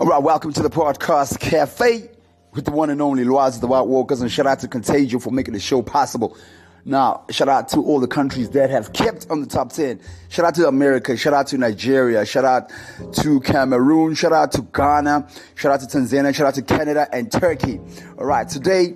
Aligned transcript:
All 0.00 0.06
right, 0.06 0.22
welcome 0.22 0.52
to 0.52 0.62
the 0.62 0.70
podcast 0.70 1.40
cafe 1.40 2.08
with 2.52 2.64
the 2.64 2.70
one 2.70 2.88
and 2.88 3.02
only 3.02 3.24
Loaz 3.24 3.60
the 3.60 3.66
White 3.66 3.88
Walkers, 3.88 4.20
and 4.20 4.30
shout 4.30 4.46
out 4.46 4.60
to 4.60 4.68
Contagion 4.68 5.18
for 5.18 5.32
making 5.32 5.54
the 5.54 5.58
show 5.58 5.82
possible. 5.82 6.38
Now, 6.84 7.24
shout 7.30 7.48
out 7.48 7.68
to 7.70 7.78
all 7.82 7.98
the 7.98 8.06
countries 8.06 8.50
that 8.50 8.70
have 8.70 8.92
kept 8.92 9.28
on 9.28 9.40
the 9.40 9.48
top 9.48 9.72
10. 9.72 10.00
Shout 10.28 10.46
out 10.46 10.54
to 10.54 10.68
America, 10.68 11.16
shout 11.16 11.32
out 11.32 11.48
to 11.48 11.58
Nigeria, 11.58 12.24
shout 12.24 12.44
out 12.44 12.70
to 13.14 13.40
Cameroon, 13.40 14.14
shout 14.14 14.32
out 14.32 14.52
to 14.52 14.62
Ghana, 14.62 15.28
shout 15.56 15.72
out 15.72 15.80
to 15.80 15.98
Tanzania, 15.98 16.32
shout 16.32 16.46
out 16.46 16.54
to 16.54 16.62
Canada 16.62 17.08
and 17.12 17.32
Turkey. 17.32 17.80
All 18.18 18.26
right, 18.26 18.48
today 18.48 18.94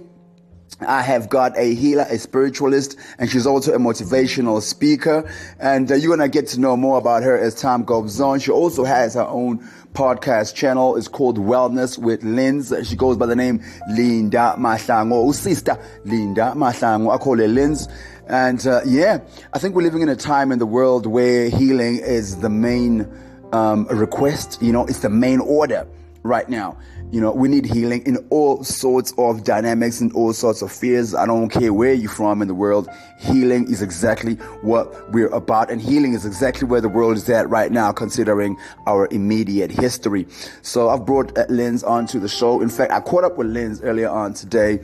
I 0.80 1.02
have 1.02 1.28
got 1.28 1.56
a 1.56 1.74
healer, 1.74 2.06
a 2.08 2.18
spiritualist, 2.18 2.98
and 3.18 3.30
she's 3.30 3.46
also 3.46 3.74
a 3.74 3.78
motivational 3.78 4.60
speaker. 4.60 5.30
And 5.58 5.90
uh, 5.90 5.94
you're 5.94 6.16
going 6.16 6.30
to 6.30 6.32
get 6.32 6.48
to 6.48 6.60
know 6.60 6.76
more 6.76 6.98
about 6.98 7.22
her 7.22 7.38
as 7.38 7.54
time 7.54 7.84
goes 7.84 8.20
on. 8.20 8.40
She 8.40 8.50
also 8.50 8.84
has 8.84 9.14
her 9.14 9.26
own 9.26 9.68
podcast 9.92 10.54
channel. 10.54 10.96
is 10.96 11.08
called 11.08 11.38
Wellness 11.38 11.98
with 11.98 12.22
Lindz. 12.22 12.72
She 12.88 12.96
goes 12.96 13.16
by 13.16 13.26
the 13.26 13.36
name 13.36 13.62
Linda 13.90 14.54
Mahlangu, 14.58 15.34
sister 15.34 15.78
Linda 16.04 16.52
Mahlangu. 16.56 17.14
I 17.14 17.18
call 17.18 17.38
her 17.38 17.48
Lindz. 17.48 17.88
And 18.26 18.66
uh, 18.66 18.80
yeah, 18.86 19.20
I 19.52 19.58
think 19.58 19.74
we're 19.74 19.82
living 19.82 20.02
in 20.02 20.08
a 20.08 20.16
time 20.16 20.52
in 20.52 20.58
the 20.58 20.66
world 20.66 21.06
where 21.06 21.48
healing 21.48 21.98
is 21.98 22.38
the 22.38 22.50
main 22.50 23.06
um, 23.52 23.86
request. 23.88 24.62
You 24.62 24.72
know, 24.72 24.86
it's 24.86 25.00
the 25.00 25.10
main 25.10 25.40
order 25.40 25.86
right 26.22 26.48
now. 26.48 26.78
You 27.12 27.20
know, 27.20 27.30
we 27.30 27.46
need 27.46 27.66
healing 27.66 28.02
in 28.06 28.16
all 28.30 28.64
sorts 28.64 29.12
of 29.18 29.44
dynamics 29.44 30.00
and 30.00 30.10
all 30.14 30.32
sorts 30.32 30.62
of 30.62 30.72
fears. 30.72 31.14
I 31.14 31.26
don't 31.26 31.50
care 31.50 31.70
where 31.70 31.92
you're 31.92 32.10
from 32.10 32.40
in 32.40 32.48
the 32.48 32.54
world. 32.54 32.88
Healing 33.18 33.70
is 33.70 33.82
exactly 33.82 34.36
what 34.62 35.12
we're 35.12 35.28
about. 35.28 35.70
And 35.70 35.78
healing 35.78 36.14
is 36.14 36.24
exactly 36.24 36.66
where 36.66 36.80
the 36.80 36.88
world 36.88 37.18
is 37.18 37.28
at 37.28 37.50
right 37.50 37.70
now, 37.70 37.92
considering 37.92 38.56
our 38.86 39.08
immediate 39.10 39.70
history. 39.70 40.26
So 40.62 40.88
I've 40.88 41.04
brought 41.04 41.34
Lindz 41.50 41.84
onto 41.84 42.18
the 42.18 42.30
show. 42.30 42.62
In 42.62 42.70
fact, 42.70 42.90
I 42.92 43.00
caught 43.00 43.24
up 43.24 43.36
with 43.36 43.48
Lindz 43.48 43.82
earlier 43.82 44.08
on 44.08 44.32
today 44.32 44.80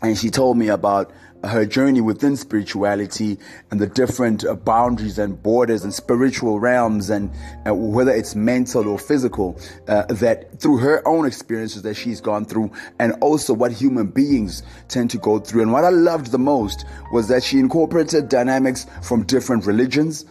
and 0.00 0.16
she 0.16 0.30
told 0.30 0.56
me 0.56 0.68
about 0.68 1.12
her 1.46 1.64
journey 1.64 2.00
within 2.00 2.36
spirituality 2.36 3.38
and 3.70 3.80
the 3.80 3.86
different 3.86 4.44
uh, 4.44 4.54
boundaries 4.54 5.18
and 5.18 5.42
borders 5.42 5.84
and 5.84 5.92
spiritual 5.92 6.60
realms 6.60 7.10
and 7.10 7.30
uh, 7.66 7.74
whether 7.74 8.12
it's 8.12 8.34
mental 8.34 8.88
or 8.88 8.98
physical 8.98 9.58
uh, 9.88 10.04
that 10.06 10.60
through 10.60 10.78
her 10.78 11.06
own 11.06 11.26
experiences 11.26 11.82
that 11.82 11.94
she's 11.94 12.20
gone 12.20 12.44
through 12.44 12.70
and 12.98 13.12
also 13.20 13.52
what 13.52 13.72
human 13.72 14.06
beings 14.06 14.62
tend 14.88 15.10
to 15.10 15.18
go 15.18 15.38
through. 15.38 15.62
And 15.62 15.72
what 15.72 15.84
i 15.84 15.90
loved 15.90 16.32
the 16.32 16.38
most 16.38 16.84
was 17.12 17.28
that 17.28 17.42
she 17.42 17.58
incorporated 17.58 18.28
dynamics 18.28 18.86
from 19.02 19.24
different 19.24 19.66
religions 19.66 20.24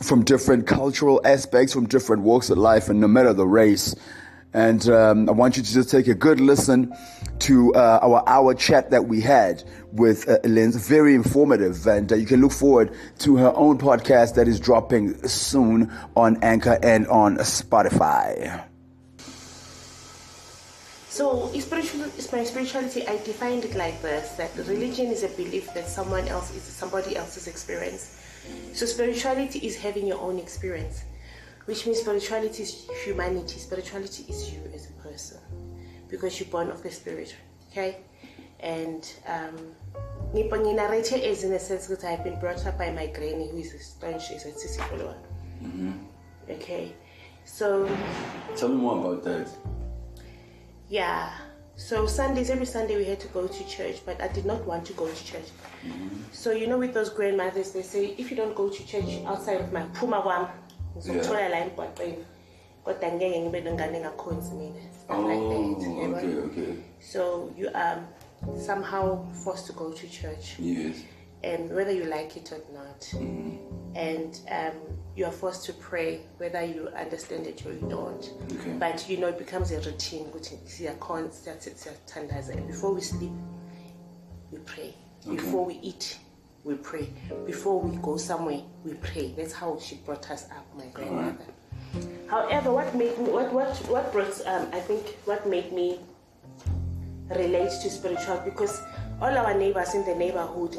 from 0.00 0.24
different 0.24 0.66
cultural 0.66 1.20
aspects 1.24 1.72
from 1.72 1.86
different 1.86 2.22
walks 2.22 2.50
of 2.50 2.58
life 2.58 2.88
and 2.88 3.00
no 3.00 3.08
matter 3.08 3.32
the 3.32 3.46
race. 3.46 3.94
And 4.54 4.86
um, 4.90 5.28
I 5.28 5.32
want 5.32 5.56
you 5.56 5.62
to 5.62 5.72
just 5.72 5.90
take 5.90 6.08
a 6.08 6.14
good 6.14 6.40
listen 6.40 6.92
to 7.40 7.74
uh, 7.74 8.00
our 8.02 8.22
hour 8.28 8.54
chat 8.54 8.90
that 8.90 9.06
we 9.06 9.20
had 9.20 9.64
with 9.92 10.28
uh. 10.28 10.38
Very 10.44 11.14
informative. 11.14 11.86
And 11.86 12.10
uh, 12.12 12.16
you 12.16 12.26
can 12.26 12.40
look 12.40 12.52
forward 12.52 12.94
to 13.20 13.36
her 13.36 13.52
own 13.54 13.78
podcast 13.78 14.34
that 14.34 14.48
is 14.48 14.58
dropping 14.58 15.26
soon 15.26 15.92
on 16.16 16.42
Anchor 16.42 16.78
and 16.82 17.06
on 17.08 17.36
Spotify. 17.38 18.64
So, 21.08 21.50
my 21.52 22.44
spirituality, 22.44 23.06
I 23.06 23.18
defined 23.18 23.66
it 23.66 23.74
like 23.74 24.00
this: 24.00 24.30
that 24.32 24.50
religion 24.66 25.08
is 25.08 25.22
a 25.22 25.28
belief 25.28 25.72
that 25.74 25.86
someone 25.86 26.26
else 26.28 26.54
is 26.56 26.62
somebody 26.62 27.16
else's 27.16 27.46
experience. 27.46 28.18
So, 28.72 28.86
spirituality 28.86 29.58
is 29.58 29.76
having 29.76 30.06
your 30.06 30.20
own 30.20 30.38
experience 30.38 31.04
which 31.66 31.86
means 31.86 32.00
spirituality 32.00 32.62
is 32.62 32.86
humanity. 33.04 33.58
Spirituality 33.58 34.24
is 34.28 34.52
you 34.52 34.60
as 34.74 34.90
a 34.90 34.92
person 35.08 35.38
because 36.08 36.38
you're 36.40 36.48
born 36.48 36.70
of 36.70 36.82
the 36.82 36.90
spirit. 36.90 37.34
Okay? 37.70 37.98
And 38.60 39.10
um 39.26 39.56
narrate 40.34 41.12
is 41.12 41.44
in 41.44 41.52
a 41.52 41.58
sense 41.58 41.86
that 41.86 42.04
I've 42.04 42.24
been 42.24 42.38
brought 42.40 42.64
up 42.66 42.78
by 42.78 42.90
my 42.90 43.06
granny 43.06 43.48
who 43.50 43.58
is 43.58 43.74
a 43.74 43.78
staunch 43.78 44.30
is 44.30 44.44
a 44.44 44.48
ZCC 44.48 44.88
follower. 44.88 45.16
Mm-hmm. 45.62 45.92
Okay. 46.50 46.94
So 47.44 47.88
Tell 48.56 48.68
me 48.68 48.76
more 48.76 48.98
about 48.98 49.22
that. 49.24 49.48
Yeah. 50.88 51.30
So 51.76 52.06
Sundays, 52.06 52.50
every 52.50 52.66
Sunday 52.66 52.96
we 52.96 53.04
had 53.04 53.20
to 53.20 53.28
go 53.28 53.46
to 53.46 53.68
church, 53.68 54.04
but 54.04 54.20
I 54.20 54.28
did 54.28 54.44
not 54.44 54.64
want 54.66 54.84
to 54.86 54.92
go 54.92 55.08
to 55.08 55.24
church. 55.24 55.48
Mm-hmm. 55.86 56.08
So 56.32 56.52
you 56.52 56.66
know, 56.66 56.78
with 56.78 56.94
those 56.94 57.10
grandmothers, 57.10 57.72
they 57.72 57.82
say 57.82 58.14
if 58.18 58.30
you 58.30 58.36
don't 58.36 58.54
go 58.54 58.68
to 58.68 58.86
church 58.86 59.24
outside 59.26 59.60
of 59.60 59.72
my 59.72 59.82
puma 59.94 60.20
one, 60.20 60.48
ngizokuthola 60.96 61.48
la 61.48 61.58
emgwaqeni 61.58 62.24
kodwa 62.84 63.12
ngeke 63.12 63.40
ngibe 63.40 63.60
nengane 63.60 63.98
engakhonzi 63.98 64.54
mina 64.54 64.80
oh, 65.08 65.76
okay, 66.10 66.38
okay. 66.38 66.74
so 67.00 67.50
you 67.56 67.68
are 67.74 68.00
somehow 68.56 69.30
forced 69.32 69.66
to 69.66 69.72
go 69.72 69.92
to 69.92 70.08
church 70.08 70.56
yes 70.58 71.02
and 71.44 71.70
whether 71.74 71.92
you 71.92 72.04
like 72.04 72.36
it 72.36 72.52
or 72.52 72.60
not 72.72 73.00
mm. 73.12 73.58
and 73.96 74.40
um, 74.50 74.72
you 75.16 75.24
are 75.24 75.32
forced 75.32 75.64
to 75.64 75.72
pray 75.74 76.20
whether 76.38 76.64
you 76.64 76.88
understand 76.96 77.46
it 77.46 77.64
or 77.66 77.72
you 77.72 77.86
don't 77.88 78.32
okay. 78.52 78.72
but 78.78 79.08
you 79.08 79.16
know 79.16 79.28
it 79.28 79.38
becomes 79.38 79.72
a 79.72 79.80
routine 79.80 80.30
before 82.66 82.94
we 82.94 83.00
sleep 83.00 83.32
we 84.50 84.58
pray 84.60 84.94
okay. 85.26 85.36
before 85.36 85.64
we 85.64 85.74
eat 85.82 86.18
we 86.64 86.74
pray. 86.74 87.08
Before 87.44 87.80
we 87.80 87.96
go 87.96 88.16
somewhere, 88.16 88.60
we 88.84 88.94
pray. 88.94 89.34
That's 89.36 89.52
how 89.52 89.78
she 89.80 89.96
brought 89.96 90.30
us 90.30 90.44
up, 90.50 90.64
my 90.76 90.86
grandmother. 90.86 91.44
Right. 91.94 92.06
However, 92.28 92.72
what 92.72 92.94
made 92.94 93.18
me, 93.18 93.30
what, 93.30 93.52
what, 93.52 93.76
what 93.88 94.12
brought, 94.12 94.40
um, 94.46 94.68
I 94.72 94.78
think, 94.78 95.16
what 95.24 95.46
made 95.46 95.72
me 95.72 95.98
relate 97.36 97.70
to 97.82 97.90
spiritual, 97.90 98.40
because 98.44 98.80
all 99.20 99.36
our 99.36 99.54
neighbors 99.54 99.94
in 99.94 100.04
the 100.04 100.14
neighborhood, 100.14 100.76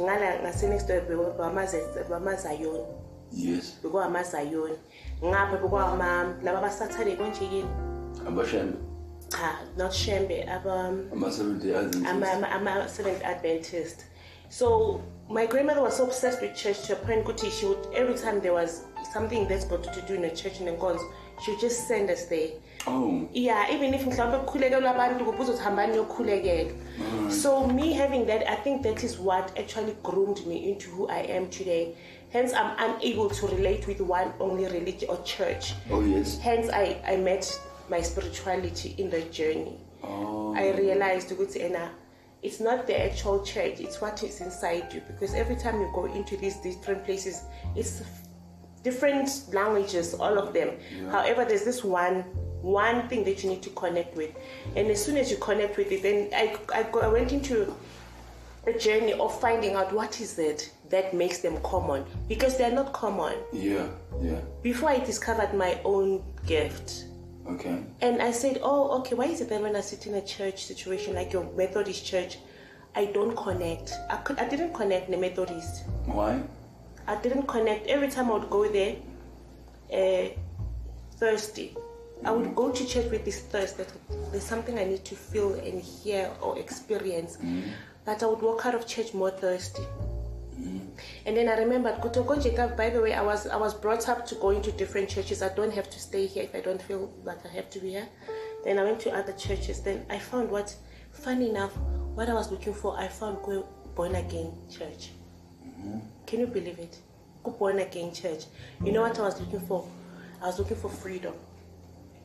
next 0.70 0.88
door, 0.88 1.02
bamazayon. 1.38 2.86
Yes. 3.32 3.80
Bekuwamazayon. 3.84 4.78
Ngapha 5.24 5.58
bekuwama 5.58 6.36
laba 6.44 6.62
basathane 6.62 7.16
konje 7.16 7.46
yini? 7.46 7.70
Abashembe. 8.28 8.78
Cha, 9.30 9.60
not 9.78 9.92
Shembe, 9.92 10.48
aba 10.48 10.94
ama 11.12 11.32
Seventh 11.32 11.66
Adventist. 11.66 12.06
Ama 12.06 12.48
ama 12.52 12.88
Seventh 12.88 13.24
Adventist. 13.24 14.06
So 14.50 15.02
my 15.30 15.48
grandmother 15.48 15.82
was 15.82 15.98
so 15.98 16.04
obsessed 16.04 16.42
with 16.42 16.56
church 16.56 16.84
to 16.84 16.94
a 16.94 16.96
point 16.98 17.26
kuti 17.26 17.50
she 17.50 17.66
would 17.66 17.88
every 17.96 18.14
time 18.16 18.40
there 18.42 18.54
was 18.54 18.84
something 19.12 19.48
that's 19.48 19.66
got 19.66 19.84
to 19.84 20.02
do 20.02 20.14
in 20.14 20.26
a 20.26 20.36
church 20.36 20.60
in 20.60 20.66
the 20.68 20.74
she 20.74 21.02
would 21.48 21.60
just 21.60 21.88
send 21.88 22.10
us 22.10 22.26
there. 22.26 22.50
Oh. 22.86 23.28
Yeah, 23.34 23.72
even 23.72 23.94
if 23.94 24.06
mhlawumbe 24.06 24.38
kukhulekelwa 24.38 24.92
abantu 24.96 25.26
kubuza 25.26 25.64
hambani 25.64 25.98
yokhulekelwa. 25.98 26.74
So 27.32 27.68
me 27.68 27.94
having 27.94 28.26
that, 28.26 28.48
I 28.48 28.56
think 28.56 28.84
that 28.84 29.04
is 29.04 29.20
what 29.20 29.58
actually 29.60 29.96
groomed 30.04 30.46
me 30.46 30.58
into 30.70 30.90
who 30.90 31.08
I 31.08 31.20
am 31.38 31.50
today. 31.50 31.96
Hence, 32.32 32.54
I'm 32.54 32.76
unable 32.78 33.30
to 33.30 33.48
relate 33.48 33.88
with 33.88 34.02
one 34.02 34.34
only 34.40 34.66
religion 34.66 35.10
or 35.10 35.24
church. 35.24 35.74
Oh 35.92 36.02
yes. 36.02 36.40
Hence, 36.40 36.70
I, 36.70 36.98
I 37.06 37.18
met 37.18 37.60
my 37.90 38.02
spirituality 38.02 38.96
in 38.98 39.10
the 39.10 39.22
journey. 39.22 39.78
Oh. 40.04 40.54
I 40.56 40.72
realized 40.72 41.32
ukuthi 41.32 41.62
ena 41.62 41.92
it's 42.44 42.60
not 42.60 42.86
the 42.88 43.02
actual 43.02 43.42
church, 43.46 43.80
it's 43.80 44.02
what 44.02 44.22
is 44.22 44.42
inside 44.42 44.94
you. 44.94 45.02
Because 45.08 45.34
every 45.34 45.56
time 45.56 45.80
you 45.80 45.90
go 45.96 46.06
into 46.06 46.36
these 46.36 46.58
different 46.58 47.06
places, 47.06 47.44
it's 47.76 48.04
different 48.84 49.30
languages, 49.54 50.14
all 50.14 50.38
of 50.38 50.54
them. 50.54 50.72
Yeah. 50.96 51.12
However, 51.12 51.46
there's 51.46 51.66
this 51.66 51.84
one 51.84 52.26
one 52.62 53.10
thing 53.10 53.26
that 53.26 53.44
you 53.44 53.50
need 53.50 53.62
to 53.64 53.70
connect 53.72 54.16
with, 54.16 54.32
and 54.76 54.88
as 54.90 55.04
soon 55.04 55.18
as 55.18 55.30
you 55.30 55.38
connect 55.38 55.78
with 55.78 55.92
it, 55.92 56.02
then 56.04 56.30
I 56.34 56.58
I, 56.74 56.84
go, 56.84 57.02
I 57.02 57.08
went 57.08 57.32
into 57.32 57.76
a 58.66 58.74
journey 58.74 59.14
of 59.14 59.38
finding 59.42 59.76
out 59.76 59.92
what 59.92 60.22
is 60.22 60.40
it 60.40 60.72
that 60.90 61.14
makes 61.14 61.40
them 61.40 61.62
common 61.64 62.06
because 62.30 62.58
they're 62.58 62.72
not 62.72 62.94
common. 62.94 63.36
Yeah, 63.52 63.88
yeah. 64.22 64.40
Before 64.62 64.90
I 64.90 65.00
discovered 65.00 65.54
my 65.54 65.80
own 65.84 66.24
gift, 66.46 67.06
Okay. 67.48 67.84
And 68.02 68.22
I 68.22 68.32
said, 68.32 68.60
oh, 68.64 69.00
okay, 69.00 69.16
why 69.16 69.26
is 69.26 69.42
it 69.42 69.50
that 69.50 69.62
when 69.62 69.76
I 69.76 69.82
sit 69.82 70.08
in 70.08 70.16
a 70.16 70.22
church 70.22 70.66
situation 70.66 71.14
like 71.14 71.34
your 71.34 71.44
Methodist 71.56 72.06
church, 72.06 72.38
I 72.96 73.06
don't 73.06 73.36
connect? 73.36 73.94
I, 74.10 74.18
could, 74.18 74.40
I 74.40 74.48
didn't 74.48 74.74
connect 74.74 75.12
the 75.12 75.18
Methodist. 75.18 75.84
Why? 76.06 76.42
I 77.08 77.16
didn't 77.22 77.48
connect. 77.48 77.88
Every 77.88 78.10
time 78.10 78.30
I 78.30 78.34
would 78.38 78.50
go 78.50 78.68
there, 78.68 78.96
uh, 79.92 80.30
thirsty. 81.18 81.76
I 82.26 82.32
would 82.32 82.56
go 82.56 82.72
to 82.72 82.86
church 82.86 83.12
with 83.12 83.26
this 83.26 83.42
thirst 83.42 83.78
that 83.78 83.92
there's 84.32 84.44
something 84.44 84.80
I 84.80 84.86
need 84.86 85.04
to 85.06 85.16
feel 85.16 85.54
and 85.54 85.82
hear 85.82 86.32
or 86.42 86.58
experience. 86.58 87.38
Mm-hmm. 87.38 87.70
But 88.06 88.24
I 88.24 88.28
would 88.28 88.42
walk 88.42 88.66
out 88.66 88.76
of 88.76 88.88
church 88.88 89.14
more 89.14 89.32
thirsty. 89.32 89.84
And 91.26 91.38
then 91.38 91.50
I 91.50 91.58
remembered 91.58 92.02
by 92.78 92.90
the 92.90 93.02
way, 93.02 93.14
I 93.14 93.22
was 93.22 93.48
I 93.48 93.56
was 93.56 93.74
brought 93.74 94.08
up 94.08 94.26
to 94.28 94.36
go 94.36 94.50
into 94.52 94.72
different 94.72 95.10
churches. 95.10 95.42
I 95.42 95.50
don't 95.54 95.74
have 95.74 95.90
to 95.90 96.00
stay 96.00 96.26
here 96.26 96.44
if 96.44 96.56
I 96.56 96.62
don't 96.62 96.82
feel 96.82 97.12
like 97.24 97.46
I 97.46 97.50
have 97.50 97.70
to 97.72 97.80
be 97.80 97.92
here. 97.92 98.08
Then 98.64 98.80
I 98.80 98.84
went 98.84 99.00
to 99.02 99.12
other 99.12 99.34
churches. 99.34 99.82
Then 99.82 100.06
I 100.10 100.20
found 100.20 100.50
what 100.50 100.76
funny 101.12 101.50
enough, 101.50 101.72
what 102.16 102.30
I 102.30 102.34
was 102.34 102.52
looking 102.52 102.74
for, 102.74 102.98
I 102.98 103.08
found 103.08 103.44
go 103.44 103.68
born 103.96 104.16
again 104.16 104.52
church. 104.70 105.12
Can 106.26 106.40
you 106.40 106.48
believe 106.48 106.80
it? 106.80 106.98
Go 107.44 107.52
born 107.52 107.80
again 107.80 108.14
church. 108.14 108.46
You 108.84 108.92
know 108.92 109.02
what 109.02 109.18
I 109.20 109.24
was 109.24 109.40
looking 109.40 109.60
for? 109.62 109.88
I 110.42 110.48
was 110.48 110.60
looking 110.60 110.78
for 110.78 110.90
freedom. 110.90 111.34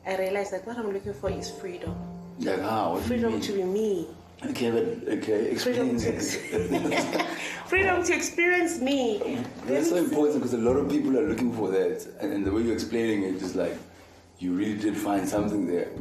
I 0.05 0.17
realized 0.17 0.51
that 0.53 0.65
what 0.65 0.77
I'm 0.77 0.91
looking 0.91 1.13
for 1.13 1.29
is 1.29 1.51
freedom. 1.51 1.95
Like 2.39 2.61
how? 2.61 2.93
What 2.93 3.03
Freedom 3.03 3.39
to 3.39 3.51
be 3.51 3.63
me. 3.63 4.07
Okay, 4.45 4.71
but 4.71 5.13
okay, 5.17 5.51
explain. 5.51 5.99
Freedom 5.99 5.99
to, 5.99 7.25
freedom 7.65 8.03
to 8.03 8.13
experience 8.13 8.79
me. 8.79 9.43
That's 9.65 9.89
so 9.89 9.97
important 9.97 10.37
because 10.37 10.53
a 10.53 10.57
lot 10.57 10.77
of 10.77 10.89
people 10.89 11.17
are 11.17 11.27
looking 11.27 11.51
for 11.51 11.69
that, 11.71 12.07
and, 12.21 12.31
and 12.31 12.45
the 12.45 12.51
way 12.51 12.61
you're 12.61 12.73
explaining 12.73 13.23
it 13.23 13.41
is 13.41 13.55
like 13.55 13.77
you 14.37 14.53
really 14.53 14.77
did 14.77 14.95
find 14.95 15.27
something 15.27 15.67
there. 15.67 15.91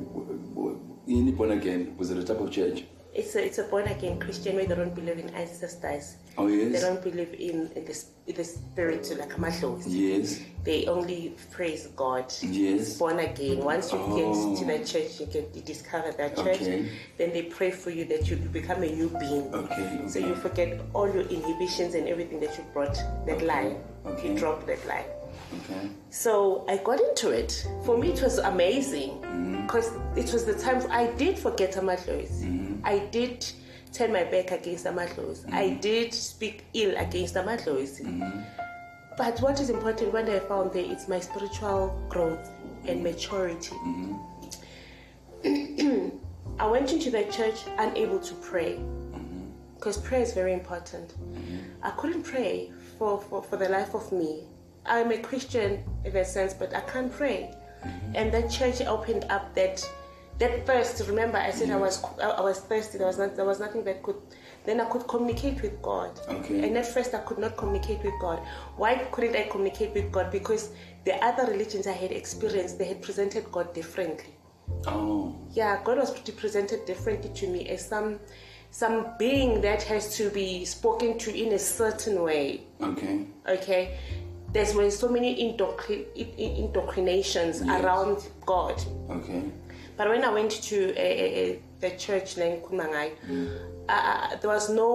In 1.08 1.34
born 1.34 1.50
again, 1.50 1.96
was 1.96 2.10
it 2.10 2.18
a 2.18 2.22
type 2.22 2.38
of 2.38 2.52
church? 2.52 2.84
It's 3.14 3.34
a, 3.34 3.44
it's 3.44 3.58
a 3.58 3.64
born 3.64 3.86
again 3.88 4.20
Christian 4.20 4.54
way. 4.56 4.66
They 4.66 4.74
don't 4.76 4.94
believe 4.94 5.18
in 5.18 5.28
ancestors. 5.30 6.16
Oh 6.36 6.46
yes. 6.46 6.72
They 6.72 6.80
don't 6.80 7.02
believe 7.02 7.32
in, 7.34 7.68
in 7.74 7.84
the, 7.84 8.04
in 8.28 8.34
the 8.36 8.44
spirit 8.44 9.10
like 9.18 9.30
amadlozi. 9.30 9.86
yes, 9.88 10.40
They 10.62 10.86
only 10.86 11.34
praise 11.50 11.88
God. 11.96 12.32
yes. 12.42 12.96
Born 12.98 13.18
again. 13.18 13.58
Once 13.64 13.92
you 13.92 13.98
Oh. 13.98 14.14
get 14.54 14.58
to 14.60 14.64
that 14.66 14.86
church, 14.86 15.18
you 15.20 15.26
get 15.26 15.50
you 15.54 15.62
discover 15.62 16.12
that 16.12 16.36
church. 16.36 16.60
Okay. 16.62 16.90
Then 17.16 17.32
they 17.32 17.42
pray 17.42 17.70
for 17.72 17.90
you 17.90 18.04
that 18.04 18.28
you 18.30 18.36
become 18.36 18.82
a 18.82 18.90
new 18.94 19.08
being. 19.18 19.52
Okay, 19.54 20.00
So 20.06 20.20
okay. 20.20 20.28
you 20.28 20.34
forget 20.36 20.78
all 20.92 21.08
your 21.12 21.24
inhibitions 21.24 21.94
and 21.94 22.06
everything 22.08 22.38
that 22.40 22.56
you 22.58 22.64
brought 22.72 22.94
that 23.26 23.42
lie. 23.42 23.74
okay. 24.06 24.28
You 24.32 24.38
drop 24.38 24.64
that 24.66 24.86
lie. 24.86 25.06
Okay. 25.64 25.88
So 26.10 26.66
I 26.68 26.76
got 26.76 27.00
into 27.00 27.30
it. 27.30 27.66
For 27.84 27.96
me, 27.96 28.12
it 28.12 28.22
was 28.22 28.38
amazing 28.38 29.10
mm-hmm. 29.22 29.62
because 29.62 29.90
it 30.14 30.30
was 30.32 30.44
the 30.44 30.54
time 30.54 30.82
I 30.90 31.06
did 31.16 31.38
forget 31.38 31.72
Amadlozi. 31.72 32.44
Mm-hmm. 32.44 32.67
I 32.84 32.98
did 33.10 33.46
turn 33.92 34.12
my 34.12 34.24
back 34.24 34.50
against 34.50 34.84
Amadlozi. 34.86 35.52
I 35.52 35.70
mm-hmm. 35.70 35.80
did 35.80 36.14
speak 36.14 36.64
ill 36.74 36.96
against 36.96 37.34
Amadlozi. 37.34 38.02
Mm-hmm. 38.04 38.40
But 39.16 39.40
what 39.40 39.60
is 39.60 39.70
important, 39.70 40.12
when 40.12 40.28
I 40.28 40.38
found 40.38 40.72
there, 40.72 40.84
it's 40.84 41.08
my 41.08 41.20
spiritual 41.20 42.00
growth 42.08 42.50
and 42.86 43.02
maturity. 43.02 43.74
Mm-hmm. 45.44 46.08
I 46.60 46.66
went 46.66 46.92
into 46.92 47.10
the 47.10 47.24
church 47.24 47.60
unable 47.78 48.18
to 48.20 48.34
pray 48.34 48.80
because 49.76 49.96
prayer 49.98 50.22
is 50.22 50.32
very 50.32 50.52
important. 50.52 51.14
I 51.82 51.90
couldn't 51.90 52.24
pray 52.24 52.72
for, 52.98 53.20
for, 53.20 53.42
for 53.42 53.56
the 53.56 53.68
life 53.68 53.94
of 53.94 54.10
me. 54.10 54.42
I'm 54.84 55.12
a 55.12 55.18
Christian 55.18 55.84
in 56.04 56.16
a 56.16 56.24
sense, 56.24 56.52
but 56.52 56.74
I 56.74 56.80
can't 56.80 57.12
pray. 57.12 57.54
And 58.14 58.32
that 58.32 58.50
church 58.50 58.80
opened 58.80 59.24
up 59.30 59.54
that 59.54 59.88
that 60.38 60.66
first 60.66 61.06
Remember, 61.08 61.38
I 61.38 61.50
said 61.50 61.70
I 61.70 61.74
mm. 61.74 61.80
was 61.80 62.04
I 62.22 62.40
was 62.40 62.60
thirsty. 62.60 62.98
There 62.98 63.06
was 63.06 63.18
not 63.18 63.36
there 63.36 63.44
was 63.44 63.60
nothing 63.60 63.84
that 63.84 64.02
could. 64.02 64.16
Then 64.64 64.80
I 64.80 64.84
could 64.84 65.08
communicate 65.08 65.62
with 65.62 65.80
God. 65.80 66.18
Okay. 66.28 66.66
And 66.66 66.76
at 66.76 66.86
first 66.86 67.14
I 67.14 67.18
could 67.20 67.38
not 67.38 67.56
communicate 67.56 68.02
with 68.04 68.14
God. 68.20 68.40
Why 68.76 68.96
couldn't 69.12 69.34
I 69.36 69.44
communicate 69.44 69.94
with 69.94 70.12
God? 70.12 70.30
Because 70.30 70.70
the 71.04 71.14
other 71.24 71.50
religions 71.50 71.86
I 71.86 71.92
had 71.92 72.12
experienced, 72.12 72.78
they 72.78 72.84
had 72.84 73.00
presented 73.00 73.50
God 73.50 73.72
differently 73.72 74.34
Oh, 74.86 75.34
yeah 75.52 75.80
god 75.84 75.98
was 75.98 76.10
presented 76.30 76.84
differently 76.86 77.30
to 77.34 77.46
me 77.48 77.68
as 77.68 77.86
some 77.86 78.20
some 78.70 79.06
being 79.18 79.60
that 79.62 79.82
has 79.82 80.16
to 80.16 80.30
be 80.30 80.64
spoken 80.64 81.18
to 81.18 81.34
in 81.34 81.52
a 81.54 81.58
certain 81.58 82.22
way 82.22 82.62
okay. 82.80 83.26
okay 83.48 83.98
there's 84.52 84.74
been 84.74 84.90
so 84.90 85.08
many 85.08 85.30
indoctri- 85.42 86.06
in- 86.14 86.34
in- 86.38 86.56
indoctrinations 86.66 87.62
around 87.62 88.28
god 88.46 88.80
Okay. 89.10 89.42
But 89.98 90.08
when 90.08 90.24
i 90.24 90.30
went 90.38 90.52
to 90.70 90.78
a, 90.96 91.08
a, 91.40 91.62
the 91.80 91.90
church 92.04 92.38
in 92.38 92.60
kumangai 92.66 93.08
uh, 93.88 94.36
there 94.40 94.50
was 94.50 94.70
no 94.70 94.90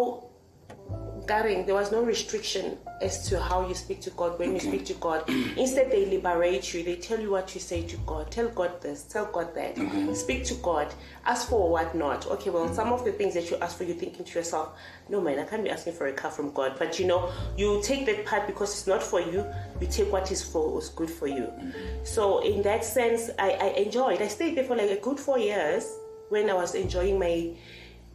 guarding 1.25 1.66
there 1.66 1.75
was 1.75 1.92
no 1.92 2.04
restriction 2.04 2.78
as 3.02 3.28
to 3.30 3.40
how 3.40 3.68
you 3.68 3.74
speak 3.74 4.00
to 4.02 4.10
god 4.12 4.38
when 4.40 4.54
you 4.54 4.60
speak 4.60 4.86
to 4.86 4.94
god. 4.96 5.28
Instead 5.58 5.92
they 5.92 6.06
liberate 6.06 6.74
you. 6.74 6.84
They 6.84 6.96
tell 6.96 7.20
you 7.20 7.31
what 7.31 7.54
you 7.54 7.62
say 7.62 7.84
to 7.84 7.98
god. 8.06 8.31
Tell 8.31 8.50
god 8.50 8.81
this 8.81 9.04
tell 9.04 9.25
god 9.25 9.54
that. 9.56 9.78
Speak 10.16 10.46
to 10.46 10.56
god. 10.56 10.94
Ask 11.25 11.50
for 11.50 11.70
what 11.70 11.96
not. 11.96 12.28
Okay 12.28 12.50
well 12.50 12.74
some 12.74 12.92
of 12.92 13.04
the 13.06 13.12
things 13.12 13.34
that 13.34 13.50
you 13.50 13.58
ask 13.58 13.78
for 13.78 13.84
you're 13.84 13.96
thinking 13.96 14.25
to 14.25 14.40
yourself 14.40 14.78
no 15.10 15.20
man 15.20 15.38
i 15.40 15.44
can't 15.44 15.64
be 15.64 15.70
asking 15.70 15.94
for 15.94 16.08
a 16.08 16.14
car 16.14 16.31
from 16.31 16.52
god. 16.54 16.75
But 16.78 17.00
you 17.00 17.08
know 17.08 17.31
you 17.58 17.81
take 17.84 18.06
that 18.06 18.26
part 18.26 18.48
because 18.48 18.72
it's 18.72 18.88
not 18.88 19.04
for 19.04 19.22
you. 19.22 19.46
You 19.80 19.88
take 19.88 20.12
what 20.12 20.31
is 20.31 20.44
for 20.44 20.74
what's 20.74 20.90
good 20.90 21.10
for 21.10 21.28
you. 21.28 21.44
Mm-hmm. 21.44 22.06
So 22.06 22.40
in 22.40 22.62
that 22.64 22.86
sense 22.86 23.30
I, 23.40 23.52
I 23.52 23.68
enjoyed. 23.86 24.22
I 24.22 24.28
stayed 24.28 24.56
there 24.56 24.66
for 24.66 24.76
like 24.76 24.90
a 24.90 24.98
good 24.98 25.19
four 25.19 25.40
years 25.40 26.00
when 26.30 26.50
i 26.50 26.54
was 26.54 26.74
enjoying 26.74 27.19
my 27.19 27.54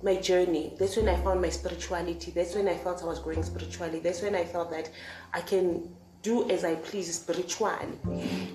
my 0.02 0.16
journey. 0.16 0.72
That's 0.78 0.96
when 0.96 1.08
I 1.08 1.16
found 1.22 1.40
my 1.42 1.48
spirituality. 1.48 2.30
That's 2.30 2.54
when 2.54 2.68
I 2.68 2.76
felt 2.76 3.02
I 3.02 3.06
was 3.06 3.18
growing 3.18 3.42
spiritually. 3.42 4.00
That's 4.00 4.22
when 4.22 4.34
I 4.34 4.44
felt 4.44 4.70
that 4.70 4.90
I 5.32 5.40
can 5.40 5.88
do 6.22 6.48
as 6.50 6.64
I 6.64 6.74
please 6.74 7.14
spiritually. 7.14 7.88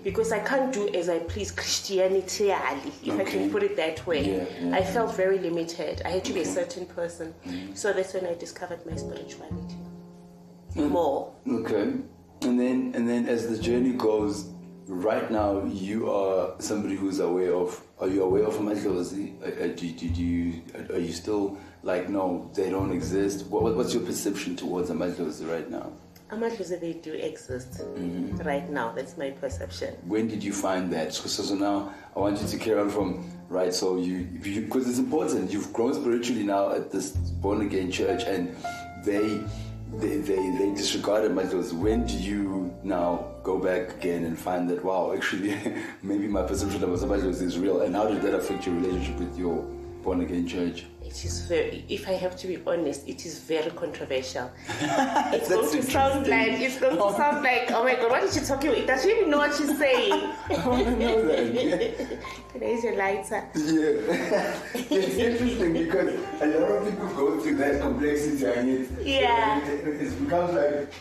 Because 0.04 0.32
I 0.32 0.40
can't 0.40 0.74
do 0.74 0.90
as 0.94 1.10
I 1.10 1.20
please 1.20 1.52
Christianity, 1.52 2.50
if 2.50 3.20
I 3.20 3.24
can 3.24 3.50
put 3.52 3.64
it 3.64 3.76
that 3.78 4.06
way. 4.06 4.38
Yeah, 4.38 4.68
yeah, 4.68 4.76
I 4.76 4.84
felt 4.84 5.16
very 5.16 5.40
limited. 5.40 6.02
I 6.06 6.10
had 6.10 6.26
to 6.26 6.34
be 6.34 6.42
a 6.42 6.46
certain 6.46 6.86
person. 6.86 7.34
Mm-hmm. 7.46 7.74
So 7.74 7.94
that's 7.94 8.14
when 8.14 8.26
I 8.26 8.36
discovered 8.36 8.86
my 8.86 8.96
spirituality. 8.96 9.78
Mm. 10.76 10.90
More. 10.90 11.34
Okay. 11.48 11.94
And 12.42 12.60
then 12.60 12.92
and 12.96 13.08
then 13.08 13.28
as 13.28 13.48
the 13.48 13.58
journey 13.62 13.94
goes, 13.94 14.50
right 14.88 15.30
now 15.32 15.64
you 15.66 16.10
are 16.12 16.56
somebody 16.60 16.96
who's 16.96 17.20
aware 17.20 17.54
of 17.56 17.82
are 18.00 18.08
you 18.08 18.24
aware 18.24 18.44
of 18.44 18.56
Amadlozi? 18.56 19.42
Uh, 19.42 19.46
uh, 19.46 19.68
do, 19.76 19.92
do, 19.92 20.10
do 20.10 20.22
you 20.24 20.62
are 20.92 21.00
you 21.00 21.14
still 21.14 21.58
like 21.84 22.10
no, 22.10 22.50
they 22.54 22.70
don't 22.70 22.92
exist? 22.92 23.46
What, 23.48 23.64
what- 23.64 23.76
what's 23.76 23.94
your 23.94 24.04
perception 24.04 24.56
towards 24.56 24.90
Amadlozi 24.90 25.50
right 25.50 25.70
now? 25.70 25.92
Amadlozi, 26.32 26.80
they 26.82 26.94
do 26.94 27.14
exist 27.14 27.82
right 28.44 28.68
now. 28.70 28.92
That's 28.92 29.18
my 29.18 29.30
perception. 29.32 29.94
When 30.08 30.28
did 30.28 30.44
you 30.44 30.52
find 30.52 30.92
that? 30.92 31.14
So, 31.14 31.28
so, 31.28 31.44
so 31.44 31.56
now 31.56 31.94
I 32.16 32.20
want 32.20 32.42
you 32.42 32.48
to 32.48 32.58
carry 32.58 32.80
on 32.80 32.90
from 32.90 33.30
right. 33.50 33.74
So 33.74 33.98
you 33.98 34.24
because 34.44 34.90
it's 34.90 34.98
important. 35.00 35.52
You've 35.52 35.72
grown 35.72 35.94
spiritually 35.94 36.44
now 36.44 36.72
at 36.74 36.92
this 36.92 37.12
born 37.12 37.62
again 37.62 37.92
church, 37.92 38.24
and 38.24 38.56
they 39.06 39.42
they 39.98 40.18
they, 40.18 40.58
they 40.58 40.74
disregarded 40.74 41.32
Amadlozi. 41.32 41.74
When 41.74 42.06
do 42.08 42.18
you 42.18 42.74
now 42.84 43.33
go 43.44 43.60
back 43.60 43.96
again 43.98 44.24
and 44.24 44.40
find 44.40 44.70
that 44.70 44.84
wow, 44.84 45.14
actually 45.14 45.58
maybe 46.04 46.28
my 46.28 46.42
perception 46.44 46.84
of 46.84 46.90
Amadlozi 46.90 47.42
is 47.44 47.60
real? 47.60 47.82
And 47.82 47.96
how 47.96 48.08
did 48.08 48.22
that 48.22 48.34
affect 48.34 48.66
your 48.66 48.76
relationship 48.76 49.18
with 49.20 49.38
your 49.38 49.62
born 50.04 50.22
again 50.22 50.48
church? 50.48 50.86
It 51.04 51.26
is 51.26 51.42
very, 51.42 51.86
if 51.90 52.08
I 52.08 52.14
have 52.14 52.36
to 52.38 52.48
be 52.48 52.60
honest, 52.66 53.08
it 53.08 53.26
is 53.26 53.38
very 53.40 53.70
controversial. 53.72 54.50
It's 55.36 55.50
going 55.50 55.70
to 55.72 55.84
sound 55.84 56.28
like, 56.28 56.54
it's 56.54 56.80
going 56.80 56.96
to 56.96 57.18
sound 57.18 57.44
like, 57.44 57.70
oh 57.72 57.84
my 57.84 57.96
god, 57.96 58.10
what 58.10 58.24
is 58.24 58.34
she 58.34 58.40
talking 58.40 58.72
about? 58.72 58.88
Does 58.88 59.04
she 59.04 59.12
even 59.12 59.30
know 59.30 59.38
what 59.40 59.54
she's 59.54 59.78
saying? 59.78 60.32
Oh, 60.52 60.84
Can 62.52 62.64
I 62.64 62.66
use 62.66 62.84
your 62.84 62.96
lighter? 62.96 63.44
Yeah, 63.56 64.56
it's 64.74 65.16
interesting 65.18 65.74
because 65.74 66.14
a 66.42 66.48
lot 66.48 66.72
of 66.72 66.90
people 66.90 67.08
go 67.10 67.40
through 67.42 67.58
that 67.58 67.82
complexity 67.82 68.46
and 68.46 68.70
it, 68.70 68.90
Yeah. 69.06 69.60
it, 69.68 69.88
it, 69.88 70.02
it 70.08 70.24
becomes 70.24 70.54
like 70.54 70.94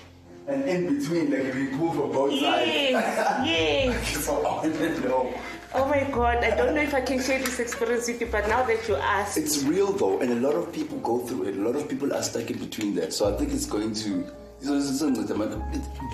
an 0.49 0.63
in 0.65 0.99
between, 0.99 1.31
like 1.31 1.41
if 1.45 1.55
you 1.57 1.77
pull 1.79 1.93
from 1.93 2.13
both 2.13 2.33
Yes, 2.33 2.91
yes. 3.47 4.09
sides. 4.13 4.25
so 4.25 4.47
I 4.47 4.69
don't 4.69 5.05
know. 5.05 5.35
Oh 5.75 5.87
my 5.89 6.05
god, 6.11 6.45
I 6.45 6.51
don't 6.55 6.75
know 6.75 6.83
if 6.83 6.93
I 6.95 7.01
can 7.01 7.23
share 7.23 7.39
this 7.39 7.59
experience 7.59 8.07
with 8.07 8.21
you, 8.21 8.27
but 8.27 8.47
now 8.49 8.63
that 8.65 8.87
you 8.89 8.97
ask, 8.97 9.39
It's 9.39 9.63
real 9.65 9.93
though, 9.93 10.21
and 10.21 10.31
a 10.33 10.35
lot 10.47 10.55
of 10.55 10.73
people 10.73 10.99
go 10.99 11.19
through 11.21 11.45
it. 11.45 11.57
A 11.57 11.61
lot 11.61 11.77
of 11.77 11.89
people 11.89 12.13
are 12.13 12.23
stuck 12.23 12.51
in 12.51 12.59
between 12.59 12.95
that. 12.97 13.13
So 13.15 13.33
I 13.33 13.37
think 13.39 13.53
it's 13.53 13.67
going 13.67 13.95
to. 13.95 14.25
this 14.61 14.69
is- 14.69 15.01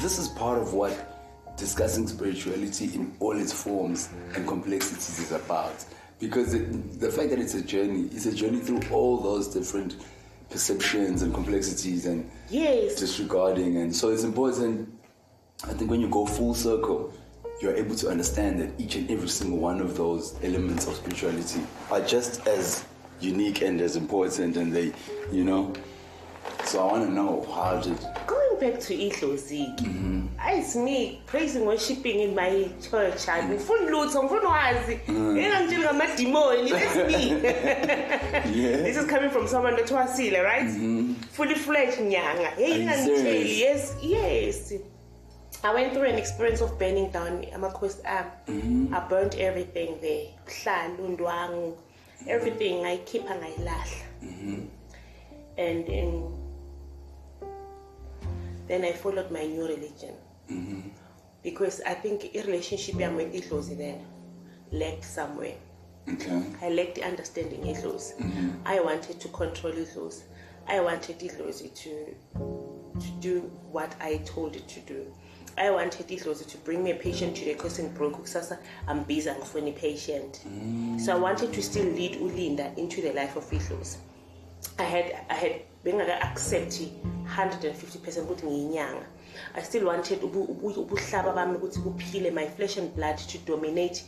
This 0.00 0.18
is 0.18 0.28
part 0.28 0.58
of 0.58 0.74
what 0.74 0.92
discussing 1.56 2.06
spirituality 2.06 2.84
in 2.94 3.12
all 3.18 3.36
its 3.36 3.52
forms 3.52 4.10
and 4.36 4.46
complexities 4.46 5.18
is 5.18 5.32
about. 5.32 5.84
Because 6.20 6.54
it, 6.54 7.00
the 7.00 7.10
fact 7.10 7.30
that 7.30 7.40
it's 7.40 7.54
a 7.54 7.62
journey, 7.62 8.08
it's 8.12 8.26
a 8.26 8.32
journey 8.34 8.60
through 8.60 8.80
all 8.92 9.16
those 9.18 9.48
different 9.48 9.96
perceptions 10.50 11.22
and 11.22 11.32
complexities 11.34 12.06
and 12.06 12.30
yes, 12.48 12.96
disregarding. 12.96 13.76
And 13.76 13.94
so 13.94 14.10
it's 14.10 14.24
important, 14.24 14.92
I 15.64 15.72
think, 15.72 15.90
when 15.90 16.00
you 16.00 16.08
go 16.08 16.26
full 16.26 16.54
circle, 16.54 17.12
you're 17.60 17.74
able 17.74 17.96
to 17.96 18.08
understand 18.08 18.60
that 18.60 18.70
each 18.80 18.94
and 18.96 19.10
every 19.10 19.28
single 19.28 19.58
one 19.58 19.80
of 19.80 19.96
those 19.96 20.36
elements 20.42 20.86
of 20.86 20.94
spirituality 20.94 21.60
are 21.90 22.00
just 22.00 22.46
as 22.46 22.84
unique 23.20 23.62
and 23.62 23.80
as 23.80 23.96
important. 23.96 24.56
And 24.56 24.72
they, 24.72 24.92
you 25.32 25.44
know, 25.44 25.72
so 26.64 26.80
I 26.88 26.92
want 26.92 27.04
to 27.06 27.12
know 27.12 27.46
how 27.54 27.80
did. 27.80 27.98
going 28.26 28.60
back 28.60 28.80
to 28.80 28.94
Idlozi, 28.94 30.28
it's 30.40 30.76
me 30.76 31.20
praising, 31.26 31.64
worshiping 31.66 32.20
in 32.20 32.34
my 32.34 32.68
church. 32.82 33.28
I'm 33.28 33.58
full 33.58 33.84
loot, 33.86 34.14
I'm 34.16 34.28
full 34.28 34.40
wazi. 34.40 35.00
And 35.08 35.52
I'm 35.54 35.68
doing 35.68 35.84
a 35.84 36.16
demon. 36.16 36.68
That's 36.70 36.96
me. 36.96 37.30
Yeah. 38.58 38.76
This 38.82 38.96
is 38.96 39.06
coming 39.06 39.30
from 39.30 39.46
someone 39.46 39.76
that 39.76 39.90
was 39.90 40.16
Sile, 40.16 40.42
right? 40.44 40.68
Fully 41.32 41.54
fledged 41.54 41.98
nyanga. 41.98 42.50
Hey, 42.54 42.78
Mm-hmm. 42.78 42.88
Are 42.88 42.96
you 42.96 43.12
ngangitsheli, 43.12 43.58
Yes, 43.58 43.96
yes. 44.02 44.72
I 45.64 45.74
went 45.74 45.92
through 45.92 46.04
an 46.04 46.16
experience 46.16 46.60
of 46.60 46.78
burning 46.78 47.10
down 47.10 47.42
Amakosi 47.52 48.00
Am. 48.04 48.26
Mm-hmm. 48.46 48.94
I 48.94 49.00
burnt 49.08 49.34
everything 49.36 49.98
there. 50.00 50.26
Hlalu, 50.46 51.16
ndwangu, 51.16 51.76
everything 52.28 52.84
I 52.86 52.98
keep 52.98 53.28
and 53.28 53.44
I 53.44 53.52
lash. 53.62 53.94
Mm-hmm. 54.22 54.66
And 55.58 55.86
then, 55.86 56.32
then 58.68 58.84
I 58.84 58.92
followed 58.92 59.30
my 59.30 59.44
new 59.46 59.62
religion. 59.66 60.14
Mm-hmm. 60.50 60.88
Because 61.42 61.80
I 61.86 61.94
think 61.94 62.30
a 62.34 62.42
relationship 62.42 62.96
I'm 62.96 63.16
with 63.16 63.32
Idlozi 63.32 63.76
then. 63.76 64.04
lacked 64.72 65.04
somewhere. 65.04 65.54
Okay. 66.08 66.42
I 66.62 66.70
lacked 66.70 66.96
the 66.96 67.04
understanding 67.04 67.60
Idlozi. 67.62 68.12
I 68.64 68.80
wanted 68.80 69.20
to 69.20 69.28
control 69.28 69.72
Idlozi. 69.72 70.22
I 70.66 70.80
wanted 70.80 71.18
Idlozi 71.20 71.74
to 71.74 72.14
to 73.00 73.08
do 73.20 73.40
what 73.70 73.94
I 74.00 74.18
told 74.18 74.56
it 74.56 74.66
to 74.68 74.80
do. 74.80 75.06
I 75.56 75.70
wanted 75.70 76.08
Idlozi 76.08 76.46
to 76.48 76.58
bring 76.58 76.82
me 76.82 76.92
a 76.92 76.94
patient 76.94 77.36
to 77.36 77.44
the 77.44 77.82
in 77.82 77.92
broke 77.94 78.22
Kusasa 78.22 78.58
I'm 78.86 79.02
busy 79.04 79.30
for 79.44 79.58
any 79.58 79.72
patient. 79.72 80.40
So 81.00 81.14
I 81.14 81.18
wanted 81.18 81.52
to 81.52 81.62
still 81.62 81.86
lead 81.86 82.14
Ulinda 82.20 82.76
into 82.76 83.02
the 83.02 83.12
life 83.12 83.36
of 83.36 83.44
Idlozi. 83.50 83.96
I 84.78 84.82
had 84.82 85.26
I 85.30 85.34
had 85.34 85.62
bengaka 85.84 86.20
accept 86.20 86.80
150% 87.36 88.22
ukuthi 88.22 88.46
ngiyinyanga. 88.46 89.06
I 89.54 89.62
still 89.62 89.86
wanted 89.86 90.22
ubu- 90.22 90.48
ubu- 90.48 90.80
ubuhlaba 90.80 91.32
bami 91.32 91.56
ukuthi 91.56 91.80
buphile 91.80 92.30
my 92.30 92.46
flesh 92.46 92.78
and 92.78 92.94
blood 92.94 93.16
to 93.16 93.38
dominate 93.46 94.04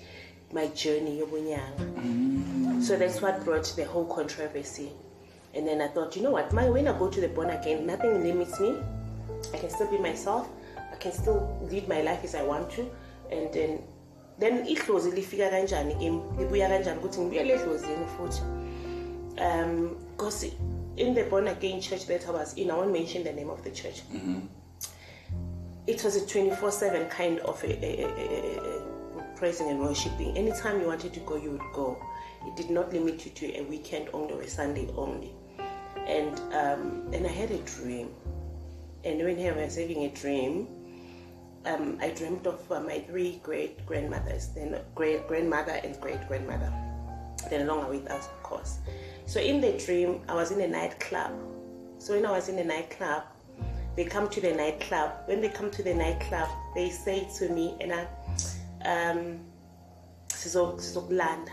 my 0.52 0.66
journey 0.68 1.18
yobunyanga. 1.20 2.82
So 2.82 2.96
that's 2.96 3.22
what 3.22 3.44
brought 3.44 3.72
the 3.76 3.84
whole 3.84 4.06
controversy. 4.06 4.90
And 5.54 5.66
then 5.66 5.80
I 5.80 5.88
thought, 5.88 6.16
you 6.16 6.22
know 6.22 6.30
what, 6.30 6.52
my 6.52 6.68
when 6.70 6.88
I 6.88 6.98
go 6.98 7.08
to 7.08 7.20
the 7.20 7.28
born 7.28 7.50
again, 7.50 7.86
nothing 7.86 8.22
limits 8.22 8.60
me. 8.60 8.76
I 9.54 9.58
can 9.58 9.70
still 9.70 9.90
be 9.90 9.98
myself. 9.98 10.48
I 10.92 10.96
can 10.96 11.12
still 11.12 11.58
lead 11.70 11.88
my 11.88 12.02
life 12.02 12.24
as 12.24 12.34
I 12.34 12.42
want 12.42 12.70
to. 12.72 12.90
And 13.30 13.52
then 13.52 13.82
then 14.38 14.66
idlozi 14.66 15.10
lifika 15.10 15.50
kanjani 15.50 15.94
kimi 15.94 16.22
libuya 16.38 16.68
kanjani 16.68 16.98
ukuthi 16.98 17.20
ngibuyele 17.20 17.54
edlozini 17.54 18.06
futhi 18.16 18.42
um 19.38 19.96
because 20.16 20.52
in 21.00 21.14
the 21.14 21.24
born 21.24 21.48
again 21.48 21.80
church 21.80 22.06
that 22.06 22.28
I 22.28 22.30
was 22.30 22.54
in 22.54 22.70
I 22.70 22.76
won't 22.76 22.92
mention 22.92 23.24
the 23.24 23.32
name 23.32 23.50
of 23.50 23.64
the 23.64 23.70
church. 23.70 24.02
It 25.86 26.04
was 26.04 26.14
a 26.16 26.20
24-7 26.20 27.10
kind 27.10 27.40
of 27.40 27.62
a, 27.64 27.84
a, 27.84 28.04
a, 28.04 29.22
praising 29.34 29.70
and 29.70 29.80
worshiping. 29.80 30.36
Anytime 30.36 30.80
you 30.80 30.86
wanted 30.86 31.14
to 31.14 31.20
go 31.20 31.36
you 31.36 31.52
would 31.52 31.72
go. 31.72 32.00
It 32.46 32.56
did 32.56 32.70
not 32.70 32.92
limit 32.92 33.24
you 33.24 33.32
to 33.32 33.58
a 33.58 33.62
weekend 33.64 34.08
only 34.12 34.34
or 34.34 34.42
a 34.42 34.48
sunday 34.48 34.88
only. 34.96 35.32
And 36.06 36.38
um, 36.54 37.12
and 37.12 37.26
i 37.26 37.30
had 37.30 37.50
a 37.50 37.58
dream. 37.58 38.10
And 39.04 39.18
when 39.18 39.38
i 39.40 39.52
was 39.52 39.76
having 39.76 40.04
a 40.04 40.10
dream 40.10 40.68
um, 41.66 41.98
i 42.00 42.10
dreamt 42.10 42.46
of 42.46 42.60
uh, 42.72 42.80
my 42.80 43.00
three 43.00 43.40
great 43.42 43.84
grandmothers 43.86 44.48
then 44.48 44.78
great 44.94 45.26
grandmother 45.28 45.78
and 45.84 46.00
great 46.00 46.26
grandmother 46.28 46.72
they're 47.48 47.64
no 47.64 47.86
with 47.88 48.10
us 48.10 48.26
of 48.26 48.42
course 48.42 48.78
so 49.32 49.38
in 49.40 49.60
the 49.60 49.72
dream 49.84 50.10
i 50.28 50.34
was 50.34 50.50
in 50.54 50.60
a 50.60 50.70
nightclub 50.78 51.32
so 51.98 52.14
when 52.14 52.26
i 52.26 52.32
was 52.38 52.48
in 52.48 52.58
a 52.58 52.64
nightclub 52.74 53.22
they 53.96 54.04
come 54.04 54.28
to 54.30 54.40
the 54.40 54.52
nightclub. 54.52 55.10
When 55.26 55.40
they 55.40 55.48
come 55.48 55.70
to 55.72 55.82
the 55.82 55.92
nightclub, 55.92 56.48
they 56.74 56.90
say 56.90 57.28
to 57.38 57.48
me, 57.48 57.76
and 57.80 57.92
I, 57.92 58.06
um, 58.84 59.40
sizokulanda 60.28 61.50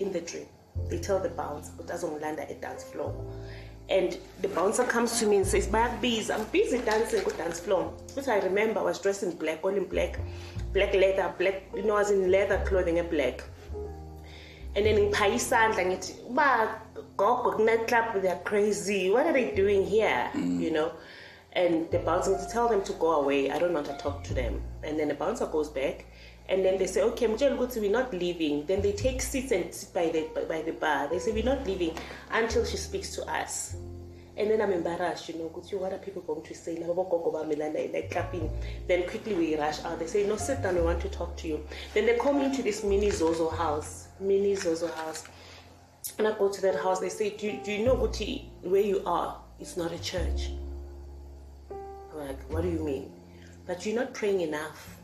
in 0.00 0.12
the 0.12 0.20
dream. 0.20 0.46
They 0.88 0.98
tell 0.98 1.20
the 1.20 1.28
bouncer, 1.28 1.72
but 1.76 1.86
azongilanda 1.86 2.50
at 2.50 2.60
dance 2.60 2.84
floor. 2.84 3.14
And 3.88 4.18
the 4.42 4.48
bouncer 4.48 4.84
comes 4.84 5.18
to 5.20 5.26
me 5.26 5.36
and 5.36 5.46
says, 5.46 5.68
bees, 6.00 6.30
I'm 6.30 6.44
busy 6.46 6.78
dancing 6.78 7.24
on 7.24 7.36
dance 7.36 7.60
floor. 7.60 7.94
Because 8.08 8.28
I 8.28 8.38
remember 8.38 8.80
I 8.80 8.82
was 8.82 9.00
dressed 9.00 9.22
in 9.22 9.36
black, 9.36 9.60
all 9.62 9.74
in 9.74 9.84
black, 9.86 10.18
black 10.72 10.92
leather, 10.94 11.32
black, 11.38 11.62
you 11.74 11.84
know, 11.84 11.96
I 11.96 12.00
was 12.00 12.10
in 12.10 12.30
leather 12.30 12.62
clothing 12.66 12.98
and 12.98 13.08
black. 13.08 13.42
And 14.76 14.84
then 14.84 14.98
in 14.98 15.12
isandla 15.12 15.84
ngithi 15.86 16.28
uba 16.28 16.80
gogo 17.18 17.50
kuneclub 17.52 18.22
they're 18.22 18.40
crazy 18.44 19.10
what 19.10 19.26
are 19.26 19.32
they 19.32 19.50
doing 19.54 19.84
here 19.84 20.30
mm. 20.34 20.60
you 20.60 20.70
know 20.70 20.92
and 21.52 21.90
the 21.90 21.98
bouncer 21.98 22.38
to 22.38 22.46
tell 22.48 22.68
them 22.68 22.82
to 22.82 22.92
go 22.94 23.20
away 23.20 23.50
i 23.50 23.58
don't 23.58 23.72
want 23.72 23.86
to 23.86 23.96
talk 23.98 24.22
to 24.22 24.32
them 24.32 24.62
and 24.84 24.98
then 24.98 25.08
the 25.08 25.14
bouncer 25.14 25.46
goes 25.46 25.68
back 25.68 26.06
and 26.48 26.64
then 26.64 26.78
they 26.78 26.86
say 26.86 27.02
okay 27.02 27.26
ukuthi 27.26 27.80
we're 27.80 27.90
not 27.90 28.14
leaving 28.14 28.64
then 28.66 28.80
they 28.80 28.92
take 28.92 29.20
seats 29.20 29.50
and 29.50 29.74
sit 29.74 29.92
by 29.92 30.06
the 30.14 30.22
by 30.48 30.62
the 30.62 30.72
bar 30.72 31.08
they 31.08 31.18
say 31.18 31.32
we're 31.32 31.50
not 31.52 31.66
leaving 31.66 31.92
until 32.30 32.64
she 32.64 32.76
speaks 32.76 33.14
to 33.16 33.22
us 33.40 33.76
and 34.38 34.48
then 34.48 34.62
I'm 34.62 34.70
embarrassed, 34.70 35.28
you 35.28 35.34
know, 35.36 35.48
because 35.48 35.72
what 35.72 35.92
are 35.92 35.98
people 35.98 36.22
going 36.22 36.42
to 36.42 36.54
say? 36.54 36.76
Labo 36.76 36.94
bogogo 36.94 37.34
bami 37.34 37.58
lana 37.58 37.80
in 37.80 37.90
that 37.90 38.08
clapping. 38.08 38.48
Then 38.86 39.02
quickly 39.08 39.34
we 39.34 39.56
rush 39.56 39.82
out. 39.82 39.98
They 39.98 40.06
say, 40.06 40.28
no, 40.28 40.36
sit 40.36 40.62
down, 40.62 40.76
we 40.76 40.80
want 40.80 41.00
to 41.00 41.08
talk 41.08 41.36
to 41.38 41.48
you. 41.48 41.66
Then 41.92 42.06
they 42.06 42.16
call 42.16 42.34
me 42.34 42.44
into 42.44 42.62
this 42.62 42.84
mini 42.84 43.10
Zozo 43.10 43.48
house. 43.48 44.06
Mini 44.20 44.54
Zozo 44.54 44.86
house. 44.86 45.24
And 46.18 46.26
I 46.26 46.36
go 46.36 46.48
to 46.50 46.60
that 46.62 46.74
house, 46.74 47.00
they 47.00 47.08
say, 47.08 47.30
do, 47.30 47.46
you- 47.46 47.60
do 47.64 47.72
you 47.72 47.84
know 47.84 47.96
Guti, 47.96 48.46
where 48.62 48.82
you 48.82 49.02
are? 49.06 49.40
It's 49.60 49.76
not 49.76 49.92
a 49.92 49.98
church. 50.00 50.50
I'm 51.70 52.18
like, 52.18 52.40
what 52.50 52.62
do 52.62 52.68
you 52.68 52.84
mean? 52.84 53.12
But 53.66 53.86
you're 53.86 53.94
not 53.94 54.14
praying 54.14 54.40
enough. 54.40 54.96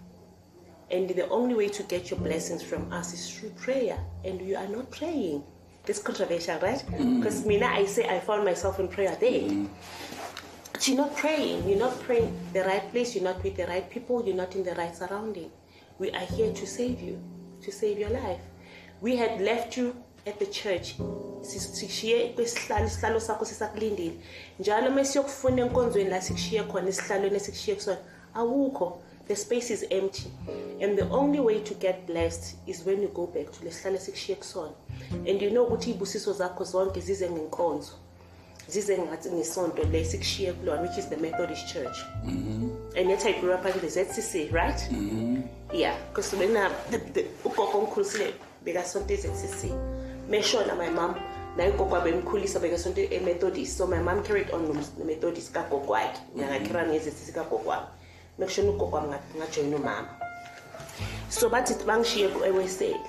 And 0.90 1.09
the 1.09 1.28
only 1.28 1.54
way 1.54 1.68
to 1.68 1.83
get 1.85 2.11
your 2.11 2.18
blessings 2.21 2.62
from 2.62 2.92
us 2.92 3.12
is 3.14 3.30
through 3.30 3.50
prayer. 3.50 3.99
And 4.25 4.40
you 4.40 4.56
are 4.56 4.66
not 4.66 4.90
praying. 4.90 5.42
It's 5.87 6.00
controversial, 6.00 6.59
right? 6.61 6.83
Mm. 6.90 7.21
Because 7.21 7.44
Mina, 7.44 7.66
I 7.66 7.85
say 7.87 8.09
I 8.09 8.21
found 8.21 8.44
myself 8.44 8.80
in 8.80 8.88
prayer 8.88 9.16
there. 9.21 9.42
Mm. 9.42 9.68
But 10.73 10.88
you're 10.88 10.97
not 10.97 11.14
praying. 11.16 11.68
You're 11.68 11.78
not 11.78 11.99
praying 12.00 12.37
the 12.52 12.61
right 12.64 12.90
place. 12.90 13.14
You're 13.14 13.25
not 13.25 13.42
with 13.42 13.56
the 13.56 13.66
right 13.66 13.88
people. 13.88 14.25
You're 14.26 14.37
not 14.37 14.54
in 14.56 14.64
the 14.64 14.75
right 14.75 14.94
surrounding. 14.94 15.50
We 15.99 16.11
are 16.11 16.26
here 16.26 16.52
to 16.52 16.66
save 16.66 17.00
you, 17.00 17.23
to 17.62 17.71
save 17.71 17.99
your 17.99 18.11
life. 18.11 18.40
We 19.00 19.16
had 19.16 19.40
left 19.40 19.76
you 19.76 19.97
at 20.26 20.38
the 20.38 20.47
church. 20.47 20.95
Sishiye 21.43 22.28
kwesihlalo 22.28 22.87
isihlalo 22.87 23.21
sakho 23.21 23.45
sisakulindile. 23.45 24.14
Njalo 24.59 24.90
mesiyokufuna 24.90 25.62
enkonzweni 25.62 26.11
la 26.11 26.23
sikushiye 26.23 26.62
khona 26.62 26.88
esihlalweni 26.88 27.37
esikushiye 27.37 27.76
kusona 27.76 27.99
awukho. 28.35 28.99
The 29.28 29.37
space 29.37 29.71
is 29.71 29.87
empty. 29.90 30.31
And 30.81 30.99
the 30.99 31.09
only 31.11 31.40
way 31.40 31.61
to 31.61 31.75
get 31.75 32.07
blessed 32.07 32.57
is 32.66 32.85
when 32.87 33.02
you 33.02 33.09
go 33.09 33.26
back 33.26 33.52
to 33.52 33.64
lesihlalo 33.64 33.97
esikushiye 33.97 34.37
kusona. 34.38 34.73
And 35.28 35.43
you 35.43 35.50
know 35.50 35.66
ukuthi 35.66 35.90
ibusiso 35.90 36.33
zakho 36.33 36.64
zonke 36.64 37.00
zize 37.00 37.31
ngenkonzo 37.31 37.93
zize 38.69 38.99
ngathi 38.99 39.31
ngesonto 39.31 39.83
lesikushiye 39.83 40.52
kulona 40.52 40.83
which 40.83 40.99
is 40.99 41.09
the 41.09 41.16
methodist 41.16 41.66
church 41.69 41.99
and 42.97 43.11
yet 43.11 43.26
i 43.26 43.33
grew 43.40 43.52
up 43.52 43.64
under 43.64 43.81
the 43.81 43.88
zcc 43.88 44.52
right 44.52 44.81
yeah 45.73 45.97
because 46.09 46.37
when 46.37 46.57
uh, 46.57 46.71
the, 46.90 46.99
the, 46.99 47.25
ugogo 47.45 47.78
omkhulisile 47.78 48.35
bekasonto 48.64 49.14
e-zcc 49.14 49.71
meshona 50.31 50.75
my 50.75 50.90
mom 50.90 51.14
naye 51.57 51.71
ugogo 51.71 51.97
abemkhulisa 51.97 52.59
bekasonto 52.61 53.00
e-methodist 53.00 53.78
so 53.78 53.87
my 53.87 53.99
mom 54.02 54.23
carried 54.23 54.50
on 54.50 54.62
nom- 54.69 54.99
nomethodist 54.99 55.52
kagogo 55.52 55.93
wakhe 55.93 56.19
mm-hmm. 56.19 56.40
ngakakira 56.40 56.87
nge-zcc 56.87 57.35
kagogo 57.35 57.69
wami 57.71 57.87
mekushona 58.38 58.71
ugogo 58.71 58.97
wami 58.97 59.09
nga- 59.09 59.21
ngajoyina 59.38 59.76
umama 59.76 60.09
so 61.28 61.49
bathi 61.49 61.85
bangishiye 61.85 62.28
eweseli 62.47 63.00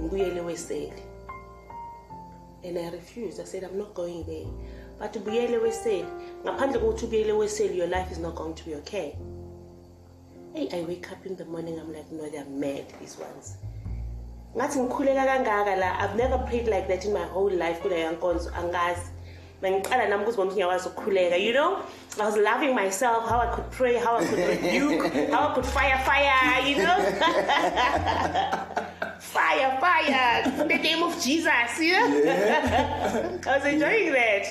ngibuyele 0.00 0.36
eweseli 0.40 1.02
and 2.62 2.76
I 2.78 2.90
refused. 2.90 3.40
I 3.40 3.44
said, 3.44 3.64
I'm 3.64 3.78
not 3.78 3.94
going 3.94 4.22
there. 4.24 4.44
But 4.98 5.16
ubuyele 5.16 5.56
weseli, 5.58 6.04
ngaphandle 6.44 6.78
kokuthi 6.80 7.04
ubuyele 7.06 7.32
weseli, 7.32 7.76
your 7.78 7.86
life 7.86 8.12
is 8.12 8.18
not 8.18 8.34
going 8.34 8.54
to 8.54 8.64
be 8.66 8.74
okay. 8.74 9.16
Hey, 10.52 10.68
I 10.70 10.82
wake 10.82 11.10
up 11.10 11.24
in 11.24 11.36
the 11.36 11.46
morning, 11.46 11.78
I'm 11.80 11.90
like, 11.90 12.12
no, 12.12 12.28
they're 12.28 12.44
mad, 12.44 12.84
these 13.00 13.16
ones. 13.18 13.54
Ngathi 14.56 14.78
ngikhuleka 14.78 15.24
kangaka 15.24 15.76
la 15.76 16.00
i've 16.04 16.16
never 16.16 16.38
prayed 16.38 16.66
like 16.66 16.88
that 16.88 17.04
in 17.04 17.12
my 17.12 17.24
whole 17.24 17.56
life 17.56 17.80
kuleyo 17.82 18.12
nkonzo 18.12 18.50
angazi 18.58 19.10
mangiqala 19.62 20.08
nami 20.08 20.22
ukuzibona 20.22 20.50
ukuthi 20.50 20.56
ngiyakwazi 20.56 20.88
ukukhuleka 20.88 21.36
you 21.36 21.52
know 21.52 21.76
i 22.18 22.22
was 22.22 22.36
loving 22.36 22.74
myself 22.74 23.28
how 23.28 23.40
i 23.40 23.46
could 23.46 23.70
pray 23.70 23.98
how 23.98 24.16
i 24.16 24.26
could 24.26 24.38
rebuke 24.38 25.30
how 25.32 25.48
i 25.48 25.54
could 25.54 25.66
fire 25.66 25.98
fire 25.98 26.68
you 26.68 26.76
know 26.76 26.96
fire, 29.20 29.78
fire, 29.80 30.42
in 30.62 30.68
the 30.68 30.78
name 30.78 31.02
of 31.02 31.14
Jesus, 31.22 31.78
you 31.78 31.92
know? 31.92 33.40
I 33.46 33.58
was 33.58 33.64
enjoying 33.64 34.12
that. 34.12 34.44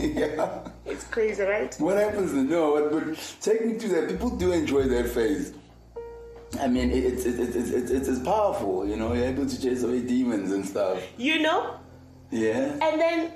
yeah. 0.00 0.58
It's 0.86 1.04
crazy, 1.04 1.42
right? 1.42 1.74
What 1.78 1.98
happens 1.98 2.32
no? 2.32 2.90
But, 2.90 3.06
but 3.06 3.36
take 3.40 3.64
me 3.64 3.78
to 3.78 3.88
that. 3.88 4.08
People 4.08 4.30
do 4.30 4.52
enjoy 4.52 4.84
that 4.84 5.08
phase. 5.08 5.54
I 6.60 6.68
mean, 6.68 6.90
it's, 6.90 7.24
it's, 7.24 7.38
it's, 7.38 7.56
it's, 7.56 7.90
it's, 7.90 8.08
it's 8.08 8.20
powerful, 8.20 8.86
you 8.86 8.96
know. 8.96 9.14
You're 9.14 9.26
able 9.26 9.46
to 9.46 9.60
chase 9.60 9.82
away 9.82 10.02
demons 10.02 10.52
and 10.52 10.66
stuff. 10.66 11.02
You 11.16 11.40
know? 11.40 11.78
Yeah. 12.30 12.78
And 12.82 13.00
then 13.00 13.32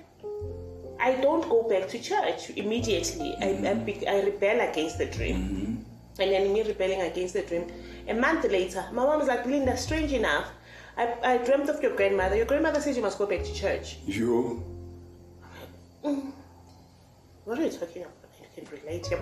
I 1.01 1.13
don't 1.21 1.43
go 1.49 1.63
back 1.69 1.89
to 1.89 1.99
church 1.99 2.51
immediately. 2.51 3.35
I, 3.41 3.49
I, 3.49 3.53
mm-hmm. 3.53 4.09
I 4.09 4.21
rebel 4.23 4.69
against 4.69 4.99
the 4.99 5.07
dream. 5.07 5.37
Mm-hmm. 5.37 6.23
And 6.23 6.33
then 6.33 6.53
me 6.53 6.63
rebelling 6.63 7.03
against 7.03 7.35
the 7.35 7.43
dream. 7.43 7.71
A 8.09 8.15
month 8.15 8.45
later, 8.51 8.85
my 8.93 9.05
mom 9.05 9.19
was 9.19 9.29
like, 9.29 9.45
Linda, 9.45 9.77
strange 9.77 10.13
enough, 10.13 10.49
I, 10.97 11.15
I 11.23 11.39
dreamt 11.39 11.69
of 11.69 11.83
your 11.83 11.95
grandmother. 11.95 12.37
Your 12.37 12.47
grandmother 12.47 12.81
says 12.81 12.97
you 12.97 13.03
must 13.03 13.19
go 13.19 13.27
back 13.27 13.45
to 13.45 13.55
church. 13.55 13.99
You. 14.07 14.65
Mm. 16.05 16.33
What 17.45 17.59
are 17.59 17.65
you 17.65 17.71
talking 17.71 18.03
about? 18.03 18.15
I 18.41 18.61
can 18.61 18.69
relate. 18.71 19.07
Yeah. 19.11 19.19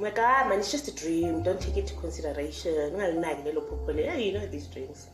Ah, 0.00 0.46
man, 0.48 0.58
it's 0.58 0.70
just 0.70 0.88
a 0.88 0.94
dream. 0.94 1.42
Don't 1.42 1.60
take 1.60 1.76
it 1.76 1.80
into 1.80 1.94
consideration. 1.94 2.72
Ngingalinaki 2.72 3.44
lelo 3.44 3.62
phupho 3.68 3.94
le. 3.94 4.02
Yeah, 4.02 4.16
you 4.16 4.32
know 4.32 4.46
these 4.46 4.66
dreams. 4.66 5.08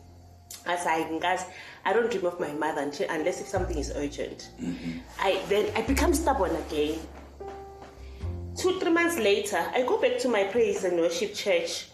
As 0.65 0.85
I 0.85 1.03
guys, 1.19 1.45
I 1.85 1.93
don't 1.93 2.09
dream 2.11 2.25
of 2.25 2.39
my 2.39 2.51
mother 2.51 2.81
until, 2.81 3.07
unless 3.09 3.39
if 3.41 3.47
something 3.47 3.77
is 3.77 3.91
urgent. 3.95 4.49
I 5.19 5.41
then 5.47 5.71
I 5.75 5.81
become 5.81 6.13
stubborn 6.13 6.55
again. 6.55 6.99
Two, 8.57 8.79
three 8.79 8.91
months 8.91 9.17
later, 9.17 9.63
I 9.73 9.83
go 9.83 10.01
back 10.01 10.17
to 10.19 10.27
my 10.27 10.43
praise 10.43 10.83
and 10.83 10.97
worship 10.97 11.33
church. 11.33 11.87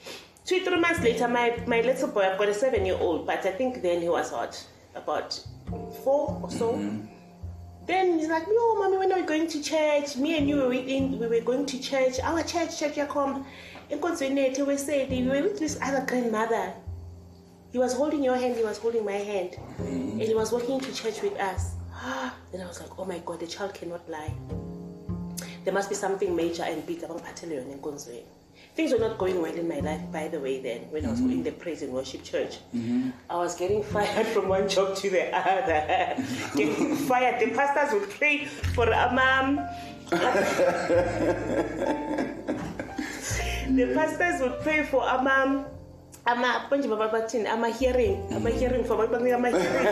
Two, 0.45 0.63
three 0.63 0.79
months 0.79 1.01
later, 1.01 1.27
my, 1.27 1.55
my 1.67 1.81
little 1.81 2.07
boy, 2.07 2.21
I've 2.21 2.39
got 2.39 2.49
a 2.49 2.53
seven 2.53 2.85
year 2.85 2.97
old, 2.97 3.27
but 3.27 3.45
I 3.45 3.51
think 3.51 3.81
then 3.83 4.01
he 4.01 4.09
was 4.09 4.31
what? 4.31 4.65
About 4.95 5.39
four 6.03 6.39
or 6.41 6.49
so. 6.49 6.79
Then 7.85 8.17
he's 8.17 8.29
like, 8.29 8.47
no, 8.47 8.75
mommy, 8.75 8.97
when 8.97 9.11
are 9.11 9.19
we 9.19 9.25
going 9.25 9.47
to 9.47 9.61
church? 9.61 10.17
Me 10.17 10.37
and 10.37 10.49
you 10.49 10.57
were 10.57 10.69
waiting, 10.69 11.19
we 11.19 11.27
were 11.27 11.41
going 11.41 11.65
to 11.67 11.79
church. 11.79 12.19
Our 12.19 12.41
church, 12.41 12.79
church, 12.79 12.97
you 12.97 13.05
come. 13.05 13.45
In 13.89 13.99
Konzwene, 13.99 14.65
we 14.65 14.77
said, 14.77 15.09
we 15.09 15.23
were 15.23 15.43
with 15.43 15.59
this 15.59 15.77
other 15.81 16.03
grandmother. 16.05 16.73
He 17.71 17.77
was 17.77 17.93
holding 17.93 18.23
your 18.23 18.35
hand, 18.37 18.55
he 18.55 18.63
was 18.63 18.79
holding 18.79 19.05
my 19.05 19.11
hand. 19.11 19.57
And 19.77 20.21
he 20.21 20.33
was 20.33 20.51
walking 20.51 20.79
to 20.79 20.93
church 20.93 21.21
with 21.21 21.39
us. 21.39 21.73
then 22.51 22.61
I 22.61 22.67
was 22.67 22.81
like, 22.81 22.97
oh 22.97 23.05
my 23.05 23.19
God, 23.19 23.39
the 23.39 23.47
child 23.47 23.73
cannot 23.73 24.09
lie. 24.09 24.33
There 25.63 25.73
must 25.73 25.89
be 25.89 25.95
something 25.95 26.35
major 26.35 26.63
and 26.63 26.85
big 26.85 27.03
about 27.03 27.23
Patelion 27.23 27.71
in 27.71 27.79
Konzwene. 27.79 28.23
Things 28.75 28.91
were 28.91 28.99
not 28.99 29.17
going 29.17 29.41
well 29.41 29.53
in 29.53 29.69
my 29.69 29.79
life, 29.79 30.01
by 30.11 30.27
the 30.27 30.37
way, 30.37 30.59
then, 30.59 30.81
when 30.91 31.05
I 31.05 31.11
was 31.11 31.21
in 31.21 31.43
the 31.43 31.51
praise 31.51 31.81
and 31.81 31.93
worship 31.93 32.23
church. 32.23 32.57
Mm-hmm. 32.75 33.11
I 33.29 33.37
was 33.37 33.55
getting 33.55 33.81
fired 33.81 34.27
from 34.33 34.49
one 34.49 34.67
job 34.67 34.97
to 34.97 35.09
the 35.09 35.33
other. 35.33 36.21
getting 36.57 36.95
fired. 36.97 37.39
The 37.39 37.55
pastors 37.55 37.93
would 37.97 38.09
pray 38.09 38.45
for 38.45 38.89
a 38.89 39.13
mom. 39.13 39.55
the 43.75 43.93
pastors 43.95 44.41
would 44.41 44.59
pray 44.59 44.83
for 44.83 45.07
a 45.07 45.23
mom. 45.23 45.67
Ama 46.25 46.65
manje 46.71 46.87
baba 46.87 47.07
bathini 47.07 47.47
ama-hearing 47.47 48.17
ama-hearing 48.35 48.83
for 48.83 48.93
abantu 48.95 49.11
bakunika 49.13 49.35
ama-hearing 49.35 49.87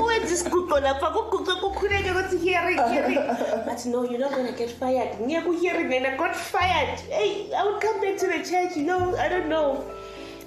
uwenza 0.00 0.34
isiguqo 0.34 0.80
lapha 0.80 1.10
kuguqe 1.10 1.52
kukhuleke 1.60 2.10
kuthi 2.16 2.36
hearing 2.38 2.80
hearing 2.92 3.20
but 3.66 3.84
no 3.86 4.04
you're 4.04 4.18
not 4.18 4.32
gonna 4.32 4.52
get 4.52 4.70
fired. 4.70 5.10
Ngiye 5.20 5.40
ku-hearing 5.44 5.92
and 5.92 6.06
i 6.06 6.16
got 6.16 6.34
fired. 6.34 6.98
Hey 7.10 7.50
i 7.52 7.62
would 7.64 7.80
come 7.80 8.00
back 8.00 8.16
to 8.18 8.26
the 8.26 8.40
church 8.50 8.76
you 8.76 8.84
know 8.84 9.16
i 9.16 9.28
don't 9.28 9.48
know. 9.48 9.84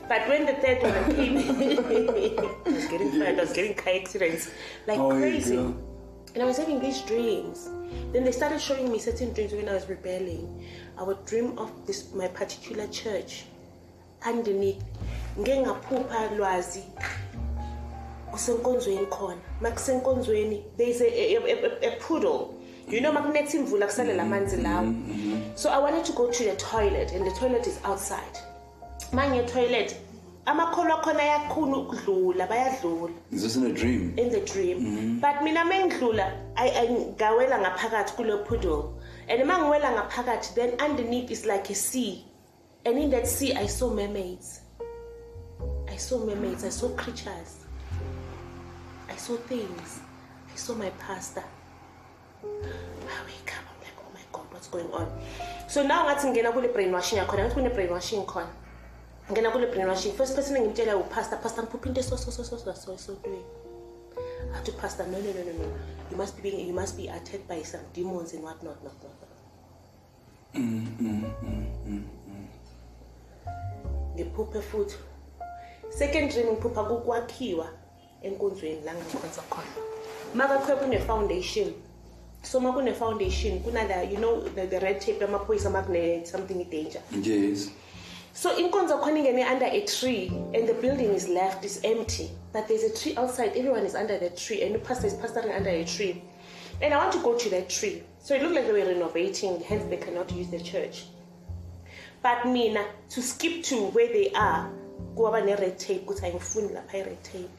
But 0.09 0.23
when 0.29 0.45
the 0.45 0.53
third 0.63 0.81
one 0.81 1.15
came 1.15 1.37
i 2.65 2.71
was 2.71 2.85
getting 2.87 3.11
fired 3.19 3.37
i 3.37 3.41
was 3.41 3.53
getting 3.53 3.73
car 3.75 3.93
accidents 3.93 4.49
like 4.87 4.99
Oh, 4.99 5.09
crazy. 5.11 5.57
and 5.57 6.43
I 6.43 6.45
was 6.45 6.57
having 6.57 6.79
these 6.79 7.01
dreams. 7.01 7.69
Then 8.13 8.23
they 8.23 8.31
started 8.31 8.61
showing 8.61 8.91
me 8.91 8.99
certain 8.99 9.33
dreams 9.33 9.53
when 9.53 9.67
I 9.67 9.73
was 9.73 9.87
rebelling. 9.89 10.65
I 10.97 11.03
would 11.03 11.25
dream 11.25 11.57
of 11.57 11.69
this 11.85 12.13
my 12.13 12.27
particular 12.29 12.87
church. 12.87 13.45
Underneath, 14.25 14.81
ngeke 15.39 15.59
ngaphupha 15.61 16.29
lwazi 16.37 16.83
usenkonzweni 18.33 19.05
khona. 19.09 19.37
Makusenkonzweni 19.61 20.63
there's 20.77 21.01
a, 21.01 21.05
a, 21.07 21.35
a, 21.37 21.65
a, 21.65 21.87
a 21.87 21.95
poodle. 21.99 22.53
You 22.89 23.01
know 23.01 23.11
makunetha 23.11 23.57
imvula 23.57 23.85
kusale 23.85 24.13
lamanzi 24.13 24.57
lawo 24.57 24.93
so 25.57 25.69
i 25.69 25.77
wanted 25.77 26.05
to 26.05 26.13
go 26.13 26.31
to 26.31 26.43
the 26.45 26.55
toilet 26.55 27.11
and 27.11 27.25
the 27.25 27.31
toilet 27.39 27.67
is 27.67 27.79
outside. 27.83 28.37
Manje 29.11 29.45
toilet 29.51 29.95
amakholo 30.45 31.01
akhona 31.01 31.19
ayakhuna 31.19 31.77
ukudlula 31.77 32.47
bayadlula. 32.47 33.11
Is 33.31 33.43
this 33.43 33.55
in 33.55 33.65
a 33.65 33.73
dream? 33.73 34.13
in 34.17 34.29
the 34.31 34.39
dream. 34.41 35.19
But 35.19 35.43
mina 35.43 35.65
mengidlula 35.65 36.31
I- 36.55 36.69
I- 36.69 36.87
ngawela 36.87 37.59
ngaphakathi 37.59 38.13
kulo 38.15 38.45
poodle. 38.45 38.93
And 39.29 39.41
uma 39.41 39.53
ngiwela 39.57 39.91
ngaphakathi 39.91 40.55
then 40.55 40.71
underneath 40.79 41.29
is 41.31 41.45
like 41.45 41.69
a 41.69 41.75
sea. 41.75 42.23
And 42.87 42.97
in 42.97 43.09
that 43.09 43.27
sea 43.27 43.53
i 43.53 43.65
saw 43.65 43.89
mermaids. 43.93 44.61
I 45.89 45.97
saw 45.97 46.23
mermaids 46.25 46.63
i 46.63 46.69
saw 46.69 46.87
creatures. 46.95 47.65
I 49.09 49.15
saw 49.15 49.35
things. 49.35 49.99
I 50.53 50.55
saw 50.55 50.73
my 50.73 50.89
pastor. 50.91 51.43
I 52.43 53.17
wake 53.27 53.51
up 53.57 53.65
i'm 53.67 53.79
like 53.83 53.97
oh 53.99 54.11
my 54.13 54.21
god 54.31 54.45
what's 54.51 54.69
going 54.69 54.89
on? 54.93 55.11
So 55.67 55.83
now 55.83 56.05
ngathi 56.07 56.31
ngena 56.31 56.53
kule 56.53 56.67
brainwashing 56.67 57.19
yakhona 57.19 57.43
ngathi 57.43 57.53
kune 57.53 57.69
brainwashing 57.69 58.25
khona. 58.25 58.47
Ngena 59.31 59.51
kule 59.51 59.67
brainwashing. 59.67 60.13
First 60.15 60.35
person 60.35 60.55
engimtshela 60.55 60.95
upastor 60.95 61.41
pastor 61.41 61.63
ngiphupha 61.63 61.87
into 61.87 62.03
so 62.03 62.15
so 62.15 62.31
so 62.31 62.43
so 62.43 62.57
so 62.57 62.73
so 62.73 62.93
esotweni 62.93 63.43
athi 64.55 64.71
pastor 64.71 65.07
no 65.07 65.19
no 65.19 65.31
no 65.33 65.43
no 65.43 65.51
no. 65.51 65.67
You 66.09 66.15
must 66.15 66.37
be 66.37 66.41
being, 66.49 66.67
you 66.67 66.73
must 66.73 66.95
be 66.95 67.09
attacked 67.09 67.47
by 67.49 67.63
some 67.63 67.81
demons 67.93 68.33
and 68.33 68.43
what 68.43 68.63
not 68.63 68.81
not 68.81 68.95
not 69.03 69.17
ngiphuphe 74.17 74.61
futhi. 74.61 74.95
Second 75.89 76.31
dream 76.31 76.47
ngiphupha 76.47 76.83
kukwakhiwa 76.83 77.67
enkonzweni 78.23 78.81
la 78.85 78.93
ngikhonza 78.93 79.41
khona. 79.49 79.67
Makakhe 80.33 80.75
kune-foundation 80.75 81.73
so 82.43 82.59
ma 82.59 82.71
kune-foundation 82.71 83.59
kunala 83.59 84.11
you 84.11 84.17
know 84.17 84.41
the, 84.41 84.65
the 84.67 84.79
red 84.79 84.99
tape 85.01 85.19
amaphoyisa 85.19 85.69
makune 85.69 86.25
something 86.25 86.63
danger. 86.69 87.01
Yes. 87.11 87.69
so 88.33 88.49
inkonzo 88.57 88.99
khona 88.99 89.19
ingene 89.19 89.45
under 89.45 89.65
a 89.65 89.81
tree 89.85 90.31
and 90.53 90.67
the 90.67 90.73
building 90.73 91.13
is 91.13 91.27
left 91.27 91.63
is 91.63 91.79
empty 91.83 92.29
but 92.53 92.67
there's 92.67 92.83
a 92.83 92.95
tree 92.97 93.15
outside. 93.17 93.51
Everyone 93.55 93.85
is 93.85 93.95
under 93.95 94.17
the 94.17 94.29
tree 94.31 94.63
and 94.63 94.73
the 94.75 94.79
pastor 94.79 95.07
is 95.07 95.13
pastoring 95.13 95.55
under 95.55 95.69
a 95.69 95.83
tree. 95.85 96.23
And 96.81 96.93
i 96.93 96.97
want 96.97 97.11
to 97.13 97.19
go 97.19 97.35
to 97.35 97.49
that 97.49 97.69
tree. 97.69 98.03
So 98.19 98.35
it 98.35 98.41
looked 98.41 98.55
like 98.55 98.67
they 98.67 98.73
were 98.73 98.87
renovating 98.91 99.61
hence 99.61 99.83
they 99.89 99.97
cannot 99.97 100.31
use 100.31 100.49
the 100.49 100.59
church 100.59 101.05
but 102.23 102.45
mina 102.45 102.85
to 103.09 103.21
skip 103.21 103.63
to 103.63 103.75
where 103.75 104.07
they 104.07 104.31
are 104.35 104.69
kuwaba 105.15 105.41
ne-red 105.41 105.77
tape 105.77 105.99
ukuthi 105.99 106.25
ayingifuni 106.25 106.73
lapha 106.73 106.97
i-red 106.97 107.21
tape 107.21 107.49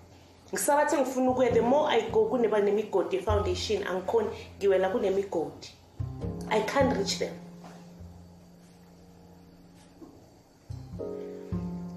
ngisabathi 0.53 0.97
ngifuna 0.97 1.31
ukuya 1.31 1.51
the 1.51 1.61
more 1.61 1.95
i 1.95 2.11
go 2.11 2.25
kuneba 2.25 2.61
nemigodi 2.61 3.17
ye-foundation 3.17 3.87
angikhoni 3.87 4.29
ngiwela 4.59 4.89
kunemigodi 4.89 5.69
i 6.51 6.61
can't 6.61 6.97
reach 6.97 7.19
them 7.19 7.33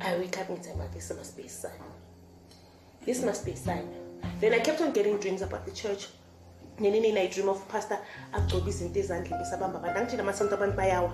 I 0.03 0.17
wake 0.17 0.37
up 0.39 0.47
say, 0.63 0.73
"But 0.75 0.91
this 0.91 1.11
must 1.15 1.37
be 1.37 1.43
a 1.43 1.49
sign. 1.49 1.71
This 3.05 3.23
must 3.23 3.45
be 3.45 3.51
a 3.51 3.55
sign. 3.55 3.87
Then 4.39 4.53
I 4.53 4.59
kept 4.59 4.81
on 4.81 4.91
getting 4.91 5.17
dreams 5.17 5.41
about 5.41 5.65
the 5.65 5.71
church. 5.71 6.07
Nenini 6.79 7.17
I 7.17 7.27
dream 7.27 7.49
of 7.49 7.67
pastor 7.67 7.99
agcoba 8.33 8.69
izinto 8.69 8.99
ezandleni 8.99 9.37
besabamba 9.39 9.79
abantu 9.79 9.99
angithi 9.99 10.17
namasonto 10.17 10.55
abantu 10.55 10.75
bayawa 10.75 11.11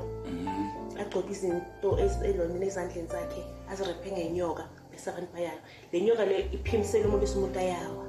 agcoba 0.99 1.29
izinto 1.31 1.89
elonini 1.99 2.67
ezandleni 2.67 3.07
zakhe 3.07 3.41
azirephe 3.71 4.12
ngenyoka 4.12 4.63
bese 4.91 5.10
abantu 5.10 5.29
bayawa 5.33 5.62
le 5.91 6.01
nyoka 6.01 6.25
le 6.25 6.38
iphimisele 6.55 7.05
umuntu 7.05 7.25
bese 7.25 7.60
ayawa 7.60 8.05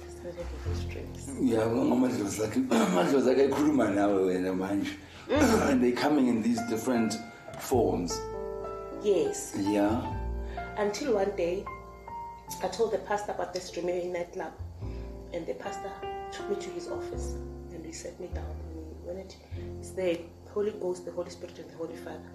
I 0.00 0.12
started 0.12 0.44
having 0.44 0.60
those 0.66 0.84
dreams. 0.84 1.22
Yeah, 1.40 1.64
amadlozi 1.64 2.42
akhe 2.44 2.60
amadlozi 2.86 3.30
akhe 3.30 3.44
ekhuluma 3.48 3.90
nawe 3.90 4.22
wena 4.24 4.52
manje. 4.52 4.90
Mm. 5.30 5.70
And 5.70 5.80
they 5.82 5.92
coming 5.92 6.28
in 6.28 6.42
these 6.42 6.60
different 6.68 7.16
forms. 7.58 8.20
Yes. 9.02 9.54
Yeah. 9.56 10.02
until 10.80 11.14
one 11.14 11.30
day 11.36 11.64
I 12.62 12.68
told 12.68 12.92
the 12.92 12.98
pastor 12.98 13.32
about 13.32 13.52
this 13.52 13.70
dream 13.70 13.88
in 13.88 14.12
nightclub, 14.12 14.52
and 15.32 15.46
the 15.46 15.54
pastor 15.54 15.92
took 16.32 16.48
me 16.50 16.56
to 16.56 16.70
his 16.70 16.88
office 16.88 17.34
and 17.72 17.84
he 17.84 17.92
sat 17.92 18.18
me 18.18 18.28
down. 18.34 18.69
It's 19.80 19.90
the 19.90 20.20
Holy 20.52 20.72
Ghost, 20.72 21.04
the 21.04 21.12
Holy 21.12 21.30
Spirit, 21.30 21.58
and 21.58 21.70
the 21.70 21.76
Holy 21.76 21.96
Father. 21.96 22.30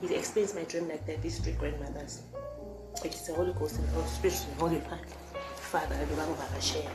He 0.00 0.14
explains 0.14 0.54
my 0.54 0.64
dream 0.64 0.88
like 0.88 1.06
that. 1.06 1.22
These 1.22 1.38
three 1.38 1.52
grandmothers, 1.54 2.22
it's 3.04 3.26
the 3.26 3.34
Holy 3.34 3.52
Ghost 3.52 3.78
and 3.78 3.88
the 3.88 3.92
Holy 3.92 4.08
Spirit 4.08 4.46
and 4.48 4.56
the 4.56 4.60
Holy 4.60 4.80
Father. 4.80 5.94
and 5.94 6.08
the. 6.10 6.90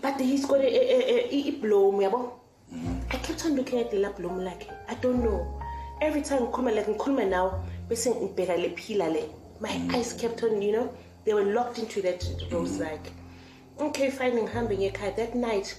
But 0.00 0.20
he's 0.20 0.46
got 0.46 0.60
a, 0.60 0.66
a, 0.66 0.68
a, 0.68 1.34
a, 1.34 1.48
a 1.48 1.50
bloom, 1.60 1.96
yabo. 1.96 2.32
Mm-hmm. 2.72 3.00
I 3.10 3.16
kept 3.16 3.44
on 3.46 3.56
looking 3.56 3.80
at 3.80 3.90
the 3.90 3.98
lap 3.98 4.16
bloom 4.16 4.44
like 4.44 4.68
I 4.88 4.94
don't 4.94 5.22
know. 5.24 5.60
Every 6.00 6.22
time 6.22 6.42
ngikhuluma 6.46 6.76
like 6.76 6.86
ngikhuluma 6.86 7.28
now, 7.28 7.64
bese 7.88 8.12
ngibheka 8.14 8.56
le 8.56 8.76
phila 8.76 9.08
le. 9.10 9.22
My 9.60 9.70
mm-hmm. 9.70 9.94
eyes 9.94 10.12
kept 10.12 10.42
on, 10.44 10.62
you 10.62 10.72
know, 10.72 10.94
they 11.24 11.34
were 11.34 11.44
locked 11.44 11.78
into 11.78 12.00
that 12.02 12.24
rose 12.52 12.72
mm-hmm. 12.78 12.84
like. 12.84 13.12
Okay, 13.80 14.10
finding 14.10 14.46
fine 14.46 14.66
ngihambe 14.68 14.92
ngekhaya 14.92 15.16
that 15.16 15.34
night. 15.34 15.78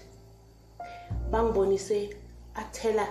Bangibonise 1.32 2.14
athela 2.56 3.08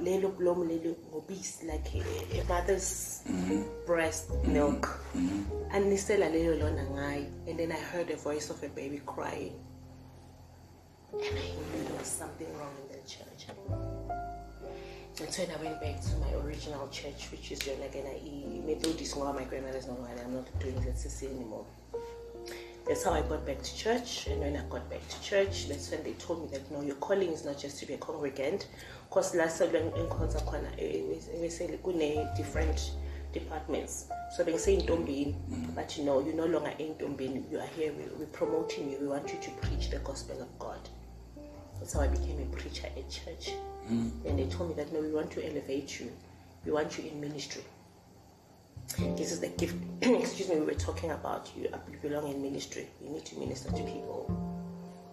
lelo 0.00 0.28
bloom 0.28 0.68
lelo 0.68 0.94
ngobisi 1.10 1.66
like 1.66 1.94
a, 1.94 2.40
a 2.40 2.44
mother's 2.44 3.22
breast 3.86 4.30
mm-hmm. 4.30 4.52
milk. 4.52 5.00
Mm-hmm. 5.16 5.74
Anisela 5.76 6.28
lelo 6.30 6.58
lona 6.58 6.84
ngayo 6.84 7.26
and 7.46 7.58
then 7.58 7.72
I 7.72 7.80
heard 7.80 8.08
the 8.08 8.16
voice 8.16 8.50
of 8.50 8.62
a 8.62 8.68
baby 8.68 9.00
crying. 9.04 9.58
And 11.12 11.22
I 11.22 11.26
knew 11.26 11.84
there 11.84 11.98
was 11.98 12.06
something 12.06 12.46
wrong 12.58 12.74
in 12.82 12.98
the 13.00 13.08
church. 13.08 13.48
And 15.20 15.32
so 15.32 15.42
then 15.42 15.56
I 15.58 15.62
went 15.62 15.80
back 15.80 16.00
to 16.00 16.16
my 16.18 16.32
original 16.44 16.86
church, 16.88 17.28
which 17.32 17.50
is 17.50 17.58
John 17.58 17.80
again. 17.82 18.04
I 18.06 18.66
Methodist, 18.66 19.16
one 19.16 19.34
my 19.34 19.44
grandmother's 19.44 19.88
not 19.88 19.98
why 19.98 20.10
I'm 20.22 20.34
not 20.34 20.46
doing 20.60 20.74
ZCC 20.74 21.34
anymore. 21.34 21.64
That's 22.88 23.04
how 23.04 23.12
I 23.12 23.22
got 23.22 23.44
back 23.46 23.62
to 23.62 23.76
church. 23.76 24.26
And 24.28 24.40
when 24.40 24.56
I 24.56 24.62
got 24.70 24.88
back 24.88 25.06
to 25.08 25.22
church, 25.22 25.68
that's 25.68 25.90
when 25.90 26.02
they 26.02 26.12
told 26.12 26.42
me 26.42 26.48
that 26.56 26.70
no, 26.70 26.80
your 26.80 26.96
calling 26.96 27.30
is 27.30 27.44
not 27.44 27.58
just 27.58 27.78
to 27.80 27.86
be 27.86 27.94
a 27.94 27.98
congregant. 27.98 28.68
Because 29.08 29.34
last 29.34 29.58
time 29.58 29.74
in 29.74 30.08
Konza 30.08 30.38
Kwana, 30.38 30.70
we 31.40 31.48
say 31.48 31.78
different 32.36 32.92
departments. 33.32 34.06
So 34.34 34.42
they 34.42 34.56
say 34.56 34.74
in 34.74 34.86
Dombin, 34.86 35.36
but 35.74 35.96
you 35.98 36.04
know, 36.04 36.20
you're 36.20 36.34
no 36.34 36.46
longer 36.46 36.72
in 36.78 36.96
Dombin. 36.96 37.46
You 37.50 37.60
are 37.60 37.66
here. 37.66 37.92
We, 37.92 38.04
we're 38.18 38.26
promoting 38.26 38.90
you. 38.90 38.98
We 39.00 39.08
want 39.08 39.32
you 39.32 39.38
to 39.40 39.50
preach 39.66 39.90
the 39.90 39.98
gospel 39.98 40.40
of 40.40 40.58
God. 40.58 40.80
That's 41.78 41.92
how 41.92 42.00
I 42.00 42.08
became 42.08 42.40
a 42.40 42.56
preacher 42.56 42.86
at 42.86 43.08
church. 43.10 43.52
Mm. 43.90 44.10
And 44.26 44.38
they 44.38 44.46
told 44.46 44.70
me 44.70 44.74
that 44.76 44.92
no, 44.92 45.00
we 45.00 45.12
want 45.12 45.30
to 45.32 45.46
elevate 45.46 46.00
you 46.00 46.10
we 46.64 46.72
want 46.72 46.98
you 46.98 47.10
in 47.10 47.20
ministry. 47.20 47.62
This 48.96 49.32
is 49.32 49.40
the 49.40 49.48
gift, 49.48 49.76
excuse 50.02 50.48
me, 50.48 50.56
we 50.56 50.66
were 50.66 50.74
talking 50.74 51.10
about. 51.10 51.50
You 51.56 51.68
uh, 51.72 51.78
You 51.90 51.98
belong 51.98 52.30
in 52.30 52.42
ministry. 52.42 52.88
You 53.02 53.10
need 53.10 53.24
to 53.26 53.38
minister 53.38 53.70
to 53.70 53.82
people. 53.84 54.26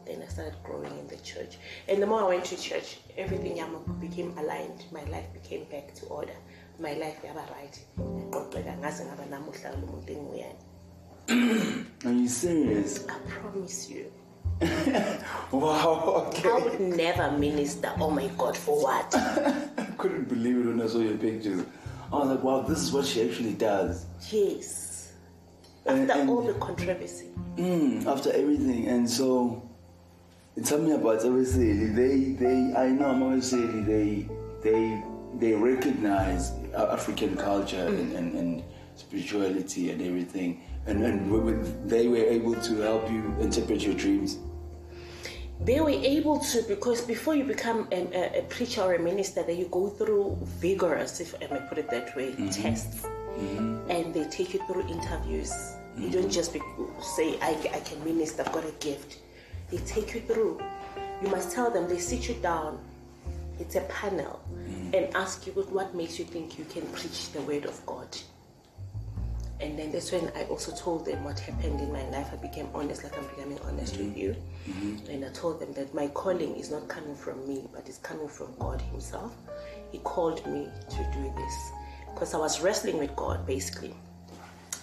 Then 0.06 0.22
I 0.24 0.28
started 0.28 0.56
growing 0.64 0.98
in 0.98 1.08
the 1.08 1.18
church. 1.18 1.58
And 1.88 2.02
the 2.02 2.08
more 2.08 2.22
I 2.22 2.28
went 2.28 2.46
to 2.46 2.58
church, 2.58 2.98
everything 3.18 3.60
became 4.00 4.38
aligned. 4.38 4.86
My 4.92 5.04
life 5.06 5.32
became 5.34 5.66
back 5.66 5.94
to 5.96 6.06
order. 6.06 6.34
My 6.80 6.94
life 6.94 7.18
yaba 7.24 7.46
right. 7.52 7.80
Are 12.06 12.12
you 12.12 12.28
serious? 12.28 13.08
I 13.08 13.18
promise 13.28 13.90
you. 13.90 14.12
wow, 15.52 16.28
okay. 16.28 16.50
I 16.50 16.60
would 16.60 16.80
never 16.80 17.32
minister. 17.32 17.92
Oh 18.00 18.10
my 18.10 18.28
God, 18.38 18.56
for 18.56 18.82
what? 18.82 19.14
I 19.16 19.84
couldn't 19.98 20.30
believe 20.30 20.58
it 20.60 20.66
when 20.66 20.82
I 20.82 20.88
saw 20.88 21.00
your 21.00 21.18
pictures. 21.18 21.66
I 22.16 22.20
was 22.20 22.30
like, 22.30 22.44
wow, 22.44 22.62
this 22.62 22.80
is 22.80 22.92
what 22.94 23.06
she 23.06 23.28
actually 23.28 23.54
does. 23.54 24.06
Yes. 24.32 25.14
After 25.86 26.02
and, 26.02 26.12
and, 26.12 26.30
all 26.30 26.42
the 26.42 26.54
controversy. 26.54 27.28
Mm, 27.58 28.06
after 28.06 28.32
everything. 28.32 28.88
And 28.88 29.10
so, 29.10 29.70
tell 30.64 30.80
me 30.80 30.94
about 30.94 31.20
Abeseli. 31.20 31.94
They, 31.94 32.32
they, 32.44 32.74
I 32.76 32.90
know 32.90 33.14
Abeseli, 33.14 33.86
they, 33.86 34.30
they, 34.64 35.04
they 35.40 35.54
recognize 35.54 36.54
African 36.76 37.36
culture 37.36 37.88
mm. 37.90 38.00
and, 38.00 38.14
and, 38.14 38.36
and 38.36 38.64
spirituality 38.96 39.92
and 39.92 40.02
everything. 40.02 40.62
And, 40.86 41.04
and 41.04 41.90
they 41.90 42.08
were 42.08 42.18
able 42.18 42.56
to 42.56 42.76
help 42.78 43.12
you 43.12 43.36
interpret 43.42 43.82
your 43.82 43.96
dreams 43.96 44.38
they 45.66 45.80
were 45.80 45.90
able 45.90 46.40
to 46.40 46.62
because 46.64 47.02
before 47.02 47.36
you 47.36 47.44
become 47.44 47.88
a, 47.92 48.40
a, 48.40 48.42
preacher 48.44 48.82
or 48.82 48.94
a 48.94 49.00
minister 49.00 49.42
that 49.42 49.56
you 49.56 49.66
go 49.72 49.90
through 49.90 50.38
vigorous 50.44 51.20
if 51.20 51.34
i 51.42 51.54
may 51.54 51.60
put 51.68 51.78
it 51.80 51.90
that 51.90 52.16
way 52.16 52.32
mm-hmm. 52.32 52.50
tests 52.50 53.06
mm-hmm. 53.06 53.90
and 53.90 54.14
they 54.14 54.24
take 54.30 54.54
you 54.54 54.62
through 54.68 54.88
interviews 54.88 55.52
mm-hmm. 55.52 56.04
you 56.04 56.10
don't 56.12 56.24
mm-hmm. 56.24 56.30
just 56.30 56.54
be, 56.54 56.62
say 57.02 57.38
I, 57.42 57.58
I 57.74 57.80
can 57.80 58.04
minister 58.04 58.44
i've 58.44 58.52
got 58.52 58.64
a 58.64 58.74
gift 58.80 59.18
they 59.72 59.78
take 59.78 60.14
you 60.14 60.22
through 60.22 60.62
you 61.22 61.30
must 61.30 61.52
tell 61.52 61.72
them 61.72 61.90
they 61.90 61.98
sit 61.98 62.28
you 62.30 62.36
down 62.36 62.80
it's 63.60 63.76
a 63.76 63.82
panel 63.82 64.40
mm-hmm. 64.54 64.94
and 64.94 65.16
ask 65.16 65.48
you 65.48 65.54
what 65.54 65.96
makes 65.96 66.20
you 66.20 66.26
think 66.26 66.60
you 66.60 66.66
can 66.66 66.86
preach 66.88 67.32
the 67.32 67.42
word 67.42 67.66
of 67.66 67.84
god 67.88 68.08
and 69.66 69.80
then 69.80 69.92
that's 69.92 70.12
when 70.12 70.32
I 70.36 70.44
also 70.44 70.72
told 70.76 71.06
them 71.06 71.24
what 71.24 71.40
happened 71.40 71.82
in 71.82 71.92
my 71.92 72.08
life. 72.10 72.28
I 72.32 72.36
became 72.36 72.68
honest, 72.76 73.04
like 73.04 73.18
I'm 73.18 73.26
becoming 73.26 73.58
honest 73.66 73.96
mm-hmm. 73.96 74.10
with 74.10 74.18
you. 74.18 74.36
Mm-hmm. 74.70 75.10
And 75.10 75.26
I 75.26 75.30
told 75.30 75.60
them 75.60 75.74
that 75.74 75.92
my 75.92 76.08
calling 76.10 76.56
is 76.56 76.70
not 76.70 76.88
coming 76.88 77.16
from 77.16 77.48
me, 77.48 77.68
but 77.74 77.90
it's 77.90 77.98
coming 77.98 78.28
from 78.28 78.54
God 78.60 78.80
Himself. 78.80 79.36
He 79.92 79.98
called 80.00 80.46
me 80.46 80.70
to 80.92 80.98
do 81.12 81.34
this 81.36 81.72
because 82.14 82.36
I 82.36 82.38
was 82.38 82.62
wrestling 82.62 83.00
with 83.00 83.16
God 83.16 83.48
basically. 83.48 83.96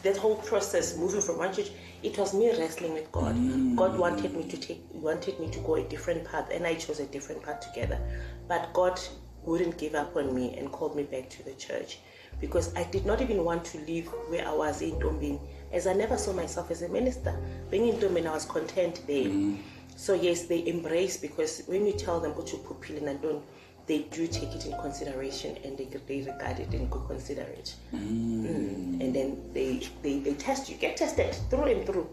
That 0.02 0.16
whole 0.16 0.34
process, 0.34 0.98
moving 0.98 1.20
from 1.20 1.38
one 1.38 1.54
church, 1.54 1.70
it 2.02 2.18
was 2.18 2.34
me 2.34 2.50
wrestling 2.58 2.92
with 2.92 3.12
God. 3.12 3.36
Mm-hmm. 3.36 3.76
God 3.76 3.96
wanted 3.96 4.34
me 4.34 4.48
to 4.48 4.56
take, 4.56 4.82
wanted 4.90 5.38
me 5.38 5.48
to 5.52 5.60
go 5.60 5.76
a 5.76 5.84
different 5.84 6.24
path, 6.24 6.48
and 6.52 6.66
I 6.66 6.74
chose 6.74 6.98
a 6.98 7.06
different 7.06 7.44
path 7.44 7.60
together. 7.60 8.00
But 8.48 8.72
God 8.72 9.00
wouldn't 9.44 9.78
give 9.78 9.94
up 9.94 10.16
on 10.16 10.34
me 10.34 10.56
and 10.58 10.72
called 10.72 10.96
me 10.96 11.04
back 11.04 11.30
to 11.30 11.44
the 11.44 11.54
church 11.54 11.98
because 12.40 12.74
I 12.74 12.84
did 12.84 13.06
not 13.06 13.20
even 13.20 13.44
want 13.44 13.64
to 13.66 13.78
leave 13.78 14.06
where 14.28 14.46
I 14.46 14.52
was 14.52 14.82
in 14.82 14.98
Dombin, 14.98 15.38
as 15.72 15.86
I 15.86 15.92
never 15.92 16.18
saw 16.18 16.32
myself 16.32 16.70
as 16.70 16.82
a 16.82 16.88
minister. 16.88 17.34
Being 17.70 17.88
in 17.88 18.00
Dombin, 18.00 18.26
I 18.26 18.32
was 18.32 18.44
content 18.44 19.02
there. 19.06 19.24
Mm. 19.24 19.58
So 19.96 20.14
yes, 20.14 20.46
they 20.46 20.66
embrace 20.66 21.16
because 21.16 21.62
when 21.66 21.86
you 21.86 21.92
tell 21.92 22.20
them 22.20 22.32
what 22.32 22.52
you 22.52 22.58
pupil 22.58 23.06
and 23.06 23.20
don't, 23.22 23.42
they 23.86 24.02
do 24.10 24.26
take 24.26 24.54
it 24.54 24.66
in 24.66 24.72
consideration 24.80 25.56
and 25.64 25.76
they, 25.76 25.84
they 26.06 26.22
regard 26.22 26.58
it 26.60 26.72
and 26.72 26.90
could 26.90 27.06
consider 27.06 27.42
it. 27.42 27.74
Mm. 27.94 28.00
Mm. 28.00 29.00
And 29.00 29.14
then 29.14 29.42
they, 29.52 29.86
they, 30.02 30.18
they 30.18 30.34
test 30.34 30.70
you, 30.70 30.76
get 30.76 30.96
tested 30.96 31.34
through 31.50 31.64
and 31.64 31.86
through. 31.86 32.08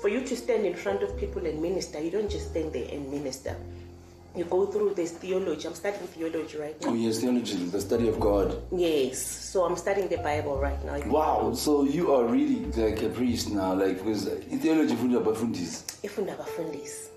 For 0.00 0.08
you 0.08 0.24
to 0.24 0.36
stand 0.36 0.64
in 0.64 0.74
front 0.74 1.02
of 1.02 1.16
people 1.18 1.44
and 1.46 1.60
minister, 1.60 2.00
you 2.00 2.10
don't 2.10 2.30
just 2.30 2.50
stand 2.50 2.72
there 2.72 2.88
and 2.90 3.10
minister 3.10 3.56
you 4.36 4.44
go 4.44 4.66
through 4.66 4.94
this 4.94 5.12
theology. 5.12 5.66
I'm 5.66 5.74
studying 5.74 6.06
theology 6.06 6.56
right 6.58 6.80
now. 6.80 6.90
Oh 6.90 6.94
yes, 6.94 7.18
theology, 7.18 7.56
the 7.56 7.80
study 7.80 8.08
of 8.08 8.20
God. 8.20 8.62
Yes. 8.72 9.20
So 9.20 9.64
I'm 9.64 9.76
studying 9.76 10.08
the 10.08 10.18
Bible 10.18 10.58
right 10.58 10.82
now. 10.84 11.00
Wow. 11.08 11.52
So 11.54 11.84
you 11.84 12.14
are 12.14 12.24
really 12.24 12.64
like 12.72 13.02
a 13.02 13.08
priest 13.08 13.50
now, 13.50 13.74
like 13.74 13.98
because 13.98 14.26
in 14.26 14.60
theology 14.60 14.94
ifunda 14.94 15.18
abafundisi. 15.18 15.84
Ifunda 16.02 16.34
abafundisi. 16.34 17.08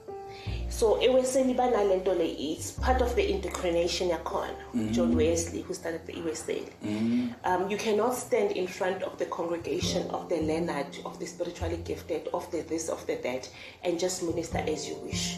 So 0.69 0.99
eweseli 1.02 1.56
banalento 1.56 2.17
le 2.17 2.26
it's 2.26 2.71
part 2.71 3.02
of 3.02 3.15
the 3.15 3.32
incarnation 3.32 4.10
yakhona. 4.10 4.56
Mm-hmm. 4.73 4.91
John 4.91 5.15
Wesley 5.15 5.62
who 5.62 5.73
started 5.76 6.06
the 6.08 6.13
eweseli. 6.13 6.71
Mm-hmm. 6.84 7.30
Um, 7.45 7.69
you 7.69 7.78
cannot 7.78 8.15
stand 8.15 8.54
in 8.54 8.65
front 8.65 9.04
of 9.04 9.19
the 9.19 9.26
congregation 9.28 10.10
of 10.10 10.30
the 10.30 10.41
learned, 10.41 10.99
of 11.06 11.19
the 11.19 11.28
spiritually 11.28 11.78
gifted, 11.86 12.28
of 12.34 12.49
the 12.52 12.62
this, 12.62 12.89
of 12.89 13.06
the 13.06 13.15
that, 13.17 13.47
and 13.84 13.99
just 13.99 14.23
minister 14.23 14.58
as 14.58 14.89
you 14.89 14.95
wish 14.95 15.38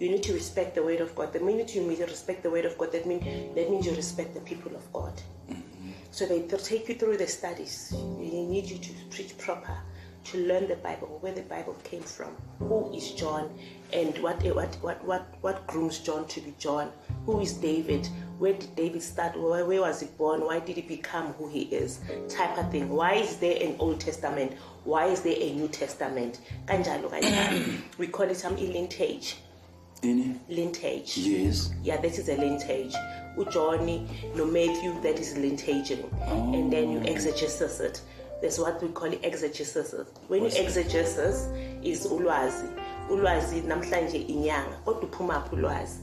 you 0.00 0.08
need 0.08 0.22
to 0.22 0.32
respect 0.32 0.74
the 0.74 0.82
word 0.82 1.00
of 1.00 1.14
God. 1.14 1.32
The 1.34 1.40
minute 1.40 1.74
you 1.74 1.86
respect 1.86 2.42
the 2.42 2.50
word 2.50 2.64
of 2.64 2.76
God, 2.78 2.90
that 2.92 3.06
means 3.06 3.22
that 3.54 3.70
means 3.70 3.84
you 3.84 3.94
respect 3.94 4.32
the 4.32 4.40
people 4.40 4.74
of 4.74 4.92
God. 4.94 5.12
Mm-hmm. 5.50 5.90
So 6.10 6.24
they 6.24 6.40
take 6.42 6.88
you 6.88 6.94
through 6.94 7.18
the 7.18 7.26
studies. 7.26 7.90
They 7.90 8.42
need 8.42 8.64
you 8.64 8.78
to 8.78 8.92
preach 9.10 9.36
proper, 9.36 9.76
to 10.24 10.38
learn 10.38 10.68
the 10.68 10.76
Bible, 10.76 11.18
where 11.20 11.34
the 11.34 11.42
Bible 11.42 11.76
came 11.84 12.02
from, 12.02 12.34
who 12.58 12.90
is 12.94 13.12
John, 13.12 13.50
and 13.92 14.16
what 14.22 14.42
what 14.42 14.74
what 14.80 15.04
what 15.04 15.34
what 15.42 15.66
grooms 15.66 15.98
John 15.98 16.26
to 16.28 16.40
be 16.40 16.54
John. 16.58 16.90
Who 17.26 17.40
is 17.40 17.52
David? 17.52 18.08
Where 18.38 18.54
did 18.54 18.74
David 18.74 19.02
start? 19.02 19.38
Where, 19.38 19.66
where 19.66 19.82
was 19.82 20.00
he 20.00 20.06
born? 20.06 20.40
Why 20.40 20.60
did 20.60 20.76
he 20.76 20.82
become 20.82 21.34
who 21.34 21.46
he 21.46 21.64
is? 21.64 22.00
Type 22.30 22.56
of 22.56 22.70
thing. 22.70 22.88
Why 22.88 23.16
is 23.16 23.36
there 23.36 23.62
an 23.62 23.76
Old 23.78 24.00
Testament? 24.00 24.54
Why 24.84 25.08
is 25.08 25.20
there 25.20 25.36
a 25.38 25.52
New 25.52 25.68
Testament? 25.68 26.40
we 27.98 28.06
call 28.06 28.30
it 28.30 28.36
some 28.38 28.56
lineage. 28.56 29.36
Ini? 30.02 30.38
Lineage. 30.48 31.18
Yes. 31.18 31.70
Yeah, 31.82 32.00
that 32.00 32.18
is 32.18 32.28
a. 32.28 32.36
Ujoni, 33.36 34.06
no 34.34 34.44
Matthew, 34.44 35.00
that 35.02 35.18
is 35.18 35.34
lineaging. 35.34 36.04
Oh. 36.26 36.52
And 36.52 36.72
then 36.72 36.90
you 36.90 36.98
oh. 36.98 37.02
exegesis 37.02 37.80
it. 37.80 38.00
That's 38.42 38.58
what 38.58 38.82
we 38.82 38.88
call 38.88 39.12
exegesis. 39.12 39.94
When 40.28 40.42
What's 40.42 40.58
you 40.58 40.64
exegesis 40.64 41.48
is 41.82 42.06
ulwazi. 42.06 42.68
Ulwazi 43.10 43.60
namhlanje 43.60 44.18
inyanga. 44.28 44.76
Kodwa 44.84 45.02
uphuma 45.02 45.40
phi 45.40 45.56
ulwazi? 45.56 45.98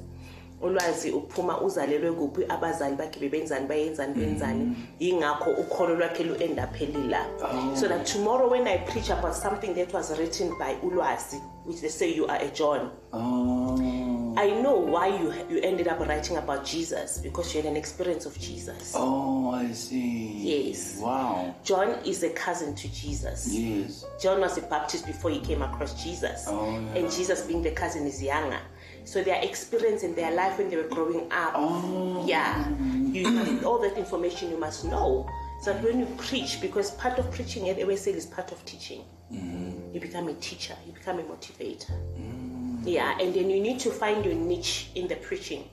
Ulwazi 0.61 1.11
uphuma 1.11 1.61
uzalelwe 1.61 2.11
kuphi 2.11 2.45
abazali 2.49 2.95
bakhe 2.95 3.19
bebenzani 3.19 3.67
bayenzani 3.67 4.13
benzani. 4.13 4.63
Mm. 4.63 4.75
yingakho 4.99 5.51
ukholo 5.51 5.95
lwakhe 5.95 6.23
lu-endapheli 6.23 7.15
oh. 7.43 7.75
so 7.75 7.87
that 7.87 8.05
tomorrow 8.05 8.49
when 8.51 8.67
i 8.67 8.77
preach 8.77 9.09
about 9.09 9.33
something 9.33 9.73
that 9.75 9.93
was 9.93 10.17
written 10.17 10.49
by 10.57 10.75
ulwazi 10.83 11.41
which 11.65 11.81
they 11.81 11.89
say 11.89 12.09
you 12.15 12.25
are 12.27 12.39
a 12.41 12.47
john. 12.47 12.89
Oh. 13.13 14.35
i 14.37 14.49
know 14.61 14.75
why 14.75 15.07
you, 15.07 15.33
you 15.49 15.59
ended 15.61 15.87
up 15.87 15.99
writing 15.99 16.37
about 16.37 16.65
jesus 16.65 17.19
because 17.19 17.53
you 17.53 17.61
had 17.61 17.69
an 17.71 17.77
experience 17.77 18.25
of 18.25 18.39
jesus. 18.39 18.93
Oh 18.95 19.51
i 19.51 19.71
see. 19.73 20.67
Yes. 20.67 20.99
Wow. 21.01 21.53
John 21.63 21.89
is 22.05 22.23
a 22.23 22.29
cousin 22.29 22.75
to 22.75 22.87
jesus. 22.87 23.47
Yes. 23.51 24.05
John 24.21 24.39
was 24.41 24.57
a 24.57 24.61
baptist 24.61 25.05
before 25.05 25.31
he 25.31 25.39
came 25.39 25.61
across 25.61 26.03
jesus. 26.03 26.45
Oh, 26.47 26.71
yeah. 26.71 27.01
and 27.01 27.11
jesus 27.11 27.41
being 27.41 27.61
the 27.61 27.71
cousin 27.71 28.07
is 28.07 28.21
younger 28.23 28.59
so 29.07 29.23
their 29.23 29.41
experience 29.41 30.03
in 30.03 30.13
their 30.15 30.31
life 30.31 30.57
when 30.57 30.69
they 30.69 30.75
were 30.75 30.89
growing 30.89 31.31
up. 31.31 31.53
Oh. 31.55 32.25
Yeah. 32.27 32.69
You 33.11 33.61
all 33.65 33.79
that 33.79 33.97
information 33.97 34.49
you 34.51 34.59
must 34.59 34.83
know. 34.83 35.29
So 35.61 35.73
that 35.73 35.81
when 35.81 35.99
you 35.99 36.05
preach, 36.17 36.61
because 36.61 36.91
part 36.91 37.17
of 37.17 37.31
preaching 37.31 37.69
at 37.69 37.77
say 37.97 38.11
is 38.11 38.25
part 38.25 38.51
of 38.51 38.63
teaching. 38.65 39.03
Mm. 39.33 39.93
You 39.93 39.99
become 39.99 40.27
a 40.27 40.33
teacher, 40.35 40.75
you 40.85 40.91
become 40.93 41.19
a 41.19 41.23
motivator. 41.23 41.91
Mm. 42.19 42.81
Yeah, 42.85 43.17
and 43.19 43.33
then 43.33 43.49
you 43.49 43.59
need 43.61 43.79
to 43.79 43.91
find 43.91 44.23
your 44.23 44.35
niche 44.35 44.89
in 44.95 45.07
the 45.07 45.15
preaching. 45.15 45.63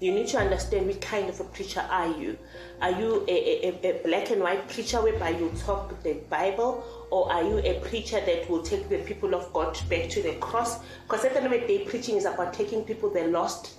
You 0.00 0.12
need 0.12 0.28
to 0.28 0.38
understand 0.38 0.86
what 0.86 1.00
kind 1.02 1.28
of 1.28 1.38
a 1.40 1.44
preacher 1.44 1.84
are 1.90 2.08
you. 2.18 2.38
Are 2.80 2.90
you 2.90 3.22
a, 3.28 3.68
a, 3.68 3.90
a 3.90 4.02
black 4.02 4.30
and 4.30 4.40
white 4.40 4.66
preacher 4.66 5.02
whereby 5.02 5.30
you 5.30 5.52
talk 5.58 6.02
the 6.02 6.14
Bible, 6.30 6.82
or 7.10 7.30
are 7.30 7.42
you 7.42 7.58
a 7.58 7.78
preacher 7.80 8.18
that 8.18 8.48
will 8.48 8.62
take 8.62 8.88
the 8.88 8.98
people 8.98 9.34
of 9.34 9.52
God 9.52 9.78
back 9.90 10.08
to 10.10 10.22
the 10.22 10.32
cross? 10.36 10.80
Because 11.02 11.26
at 11.26 11.34
the 11.34 11.42
end 11.42 11.52
of 11.52 11.60
the 11.60 11.66
day, 11.66 11.84
preaching 11.84 12.16
is 12.16 12.24
about 12.24 12.54
taking 12.54 12.82
people 12.82 13.10
they're 13.10 13.28
lost 13.28 13.74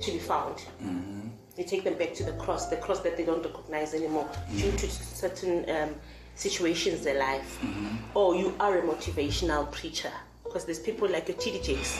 to 0.00 0.12
be 0.12 0.18
found. 0.18 0.56
Mm-hmm. 0.82 1.28
You 1.56 1.64
take 1.64 1.84
them 1.84 1.94
back 1.94 2.12
to 2.14 2.24
the 2.24 2.32
cross, 2.32 2.68
the 2.68 2.76
cross 2.76 3.00
that 3.00 3.16
they 3.16 3.24
don't 3.24 3.44
recognize 3.44 3.94
anymore 3.94 4.24
mm-hmm. 4.24 4.58
due 4.58 4.72
to 4.72 4.90
certain 4.90 5.68
um, 5.70 5.94
situations 6.34 6.98
in 6.98 7.04
their 7.04 7.18
life. 7.18 7.58
Mm-hmm. 7.62 8.18
Or 8.18 8.34
you 8.34 8.54
are 8.60 8.78
a 8.78 8.82
motivational 8.82 9.70
preacher 9.72 10.12
because 10.52 10.66
there's 10.66 10.78
people 10.78 11.08
like 11.08 11.28
your 11.28 11.36
TD 11.38 11.64
Jakes, 11.64 11.98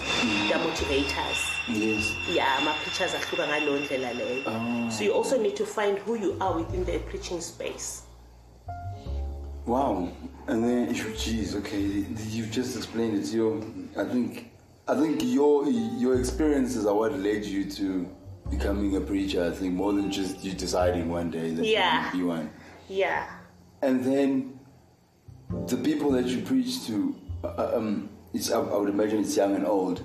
they're 0.48 0.58
motivators. 0.58 1.58
Yes. 1.68 2.14
Yeah, 2.30 2.60
my 2.62 2.74
preachers 2.82 3.14
are 3.14 3.22
oh. 4.46 4.90
So 4.90 5.04
you 5.04 5.12
also 5.14 5.40
need 5.40 5.56
to 5.56 5.64
find 5.64 5.96
who 6.00 6.16
you 6.16 6.36
are 6.38 6.58
within 6.58 6.84
the 6.84 6.98
preaching 6.98 7.40
space. 7.40 8.02
Wow. 9.64 10.12
And 10.48 10.62
then, 10.62 10.94
geez, 11.16 11.56
okay, 11.56 11.80
you've 11.80 12.50
just 12.50 12.76
explained 12.76 13.18
it. 13.18 13.32
Your, 13.32 13.62
I 13.96 14.04
think, 14.04 14.50
I 14.86 15.00
think 15.00 15.22
your 15.22 15.66
your 15.70 16.18
experiences 16.18 16.84
are 16.84 16.94
what 16.94 17.18
led 17.18 17.44
you 17.46 17.70
to 17.70 18.06
becoming 18.50 18.96
a 18.96 19.00
preacher, 19.00 19.46
I 19.46 19.50
think, 19.56 19.72
more 19.72 19.94
than 19.94 20.10
just 20.10 20.44
you 20.44 20.52
deciding 20.52 21.08
one 21.08 21.30
day 21.30 21.54
that 21.54 21.64
Yeah. 21.64 21.80
you 21.90 22.00
want 22.00 22.10
to 22.10 22.16
be 22.18 22.24
one. 22.24 22.50
Yeah. 22.88 23.30
And 23.80 24.04
then 24.04 24.60
the 25.68 25.76
people 25.78 26.10
that 26.10 26.26
you 26.26 26.42
preach 26.42 26.86
to, 26.88 27.16
uh, 27.44 27.76
um, 27.76 28.10
it's, 28.34 28.50
I, 28.50 28.58
would 28.58 28.88
imagine 28.88 29.20
it's 29.20 29.36
young 29.36 29.54
and 29.54 29.66
old. 29.66 30.04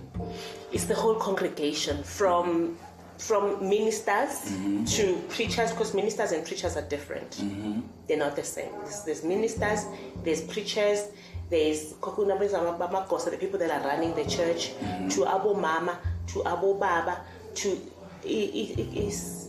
It's 0.72 0.86
the 0.86 0.96
whole 0.96 1.16
congregation 1.16 2.04
from 2.04 2.78
from 3.18 3.68
ministers 3.68 4.52
mm-hmm. 4.52 4.86
to 4.86 5.16
preachers 5.30 5.72
because 5.72 5.96
ministers 5.96 6.32
and 6.34 6.46
preachers 6.46 6.78
are 6.78 6.84
different. 6.84 7.32
Mm-hmm. 7.32 7.82
They're 8.08 8.18
not 8.18 8.36
the 8.36 8.44
same. 8.44 8.72
There's, 8.84 9.04
there's 9.04 9.24
ministers, 9.24 9.86
there's 10.24 10.42
preachers, 10.42 11.08
there's 11.50 11.94
kokunabezamagosa, 11.94 13.32
the 13.32 13.38
people 13.38 13.58
that 13.58 13.72
are 13.72 13.88
running 13.88 14.13
the 14.13 14.26
church, 14.26 14.74
mm-hmm. 14.76 15.08
to 15.10 15.22
abo 15.22 15.60
mama, 15.60 15.98
to 16.28 16.40
abo 16.44 16.80
baba, 16.80 17.22
to 17.56 17.82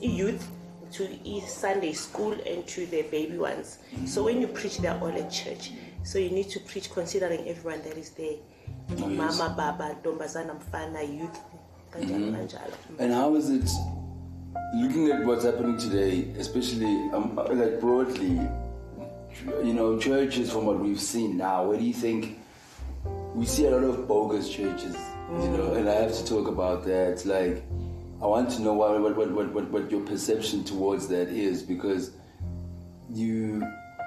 youth, 0.01 0.49
to 0.93 1.41
Sunday 1.47 1.93
school, 1.93 2.33
and 2.47 2.67
to 2.67 2.87
the 2.87 3.03
baby 3.03 3.37
ones. 3.37 3.81
So 4.07 4.25
when 4.25 4.41
you 4.41 4.47
preach, 4.47 4.79
they're 4.79 4.99
all 4.99 5.09
at 5.09 5.31
church. 5.31 5.73
So 6.05 6.19
you 6.19 6.31
need 6.31 6.49
to 6.51 6.61
preach 6.61 6.91
considering 6.91 7.47
everyone 7.49 7.83
that 7.83 7.99
is 7.99 8.11
there. 8.11 8.37
Oh, 8.91 9.09
yes. 9.09 9.39
Mama, 9.39 9.55
baba, 9.57 9.97
ntombazana, 10.03 10.55
mfana, 10.55 11.03
youth, 11.03 11.39
kanjalo 11.93 12.33
kanjalo. 12.33 12.73
And 12.99 13.13
how 13.13 13.35
is 13.35 13.51
it 13.51 13.69
looking 14.75 15.11
at 15.11 15.25
what's 15.25 15.45
happening 15.45 15.77
today, 15.79 16.33
especially 16.39 17.11
um, 17.13 17.37
like 17.37 17.81
broadly? 17.81 18.41
You 19.63 19.73
know, 19.73 19.99
churches 19.99 20.51
from 20.51 20.67
what 20.67 20.81
we've 20.81 21.01
seen 21.01 21.37
now. 21.37 21.65
Where 21.67 21.79
do 21.79 21.85
you 21.85 21.93
think 21.93 22.39
we 23.35 23.47
see 23.47 23.67
a 23.67 23.71
lot 23.71 23.85
of 23.85 24.09
bogus 24.09 24.49
churches? 24.49 24.97
You 25.31 25.49
know, 25.51 25.75
and 25.75 25.89
I 25.89 25.95
have 25.95 26.15
to 26.15 26.25
talk 26.27 26.49
about 26.49 26.85
that. 26.87 27.25
Like, 27.25 27.63
I 28.21 28.27
want 28.27 28.51
to 28.53 28.63
know 28.63 28.73
what 28.73 29.01
what 29.01 29.17
what, 29.17 29.53
what, 29.53 29.71
what 29.71 29.91
your 29.91 30.01
perception 30.01 30.65
towards 30.65 31.07
that 31.09 31.29
is 31.29 31.63
because 31.63 32.13
you. 33.11 33.63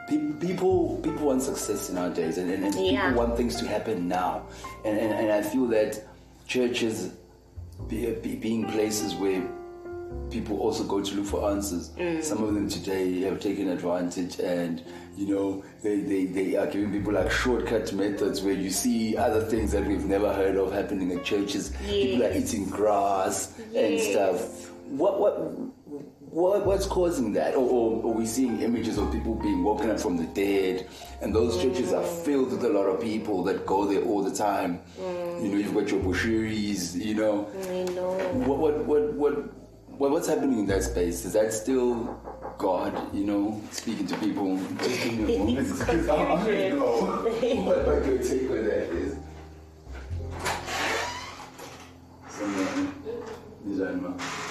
Pe- 0.07 0.31
People, 0.47 0.99
people 1.03 1.27
want 1.27 1.41
success 1.41 1.89
nowadays, 1.89 2.37
and, 2.37 2.49
and, 2.51 2.63
and 2.65 2.75
Yeah. 2.75 3.09
people 3.09 3.23
want 3.23 3.37
things 3.37 3.55
to 3.57 3.67
happen 3.67 4.07
now, 4.07 4.43
and, 4.85 4.97
and, 4.97 5.13
and 5.13 5.31
I 5.31 5.41
feel 5.41 5.67
that 5.67 6.03
churches 6.47 7.11
be, 7.87 8.11
be, 8.15 8.35
being 8.35 8.65
places 8.65 9.13
where 9.15 9.41
people 10.29 10.59
also 10.59 10.83
go 10.83 11.01
to 11.01 11.15
look 11.15 11.25
for 11.25 11.49
answers. 11.51 11.89
Mm. 11.97 12.23
Some 12.23 12.43
of 12.43 12.53
them 12.53 12.67
today 12.69 13.21
have 13.21 13.39
taken 13.39 13.69
advantage 13.69 14.39
and, 14.39 14.83
you 15.17 15.27
know, 15.33 15.63
they, 15.83 16.01
they, 16.01 16.25
they 16.25 16.55
are 16.55 16.67
giving 16.67 16.91
people 16.91 17.13
like 17.13 17.31
shortcut 17.31 17.91
methods 17.93 18.41
where 18.41 18.53
you 18.53 18.69
see 18.69 19.15
other 19.17 19.41
things 19.41 19.71
that 19.71 19.85
we've 19.85 20.05
never 20.05 20.33
heard 20.33 20.55
of 20.57 20.71
happening 20.73 21.11
at 21.13 21.23
churches. 21.23 21.73
People 21.85 22.25
are 22.25 22.31
eating 22.33 22.69
grass 22.69 23.57
and 23.75 23.99
stuff. 23.99 24.69
What, 24.87 25.19
what, 25.19 25.80
what, 26.31 26.65
what's 26.65 26.87
causing 26.87 27.33
that? 27.33 27.55
Or, 27.55 27.69
or 27.69 28.11
are 28.11 28.15
we 28.15 28.25
seeing 28.25 28.61
images 28.61 28.97
of 28.97 29.11
people 29.11 29.35
being 29.35 29.63
woken 29.63 29.89
up 29.89 29.99
from 29.99 30.15
the 30.15 30.25
dead? 30.27 30.87
And 31.21 31.35
those 31.35 31.61
churches 31.61 31.91
are 31.91 32.03
mm. 32.03 32.25
filled 32.25 32.51
with 32.51 32.63
a 32.63 32.69
lot 32.69 32.85
of 32.85 33.01
people 33.01 33.43
that 33.43 33.65
go 33.65 33.85
there 33.85 34.01
all 34.03 34.23
the 34.23 34.33
time. 34.33 34.81
You 34.97 35.49
know, 35.49 35.57
you've 35.57 35.73
got 35.73 35.89
your 35.89 35.99
Bushiris, 35.99 36.95
you 36.95 37.15
know. 37.15 37.49
I 37.63 37.83
know. 37.93 38.13
What, 38.45 38.59
what, 38.59 38.77
what, 38.85 39.13
what, 39.13 39.33
what, 39.97 40.11
what's 40.11 40.27
happening 40.29 40.59
in 40.59 40.65
that 40.67 40.83
space? 40.83 41.25
Is 41.25 41.33
that 41.33 41.51
still 41.51 42.19
God, 42.57 43.13
you 43.13 43.25
know, 43.25 43.61
speaking 43.71 44.07
to 44.07 44.17
people? 44.17 44.57
Just 44.77 45.03
give 45.03 45.19
me 45.19 45.37
moment. 45.37 45.79
Because 45.79 46.07
I 46.07 46.23
want 46.29 46.45
to 46.45 46.51
confusion. 46.51 46.79
know 46.79 47.63
what 47.65 47.87
my 47.87 48.05
good 48.05 48.23
take 48.23 48.49
on 48.49 48.63
that 48.65 48.89
is. 48.89 49.17
Someone, 52.29 52.93
Nizanma. 53.67 54.50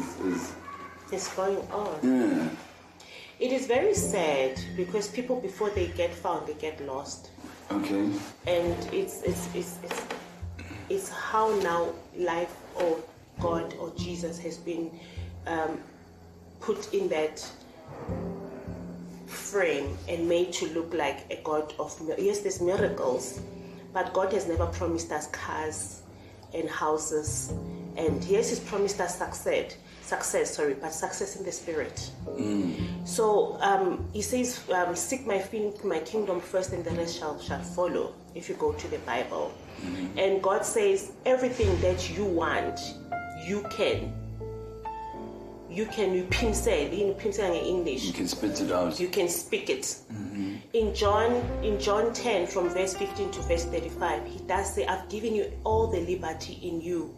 is, 0.00 0.20
is 0.32 0.52
It's 1.12 1.34
going 1.34 1.58
on. 1.70 1.98
yeah. 2.02 2.48
It 3.38 3.52
is 3.52 3.66
very 3.66 3.94
sad 3.94 4.60
because 4.76 5.08
people 5.08 5.40
before 5.40 5.70
they 5.70 5.86
get 5.88 6.12
found 6.14 6.46
they 6.46 6.54
get 6.54 6.78
lost, 6.86 7.30
okay? 7.70 8.10
and 8.46 8.76
it's 8.92 9.22
it's 9.22 9.48
it's 9.54 9.78
it's, 9.82 10.00
it's 10.90 11.08
how 11.08 11.48
now 11.60 11.88
life 12.18 12.54
or 12.74 12.98
God 13.40 13.74
or 13.80 13.92
Jesus 13.96 14.38
has 14.40 14.58
been 14.58 14.90
um, 15.46 15.80
put 16.60 16.92
in 16.92 17.08
that 17.08 17.42
frame 19.26 19.96
and 20.08 20.28
made 20.28 20.52
to 20.52 20.66
look 20.74 20.92
like 20.92 21.24
a 21.30 21.40
God 21.42 21.72
of 21.78 21.98
yes, 22.18 22.40
there's 22.40 22.60
miracles, 22.60 23.40
but 23.94 24.12
God 24.12 24.32
has 24.34 24.46
never 24.48 24.66
promised 24.66 25.10
us 25.12 25.28
cars 25.28 26.02
and 26.52 26.68
houses, 26.68 27.54
and 27.96 28.22
yes, 28.24 28.50
He's 28.50 28.60
promised 28.60 29.00
us 29.00 29.16
success, 29.16 29.76
success, 30.10 30.46
sorry, 30.56 30.74
but 30.74 30.92
success 30.92 31.36
in 31.38 31.42
the 31.48 31.52
spirit. 31.52 31.96
So 33.04 33.24
um, 33.70 33.86
he 34.12 34.22
says, 34.22 34.48
um, 34.78 34.94
"Seek 34.96 35.22
my 35.26 35.38
fin- 35.50 35.74
my 35.84 36.00
kingdom 36.12 36.38
first, 36.52 36.72
and 36.74 36.82
the 36.84 36.94
rest 37.00 37.18
shall 37.18 37.36
shall 37.46 37.62
follow." 37.76 38.06
If 38.34 38.48
you 38.48 38.54
go 38.66 38.70
to 38.82 38.86
the 38.94 39.00
Bible, 39.12 39.46
and 40.22 40.42
God 40.48 40.62
says, 40.76 40.98
"Everything 41.34 41.70
that 41.86 42.00
you 42.16 42.24
want, 42.42 42.78
you 43.48 43.58
can." 43.78 43.98
You 45.80 45.86
can 45.86 46.08
you 46.18 46.24
pinsel 46.24 46.90
in 47.00 47.14
pinsel 47.14 47.46
in 47.60 47.64
English 47.74 48.02
You 48.02 48.12
can 48.12 48.26
spit 48.26 48.60
it 48.60 48.72
out. 48.72 48.98
you 48.98 49.06
can 49.08 49.28
speak 49.28 49.70
it. 49.70 49.86
In 50.72 50.92
John, 51.00 51.30
in 51.62 51.78
John 51.78 52.12
10, 52.12 52.48
from 52.48 52.68
verse 52.70 52.94
15 52.94 53.30
to 53.30 53.40
verse 53.42 53.64
35, 53.66 54.26
he 54.26 54.38
does 54.48 54.66
say, 54.74 54.84
I've 54.86 55.08
given 55.08 55.32
you 55.32 55.44
all 55.62 55.86
the 55.86 56.00
liberty 56.12 56.54
in 56.68 56.80
you. 56.80 57.14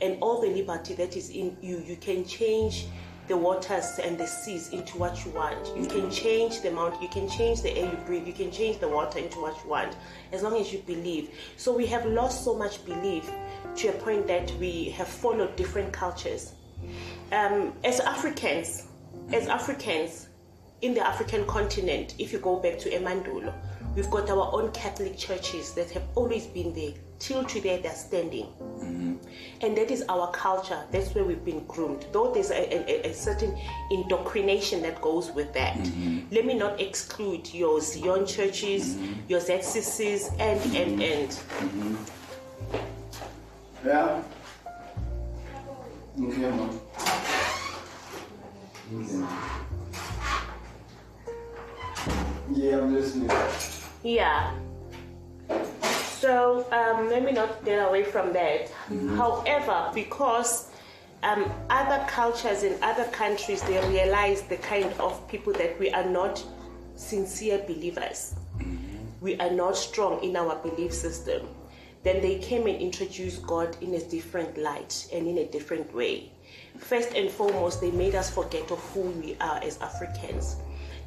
And 0.00 0.18
all 0.20 0.40
the 0.40 0.48
liberty 0.48 0.94
that 0.94 1.16
is 1.16 1.30
in 1.30 1.56
you, 1.60 1.82
you 1.86 1.96
can 1.96 2.24
change 2.24 2.86
the 3.30 3.36
waters 3.36 4.00
and 4.02 4.18
the 4.18 4.26
seas 4.26 4.70
into 4.70 4.98
what 4.98 5.24
you 5.24 5.30
want. 5.30 5.76
You 5.76 5.86
can 5.86 6.10
change 6.10 6.62
the 6.62 6.70
mount, 6.72 7.00
you 7.00 7.08
can 7.08 7.28
change 7.28 7.62
the 7.62 7.70
air 7.70 7.88
you 7.88 7.98
breathe, 8.04 8.26
you 8.26 8.32
can 8.32 8.50
change 8.50 8.78
the 8.80 8.88
water 8.88 9.20
into 9.20 9.40
what 9.40 9.56
you 9.62 9.70
want, 9.70 9.94
as 10.32 10.42
long 10.42 10.60
as 10.60 10.72
you 10.72 10.80
believe. 10.80 11.30
So 11.56 11.72
we 11.72 11.86
have 11.86 12.04
lost 12.06 12.44
so 12.44 12.56
much 12.56 12.84
belief 12.84 13.30
to 13.76 13.88
a 13.88 13.92
point 13.92 14.26
that 14.26 14.50
we 14.58 14.90
have 14.90 15.06
followed 15.06 15.54
different 15.54 15.92
cultures. 15.92 16.54
Um, 17.30 17.72
as 17.84 18.00
Africans, 18.00 18.88
as 19.32 19.46
Africans, 19.46 20.29
in 20.82 20.94
the 20.94 21.06
African 21.06 21.46
continent, 21.46 22.14
if 22.18 22.32
you 22.32 22.38
go 22.38 22.56
back 22.56 22.78
to 22.80 22.90
Emandulo, 22.90 23.52
we've 23.94 24.10
got 24.10 24.30
our 24.30 24.50
own 24.52 24.70
Catholic 24.72 25.16
churches 25.16 25.74
that 25.74 25.90
have 25.90 26.04
always 26.14 26.46
been 26.46 26.72
there. 26.74 26.92
Till 27.18 27.44
today, 27.44 27.78
they're 27.82 27.92
standing. 27.92 28.46
Mm-hmm. 28.46 29.16
And 29.60 29.76
that 29.76 29.90
is 29.90 30.02
our 30.08 30.30
culture. 30.32 30.82
That's 30.90 31.14
where 31.14 31.22
we've 31.22 31.44
been 31.44 31.66
groomed. 31.66 32.06
Though 32.12 32.32
there's 32.32 32.50
a, 32.50 33.06
a, 33.06 33.10
a 33.10 33.12
certain 33.12 33.58
indoctrination 33.90 34.80
that 34.82 35.02
goes 35.02 35.30
with 35.32 35.52
that. 35.52 35.76
Mm-hmm. 35.76 36.34
Let 36.34 36.46
me 36.46 36.54
not 36.54 36.80
exclude 36.80 37.52
your 37.52 37.82
Zion 37.82 38.26
churches, 38.26 38.94
mm-hmm. 38.94 39.20
your 39.28 39.40
ZCCs, 39.40 40.40
and, 40.40 40.76
and, 40.76 41.02
and. 41.02 41.98
Yeah. 43.84 44.22
Okay, 46.18 46.50
mom. 46.50 46.80
Okay. 48.94 49.66
Yeah, 52.52 52.78
I'm 52.78 52.94
listening. 52.94 53.30
Yeah. 54.02 54.52
So 56.18 56.66
um, 56.72 57.08
let 57.08 57.24
me 57.24 57.32
not 57.32 57.64
get 57.64 57.78
away 57.86 58.02
from 58.04 58.32
that. 58.32 58.70
However, 59.16 59.90
because 59.94 60.70
um, 61.22 61.50
other 61.70 62.04
cultures 62.08 62.62
in 62.62 62.82
other 62.82 63.04
countries 63.04 63.62
they 63.62 63.78
realize 63.88 64.42
the 64.42 64.56
kind 64.56 64.92
of 64.98 65.26
people 65.28 65.52
that 65.54 65.78
we 65.78 65.90
are 65.90 66.04
not 66.04 66.42
sincere 66.96 67.58
believers. 67.66 68.34
We 69.20 69.36
are 69.36 69.50
not 69.50 69.76
strong 69.76 70.22
in 70.24 70.36
our 70.36 70.56
belief 70.56 70.92
system. 70.92 71.46
Then 72.02 72.22
they 72.22 72.38
came 72.38 72.66
and 72.66 72.80
introduced 72.80 73.46
God 73.46 73.76
in 73.82 73.94
a 73.94 74.00
different 74.00 74.56
light 74.56 75.06
and 75.12 75.26
in 75.26 75.38
a 75.38 75.46
different 75.46 75.94
way. 75.94 76.32
First 76.78 77.14
and 77.14 77.30
foremost, 77.30 77.80
they 77.80 77.90
made 77.90 78.14
us 78.14 78.30
forget 78.30 78.70
of 78.70 78.78
who 78.92 79.02
we 79.02 79.36
are 79.40 79.62
as 79.62 79.78
Africans. 79.82 80.56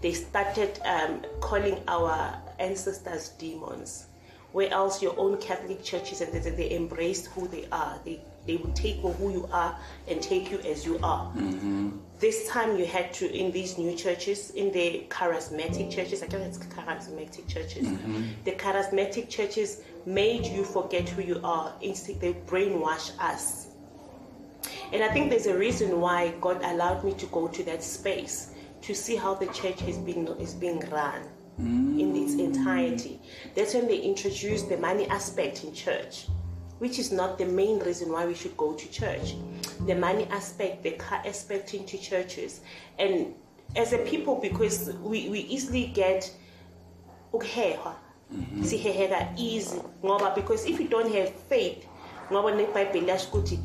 They 0.03 0.11
started 0.11 0.81
um, 0.85 1.21
calling 1.39 1.81
our 1.87 2.37
ancestors 2.59 3.29
demons 3.29 4.07
where 4.51 4.69
else 4.69 5.01
your 5.01 5.17
own 5.17 5.37
Catholic 5.37 5.81
churches 5.81 6.19
and 6.19 6.31
they, 6.33 6.49
they 6.51 6.75
embraced 6.75 7.27
who 7.27 7.47
they 7.47 7.65
are. 7.71 7.99
They 8.03 8.19
they 8.45 8.57
will 8.57 8.73
take 8.73 8.97
who 8.97 9.31
you 9.31 9.47
are 9.53 9.79
and 10.09 10.21
take 10.21 10.51
you 10.51 10.59
as 10.59 10.85
you 10.85 10.99
are. 11.01 11.31
This 12.19 12.49
time 12.49 12.77
you 12.77 12.85
had 12.85 13.13
to 13.13 13.33
in 13.33 13.53
these 13.53 13.77
new 13.77 13.95
churches, 13.95 14.49
in 14.49 14.73
the 14.73 15.05
charismatic 15.09 15.89
churches, 15.89 16.21
I 16.21 16.27
guess 16.27 16.57
it's 16.57 16.65
charismatic 16.65 17.47
churches. 17.47 17.87
The 18.43 18.51
charismatic 18.51 19.29
churches 19.29 19.83
made 20.05 20.45
you 20.45 20.65
forget 20.65 21.07
who 21.07 21.21
you 21.21 21.39
are. 21.41 21.73
Instead, 21.81 22.19
they 22.19 22.33
brainwash 22.33 23.17
us. 23.17 23.67
And 24.91 25.01
I 25.01 25.07
think 25.13 25.29
there's 25.29 25.47
a 25.47 25.57
reason 25.57 26.01
why 26.01 26.33
God 26.41 26.61
allowed 26.63 27.05
me 27.05 27.13
to 27.13 27.25
go 27.27 27.47
to 27.47 27.63
that 27.63 27.81
space 27.81 28.52
to 28.83 28.93
see 28.93 29.15
how 29.15 29.33
the 29.33 29.47
church 29.47 29.79
has 29.81 29.97
been 29.97 30.27
is 30.39 30.53
being 30.53 30.79
run 30.91 31.23
mm. 31.59 31.99
in 31.99 32.15
its 32.15 32.33
entirety. 32.35 33.19
That's 33.55 33.73
when 33.73 33.87
they 33.87 33.97
introduced 33.97 34.69
the 34.69 34.77
money 34.77 35.07
aspect 35.07 35.63
in 35.63 35.73
church, 35.73 36.27
which 36.79 36.99
is 36.99 37.11
not 37.11 37.37
the 37.37 37.45
main 37.45 37.79
reason 37.79 38.11
why 38.11 38.25
we 38.25 38.35
should 38.35 38.55
go 38.57 38.73
to 38.73 38.91
church. 38.91 39.35
The 39.87 39.95
money 39.95 40.27
aspect, 40.31 40.83
the 40.83 40.91
car 40.91 41.21
aspect 41.25 41.73
into 41.73 41.97
churches, 41.97 42.61
and 42.99 43.33
as 43.75 43.93
a 43.93 43.97
people, 43.99 44.35
because 44.35 44.93
we, 45.01 45.29
we 45.29 45.39
easily 45.39 45.87
get 45.87 46.31
ukuheha 47.33 47.95
mm-hmm. 48.31 48.63
siheheka 48.63 49.33
easy 49.37 49.81
ngoba 50.03 50.35
because 50.35 50.65
if 50.65 50.79
you 50.79 50.87
don't 50.87 51.11
have 51.11 51.29
faith 51.49 51.87
ngoba 52.31 52.51
nebhayibheli 52.51 53.11
ukuthi 53.11 53.59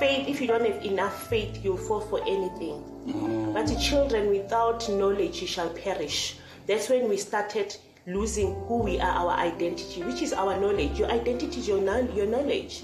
faith 0.00 0.28
if 0.28 0.40
you 0.40 0.46
don't 0.48 0.66
have 0.66 0.84
enough 0.84 1.28
faith 1.28 1.64
you'll 1.64 1.78
fall 1.78 2.00
for 2.00 2.20
anything 2.26 2.82
but 3.12 3.66
the 3.66 3.76
children 3.80 4.28
without 4.28 4.88
knowledge 4.88 5.40
you 5.40 5.46
shall 5.46 5.70
perish. 5.70 6.36
That's 6.66 6.88
when 6.88 7.08
we 7.08 7.16
started 7.16 7.76
losing 8.06 8.54
who 8.66 8.78
we 8.78 8.98
are 9.00 9.10
our 9.10 9.32
identity 9.32 10.02
which 10.02 10.22
is 10.22 10.32
our 10.32 10.58
knowledge. 10.58 10.98
Your 10.98 11.10
identity 11.10 11.60
is 11.60 11.68
your, 11.68 11.80
knowl- 11.80 12.10
your 12.14 12.26
knowledge. 12.26 12.82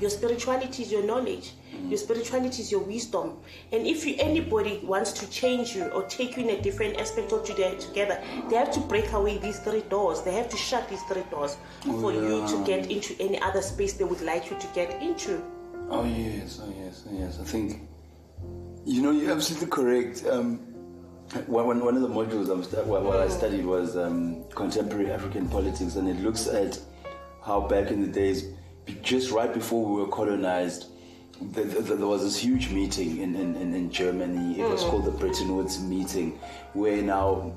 Your 0.00 0.10
spirituality 0.10 0.82
is 0.82 0.92
your 0.92 1.02
knowledge. 1.04 1.52
Your 1.88 1.98
spirituality 1.98 2.62
is 2.62 2.70
your 2.70 2.80
wisdom. 2.82 3.38
And 3.72 3.86
if 3.86 4.04
you, 4.06 4.16
anybody 4.18 4.80
wants 4.82 5.12
to 5.12 5.30
change 5.30 5.74
you 5.74 5.84
or 5.88 6.04
take 6.04 6.36
you 6.36 6.44
in 6.44 6.50
a 6.50 6.60
different 6.60 6.98
aspect 6.98 7.32
or 7.32 7.40
together, 7.40 7.76
together 7.78 8.22
they 8.48 8.56
have 8.56 8.72
to 8.72 8.80
break 8.80 9.10
away 9.12 9.38
these 9.38 9.58
three 9.60 9.82
doors. 9.82 10.22
They 10.22 10.34
have 10.34 10.48
to 10.50 10.56
shut 10.56 10.88
these 10.88 11.02
three 11.04 11.24
doors 11.30 11.56
oh, 11.86 12.00
for 12.00 12.12
you 12.12 12.46
to 12.46 12.64
get 12.64 12.90
into 12.90 13.14
any 13.20 13.40
other 13.40 13.62
space 13.62 13.94
they 13.94 14.04
would 14.04 14.20
like 14.22 14.50
you 14.50 14.58
to 14.58 14.66
get 14.74 15.00
into. 15.02 15.42
Oh 15.88 16.04
yes, 16.04 16.60
oh 16.62 16.72
yes, 16.76 17.04
oh 17.08 17.18
yes. 17.18 17.38
I 17.40 17.44
think 17.44 17.80
you 18.84 19.02
know 19.02 19.10
you're 19.10 19.32
absolutely 19.32 19.68
correct. 19.68 20.24
Um, 20.26 20.58
one, 21.46 21.82
one 21.82 21.96
of 21.96 22.02
the 22.02 22.08
modules 22.08 22.50
I'm 22.50 22.62
stu- 22.62 22.84
what, 22.84 23.16
I 23.16 23.28
studied 23.28 23.64
was 23.64 23.96
um, 23.96 24.44
contemporary 24.50 25.10
African 25.10 25.48
politics, 25.48 25.96
and 25.96 26.08
it 26.08 26.20
looks 26.20 26.46
at 26.46 26.78
how 27.42 27.60
back 27.60 27.90
in 27.90 28.02
the 28.02 28.08
days, 28.08 28.48
just 29.02 29.30
right 29.30 29.52
before 29.52 29.84
we 29.84 30.02
were 30.02 30.08
colonized, 30.08 30.86
th 31.54 31.54
th 31.54 31.86
th- 31.86 31.98
there 31.98 32.06
was 32.06 32.22
this 32.22 32.36
huge 32.36 32.70
meeting 32.70 33.18
in, 33.18 33.34
in, 33.34 33.74
in, 33.74 33.90
Germany. 33.90 34.60
It 34.60 34.68
was 34.68 34.82
called 34.82 35.04
the 35.06 35.10
Bretton 35.10 35.56
Woods 35.56 35.80
meeting, 35.80 36.38
where 36.74 37.00
now 37.00 37.52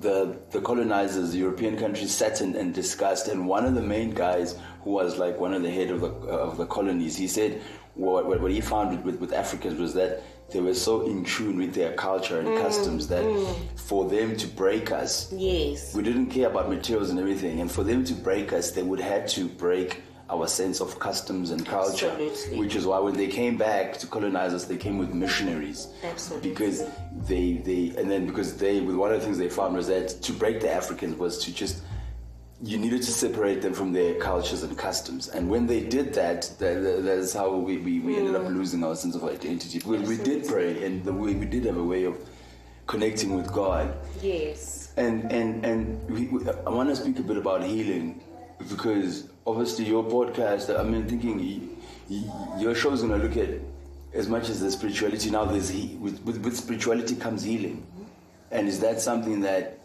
the 0.00 0.38
the 0.50 0.60
colonizers, 0.60 1.32
the 1.32 1.38
European 1.38 1.78
countries, 1.78 2.14
sat 2.14 2.40
and, 2.40 2.54
and 2.56 2.74
discussed. 2.74 3.28
And 3.28 3.46
one 3.46 3.64
of 3.64 3.74
the 3.74 3.82
main 3.82 4.10
guys, 4.10 4.58
who 4.82 4.90
was 4.90 5.18
like 5.18 5.40
one 5.40 5.54
of 5.54 5.62
the 5.62 5.70
head 5.70 5.90
of 5.90 6.00
the 6.00 6.10
of 6.28 6.58
the 6.58 6.66
colonies, 6.66 7.16
he 7.16 7.26
said 7.26 7.62
what, 7.98 8.26
what, 8.26 8.40
what 8.40 8.52
he 8.52 8.60
found 8.60 9.04
with, 9.04 9.16
with 9.18 9.32
Africans 9.32 9.78
was 9.78 9.94
that 9.94 10.22
they 10.50 10.60
were 10.60 10.74
so 10.74 11.06
in 11.06 11.24
tune 11.24 11.58
with 11.58 11.74
their 11.74 11.92
culture 11.92 12.38
and 12.38 12.48
mm, 12.48 12.62
customs 12.62 13.06
that 13.08 13.22
mm. 13.22 13.56
for 13.76 14.08
them 14.08 14.36
to 14.36 14.46
break 14.46 14.90
us, 14.90 15.32
yes 15.32 15.94
we 15.94 16.02
didn't 16.02 16.26
care 16.26 16.48
about 16.48 16.68
materials 16.68 17.10
and 17.10 17.18
everything. 17.18 17.60
And 17.60 17.70
for 17.70 17.84
them 17.84 18.04
to 18.04 18.14
break 18.14 18.52
us, 18.52 18.70
they 18.70 18.82
would 18.82 19.00
have 19.00 19.26
to 19.30 19.48
break 19.48 20.02
our 20.30 20.46
sense 20.46 20.80
of 20.80 20.98
customs 20.98 21.50
and 21.50 21.64
culture. 21.64 22.10
Absolutely. 22.10 22.58
Which 22.58 22.76
is 22.76 22.86
why 22.86 22.98
when 22.98 23.16
they 23.16 23.28
came 23.28 23.56
back 23.56 23.96
to 23.98 24.06
colonize 24.06 24.52
us, 24.52 24.66
they 24.66 24.76
came 24.76 24.98
with 24.98 25.14
missionaries. 25.14 25.88
Absolutely. 26.04 26.50
Because 26.50 26.84
they, 27.26 27.54
they, 27.54 27.94
and 27.96 28.10
then 28.10 28.26
because 28.26 28.56
they, 28.58 28.80
with 28.80 28.96
one 28.96 29.10
of 29.12 29.18
the 29.18 29.24
things 29.24 29.38
they 29.38 29.48
found 29.48 29.74
was 29.74 29.88
that 29.88 30.08
to 30.08 30.32
break 30.32 30.60
the 30.60 30.70
Africans 30.70 31.16
was 31.16 31.42
to 31.44 31.52
just, 31.52 31.82
you 32.60 32.76
needed 32.76 33.02
to 33.02 33.12
separate 33.12 33.62
them 33.62 33.72
from 33.72 33.92
their 33.92 34.14
cultures 34.16 34.64
and 34.64 34.76
customs. 34.76 35.28
And 35.28 35.48
when 35.48 35.66
they 35.66 35.80
did 35.80 36.12
that, 36.14 36.42
that, 36.58 36.82
that- 36.82 37.04
that's 37.04 37.32
how 37.32 37.54
we, 37.54 37.78
we, 37.78 38.00
we 38.00 38.16
ended 38.16 38.34
up 38.34 38.42
mm. 38.42 38.56
losing 38.56 38.82
our 38.82 38.96
sense 38.96 39.14
of 39.14 39.24
identity. 39.24 39.78
Because 39.78 40.08
we 40.08 40.16
did 40.16 40.46
pray 40.46 40.84
and 40.84 41.04
the 41.04 41.12
way 41.12 41.34
we 41.34 41.46
did 41.46 41.64
have 41.66 41.76
a 41.76 41.84
way 41.84 42.04
of 42.04 42.16
connecting 42.86 43.36
with 43.36 43.52
God. 43.52 43.94
yes 44.22 44.92
And 44.96 45.30
and 45.30 45.64
and 45.64 46.10
we, 46.10 46.26
we, 46.26 46.50
I 46.66 46.70
want 46.70 46.88
to 46.88 46.96
speak 46.96 47.18
a 47.20 47.22
bit 47.22 47.36
about 47.36 47.62
healing 47.62 48.20
because 48.68 49.28
obviously 49.46 49.84
your 49.84 50.02
podcast. 50.02 50.76
I 50.76 50.82
mean, 50.82 51.06
thinking 51.06 51.76
your 52.58 52.74
show's 52.74 53.02
going 53.02 53.20
to 53.20 53.24
look 53.26 53.36
at 53.36 53.60
as 54.14 54.28
much 54.28 54.48
as 54.48 54.60
the 54.60 54.70
spirituality. 54.70 55.30
Now, 55.30 55.44
there's 55.44 55.68
he, 55.68 55.96
with, 56.00 56.20
with 56.24 56.38
with 56.44 56.56
spirituality 56.56 57.14
comes 57.14 57.42
healing, 57.44 57.86
mm-hmm. 57.86 58.04
and 58.50 58.66
is 58.66 58.80
that 58.80 59.00
something 59.00 59.42
that 59.42 59.77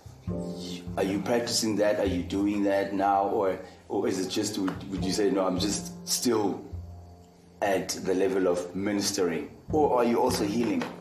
are 0.97 1.03
you 1.03 1.19
practicing 1.21 1.75
that? 1.77 1.99
Are 1.99 2.05
you 2.05 2.23
doing 2.23 2.63
that 2.63 2.93
now, 2.93 3.27
or 3.27 3.59
or 3.89 4.07
is 4.07 4.19
it 4.25 4.29
just 4.29 4.57
would, 4.57 4.91
would 4.91 5.03
you 5.03 5.11
say 5.11 5.29
no? 5.31 5.45
I'm 5.45 5.59
just 5.59 6.07
still 6.07 6.63
at 7.61 7.89
the 7.89 8.13
level 8.13 8.47
of 8.47 8.75
ministering, 8.75 9.51
or 9.71 9.97
are 9.97 10.03
you 10.03 10.19
also 10.19 10.45
healing? 10.45 10.83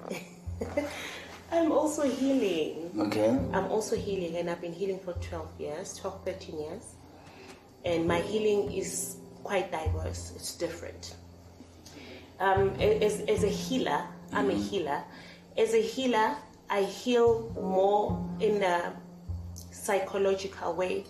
i'm 1.52 1.72
also 1.72 2.08
healing 2.08 2.90
Okay. 2.98 3.28
I'm 3.52 3.66
also 3.66 3.96
healing, 3.96 4.36
and 4.36 4.48
I've 4.48 4.60
been 4.60 4.72
healing 4.72 4.98
for 4.98 5.12
12 5.14 5.60
years, 5.60 5.96
12, 5.96 6.24
13 6.24 6.60
years. 6.60 6.82
And 7.84 8.06
my 8.06 8.20
healing 8.20 8.72
is 8.72 9.16
quite 9.42 9.72
diverse, 9.72 10.32
it's 10.36 10.54
different. 10.54 11.16
Um, 12.38 12.70
as, 12.80 13.20
as 13.22 13.44
a 13.44 13.48
healer, 13.48 14.06
I'm 14.32 14.50
a 14.50 14.54
healer. 14.54 15.02
As 15.56 15.74
a 15.74 15.82
healer, 15.82 16.36
I 16.70 16.82
heal 16.82 17.50
more 17.60 18.18
in 18.40 18.62
a 18.62 18.94
psychological 19.82 20.74
way. 20.74 21.04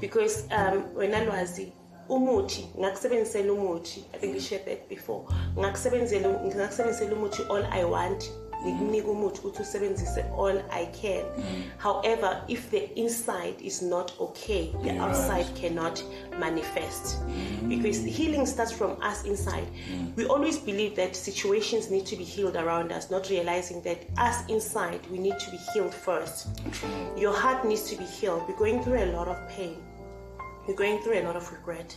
Because 0.00 0.46
um, 0.50 0.94
when 0.94 1.14
I 1.14 1.26
was 1.28 1.60
umuthi 2.10 2.68
ngakusebenzisela 2.78 3.52
umuthi. 3.52 4.04
I 4.14 4.18
think 4.18 4.34
we 4.34 4.40
shared 4.40 4.64
that 4.64 4.88
before. 4.88 5.24
Ngakusebenzela 5.58 6.28
ngakusebenzisela 6.28 7.14
umuthi 7.14 7.42
all 7.50 7.64
i 7.72 7.84
want 7.84 8.30
ngikunika 8.66 9.08
umuthi 9.08 9.40
ukuthi 9.40 9.62
usebenzise 9.62 10.24
all 10.38 10.62
i 10.70 10.86
can. 10.86 11.24
Mm-hmm. 11.24 11.62
However 11.78 12.42
if 12.48 12.70
the 12.70 12.94
inside 12.94 13.54
is 13.60 13.82
not 13.82 14.12
okay 14.20 14.72
the 14.82 14.90
Yeah, 14.90 15.04
outside 15.04 15.46
cannot 15.54 16.02
manifest. 16.38 17.04
Mm-hmm. 17.04 17.68
Because 17.68 18.04
healing 18.04 18.46
starts 18.46 18.72
from 18.72 18.90
us 19.02 19.24
inside. 19.24 19.66
Mm-hmm. 19.66 20.14
We 20.16 20.26
always 20.26 20.58
believe 20.58 20.96
that 20.96 21.16
situations 21.16 21.90
need 21.90 22.06
to 22.06 22.16
be 22.16 22.24
healed 22.24 22.56
around 22.56 22.92
us 22.92 23.10
not 23.10 23.30
realizing 23.30 23.82
that 23.82 23.98
us 24.18 24.36
inside 24.48 25.00
we 25.10 25.18
need 25.18 25.38
to 25.38 25.50
be 25.50 25.58
healed 25.72 25.94
first. 25.94 26.48
Your 27.16 27.34
heart 27.34 27.64
needs 27.64 27.84
to 27.90 27.96
be 27.96 28.04
healed. 28.04 28.42
We're 28.48 28.56
going 28.56 28.82
through 28.82 29.02
a 29.04 29.10
lot 29.16 29.28
of 29.28 29.48
pain. 29.48 29.76
You're 30.66 30.76
going 30.76 31.02
through 31.02 31.18
a 31.20 31.24
lot 31.24 31.36
of 31.36 31.50
regret. 31.52 31.96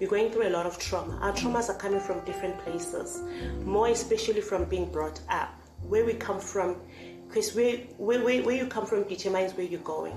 You're 0.00 0.10
going 0.10 0.30
through 0.30 0.48
a 0.48 0.50
lot 0.50 0.66
of 0.66 0.78
trauma. 0.78 1.18
Our 1.22 1.32
traumas 1.32 1.68
are 1.68 1.78
coming 1.78 2.00
from 2.00 2.24
different 2.24 2.58
places, 2.58 3.22
more 3.64 3.88
especially 3.88 4.40
from 4.40 4.64
being 4.64 4.90
brought 4.90 5.20
up. 5.28 5.54
Where 5.88 6.04
we 6.04 6.14
come 6.14 6.40
from, 6.40 6.76
because 7.28 7.54
where, 7.54 7.76
where, 7.98 8.22
where, 8.22 8.42
where 8.42 8.56
you 8.56 8.66
come 8.66 8.86
from 8.86 9.04
determines 9.04 9.54
where 9.56 9.66
you're 9.66 9.80
going. 9.80 10.16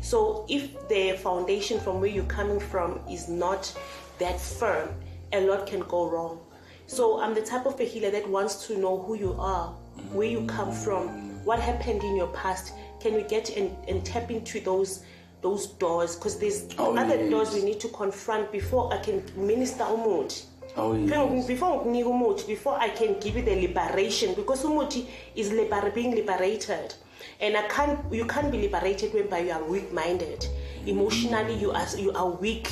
So 0.00 0.44
if 0.48 0.88
the 0.88 1.12
foundation 1.22 1.80
from 1.80 2.00
where 2.00 2.10
you're 2.10 2.24
coming 2.24 2.60
from 2.60 3.00
is 3.10 3.28
not 3.28 3.72
that 4.18 4.40
firm, 4.40 4.90
a 5.32 5.40
lot 5.46 5.66
can 5.66 5.80
go 5.80 6.08
wrong. 6.08 6.38
So 6.86 7.20
I'm 7.20 7.34
the 7.34 7.40
type 7.42 7.64
of 7.66 7.80
a 7.80 7.84
healer 7.84 8.10
that 8.10 8.28
wants 8.28 8.66
to 8.66 8.76
know 8.78 8.98
who 9.00 9.14
you 9.16 9.34
are, 9.38 9.68
where 10.12 10.28
you 10.28 10.44
come 10.46 10.70
from, 10.72 11.08
what 11.44 11.58
happened 11.58 12.02
in 12.02 12.16
your 12.16 12.28
past. 12.28 12.74
Can 13.00 13.14
we 13.14 13.22
get 13.22 13.56
and, 13.56 13.74
and 13.88 14.04
tap 14.04 14.30
into 14.30 14.60
those 14.60 15.04
those 15.42 15.66
doors? 15.66 16.16
Because 16.16 16.38
there's 16.38 16.66
Oh, 16.78 16.96
other 16.96 17.16
yes. 17.16 17.30
doors 17.30 17.54
we 17.54 17.62
need 17.62 17.80
to 17.80 17.88
confront 17.88 18.50
before 18.52 18.92
I 18.92 18.98
can 18.98 19.22
minister 19.36 19.84
umuthi. 19.84 20.44
Oh, 20.76 20.92
yes. 20.94 21.46
Before- 21.46 21.84
Before 21.84 21.84
umuthi, 21.84 22.46
before 22.46 22.76
I 22.80 22.88
can 22.90 23.18
give 23.20 23.36
you 23.36 23.42
the 23.42 23.54
liberation, 23.54 24.34
because 24.34 24.64
umuthi 24.64 25.06
is 25.36 25.52
liber- 25.52 25.90
being 25.94 26.14
liberated, 26.14 26.94
and 27.40 27.56
I 27.56 27.62
can't. 27.68 27.98
You 28.12 28.24
can't 28.26 28.50
be 28.50 28.58
liberated 28.58 29.14
when 29.14 29.28
by 29.28 29.38
you 29.40 29.52
are 29.52 29.62
weak-minded. 29.64 30.46
Emotionally, 30.86 31.54
you 31.54 31.70
are 31.72 31.86
you 31.96 32.12
are 32.12 32.28
weak. 32.30 32.68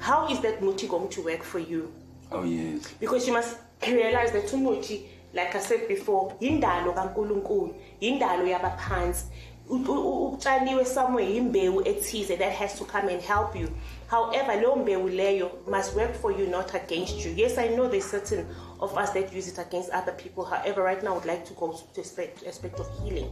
How 0.00 0.28
is 0.28 0.40
that 0.40 0.60
muti 0.62 0.86
going 0.88 1.08
to 1.10 1.22
work 1.22 1.42
for 1.42 1.58
you? 1.58 1.92
Oh 2.32 2.42
yes. 2.42 2.92
because 3.00 3.26
you 3.28 3.32
must 3.32 3.56
realize 3.86 4.32
that 4.32 4.46
umuthi 4.52 5.02
like 5.32 5.54
i 5.54 5.60
said 5.60 5.86
before 5.86 6.34
yindalo 6.40 6.92
kankulunkulu 6.92 7.72
yindalo 8.00 8.44
yabaphansi 8.46 9.24
utshaliwe 9.68 10.84
somewhere 10.84 11.30
yimbewu 11.34 11.88
ethize 11.88 12.36
that 12.36 12.52
has 12.52 12.78
to 12.78 12.84
come 12.84 13.08
and 13.08 13.22
help 13.22 13.56
you. 13.56 13.68
However 14.06 14.56
leyo 14.56 14.76
mbewu 14.76 15.08
leyo 15.08 15.50
must 15.68 15.96
work 15.96 16.14
for 16.14 16.32
you 16.40 16.46
not 16.46 16.74
against 16.74 17.24
you. 17.24 17.32
Yes 17.36 17.58
i 17.58 17.68
know 17.68 17.88
there's 17.88 18.10
certain 18.10 18.46
of 18.80 18.96
us 18.96 19.12
that 19.12 19.32
use 19.32 19.48
it 19.48 19.58
against 19.58 19.90
other 19.90 20.12
people. 20.12 20.44
However 20.44 20.82
right 20.82 21.02
now 21.02 21.10
i 21.10 21.14
would 21.14 21.26
like 21.26 21.44
to 21.44 21.54
go 21.54 21.72
to 21.94 22.00
aspect, 22.00 22.46
aspect 22.46 22.80
of 22.80 22.86
healing. 23.02 23.30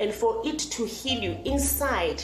And 0.00 0.12
for 0.12 0.42
it 0.44 0.58
to 0.58 0.84
heal 0.86 1.22
you 1.22 1.36
inside 1.44 2.22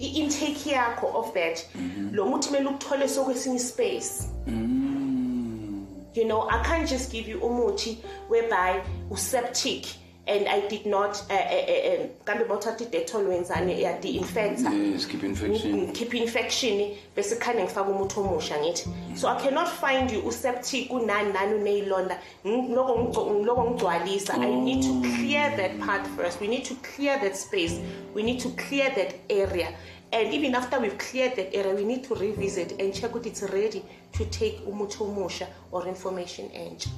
i-intake 0.00 0.72
yakho 0.72 1.14
of 1.14 1.34
that 1.34 1.66
mm-hmm. 1.74 2.14
lo 2.14 2.26
muthi 2.26 2.48
kumele 2.48 2.68
ukuthole 2.68 3.08
sokwesinye 3.08 3.56
ispace. 3.56 4.28
Mm. 4.46 5.86
You 6.14 6.24
know 6.24 6.48
i 6.50 6.62
can't 6.62 6.88
just 6.88 7.10
give 7.10 7.30
you 7.30 7.40
umuthi 7.40 7.98
whereby 8.28 8.82
useptic 9.10 10.01
and 10.26 10.48
i 10.48 10.60
did 10.68 10.86
not 10.86 11.16
uh, 11.30 11.34
uh, 11.34 12.02
uh, 12.02 12.06
kambe 12.24 12.44
bawuthatha 12.44 12.84
idetol 12.84 13.26
wenzani 13.28 13.82
yadi-infecta 13.82 14.70
Yes, 14.92 15.06
keep 15.08 15.24
infection. 15.24 15.92
keep 15.92 16.14
infection 16.14 16.90
bese 17.16 17.36
khane 17.36 17.62
ngifaka 17.62 17.90
umuthi 17.90 18.20
omusha 18.20 18.60
ngithi 18.60 18.88
so 19.16 19.28
i 19.28 19.42
cannot 19.42 19.68
find 19.68 20.10
you 20.10 20.28
useptic 20.28 20.90
unani 20.90 21.32
nani 21.32 21.54
uneyilonda. 21.54 22.18
Ngiloko 22.46 23.70
ngigcwalisa. 23.70 24.34
I 24.34 24.50
need 24.60 24.82
to 24.82 25.00
clear 25.00 25.56
that 25.56 25.78
part 25.86 26.06
first. 26.16 26.40
We 26.40 26.48
need 26.48 26.64
to 26.64 26.74
clear 26.74 27.18
that 27.20 27.36
space. 27.36 27.74
We 28.14 28.22
need 28.22 28.40
to 28.40 28.48
clear 28.48 28.90
that 28.94 29.14
area. 29.30 29.68
And 30.12 30.34
even 30.34 30.54
after 30.54 30.80
we've 30.80 30.98
cleared 30.98 31.36
that 31.36 31.54
area 31.54 31.74
we 31.74 31.84
need 31.84 32.04
to 32.04 32.14
revisit 32.14 32.80
and 32.80 32.94
check 32.94 33.10
ukuthi 33.12 33.26
it's 33.26 33.42
ready 33.42 33.82
to 34.12 34.24
take 34.24 34.60
umuthi 34.66 34.98
omusha 35.04 35.46
or 35.72 35.88
information 35.88 36.48
entsha 36.54 36.88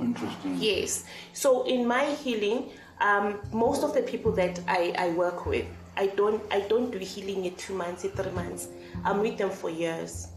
Oh, 0.00 0.04
interesting. 0.04 0.56
Yes. 0.58 1.04
So 1.32 1.64
in 1.66 1.86
my 1.86 2.04
healing, 2.06 2.70
um, 3.00 3.38
most 3.52 3.84
of 3.84 3.94
the 3.94 4.02
people 4.02 4.32
that 4.32 4.60
I, 4.66 4.94
I 4.96 5.10
work 5.10 5.46
with, 5.46 5.66
I 5.96 6.06
don't 6.08 6.42
I 6.50 6.60
don't 6.60 6.90
do 6.90 6.98
healing 6.98 7.44
in 7.44 7.54
two 7.56 7.74
months, 7.74 8.04
in 8.04 8.10
three 8.12 8.32
months. 8.32 8.68
I'm 9.04 9.20
with 9.20 9.36
them 9.38 9.50
for 9.50 9.70
years. 9.70 10.28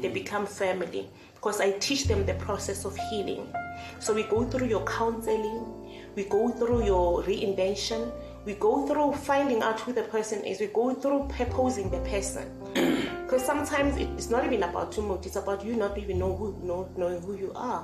They 0.00 0.08
become 0.08 0.46
family 0.46 1.10
because 1.34 1.60
I 1.60 1.72
teach 1.72 2.04
them 2.04 2.24
the 2.24 2.34
process 2.34 2.84
of 2.84 2.96
healing. 3.10 3.52
So 3.98 4.14
we 4.14 4.22
go 4.22 4.44
through 4.44 4.68
your 4.68 4.84
counseling, 4.84 5.66
we 6.14 6.24
go 6.24 6.50
through 6.50 6.84
your 6.84 7.22
reinvention, 7.24 8.12
we 8.46 8.54
go 8.54 8.86
through 8.86 9.12
finding 9.12 9.60
out 9.60 9.80
who 9.80 9.92
the 9.92 10.04
person 10.04 10.42
is, 10.44 10.60
we 10.60 10.68
go 10.68 10.94
through 10.94 11.28
proposing 11.28 11.90
the 11.90 11.98
person. 12.00 12.48
Because 13.26 13.44
sometimes 13.44 13.96
it's 13.96 14.30
not 14.30 14.44
even 14.44 14.62
about 14.62 14.92
too 14.92 15.02
much, 15.02 15.26
it's 15.26 15.34
about 15.34 15.64
you 15.64 15.74
not 15.74 15.98
even 15.98 16.20
know 16.20 16.36
who, 16.36 16.56
know, 16.62 16.88
knowing 16.96 17.20
who 17.22 17.36
you 17.36 17.50
are, 17.56 17.82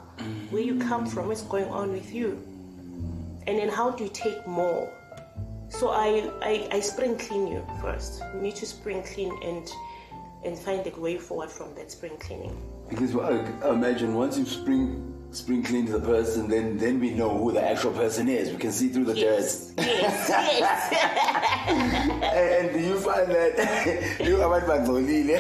where 0.51 0.63
you 0.63 0.79
come 0.79 1.05
from, 1.05 1.27
what's 1.27 1.43
going 1.43 1.67
on 1.67 1.91
with 1.91 2.15
you. 2.15 2.41
And 3.49 3.59
then 3.59 3.69
how 3.69 3.91
do 3.91 4.05
you 4.05 4.11
take 4.11 4.47
more? 4.47 4.89
So 5.69 5.89
I, 5.89 6.31
I, 6.43 6.69
I 6.71 6.79
spring 6.79 7.19
clean 7.19 7.49
you 7.49 7.67
first. 7.81 8.23
You 8.33 8.41
need 8.41 8.55
to 8.57 8.67
spring 8.67 9.03
clean 9.03 9.37
and 9.43 9.69
and 10.45 10.59
find 10.59 10.85
a 10.87 11.01
way 11.01 11.19
forward 11.19 11.51
from 11.51 11.75
that 11.75 11.91
spring 11.91 12.17
cleaning. 12.19 12.57
Because 12.89 13.15
I 13.17 13.69
imagine 13.69 14.15
once 14.15 14.37
you 14.39 14.45
spring 14.45 15.12
spring 15.33 15.63
clean 15.63 15.87
to 15.87 15.93
the 15.93 16.01
person, 16.01 16.49
then 16.49 16.77
then 16.79 17.01
we 17.01 17.11
know 17.11 17.31
who 17.37 17.53
the 17.53 17.63
actual 17.63 17.93
person 17.93 18.29
is. 18.29 18.51
We 18.51 18.57
can 18.59 18.73
see 18.73 18.89
through 18.89 19.05
the 19.07 19.17
Yes, 19.17 19.69
dirt. 19.71 19.87
yes, 19.87 20.29
yes. 20.29 20.93
And, 22.23 22.73
do 22.73 22.81
you 22.81 22.99
find 23.01 23.31
that 23.31 23.53
you 24.27 24.37
abantu 24.37 24.67
bangcolile? 24.69 25.39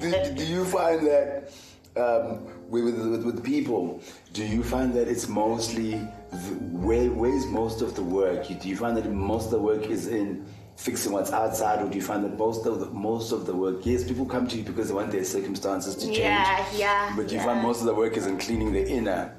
do, 0.00 0.34
do 0.34 0.44
you 0.46 0.64
find 0.64 1.06
that 1.06 1.52
um, 1.96 2.46
with, 2.68 2.84
with, 2.84 2.98
with 2.98 3.24
with 3.24 3.44
people? 3.44 4.00
Do 4.32 4.44
you 4.44 4.62
find 4.62 4.92
that 4.94 5.08
it's 5.08 5.28
mostly 5.28 5.92
the, 6.30 6.54
where 6.86 7.10
where's 7.10 7.46
most 7.46 7.82
of 7.82 7.94
the 7.94 8.02
work? 8.02 8.46
Do 8.48 8.68
you 8.68 8.76
find 8.76 8.96
that 8.96 9.10
most 9.10 9.46
of 9.46 9.50
the 9.52 9.58
work 9.58 9.86
is 9.86 10.06
in 10.08 10.44
fixing 10.80 11.12
what's 11.12 11.30
outside, 11.30 11.82
or 11.82 11.88
do 11.90 11.96
you 11.96 12.02
find 12.02 12.24
that 12.24 12.38
most 12.38 12.64
of 12.66 12.80
the 12.80 12.86
most 12.86 13.32
of 13.32 13.44
the 13.46 13.54
work? 13.54 13.84
Yes, 13.84 14.02
people 14.04 14.24
come 14.24 14.48
to 14.48 14.56
you 14.56 14.62
because 14.64 14.88
they 14.88 14.94
want 14.94 15.10
their 15.12 15.24
circumstances 15.24 15.94
to 15.96 16.06
change. 16.06 16.18
Yeah, 16.18 16.64
yeah, 16.74 17.12
But 17.16 17.28
do 17.28 17.34
you 17.34 17.40
yeah. 17.40 17.46
find 17.46 17.62
most 17.62 17.80
of 17.80 17.86
the 17.86 17.94
work 17.94 18.16
is 18.16 18.26
in 18.26 18.38
cleaning 18.38 18.72
the 18.72 18.86
inner? 18.88 19.34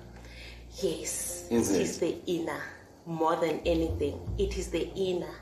Yes, 0.82 1.48
Is 1.50 1.72
it 1.72 1.76
it? 1.76 1.82
is 1.82 1.98
the 2.00 2.16
inner 2.28 2.62
more 3.06 3.36
than 3.36 3.60
anything. 3.66 4.20
It 4.38 4.58
is 4.58 4.70
the 4.70 4.88
inner. 4.96 5.34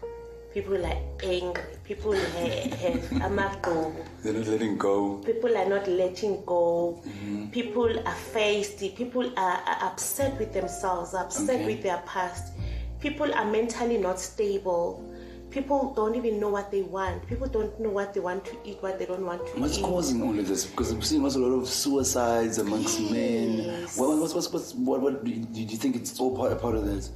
People 0.53 0.83
are 0.83 0.97
angry. 1.21 1.63
People 1.83 2.13
have, 2.13 2.73
have 2.83 3.01
amago. 3.21 3.93
They're 4.23 4.33
not 4.33 4.47
letting 4.47 4.77
go. 4.77 5.17
People 5.17 5.55
are 5.55 5.69
not 5.69 5.87
letting 5.87 6.43
go. 6.45 6.99
Mm-hmm. 7.05 7.49
People 7.51 7.99
are 7.99 8.15
feisty. 8.33 8.95
People 8.95 9.31
are, 9.37 9.57
are 9.67 9.83
upset 9.91 10.39
with 10.39 10.51
themselves, 10.53 11.13
upset 11.13 11.57
Okay. 11.57 11.65
with 11.67 11.83
their 11.83 12.01
past. 12.07 12.53
People 12.99 13.31
are 13.33 13.45
mentally 13.45 13.97
not 13.97 14.19
stable. 14.19 15.05
People 15.51 15.93
don't 15.95 16.15
even 16.15 16.39
know 16.39 16.49
what 16.49 16.69
they 16.69 16.83
want. 16.83 17.27
People 17.27 17.47
don't 17.47 17.79
know 17.79 17.89
what 17.89 18.13
they 18.13 18.19
want 18.19 18.45
to 18.45 18.57
eat, 18.63 18.81
what 18.81 18.99
they 18.99 19.05
don't 19.05 19.25
want 19.25 19.45
to 19.47 19.59
What's 19.59 19.77
eat. 19.77 19.81
What's 19.81 19.93
causing 19.93 20.21
all 20.21 20.37
of 20.37 20.47
this? 20.47 20.65
Because 20.65 20.91
I'm 20.91 21.01
seeing 21.01 21.23
also 21.23 21.39
a 21.39 21.47
lot 21.47 21.61
of 21.61 21.67
suicides 21.67 22.59
amongst 22.59 22.99
men. 23.11 23.57
Yes. 23.57 23.97
What, 23.97 24.17
what's, 24.19 24.33
what's, 24.33 24.51
what's, 24.51 24.73
what, 24.75 25.01
what 25.01 25.23
do, 25.23 25.31
you, 25.31 25.45
do 25.45 25.61
you 25.61 25.77
think 25.77 25.95
it's 25.95 26.19
all 26.19 26.35
part, 26.35 26.59
part 26.61 26.75
of 26.75 26.85
this? 26.85 27.11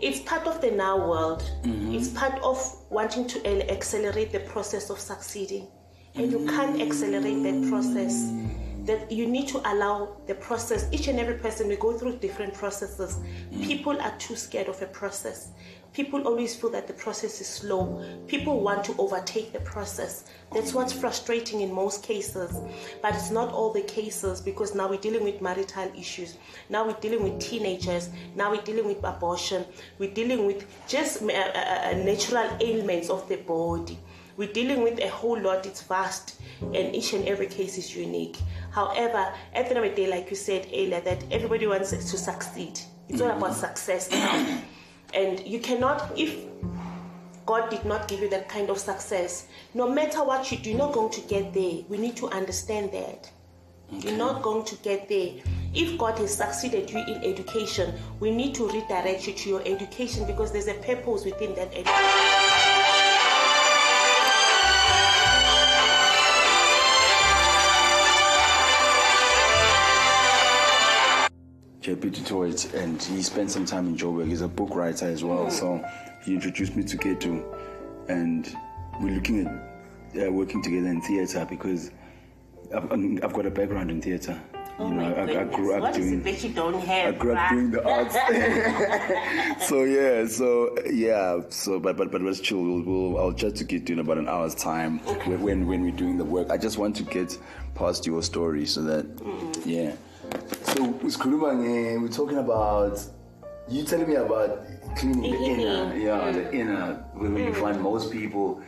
it's 0.00 0.20
part 0.20 0.46
of 0.46 0.60
the 0.60 0.70
now 0.70 0.96
world. 0.96 1.42
Mm-hmm. 1.62 1.94
It's 1.94 2.08
part 2.08 2.40
of 2.42 2.58
wanting 2.90 3.26
to 3.28 3.46
el- 3.46 3.68
accelerate 3.70 4.32
the 4.32 4.40
process 4.40 4.90
of 4.90 5.00
succeeding. 5.00 5.66
And 6.14 6.32
you 6.32 6.46
can't 6.46 6.80
accelerate 6.80 7.42
that 7.42 7.68
process. 7.68 8.32
That 8.84 9.12
you 9.12 9.26
need 9.26 9.48
to 9.48 9.58
allow 9.70 10.16
the 10.26 10.34
process. 10.34 10.88
Each 10.90 11.08
and 11.08 11.20
every 11.20 11.34
person, 11.34 11.68
we 11.68 11.76
go 11.76 11.98
through 11.98 12.18
different 12.18 12.54
processes. 12.54 13.18
Mm. 13.52 13.66
People 13.66 14.00
are 14.00 14.16
too 14.18 14.34
scared 14.34 14.68
of 14.68 14.80
a 14.80 14.86
process. 14.86 15.50
People 15.92 16.26
always 16.28 16.54
feel 16.54 16.70
that 16.70 16.86
the 16.86 16.92
process 16.92 17.40
is 17.40 17.46
slow. 17.46 18.04
People 18.26 18.60
want 18.60 18.84
to 18.84 18.94
overtake 18.98 19.52
the 19.52 19.60
process. 19.60 20.24
That's 20.52 20.72
what's 20.72 20.92
frustrating 20.92 21.60
in 21.60 21.72
most 21.72 22.02
cases. 22.02 22.56
But 23.02 23.14
it's 23.14 23.30
not 23.30 23.52
all 23.52 23.72
the 23.72 23.82
cases 23.82 24.40
because 24.40 24.74
now 24.74 24.88
we're 24.88 25.00
dealing 25.00 25.24
with 25.24 25.40
marital 25.42 25.90
issues. 25.96 26.36
Now 26.68 26.86
we're 26.86 27.00
dealing 27.00 27.22
with 27.22 27.40
teenagers. 27.40 28.10
Now 28.36 28.50
we're 28.52 28.62
dealing 28.62 28.86
with 28.86 29.02
abortion. 29.02 29.64
We're 29.98 30.14
dealing 30.14 30.46
with 30.46 30.66
just 30.86 31.22
uh, 31.22 31.26
uh, 31.26 31.30
uh, 31.30 31.92
natural 32.04 32.48
ailments 32.60 33.10
of 33.10 33.28
the 33.28 33.36
body. 33.36 33.98
We're 34.36 34.52
dealing 34.52 34.82
with 34.82 35.00
a 35.00 35.08
whole 35.08 35.40
lot. 35.40 35.66
It's 35.66 35.82
vast, 35.82 36.40
and 36.62 36.94
each 36.94 37.12
and 37.12 37.26
every 37.26 37.48
case 37.48 37.76
is 37.76 37.96
unique. 37.96 38.38
However, 38.70 39.34
at 39.52 39.68
the 39.68 39.76
end 39.76 39.84
of 39.84 39.96
the 39.96 40.02
day, 40.02 40.08
like 40.08 40.30
you 40.30 40.36
said 40.36 40.68
earlier, 40.68 41.00
that 41.00 41.24
everybody 41.32 41.66
wants 41.66 41.90
to 41.90 42.00
succeed. 42.16 42.78
It's 43.08 43.20
all 43.20 43.32
about 43.32 43.54
success 43.54 44.08
now. 44.12 44.62
And 45.14 45.40
you 45.46 45.58
cannot, 45.60 46.10
if 46.16 46.44
God 47.46 47.70
did 47.70 47.84
not 47.84 48.08
give 48.08 48.20
you 48.20 48.28
that 48.30 48.48
kind 48.48 48.68
of 48.70 48.78
success, 48.78 49.46
no 49.74 49.88
matter 49.90 50.22
what 50.22 50.52
you 50.52 50.58
do, 50.58 50.70
you're 50.70 50.78
not 50.78 50.92
going 50.92 51.10
to 51.12 51.20
get 51.22 51.54
there. 51.54 51.82
We 51.88 51.96
need 51.96 52.16
to 52.16 52.28
understand 52.28 52.92
that. 52.92 53.30
You're 53.90 54.18
not 54.18 54.42
going 54.42 54.66
to 54.66 54.76
get 54.76 55.08
there. 55.08 55.30
If 55.74 55.98
God 55.98 56.18
has 56.18 56.34
succeeded 56.34 56.90
you 56.90 56.98
in 56.98 57.24
education, 57.24 57.94
we 58.20 58.30
need 58.30 58.54
to 58.56 58.68
redirect 58.68 59.26
you 59.26 59.32
to 59.32 59.48
your 59.48 59.62
education 59.66 60.26
because 60.26 60.52
there's 60.52 60.68
a 60.68 60.74
purpose 60.74 61.24
within 61.24 61.54
that 61.54 61.68
education. 61.68 62.77
JP 71.88 72.14
Tutoit, 72.16 72.74
and 72.74 73.02
he 73.02 73.22
spent 73.22 73.50
some 73.50 73.64
time 73.64 73.86
in 73.86 73.96
Joburg. 73.96 74.28
He's 74.28 74.42
a 74.42 74.48
book 74.48 74.74
writer 74.74 75.06
as 75.06 75.24
well. 75.24 75.50
So 75.50 75.82
he 76.22 76.34
introduced 76.34 76.76
me 76.76 76.82
to 76.84 76.98
Ketu, 76.98 77.42
and 78.08 78.54
we're 79.00 79.14
looking 79.14 79.46
at 79.46 80.26
uh, 80.26 80.30
working 80.30 80.62
together 80.62 80.88
in 80.88 81.00
theatre 81.00 81.46
because 81.48 81.90
I've, 82.74 82.92
I've 82.92 83.32
got 83.32 83.46
a 83.46 83.50
background 83.50 83.90
in 83.90 84.02
theatre. 84.02 84.38
You 84.78 84.90
know, 84.90 85.14
I, 85.14 85.40
I 85.40 85.44
grew 85.44 85.72
up 85.74 85.78
Oh 85.78 85.82
what 85.84 85.96
is 85.96 86.06
doing. 86.06 86.20
it 86.20 86.24
that 86.24 86.44
you 86.44 86.54
don't 86.54 86.80
have? 86.80 87.14
I 87.14 87.18
grew 87.18 87.34
up 87.34 87.50
doing 87.50 87.70
the 87.70 87.82
arts. 87.88 88.14
so 89.66 89.84
yeah, 89.84 90.26
so 90.26 90.76
yeah, 90.90 91.40
so 91.48 91.80
but 91.80 91.96
but 91.96 92.12
but 92.12 92.20
let's 92.20 92.38
chill. 92.40 92.62
We'll, 92.62 92.82
we'll 92.82 93.18
I'll 93.18 93.32
chat 93.32 93.56
to 93.56 93.64
get 93.64 93.88
in 93.88 93.98
about 93.98 94.18
an 94.18 94.28
hour's 94.28 94.54
time 94.54 94.98
when 95.26 95.40
when 95.40 95.66
when 95.66 95.82
we're 95.82 95.90
doing 95.96 96.18
the 96.18 96.24
work. 96.24 96.50
I 96.50 96.58
just 96.58 96.76
want 96.76 96.96
to 96.96 97.02
get 97.02 97.36
past 97.74 98.06
your 98.06 98.22
story 98.22 98.66
so 98.66 98.82
that 98.82 99.06
yeah. 99.64 99.94
So 100.62 100.92
Skuluma, 101.08 101.50
eh, 101.64 101.96
we're 101.96 102.08
talking 102.08 102.38
about 102.38 103.00
you 103.68 103.84
telling 103.84 104.08
me 104.08 104.16
about 104.16 104.64
cleaning 104.96 105.22
the 105.22 105.36
inner, 105.36 105.92
Healing. 105.92 106.00
yeah, 106.00 106.30
the 106.32 106.54
inner 106.54 107.04
where 107.14 107.30
you 107.30 107.52
mm. 107.52 107.56
find 107.56 107.80
most 107.80 108.10
people 108.10 108.62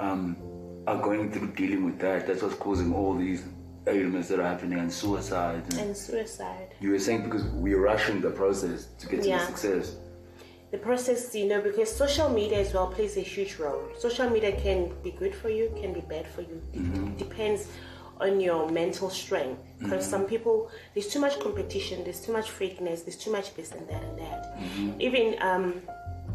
um, 0.00 0.36
are 0.86 1.00
going 1.00 1.30
through 1.32 1.52
dealing 1.52 1.84
with 1.84 1.98
that. 2.00 2.26
That's 2.26 2.42
what's 2.42 2.56
causing 2.56 2.94
all 2.94 3.14
these 3.14 3.44
ailments 3.86 4.28
that 4.28 4.40
are 4.40 4.46
happening 4.46 4.78
and 4.78 4.92
suicide. 4.92 5.62
And, 5.70 5.78
And 5.80 5.96
suicide. 5.96 6.74
you 6.80 6.90
were 6.90 6.98
saying 6.98 7.24
because 7.24 7.44
we're 7.44 7.80
rushing 7.80 8.20
the 8.20 8.30
process 8.30 8.88
to 8.98 9.06
get 9.06 9.22
to 9.22 9.28
Yeah. 9.28 9.38
the 9.38 9.46
success. 9.46 9.96
the 10.70 10.78
process, 10.78 11.34
you 11.34 11.48
know, 11.48 11.60
because 11.60 11.90
social 11.90 12.28
media 12.28 12.60
as 12.60 12.72
well 12.72 12.86
plays 12.86 13.16
a 13.16 13.20
huge 13.20 13.56
role. 13.58 13.82
Social 13.98 14.30
media 14.30 14.52
can 14.52 14.92
be 15.02 15.10
good 15.10 15.34
for 15.34 15.48
you, 15.48 15.68
can 15.80 15.92
be 15.92 16.00
bad 16.00 16.28
for 16.28 16.42
you. 16.42 16.62
It 16.72 16.80
mm-hmm. 16.80 17.16
depends 17.16 17.66
on 18.20 18.40
your 18.40 18.70
mental 18.70 19.10
strength. 19.10 19.62
Because 19.78 20.04
mm-hmm. 20.04 20.10
some 20.10 20.24
people, 20.26 20.70
there's 20.94 21.08
too 21.08 21.20
much 21.20 21.38
competition, 21.40 22.04
there's 22.04 22.20
too 22.20 22.32
much 22.32 22.50
fakeness, 22.50 23.04
there's 23.04 23.16
too 23.16 23.32
much 23.32 23.54
this 23.54 23.72
and 23.72 23.88
that 23.88 24.02
and 24.02 24.18
that. 24.18 24.58
Mm-hmm. 24.58 25.00
Even, 25.00 25.36
um, 25.40 25.82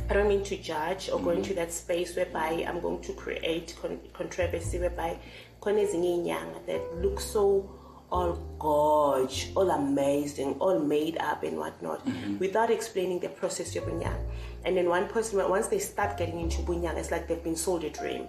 I 0.10 0.14
don't 0.14 0.28
mean 0.28 0.44
to 0.46 0.58
judge 0.58 1.10
or 1.10 1.20
go 1.20 1.28
mm-hmm. 1.28 1.38
into 1.38 1.54
that 1.56 1.72
space 1.72 2.16
whereby 2.16 2.66
I'm 2.68 2.80
going 2.82 3.02
to 3.04 3.14
create 3.14 3.76
con- 3.82 4.00
controversy 4.14 4.80
whereby 4.80 5.18
khona 5.62 5.82
ezinye 5.88 6.20
inyanga 6.20 6.66
that 6.68 6.82
look 7.02 7.20
so 7.20 7.70
all 8.12 8.34
gorge, 8.60 9.52
all 9.56 9.72
amazing, 9.72 10.54
all 10.60 10.80
made 10.80 11.18
up 11.18 11.44
and 11.44 11.58
whatnot, 11.58 12.06
without 12.40 12.70
explaining 12.70 13.20
the 13.20 13.30
process 13.30 13.76
of 13.76 13.84
bunyang. 13.84 14.20
And 14.64 14.78
then 14.78 14.88
one 14.90 15.08
person, 15.08 15.38
once 15.50 15.68
they 15.68 15.80
start 15.80 16.18
getting 16.18 16.40
into 16.40 16.62
bunyang, 16.62 16.98
it's 16.98 17.12
like 17.12 17.28
they've 17.28 17.44
been 17.44 17.56
sold 17.56 17.84
a 17.84 17.90
dream. 17.90 18.28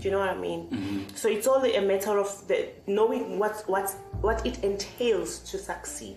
Do 0.00 0.04
you 0.04 0.10
know 0.12 0.20
what 0.20 0.30
I 0.30 0.36
mean? 0.38 0.68
Mm-hmm. 0.68 1.16
So 1.16 1.28
it's 1.28 1.46
only 1.46 1.76
a 1.76 1.82
matter 1.82 2.18
of 2.18 2.46
the 2.48 2.68
knowing 2.86 3.38
what 3.38 3.64
what 3.66 3.90
what 4.20 4.46
it 4.46 4.62
entails 4.62 5.40
to 5.50 5.58
succeed. 5.58 6.16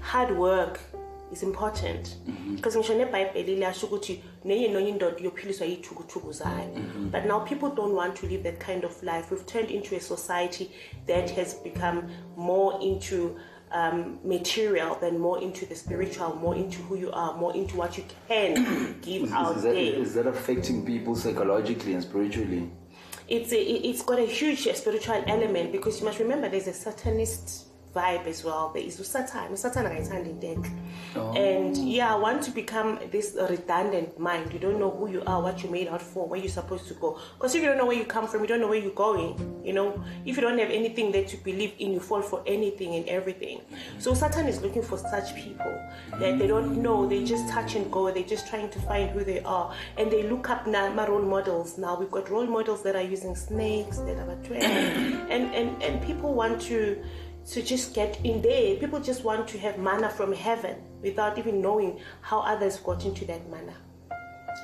Hard 0.00 0.36
work 0.36 0.80
is 1.32 1.42
important. 1.42 2.16
Mm-hmm. 2.28 2.56
Because 2.56 2.76
ngisho 2.76 2.94
nebhayibheli 2.94 3.56
liyasho 3.56 3.86
ukuthi 3.86 4.22
nenye 4.44 4.68
nonye 4.68 4.88
indoda 4.88 5.18
iyophiliswa 5.18 5.66
yiy'thukuthuku 5.66 6.32
zayo 6.32 6.70
mm-hmm. 6.76 7.10
but 7.10 7.24
now 7.24 7.40
people 7.40 7.70
don't 7.70 7.94
want 7.94 8.14
to 8.20 8.26
live 8.26 8.42
that 8.42 8.58
kind 8.66 8.84
of 8.84 9.02
life. 9.02 9.30
We've 9.30 9.46
turned 9.46 9.70
into 9.70 9.96
a 9.96 10.00
society 10.00 10.70
that 11.06 11.30
has 11.30 11.54
become 11.54 12.02
more 12.36 12.78
into 12.80 13.36
um, 13.72 14.20
material 14.24 14.96
than 15.00 15.18
more 15.18 15.42
into 15.42 15.66
the 15.66 15.74
spiritual 15.74 16.36
more 16.36 16.54
into 16.54 16.80
who 16.82 16.96
you 16.96 17.10
are 17.12 17.36
more 17.36 17.54
into 17.56 17.76
what 17.76 17.98
you 17.98 18.04
can 18.28 18.96
give 19.02 19.32
out 19.32 19.56
Is 19.56 19.62
that, 19.62 19.74
there. 19.74 19.94
is 19.94 20.14
that 20.14 20.26
affecting 20.26 20.86
people 20.86 21.16
psychologically 21.16 21.94
and 21.94 22.02
spiritually? 22.02 22.70
It's 23.28 23.52
a, 23.52 23.60
it- 23.60 23.84
it's 23.90 24.02
got 24.02 24.18
a 24.18 24.26
huge 24.26 24.68
spiritual 24.74 25.22
element 25.26 25.72
because 25.72 26.00
you 26.00 26.06
must 26.06 26.18
remember 26.18 26.48
there's 26.48 26.66
a 26.66 26.72
satanist 26.72 27.66
vibe 27.94 28.26
as 28.26 28.44
well. 28.44 28.70
There 28.74 28.82
is 28.82 28.96
satan 29.06 29.56
satan 29.56 29.84
akayithandi 29.86 30.30
into 30.30 30.46
enhle. 30.46 30.70
Oh. 31.16 31.32
and 31.32 31.76
yeah 31.76 32.12
i 32.12 32.16
want 32.16 32.42
to 32.42 32.50
become 32.50 32.98
this 33.10 33.36
redundant 33.48 34.18
mind. 34.18 34.52
You 34.52 34.58
don't 34.58 34.78
know 34.78 34.90
who 34.90 35.10
you 35.10 35.22
are 35.26 35.40
what 35.42 35.62
you're 35.62 35.72
made 35.72 35.88
out 35.88 36.02
for 36.02 36.26
where 36.28 36.40
you're 36.40 36.48
supposed 36.48 36.88
to 36.88 36.94
go. 36.94 37.18
Because 37.36 37.54
if 37.54 37.62
you 37.62 37.68
don't 37.68 37.78
know 37.78 37.86
where 37.86 37.96
you 37.96 38.04
come 38.04 38.26
from 38.26 38.40
you 38.42 38.46
don't 38.46 38.60
know 38.60 38.68
where 38.68 38.78
you're 38.78 39.00
going 39.06 39.62
you 39.64 39.72
know? 39.72 40.02
If 40.24 40.36
you 40.36 40.42
don't 40.42 40.58
have 40.58 40.70
anything 40.70 41.12
that 41.12 41.32
you 41.32 41.38
believe 41.38 41.72
in 41.78 41.92
you 41.92 42.00
fall 42.00 42.22
for 42.22 42.42
anything 42.46 42.94
and 42.94 43.08
everything. 43.08 43.60
So 43.98 44.14
satan 44.14 44.46
is 44.46 44.60
looking 44.60 44.82
for 44.82 44.98
such 44.98 45.34
people 45.34 45.74
that 46.18 46.38
they 46.38 46.46
don't 46.46 46.82
know. 46.82 47.08
They 47.08 47.24
just 47.24 47.48
touch 47.48 47.74
and 47.74 47.90
go. 47.90 48.10
They're 48.10 48.22
just 48.22 48.48
trying 48.48 48.70
to 48.70 48.78
find 48.80 49.10
who 49.10 49.24
they 49.24 49.40
are. 49.40 49.74
And 49.96 50.10
they 50.10 50.22
look 50.24 50.50
up 50.50 50.66
now 50.66 50.92
my 50.92 51.06
role 51.06 51.22
models 51.22 51.78
now. 51.78 51.98
We've 51.98 52.10
got 52.10 52.30
role 52.30 52.46
models 52.46 52.82
that 52.82 52.96
are 52.96 53.02
using 53.02 53.34
snakes 53.36 53.98
that 53.98 54.16
are 54.18 54.30
and 54.54 55.54
and 55.54 55.82
and 55.82 56.02
people 56.04 56.34
want 56.34 56.60
to 56.62 57.02
to 57.46 57.62
just 57.62 57.94
get 57.94 58.18
in 58.24 58.40
there 58.42 58.76
people 58.76 59.00
just 59.00 59.24
want 59.24 59.46
to 59.48 59.58
have 59.58 59.78
manna 59.78 60.08
from 60.10 60.32
heaven 60.32 60.76
without 61.02 61.38
even 61.38 61.60
knowing 61.60 61.98
how 62.20 62.40
others 62.40 62.78
got 62.78 63.04
into 63.04 63.24
that 63.24 63.48
manna 63.50 63.74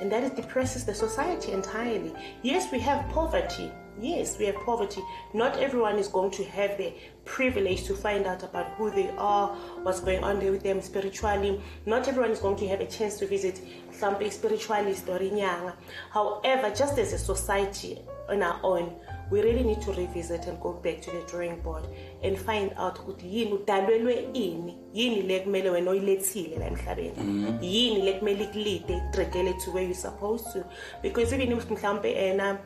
and 0.01 0.11
that 0.11 0.35
depresses 0.37 0.85
the 0.85 0.95
society 0.95 1.53
entirely. 1.53 2.12
Yes, 2.43 2.70
we 2.72 2.78
have 2.81 3.09
poverty. 3.11 3.70
Yes, 4.01 4.39
we 4.39 4.47
have 4.47 4.55
poverty. 4.64 5.03
Not 5.35 5.59
everyone 5.59 5.99
is 5.99 6.09
going 6.09 6.31
to 6.33 6.45
have 6.45 6.78
the 6.78 6.95
privilege 7.26 7.85
to 7.85 7.95
find 7.95 8.26
out 8.26 8.43
about 8.43 8.70
who 8.76 8.91
they 8.91 9.11
are, 9.18 9.49
what's 9.83 10.01
going 10.01 10.24
on 10.24 10.41
there 10.41 10.53
with 10.53 10.62
them 10.62 10.81
spiritually. 10.81 11.61
Not 11.85 12.09
everyone 12.09 12.31
is 12.31 12.39
going 12.39 12.57
to 12.57 12.68
have 12.68 12.81
a 12.81 12.87
chance 12.87 13.18
to 13.18 13.26
visit 13.26 13.61
some 13.93 14.16
spiritualist 14.31 15.07
or 15.09 15.18
inyanga. 15.18 15.74
However, 16.11 16.70
just 16.74 16.99
as 16.99 17.12
a 17.12 17.18
society 17.18 17.99
on 18.28 18.43
our 18.43 18.59
own, 18.62 18.97
we 19.31 19.43
really 19.43 19.62
need 19.62 19.81
to 19.81 19.93
revisit 19.93 20.47
and 20.47 20.61
go 20.61 20.72
back 20.72 21.01
to 21.01 21.11
the 21.11 21.22
drawing 21.31 21.61
board 21.62 21.85
and 22.22 22.37
find 22.37 22.72
out 22.78 22.99
ukuthi 22.99 23.37
yini 23.37 23.53
udalelwe 23.53 24.14
ini 24.33 24.74
yini 24.95 25.22
le 25.22 25.41
kumele 25.41 25.70
wena 25.70 25.91
oyilethile 25.91 26.57
la 26.59 26.66
emhlabeni 26.66 27.20
mhm. 27.20 27.59
yini 27.62 28.03
le 28.03 28.12
kumele 28.12 28.45
ikulide 28.45 28.97
ikutrekele 28.97 29.53
to 29.53 29.70
where 29.70 29.85
you're 29.85 30.03
supposed 30.03 30.53
to 30.53 30.64
because 31.03 31.35
even 31.35 31.53
if 31.53 31.70
mhlawumbe 31.70 32.12
ena 32.12 32.59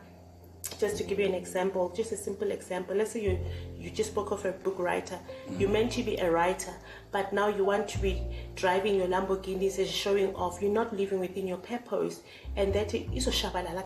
just 0.80 0.96
to 0.96 1.04
give 1.04 1.18
you 1.20 1.26
an 1.26 1.34
example, 1.34 1.92
just 1.94 2.12
a 2.12 2.16
simple 2.16 2.50
example. 2.50 2.96
Let's 2.96 3.12
say 3.12 3.22
you 3.22 3.38
you 3.84 3.90
just 3.90 4.12
spoke 4.12 4.30
of 4.30 4.44
a 4.46 4.52
book 4.52 4.78
writer. 4.78 5.18
You're 5.58 5.68
meant 5.68 5.92
to 5.92 6.02
be 6.02 6.16
a 6.16 6.30
writer, 6.30 6.72
but 7.12 7.34
now 7.34 7.48
you 7.48 7.66
want 7.66 7.86
to 7.88 7.98
be 7.98 8.22
driving 8.56 8.96
your 8.96 9.06
Lamborghinis 9.06 9.78
and 9.78 9.86
showing 9.86 10.34
off. 10.34 10.62
You're 10.62 10.72
not 10.72 10.96
living 10.96 11.20
within 11.20 11.46
your 11.46 11.58
purpose, 11.58 12.22
and 12.56 12.72
that 12.72 12.94
is 12.94 13.26
a 13.26 13.30
shabalala 13.30 13.84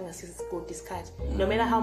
discard. 0.69 1.05
No 1.33 1.47
matter 1.47 1.65
how 1.65 1.81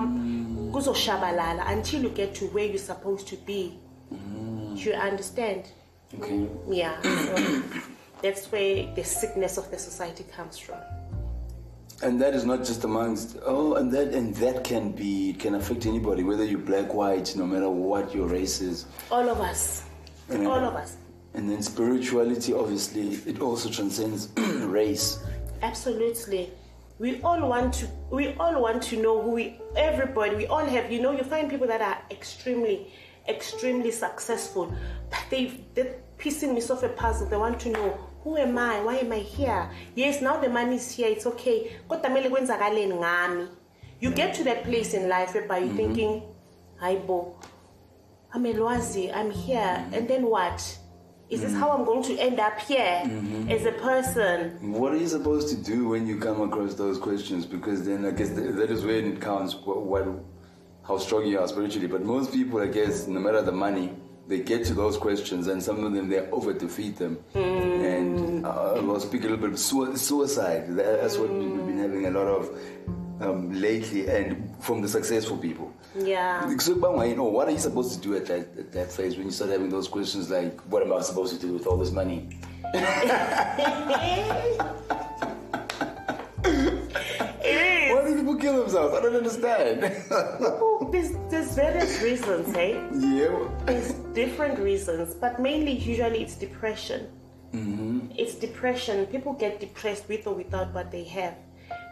shabalala 0.93 1.69
until 1.69 2.03
you 2.03 2.09
get 2.09 2.33
to 2.35 2.45
where 2.47 2.65
you're 2.65 2.77
supposed 2.77 3.27
to 3.27 3.35
be. 3.35 3.77
Do 4.11 4.81
you 4.81 4.93
understand? 4.93 5.65
Okay. 6.17 6.47
Yeah. 6.69 7.01
So 7.01 7.63
that's 8.21 8.49
where 8.49 8.93
the 8.95 9.03
sickness 9.03 9.57
of 9.57 9.69
the 9.71 9.77
society 9.77 10.23
comes 10.23 10.57
from. 10.57 10.77
And 12.03 12.19
that 12.21 12.33
is 12.33 12.45
not 12.45 12.59
just 12.59 12.83
amongst 12.83 13.37
oh, 13.45 13.75
and 13.75 13.91
that 13.93 14.13
and 14.13 14.35
that 14.35 14.63
can 14.63 14.91
be 14.91 15.33
can 15.33 15.55
affect 15.55 15.85
anybody, 15.85 16.23
whether 16.23 16.43
you're 16.43 16.59
black, 16.59 16.93
white, 16.93 17.35
no 17.35 17.45
matter 17.45 17.69
what 17.69 18.13
your 18.13 18.27
race 18.27 18.59
is. 18.61 18.85
All 19.09 19.27
of 19.29 19.39
us. 19.39 19.83
And 20.29 20.45
All 20.45 20.55
then- 20.55 20.63
of 20.65 20.75
us. 20.75 20.97
And 21.33 21.49
then 21.49 21.61
spirituality, 21.61 22.53
obviously, 22.53 23.09
it 23.29 23.41
also 23.41 23.69
transcends 23.69 24.29
race. 24.37 25.19
Absolutely. 25.61 26.49
We 26.99 27.21
all 27.23 27.49
want 27.49 27.73
to 27.75 27.87
we 28.09 28.33
all 28.39 28.61
want 28.61 28.81
to 28.83 29.01
know 29.01 29.21
who 29.21 29.31
we 29.31 29.59
everybody 29.75 30.35
we 30.37 30.47
all 30.47 30.63
have 30.65 30.89
you 30.89 31.01
know 31.01 31.11
you 31.11 31.23
find 31.23 31.49
people 31.49 31.67
that 31.67 31.81
are 31.81 31.97
extremely 32.09 32.87
extremely 33.27 33.91
successful 33.91 34.73
but 35.09 35.19
they 35.29 35.59
they're 35.73 35.95
piecing 36.17 36.53
me 36.55 36.61
off 36.61 36.83
a 36.83 36.89
puzzle 36.89 37.27
they 37.27 37.35
want 37.35 37.59
to 37.59 37.69
know 37.69 37.99
who 38.25 38.37
am 38.37 38.57
I? 38.57 38.81
Why 38.81 38.95
am 38.97 39.11
I 39.11 39.19
here? 39.19 39.69
Yes 39.95 40.21
now 40.21 40.41
the 40.41 40.49
money 40.49 40.75
is 40.75 40.91
here 40.91 41.07
it's 41.07 41.25
okay. 41.25 41.71
Kodwa 41.87 42.09
kumele 42.09 42.29
kwenzakaleni 42.29 42.95
ngami? 42.95 43.47
You 44.01 44.11
get 44.11 44.33
to 44.35 44.43
that 44.43 44.63
place 44.63 44.93
in 44.93 45.07
life 45.07 45.33
whereby 45.33 45.59
you're 45.59 45.67
mm-hmm. 45.67 45.77
thinking 45.77 46.21
hayibo 46.81 47.35
I'm 48.33 48.45
a 48.45 48.53
Lwazi, 48.53 49.15
I'm 49.15 49.31
here. 49.31 49.59
Mm-hmm. 49.59 49.93
And 49.93 50.07
then 50.09 50.25
what? 50.25 50.59
Is 51.29 51.41
this 51.41 51.51
mm-hmm. 51.51 51.59
how 51.59 51.71
I'm 51.71 51.85
going 51.85 52.03
to 52.03 52.17
end 52.17 52.39
up 52.39 52.59
here 52.59 53.01
as 53.49 53.65
a 53.65 53.71
person? 53.71 54.73
What 54.73 54.91
are 54.91 54.97
you 54.97 55.07
supposed 55.07 55.47
to 55.49 55.55
do 55.55 55.87
when 55.87 56.05
you 56.05 56.19
come 56.19 56.41
across 56.41 56.73
those 56.73 56.97
questions? 56.97 57.45
Because 57.45 57.85
then 57.85 58.05
I 58.05 58.11
guess 58.11 58.29
th- 58.29 58.55
that 58.55 58.69
is 58.69 58.83
when 58.83 59.13
it 59.13 59.21
counts 59.21 59.55
what, 59.55 59.83
what, 59.83 60.07
how 60.85 60.97
strong 60.97 61.25
you 61.25 61.39
are 61.39 61.47
spiritually. 61.47 61.87
But 61.87 62.03
most 62.03 62.33
people, 62.33 62.59
I 62.59 62.67
guess, 62.67 63.07
no 63.07 63.19
matter 63.21 63.41
the 63.41 63.53
money, 63.53 63.93
they 64.27 64.39
get 64.39 64.65
to 64.65 64.73
those 64.73 64.97
questions, 64.97 65.47
and 65.47 65.61
some 65.61 65.83
of 65.83 65.93
them 65.93 66.09
they 66.09 66.19
over 66.31 66.53
defeat 66.53 66.97
them. 66.97 67.19
And 67.35 68.45
uh, 68.45 68.73
I'll 68.75 68.99
speak 68.99 69.21
a 69.21 69.27
little 69.27 69.37
bit 69.37 69.51
of 69.51 69.59
sui- 69.59 69.95
suicide. 69.97 70.67
That- 70.75 71.01
That's 71.01 71.17
what 71.17 71.29
we've 71.29 71.65
been 71.65 71.77
having 71.77 72.05
a 72.07 72.11
lot 72.11 72.27
of 72.27 72.49
um, 73.21 73.53
lately, 73.61 74.07
and 74.07 74.51
from 74.59 74.81
the 74.81 74.87
successful 74.87 75.37
people. 75.37 75.71
yeah 75.95 76.41
So, 76.59 77.03
you 77.03 77.15
know, 77.15 77.25
what 77.25 77.47
are 77.47 77.51
you 77.51 77.59
supposed 77.59 77.93
to 77.93 77.99
do 78.07 78.15
at 78.15 78.25
that, 78.25 78.39
at 78.57 78.71
that 78.73 78.91
phase 78.91 79.15
when 79.15 79.27
you 79.27 79.31
start 79.31 79.51
having 79.51 79.69
those 79.69 79.87
questions 79.87 80.29
like, 80.29 80.59
what 80.71 80.81
am 80.83 80.91
I 80.91 81.01
supposed 81.01 81.33
to 81.35 81.39
do 81.39 81.53
with 81.53 81.67
all 81.67 81.77
this 81.77 81.91
money? 81.91 82.27
it 88.75 88.83
is 88.83 88.91
Why 88.91 88.99
do 88.99 88.99
people 88.99 88.99
kill 88.99 88.99
themselves? 88.99 88.99
I 88.99 89.01
don't 89.01 89.15
understand. 89.15 89.81
Well, 90.39 90.89
there's, 90.91 91.11
there's 91.29 91.55
various 91.55 92.01
reasons, 92.01 92.55
hey? 92.55 92.73
yeah. 92.93 93.47
There's 93.65 93.93
different 94.13 94.59
reasons, 94.59 95.13
but 95.15 95.39
mainly, 95.39 95.73
usually, 95.73 96.21
it's 96.23 96.35
depression. 96.35 97.07
Mm-hmm. 97.53 98.11
It's 98.17 98.35
depression. 98.35 99.05
People 99.07 99.33
get 99.33 99.59
depressed 99.59 100.07
with 100.09 100.27
or 100.27 100.35
without 100.35 100.73
what 100.73 100.91
they 100.91 101.03
have. 101.05 101.35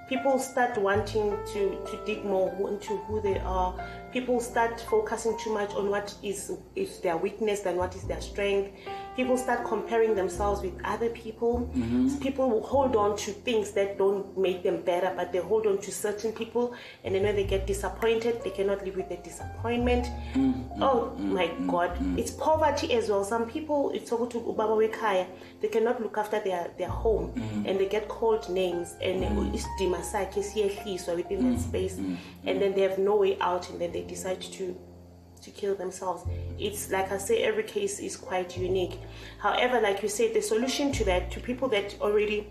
People 0.09 0.37
start 0.37 0.77
wanting 0.77 1.31
to, 1.53 1.69
to 1.85 1.99
dig 2.05 2.25
more 2.25 2.49
into 2.69 2.97
who 2.97 3.21
they 3.21 3.39
are. 3.39 3.73
People 4.13 4.39
start 4.39 4.79
focusing 4.81 5.37
too 5.39 5.53
much 5.53 5.71
on 5.73 5.89
what 5.89 6.13
is, 6.21 6.53
is 6.75 6.99
their 6.99 7.17
weakness 7.17 7.61
than 7.61 7.77
what 7.77 7.95
is 7.95 8.03
their 8.03 8.21
strength. 8.21 8.71
People 9.15 9.37
start 9.37 9.65
comparing 9.65 10.15
themselves 10.15 10.61
with 10.61 10.73
other 10.83 11.09
people. 11.09 11.69
Mm-hmm. 11.75 12.17
People 12.17 12.49
will 12.49 12.63
hold 12.63 12.95
on 12.95 13.15
to 13.17 13.31
things 13.31 13.71
that 13.71 13.97
don't 13.97 14.37
make 14.37 14.63
them 14.63 14.81
better, 14.81 15.13
but 15.15 15.31
they 15.31 15.39
hold 15.39 15.67
on 15.67 15.79
to 15.79 15.91
certain 15.91 16.31
people. 16.31 16.75
And 17.03 17.13
then 17.13 17.23
when 17.23 17.35
they 17.35 17.43
get 17.43 17.67
disappointed, 17.67 18.43
they 18.43 18.49
cannot 18.49 18.83
live 18.85 18.95
with 18.95 19.09
the 19.09 19.17
disappointment. 19.17 20.05
Mm-hmm. 20.33 20.81
Oh 20.81 21.13
mm-hmm. 21.15 21.33
my 21.33 21.51
God. 21.67 21.97
It's 22.17 22.31
poverty 22.31 22.93
as 22.93 23.09
well. 23.09 23.23
Some 23.23 23.49
people, 23.49 23.91
it's 23.93 24.11
over 24.11 24.27
to 24.27 24.39
Ubaba 24.39 24.77
Wekaya, 24.77 25.27
they 25.61 25.67
cannot 25.67 26.01
look 26.01 26.17
after 26.17 26.39
their, 26.39 26.71
their 26.77 26.89
home 26.89 27.33
and 27.65 27.79
they 27.79 27.87
get 27.87 28.07
called 28.07 28.49
names 28.49 28.95
and 29.01 29.23
sakhe 30.03 30.41
siyehliswa 30.41 31.15
within 31.15 31.53
that 31.53 31.61
space. 31.61 31.97
And 32.45 32.61
then 32.61 32.73
they 32.73 32.81
have 32.81 32.97
no 32.97 33.15
way 33.15 33.37
out 33.39 33.69
and 33.69 33.79
then 33.79 33.91
they 33.91 34.02
decide 34.03 34.41
to 34.41 34.77
to 35.41 35.51
kill 35.51 35.75
themselves. 35.75 36.23
It's 36.57 36.89
like 36.89 37.11
I 37.11 37.17
say, 37.17 37.43
every 37.43 37.63
case 37.63 37.99
is 37.99 38.15
quite 38.15 38.57
unique. 38.57 38.97
However, 39.39 39.81
like 39.81 40.01
you 40.01 40.07
said, 40.07 40.33
the 40.33 40.41
solution 40.41 40.91
to 40.93 41.03
that, 41.03 41.31
to 41.31 41.41
people 41.41 41.67
that 41.69 41.97
already 41.99 42.47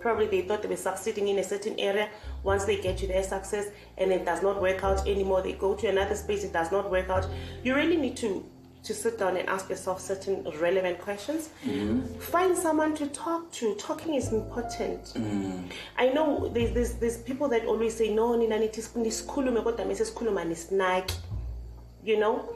probably 0.00 0.26
they 0.26 0.40
thought 0.40 0.62
they 0.62 0.68
were 0.68 0.76
succeeding 0.76 1.28
in 1.28 1.38
a 1.38 1.44
certain 1.44 1.78
area, 1.78 2.08
once 2.42 2.64
they 2.64 2.80
get 2.80 2.96
to 2.96 3.06
their 3.06 3.22
success 3.22 3.66
and 3.98 4.10
it 4.10 4.24
does 4.24 4.42
not 4.42 4.60
work 4.60 4.82
out 4.82 5.06
anymore, 5.06 5.42
they 5.42 5.52
go 5.52 5.74
to 5.74 5.86
another 5.86 6.14
space, 6.14 6.44
it 6.44 6.52
does 6.52 6.72
not 6.72 6.90
work 6.90 7.10
out. 7.10 7.26
You 7.62 7.74
really 7.74 7.98
need 7.98 8.16
to 8.18 8.44
to 8.84 8.94
sit 8.94 9.18
down 9.18 9.36
and 9.36 9.48
ask 9.48 9.68
yourself 9.68 10.00
certain 10.00 10.44
relevant 10.60 11.00
questions. 11.00 11.50
Mm-hmm. 11.64 12.18
Find 12.20 12.56
someone 12.56 12.94
to 12.96 13.06
talk 13.08 13.50
to. 13.52 13.74
Talking 13.76 14.14
is 14.14 14.32
important. 14.32 15.04
Mm. 15.14 15.70
I 15.96 16.08
know 16.10 16.48
there's, 16.48 16.72
there's 16.72 16.94
there's 16.94 17.18
people 17.18 17.48
that 17.48 17.64
always 17.64 17.96
say 17.96 18.14
no, 18.14 18.36
nina 18.36 18.58
nithi 18.58 18.82
sikhulume 18.82 19.62
kodwa 19.62 19.86
mase 19.86 20.04
sikhuluma 20.04 20.44
nesinaki 20.44 21.16
you 22.04 22.18
know 22.18 22.54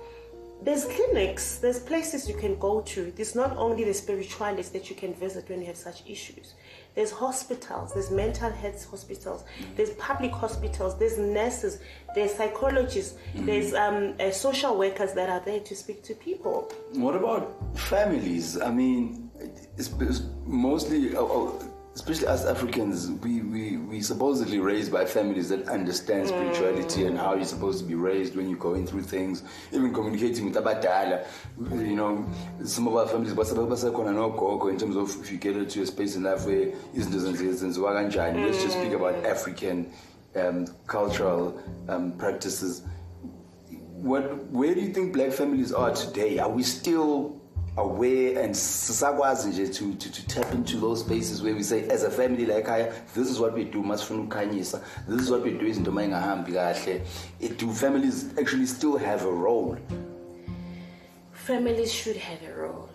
there's 0.63 0.85
clinics, 0.87 1.59
there's 1.59 1.79
places 1.79 2.29
you 2.29 2.35
can 2.35 2.59
go 2.59 2.81
to. 2.81 3.13
There's 3.13 3.35
not 3.35 3.57
only 3.57 3.85
the 3.85 3.95
spiritualists 3.95 4.73
that 4.73 4.91
you 4.91 4.97
can 4.97 5.15
visit 5.15 5.49
when 5.49 5.61
you 5.61 5.67
have 5.69 5.77
such 5.77 6.03
issues. 6.07 6.55
There's 6.99 7.13
hospitals, 7.13 7.95
there's 7.95 8.11
mental 8.11 8.51
health 8.51 8.91
hospitals, 8.91 9.45
there's 9.77 9.91
public 9.91 10.33
hospitals, 10.33 10.99
there's 10.99 11.17
nurses, 11.17 11.79
there's 12.13 12.35
psychologists, 12.35 13.17
there's 13.37 13.73
um, 13.73 14.15
uh, 14.19 14.33
social 14.33 14.77
workers 14.77 15.13
that 15.13 15.31
are 15.31 15.39
there 15.39 15.61
to 15.61 15.77
speak 15.77 16.03
to 16.03 16.15
people. 16.17 16.69
What 16.95 17.15
about 17.15 17.57
families? 17.79 18.61
I 18.61 18.73
mean, 18.73 19.31
it's, 19.77 19.91
it's 20.01 20.23
mostly, 20.45 21.15
uh, 21.15 21.23
uh, 21.23 21.53
especially 21.99 22.29
as 22.29 22.47
Africans, 22.47 23.11
we, 23.11 23.41
we, 23.41 23.77
we 23.77 24.01
supposedly 24.01 24.61
raised 24.61 24.93
by 24.93 25.05
families 25.05 25.49
that 25.49 25.67
understand 25.69 26.29
spirituality 26.29 27.07
and 27.07 27.19
how 27.19 27.35
you're 27.35 27.45
supposed 27.45 27.81
to 27.81 27.85
be 27.85 27.97
raised 27.97 28.37
when 28.37 28.49
you're 28.49 28.57
going 28.57 28.87
through 28.87 29.03
things, 29.03 29.43
even 29.73 29.93
communicating 29.93 30.45
with 30.45 30.55
abadala. 30.55 31.27
You 31.59 31.97
know, 31.97 32.31
some 32.63 32.87
of 32.87 32.95
our 32.95 33.09
families 33.09 33.35
nogogo 33.35 34.71
in 34.71 34.79
terms 34.79 34.95
of 34.95 35.11
if 35.21 35.33
you 35.33 35.39
get 35.39 35.57
into 35.57 35.83
a 35.83 35.87
space 35.87 36.15
in 36.15 36.23
life 36.23 36.47
where 36.47 36.67
izinto 36.95 37.19
zenziwa 37.19 37.53
zenziwa 37.55 37.93
kanjani. 37.93 38.47
Let's 38.47 38.63
just 38.63 38.79
speak 38.79 38.93
about 38.93 39.27
African 39.27 39.93
um, 40.37 40.69
cultural 40.87 41.61
um, 41.89 42.13
practices. 42.13 42.83
What, 43.71 44.47
where 44.53 44.73
do 44.73 44.81
you 44.81 44.93
think 44.93 45.13
black 45.15 45.33
families 45.33 45.73
are 45.73 45.93
today? 45.93 46.39
Are 46.39 46.49
we 46.49 46.63
still 46.63 47.38
aware 47.79 48.45
and 48.45 48.55
sisakwazi 48.55 49.49
nje 49.49 49.69
to, 49.69 49.93
to, 49.95 50.13
to 50.13 50.27
tap 50.27 50.55
into 50.55 50.81
those 50.81 51.01
spaces 51.01 51.43
where 51.43 51.55
we 51.55 51.63
say 51.63 51.89
as 51.89 52.05
a 52.05 52.11
family 52.11 52.47
like 52.47 52.67
haya 52.67 52.93
this 53.15 53.31
is 53.31 53.41
what 53.41 53.55
we 53.55 53.65
do 53.65 53.83
masifuna 53.83 54.23
ukukhanyisa. 54.23 54.81
This 55.09 55.23
is 55.23 55.31
what 55.31 55.43
we 55.43 55.51
do 55.51 55.67
izinto 55.67 55.91
uma 55.91 56.05
ingahambi 56.05 56.53
kahle. 56.53 57.01
Do 57.57 57.73
families 57.73 58.27
actually 58.39 58.67
still 58.67 58.97
have 58.99 59.25
a 59.25 59.31
role? 59.31 59.77
Families 61.33 61.93
should 61.93 62.17
have 62.17 62.43
a 62.43 62.53
role. 62.63 62.89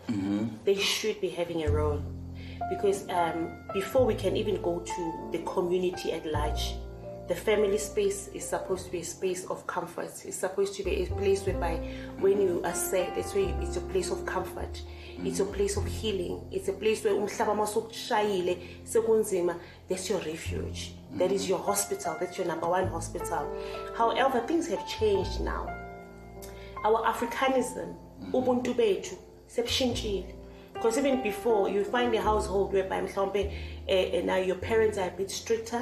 They 0.65 0.75
should 0.75 1.19
be 1.21 1.29
having 1.29 1.63
a 1.63 1.71
role. 1.71 1.99
Because 2.69 3.07
um, 3.09 3.49
before 3.73 4.05
we 4.05 4.15
can 4.15 4.37
even 4.37 4.61
go 4.61 4.79
to 4.79 5.29
the 5.31 5.39
community 5.39 6.13
at 6.13 6.25
large, 6.25 6.75
the 7.27 7.35
family 7.35 7.77
space 7.77 8.27
is 8.33 8.47
supposed 8.47 8.85
to 8.87 8.91
be 8.91 8.99
a 8.99 9.03
space 9.05 9.45
of 9.45 9.65
comfort. 9.65 10.25
It's 10.25 10.37
supposed 10.37 10.75
to 10.75 10.83
be 10.83 11.03
a 11.03 11.05
place 11.05 11.45
whereby 11.45 11.75
when 12.19 12.41
you 12.41 12.61
are 12.65 12.73
sad, 12.73 13.15
that's 13.15 13.33
where 13.33 13.45
you, 13.45 13.55
it's 13.61 13.77
a 13.77 13.81
place 13.81 14.11
of 14.11 14.25
comfort. 14.25 14.81
It's 15.23 15.39
a 15.39 15.45
place 15.45 15.77
of 15.77 15.85
healing. 15.85 16.41
It's 16.51 16.67
a 16.67 16.73
place 16.73 17.03
where 17.03 17.13
umhlaba 17.13 17.55
masukushayile 17.55 18.57
sekunzima, 18.83 19.57
that's 19.87 20.09
your 20.09 20.19
refuge. 20.19 20.93
That 21.13 21.31
is 21.31 21.47
your 21.47 21.59
hospital. 21.59 22.17
That's 22.19 22.37
your 22.37 22.47
number 22.47 22.67
one 22.67 22.87
hospital. 22.87 23.47
However, 23.95 24.39
things 24.41 24.67
have 24.67 24.85
changed 24.87 25.39
now. 25.41 25.69
our 26.83 27.05
africanism 27.05 27.95
ubuntu 28.33 28.73
bethu 28.73 29.15
sebushintshile 29.47 30.25
because 30.73 30.97
even 30.97 31.21
before 31.23 31.69
you 31.69 31.83
find 31.83 32.13
a 32.15 32.21
household 32.21 32.73
whereby 32.73 33.01
mhlawumbe 33.01 33.51
uh, 33.89 34.25
now 34.25 34.37
your 34.37 34.55
parents 34.57 34.97
are 34.97 35.07
a 35.07 35.11
bit 35.11 35.31
stricter. 35.31 35.81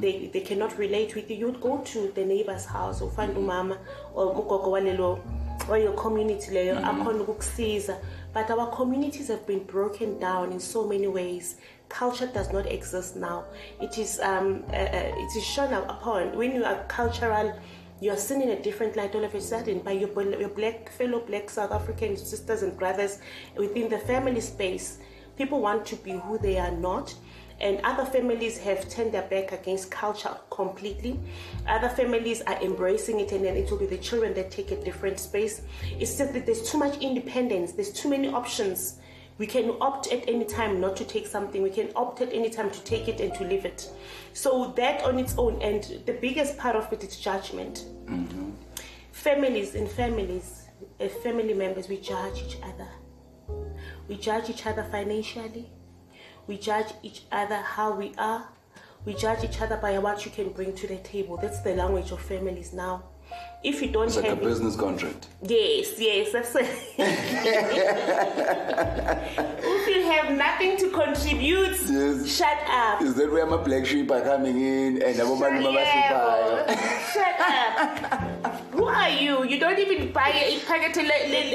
They, 0.00 0.28
they 0.32 0.40
cannot 0.40 0.76
relate 0.78 1.14
with 1.14 1.30
you. 1.30 1.36
You'd 1.36 1.60
go 1.60 1.78
to 1.78 2.12
the 2.14 2.24
neighbor's 2.26 2.66
house 2.66 3.00
ufind 3.00 3.34
umama 3.36 3.78
or 4.14 4.34
ugogo 4.34 4.68
walelo 4.72 5.18
or 5.68 5.78
your 5.78 5.94
community 5.94 6.50
leyo 6.50 6.76
akhona 6.84 7.24
ukukusiza. 7.24 7.96
But 8.34 8.50
our 8.50 8.66
communities 8.74 9.28
have 9.28 9.46
been 9.46 9.64
broken 9.64 10.18
down 10.18 10.52
in 10.52 10.60
so 10.60 10.86
many 10.86 11.06
ways. 11.06 11.56
Culture 11.88 12.26
does 12.26 12.52
not 12.52 12.66
exist 12.66 13.16
now. 13.16 13.44
It 13.80 13.98
is 13.98 14.20
um, 14.20 14.64
uh, 14.68 14.76
uh, 14.76 15.12
it 15.16 15.36
is 15.36 15.44
shown 15.44 15.72
upon 15.72 16.36
when 16.36 16.52
you 16.54 16.64
are 16.64 16.84
cultural 16.88 17.52
you 18.02 18.10
are 18.10 18.16
seen 18.16 18.42
in 18.42 18.50
a 18.50 18.60
different 18.60 18.96
light 18.96 19.14
all 19.14 19.22
of 19.24 19.32
a 19.32 19.40
sudden 19.40 19.78
by 19.78 19.92
your, 19.92 20.10
your 20.36 20.48
black 20.48 20.90
fellow 20.90 21.20
black 21.20 21.48
South 21.48 21.70
African 21.70 22.16
sisters 22.16 22.62
and 22.62 22.76
brothers 22.76 23.20
within 23.56 23.88
the 23.88 23.98
family 23.98 24.40
space. 24.40 24.98
People 25.38 25.60
want 25.60 25.86
to 25.86 25.94
be 25.96 26.10
who 26.10 26.36
they 26.36 26.58
are 26.58 26.72
not. 26.72 27.14
And 27.60 27.80
other 27.84 28.04
families 28.04 28.58
have 28.58 28.88
turned 28.88 29.12
their 29.12 29.28
back 29.28 29.52
against 29.52 29.92
culture 29.92 30.36
completely. 30.50 31.20
Other 31.68 31.88
families 31.88 32.42
are 32.42 32.60
embracing 32.60 33.20
it, 33.20 33.30
and 33.30 33.44
then 33.44 33.56
it 33.56 33.70
will 33.70 33.78
be 33.78 33.86
the 33.86 33.98
children 33.98 34.34
that 34.34 34.50
take 34.50 34.72
a 34.72 34.84
different 34.84 35.20
space. 35.20 35.62
It's 36.00 36.18
just 36.18 36.32
that 36.32 36.44
there's 36.44 36.68
too 36.68 36.78
much 36.78 36.98
independence, 36.98 37.70
there's 37.70 37.92
too 37.92 38.10
many 38.10 38.26
options. 38.26 38.98
We 39.38 39.46
can 39.46 39.76
opt 39.80 40.12
at 40.12 40.28
any 40.28 40.44
time 40.44 40.80
not 40.80 40.96
to 40.96 41.04
take 41.04 41.26
something. 41.26 41.62
We 41.62 41.70
can 41.70 41.90
opt 41.96 42.20
at 42.20 42.32
any 42.32 42.50
time 42.50 42.70
to 42.70 42.80
take 42.84 43.08
it 43.08 43.20
and 43.20 43.34
to 43.34 43.44
leave 43.44 43.64
it. 43.64 43.90
So 44.32 44.72
that 44.76 45.02
on 45.04 45.18
its 45.18 45.36
own, 45.38 45.60
and 45.62 45.82
the 46.06 46.12
biggest 46.12 46.58
part 46.58 46.76
of 46.76 46.92
it 46.92 47.02
is 47.02 47.16
judgment. 47.16 47.84
Families 49.12 49.74
and 49.74 49.88
families, 49.88 50.68
uh, 51.00 51.08
family 51.08 51.54
members, 51.54 51.88
we 51.88 51.98
judge 51.98 52.42
each 52.42 52.58
other. 52.62 52.88
We 54.08 54.16
judge 54.16 54.50
each 54.50 54.66
other 54.66 54.84
financially. 54.84 55.70
We 56.46 56.58
judge 56.58 56.92
each 57.02 57.22
other 57.30 57.56
how 57.56 57.94
we 57.94 58.14
are. 58.18 58.48
We 59.04 59.14
judge 59.14 59.44
each 59.44 59.60
other 59.60 59.76
by 59.76 59.98
what 59.98 60.24
you 60.24 60.30
can 60.30 60.50
bring 60.50 60.74
to 60.74 60.86
the 60.86 60.98
table. 60.98 61.36
That's 61.36 61.60
the 61.60 61.74
language 61.74 62.10
of 62.10 62.20
families 62.20 62.72
now. 62.72 63.04
If 63.64 63.80
you 63.80 63.88
don't 63.92 64.08
it's 64.08 64.16
like 64.16 64.26
a 64.26 64.32
it, 64.32 64.42
business 64.42 64.74
contract 64.76 65.28
Yes, 65.42 65.94
yes, 65.98 66.34
it. 66.34 66.66
if 69.62 69.86
you 69.88 70.02
have 70.10 70.32
nothing 70.36 70.76
to 70.78 70.90
contribute, 70.90 71.76
Yes. 71.88 72.26
shut 72.36 72.58
up. 72.68 73.02
is 73.02 73.14
that 73.14 73.30
where 73.32 73.46
my 73.46 73.56
black 73.58 73.86
sheep 73.86 74.10
are 74.10 74.20
coming 74.20 74.56
in 74.60 75.02
and 75.02 75.14
abantu 75.16 75.72
Yeah, 75.72 76.10
abahluphayo 76.10 76.66
shut 77.14 77.36
up. 77.40 78.74
Who 78.74 78.84
are 78.86 79.10
you? 79.10 79.44
You 79.44 79.58
don't 79.60 79.78
even 79.78 80.12
buy 80.12 80.32
iphakethe 80.32 81.02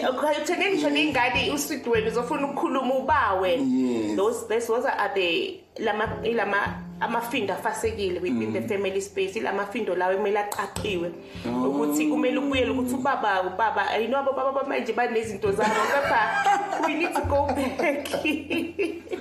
uthenge 0.07 0.65
ngisho 0.69 0.89
nengane 0.89 1.51
usweet 1.53 1.87
wena 1.87 2.07
uzofuna 2.11 2.47
ukukhuluma 2.47 2.95
ubawe. 2.95 3.51
Yes. 3.59 4.15
Those 4.17 4.47
those 4.47 4.69
are 4.85 5.11
the 5.15 5.59
lama 5.79 6.83
amafindo 6.99 7.53
afasekile 7.53 8.19
within 8.19 8.53
the 8.53 8.59
mm. 8.59 8.67
family 8.67 9.01
space 9.01 9.35
ilamafindo 9.35 9.95
lawo 9.95 10.13
emele 10.13 10.39
aqaqiwe 10.39 11.11
oh. 11.47 11.69
ukuthi 11.69 12.07
kumele 12.07 12.37
ubuyele 12.37 12.71
ukuthi 12.71 12.95
ubaba 12.95 13.41
ubaba 13.43 13.89
ayinabo 13.89 14.33
baba 14.33 14.51
bamanje 14.51 14.93
banezinto 14.93 15.51
zabo 15.51 15.81
kepha 15.93 16.87
we 16.87 16.93
need 16.93 17.13
to 17.13 17.21
go 17.21 17.47
back. 17.47 18.07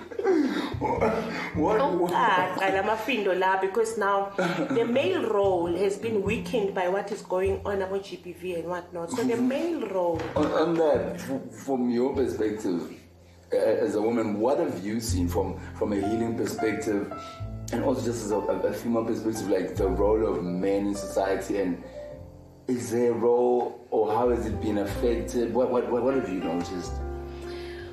Uqaqa 1.56 2.70
lamafindo 2.72 3.38
la 3.38 3.60
because 3.60 3.98
now 3.98 4.30
the 4.70 4.84
male 4.84 5.22
role 5.28 5.74
has 5.76 5.96
been 5.98 6.22
weakened 6.22 6.74
by 6.74 6.88
what 6.88 7.10
is 7.12 7.22
going 7.22 7.60
on 7.64 7.82
about 7.82 8.02
GBV 8.02 8.58
and 8.58 8.68
whatnot. 8.68 9.10
So 9.10 9.24
the 9.24 9.36
male 9.36 9.86
role, 9.88 10.20
On, 10.34 10.46
on 10.46 10.74
that, 10.74 11.20
from 11.50 11.90
your 11.90 12.14
perspective 12.14 12.92
as 13.52 13.94
a 13.94 14.02
woman, 14.02 14.40
what 14.40 14.58
have 14.58 14.84
you 14.84 15.00
seen 15.00 15.28
from 15.28 15.58
from 15.74 15.92
a 15.92 15.96
healing 15.96 16.36
perspective, 16.36 17.12
and 17.72 17.84
also 17.84 18.04
just 18.04 18.24
as 18.24 18.30
a, 18.30 18.36
a 18.36 18.72
female 18.72 19.04
perspective, 19.04 19.48
like 19.48 19.76
the 19.76 19.88
role 19.88 20.26
of 20.26 20.42
men 20.44 20.86
in 20.86 20.94
society, 20.94 21.60
and 21.60 21.82
is 22.68 22.90
there 22.90 23.10
a 23.10 23.14
role, 23.14 23.86
or 23.90 24.12
how 24.12 24.30
has 24.30 24.46
it 24.46 24.60
been 24.60 24.78
affected? 24.78 25.52
What 25.52 25.70
what 25.70 25.90
what, 25.90 26.14
have 26.14 26.28
you 26.28 26.40
noticed? 26.40 26.92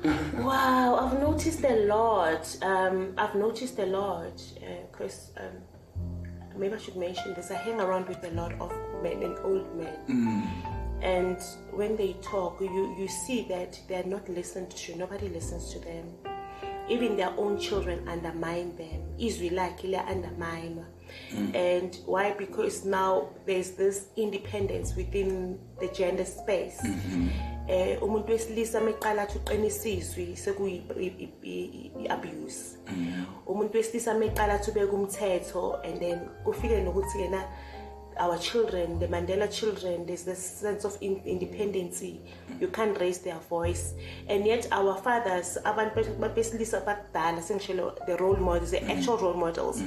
wow, 0.34 0.96
I've 0.96 1.18
noticed 1.18 1.64
a 1.64 1.86
lot. 1.86 2.56
Um, 2.62 3.14
I've 3.16 3.34
noticed 3.34 3.78
a 3.78 3.86
lot 3.86 4.42
because 4.90 5.30
um, 5.38 5.62
maybe 6.56 6.74
I 6.74 6.78
should 6.78 6.96
mention 6.96 7.34
this. 7.34 7.50
I 7.50 7.54
hang 7.54 7.80
around 7.80 8.08
with 8.08 8.22
a 8.24 8.30
lot 8.30 8.52
of 8.60 8.72
men 9.02 9.22
and 9.22 9.38
old 9.40 9.74
men. 9.76 10.48
And 11.02 11.38
when 11.70 11.96
they 11.96 12.14
talk, 12.22 12.60
you, 12.60 12.96
you 12.98 13.08
see 13.08 13.46
that 13.48 13.78
they're 13.88 14.04
not 14.04 14.26
listened 14.28 14.70
to. 14.70 14.96
Nobody 14.96 15.28
listens 15.28 15.70
to 15.74 15.78
them. 15.78 16.06
Even 16.88 17.16
their 17.16 17.32
own 17.38 17.58
children 17.58 18.08
undermine 18.08 18.76
them. 18.76 19.02
Izwi 19.18 19.50
lakhe 19.50 19.84
undermine. 20.08 20.84
Mm. 21.32 21.54
And 21.54 21.96
why? 22.06 22.34
Because 22.38 22.84
now 22.84 23.28
there's 23.46 23.70
this 23.72 24.06
independence 24.16 24.96
within 24.96 25.58
the 25.80 25.88
gender 25.88 26.24
space. 26.24 26.80
Mm-hmm. 26.82 27.28
Eh 27.68 28.02
umuntu 28.02 28.32
wesilisa 28.32 28.80
meqala 28.80 29.22
athi 29.22 29.38
uqinisa 29.38 29.88
izwi 29.88 30.36
sekuyi-abuse. 30.36 32.76
Mm. 32.86 33.24
Umuntu 33.46 33.76
wesilisa 33.76 34.14
meqala 34.14 34.54
athi 34.54 34.70
ubeka 34.70 34.92
umthetho 34.92 35.80
and 35.84 36.00
then 36.00 36.18
kufike 36.44 36.80
nokuthi 36.82 37.20
yena 37.20 37.44
our 38.18 38.38
children, 38.38 38.98
the 38.98 39.06
Mandela 39.06 39.52
children, 39.52 40.06
there's 40.06 40.24
this 40.24 40.38
sense 40.38 40.84
of 40.84 40.96
in- 41.00 41.22
independency. 41.24 42.20
You 42.60 42.68
can't 42.68 42.98
raise 43.00 43.18
their 43.18 43.38
voice. 43.38 43.94
And 44.28 44.46
yet 44.46 44.68
our 44.72 44.96
fathers, 44.96 45.58
the 45.64 48.16
role 48.20 48.36
models, 48.36 48.70
the 48.70 48.84
actual 48.90 49.18
role 49.18 49.34
models, 49.34 49.82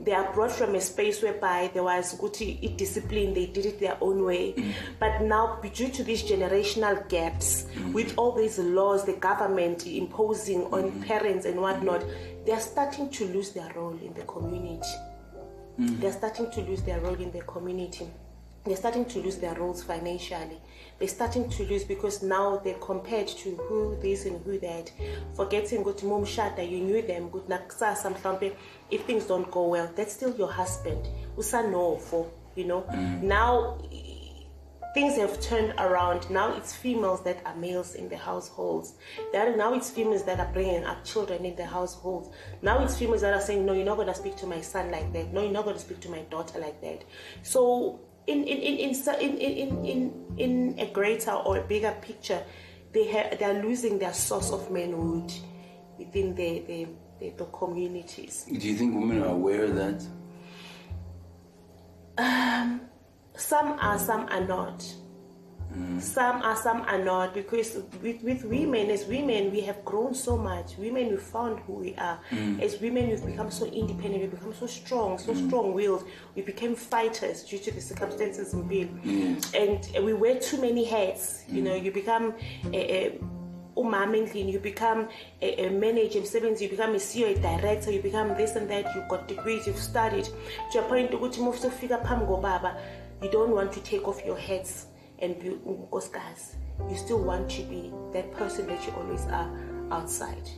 they 0.00 0.12
are 0.12 0.32
brought 0.32 0.52
from 0.52 0.74
a 0.74 0.80
space 0.80 1.22
whereby 1.22 1.70
there 1.72 1.82
was 1.82 2.14
good 2.14 2.32
discipline, 2.76 3.34
they 3.34 3.46
did 3.46 3.66
it 3.66 3.80
their 3.80 3.96
own 4.00 4.24
way. 4.24 4.54
But 4.98 5.22
now, 5.22 5.60
due 5.72 5.88
to 5.88 6.04
these 6.04 6.22
generational 6.22 7.08
gaps, 7.08 7.66
with 7.92 8.14
all 8.16 8.32
these 8.32 8.58
laws, 8.58 9.04
the 9.04 9.14
government 9.14 9.86
imposing 9.86 10.64
on 10.72 11.02
parents 11.02 11.46
and 11.46 11.60
whatnot, 11.60 12.04
they 12.44 12.52
are 12.52 12.60
starting 12.60 13.08
to 13.10 13.24
lose 13.26 13.50
their 13.50 13.72
role 13.74 13.98
in 14.02 14.12
the 14.14 14.22
community 14.22 14.88
Mm. 15.78 16.00
they're 16.00 16.12
starting 16.12 16.50
to 16.52 16.60
lose 16.62 16.82
their 16.82 17.00
role 17.00 17.14
in 17.14 17.32
the 17.32 17.40
community. 17.40 18.08
they're 18.64 18.76
starting 18.76 19.04
to 19.04 19.18
lose 19.20 19.36
their 19.36 19.54
roles 19.54 19.82
financially. 19.82 20.58
They're 20.98 21.08
starting 21.08 21.50
to 21.50 21.64
lose 21.64 21.84
because 21.84 22.22
now 22.22 22.56
they're 22.64 22.78
compared 22.78 23.28
to 23.28 23.56
who 23.56 23.98
this 24.00 24.24
and 24.24 24.42
who 24.44 24.58
that. 24.60 24.90
Forgetting 25.34 25.82
good 25.82 26.02
mom 26.02 26.24
shata, 26.24 26.68
you 26.68 26.80
knew 26.80 27.02
them, 27.02 27.28
good 27.28 27.46
naksasa 27.46 28.14
mhlambe. 28.14 28.54
If 28.90 29.02
things 29.04 29.26
don't 29.26 29.50
go 29.50 29.68
well, 29.68 29.90
that's 29.94 30.14
still 30.14 30.34
your 30.36 30.50
husband. 30.50 31.06
Usa 31.36 31.68
no 31.68 31.96
for, 31.96 32.30
you 32.54 32.64
know. 32.64 32.82
Mm. 32.82 33.22
Now 33.22 33.78
things 34.94 35.16
have 35.16 35.40
turned 35.40 35.74
around. 35.78 36.30
Now 36.30 36.54
it's 36.54 36.74
females 36.74 37.22
that 37.24 37.44
are 37.44 37.56
males 37.56 37.96
in 37.96 38.08
the 38.08 38.16
households. 38.16 38.94
That 39.32 39.56
now 39.56 39.74
it's 39.74 39.90
females 39.90 40.22
that 40.24 40.38
are 40.38 40.50
bringing 40.52 40.84
up 40.84 41.04
children 41.04 41.44
in 41.44 41.56
the 41.56 41.66
households. 41.66 42.30
Now 42.62 42.82
it's 42.82 42.96
females 42.96 43.20
that 43.22 43.34
are 43.34 43.40
saying, 43.40 43.66
"No, 43.66 43.72
you're 43.72 43.84
not 43.84 43.96
going 43.96 44.08
to 44.08 44.14
speak 44.14 44.36
to 44.36 44.46
my 44.46 44.60
son 44.60 44.90
like 44.92 45.12
that. 45.12 45.32
No, 45.32 45.42
you're 45.42 45.52
not 45.52 45.64
going 45.64 45.76
to 45.76 45.82
speak 45.82 46.00
to 46.00 46.08
my 46.08 46.20
daughter 46.30 46.60
like 46.60 46.80
that." 46.80 47.04
So, 47.42 48.00
in 48.28 48.44
in 48.44 48.58
in 48.58 48.78
in 48.78 49.20
in 49.20 49.38
in 49.38 49.84
in, 49.84 50.34
in 50.38 50.78
a 50.78 50.86
greater 50.92 51.32
or 51.32 51.58
a 51.58 51.62
bigger 51.62 51.94
picture, 52.00 52.42
they 52.92 53.08
have 53.08 53.38
they 53.38 53.44
are 53.44 53.62
losing 53.62 53.98
their 53.98 54.14
source 54.14 54.52
of 54.52 54.70
manhood 54.70 55.32
within 55.98 56.34
the 56.36 56.60
the, 56.60 56.88
the, 57.18 57.30
the 57.30 57.44
communities. 57.46 58.46
Do 58.46 58.68
you 58.68 58.76
think 58.76 58.94
women 58.94 59.22
are 59.22 59.34
aware 59.34 59.64
of 59.64 59.74
that? 59.74 60.06
Um, 62.16 62.80
some 63.36 63.78
are 63.80 63.98
some 63.98 64.26
are 64.30 64.44
not. 64.44 64.84
Some 65.98 66.42
are 66.42 66.56
some 66.56 66.82
are 66.82 67.02
not 67.02 67.34
because 67.34 67.78
with, 68.00 68.22
with 68.22 68.44
women 68.44 68.90
as 68.90 69.06
women 69.06 69.50
we 69.50 69.60
have 69.62 69.84
grown 69.84 70.14
so 70.14 70.36
much. 70.36 70.76
Women 70.76 71.10
we 71.10 71.16
found 71.16 71.60
who 71.60 71.72
we 71.74 71.94
are. 71.96 72.20
Mm. 72.30 72.62
As 72.62 72.80
women 72.80 73.08
we've 73.08 73.26
become 73.26 73.50
so 73.50 73.66
independent 73.66 74.22
we 74.22 74.28
become 74.28 74.54
so 74.54 74.66
strong 74.66 75.18
so 75.18 75.32
mm. 75.32 75.46
strong-willed 75.48 76.04
we 76.36 76.42
became 76.42 76.76
fighters 76.76 77.42
due 77.42 77.58
to 77.58 77.72
the 77.72 77.80
circumstances 77.80 78.54
in 78.54 78.68
being 78.68 79.40
and 79.54 80.04
we 80.04 80.12
wear 80.12 80.38
too 80.38 80.60
many 80.60 80.84
hats 80.84 81.42
you 81.48 81.62
know. 81.62 81.72
Mm. 81.72 81.84
You 81.84 81.90
become 81.90 82.34
a, 82.72 82.96
a 82.96 83.20
you 83.76 84.60
become 84.60 85.08
a, 85.42 85.66
a 85.66 85.70
manager 85.70 86.20
emsebenzi 86.20 86.62
you 86.62 86.68
become 86.68 86.94
a 86.94 86.98
CEO 86.98 87.36
a 87.36 87.40
director 87.40 87.90
you 87.90 88.00
become 88.00 88.28
this 88.36 88.54
and 88.54 88.70
that. 88.70 88.94
You've 88.94 89.08
got 89.08 89.26
degrees 89.26 89.66
you've 89.66 89.78
studied 89.78 90.28
to 90.72 90.78
a 90.78 90.82
point 90.82 91.10
ukuthi 91.10 91.40
uma 91.40 91.50
usufika 91.50 91.98
phambi 91.98 92.26
kobaba 92.26 92.76
you 93.24 93.30
don't 93.30 93.52
want 93.52 93.72
to 93.72 93.80
take 93.80 94.06
off 94.06 94.22
your 94.26 94.36
hats 94.36 94.86
and 95.18 95.40
be 95.40 95.48
unkosikazi. 95.48 96.56
You 96.90 96.96
still 96.96 97.22
want 97.24 97.50
to 97.52 97.62
be 97.62 97.90
that 98.12 98.30
person 98.34 98.66
that 98.66 98.86
you 98.86 98.92
always 98.92 99.24
are 99.26 99.50
outside. 99.90 100.50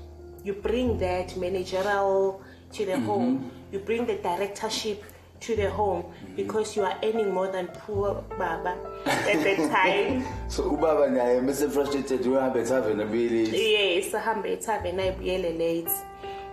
You 0.42 0.54
bring 0.54 0.98
that 0.98 1.36
managerial 1.36 2.42
to 2.72 2.84
the 2.84 2.92
mm-hmm. 2.92 3.06
home. 3.06 3.50
You 3.70 3.78
bring 3.78 4.06
the 4.06 4.16
directorship 4.16 5.04
to 5.38 5.54
the 5.54 5.70
home 5.70 6.02
mm-hmm. 6.02 6.34
because 6.34 6.74
you 6.74 6.82
are 6.82 6.98
earning 7.04 7.32
more 7.32 7.52
than 7.52 7.68
poor 7.68 8.24
baba 8.36 8.76
at 9.06 9.44
the 9.44 9.68
time. 9.68 10.24
So 10.48 10.64
ubaba 10.64 11.08
naye 11.08 11.40
mase 11.42 11.68
frustrated 11.70 12.20
uhambe 12.26 12.60
ethaveni 12.60 13.02
abuyele. 13.02 13.52
yes 13.52 14.14
ahambe 14.14 14.52
ethaveni 14.52 15.02
ayibuyele 15.02 15.52
late 15.58 15.92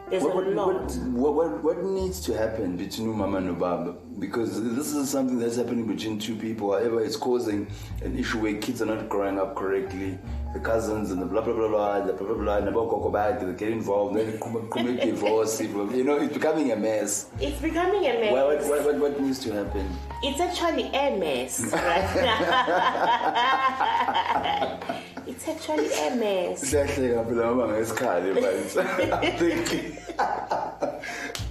there's 0.10 0.24
What, 0.24 0.34
a 0.34 0.36
what, 0.36 0.48
lot 0.48 0.92
what, 1.14 1.34
what, 1.34 1.64
what 1.64 1.84
needs 1.84 2.20
to 2.26 2.38
happen 2.38 2.78
between 2.78 3.08
Umama 3.08 3.38
and 3.38 3.58
Ubaba? 3.58 3.96
Because 4.20 4.62
this 4.76 4.94
is 4.94 5.10
something 5.10 5.40
that's 5.40 5.56
happening 5.56 5.88
between 5.88 6.20
two 6.20 6.36
people. 6.36 6.72
However, 6.72 7.04
it's 7.04 7.16
causing 7.16 7.68
an 8.04 8.18
issue 8.18 8.40
where 8.40 8.54
kids 8.56 8.82
are 8.82 8.86
not 8.86 9.10
growing 9.10 9.40
up 9.40 9.56
correctly. 9.56 10.20
The 10.54 10.60
cousins 10.60 11.10
and 11.10 11.20
the 11.20 11.26
blah 11.26 11.42
blah 11.42 11.54
blah 11.54 11.68
blah, 11.68 12.02
the 12.02 12.14
blah 12.14 12.28
blah 12.28 12.38
blah, 12.38 12.58
and 12.58 12.68
the 12.68 13.46
they 13.46 13.54
get 13.58 13.72
involved, 13.72 14.16
then 14.16 14.38
commit 14.70 15.02
divorce. 15.02 15.60
You 15.60 16.04
know, 16.04 16.18
it's 16.18 16.34
becoming 16.34 16.72
a 16.72 16.76
mess. 16.76 17.26
it's 17.40 17.60
becoming 17.60 18.06
a 18.06 18.14
mess 18.20 18.32
what, 18.32 18.62
what, 18.70 18.86
what, 18.86 19.00
what 19.00 19.20
needs 19.20 19.40
to 19.40 19.52
happen? 19.52 19.90
it's 20.22 20.40
actually 20.40 20.86
a 20.94 21.18
mess 21.18 21.60
right 21.74 22.06
it's 25.48 25.50
actually 25.50 25.92
a 26.08 26.16
mess 26.16 26.64
Siyahleka 26.64 27.26
phela 27.26 27.44
ngoba 27.46 27.68
ngesikhali 27.68 28.34
but 28.34 28.54
I'm 29.24 29.38
thinking 29.38 29.98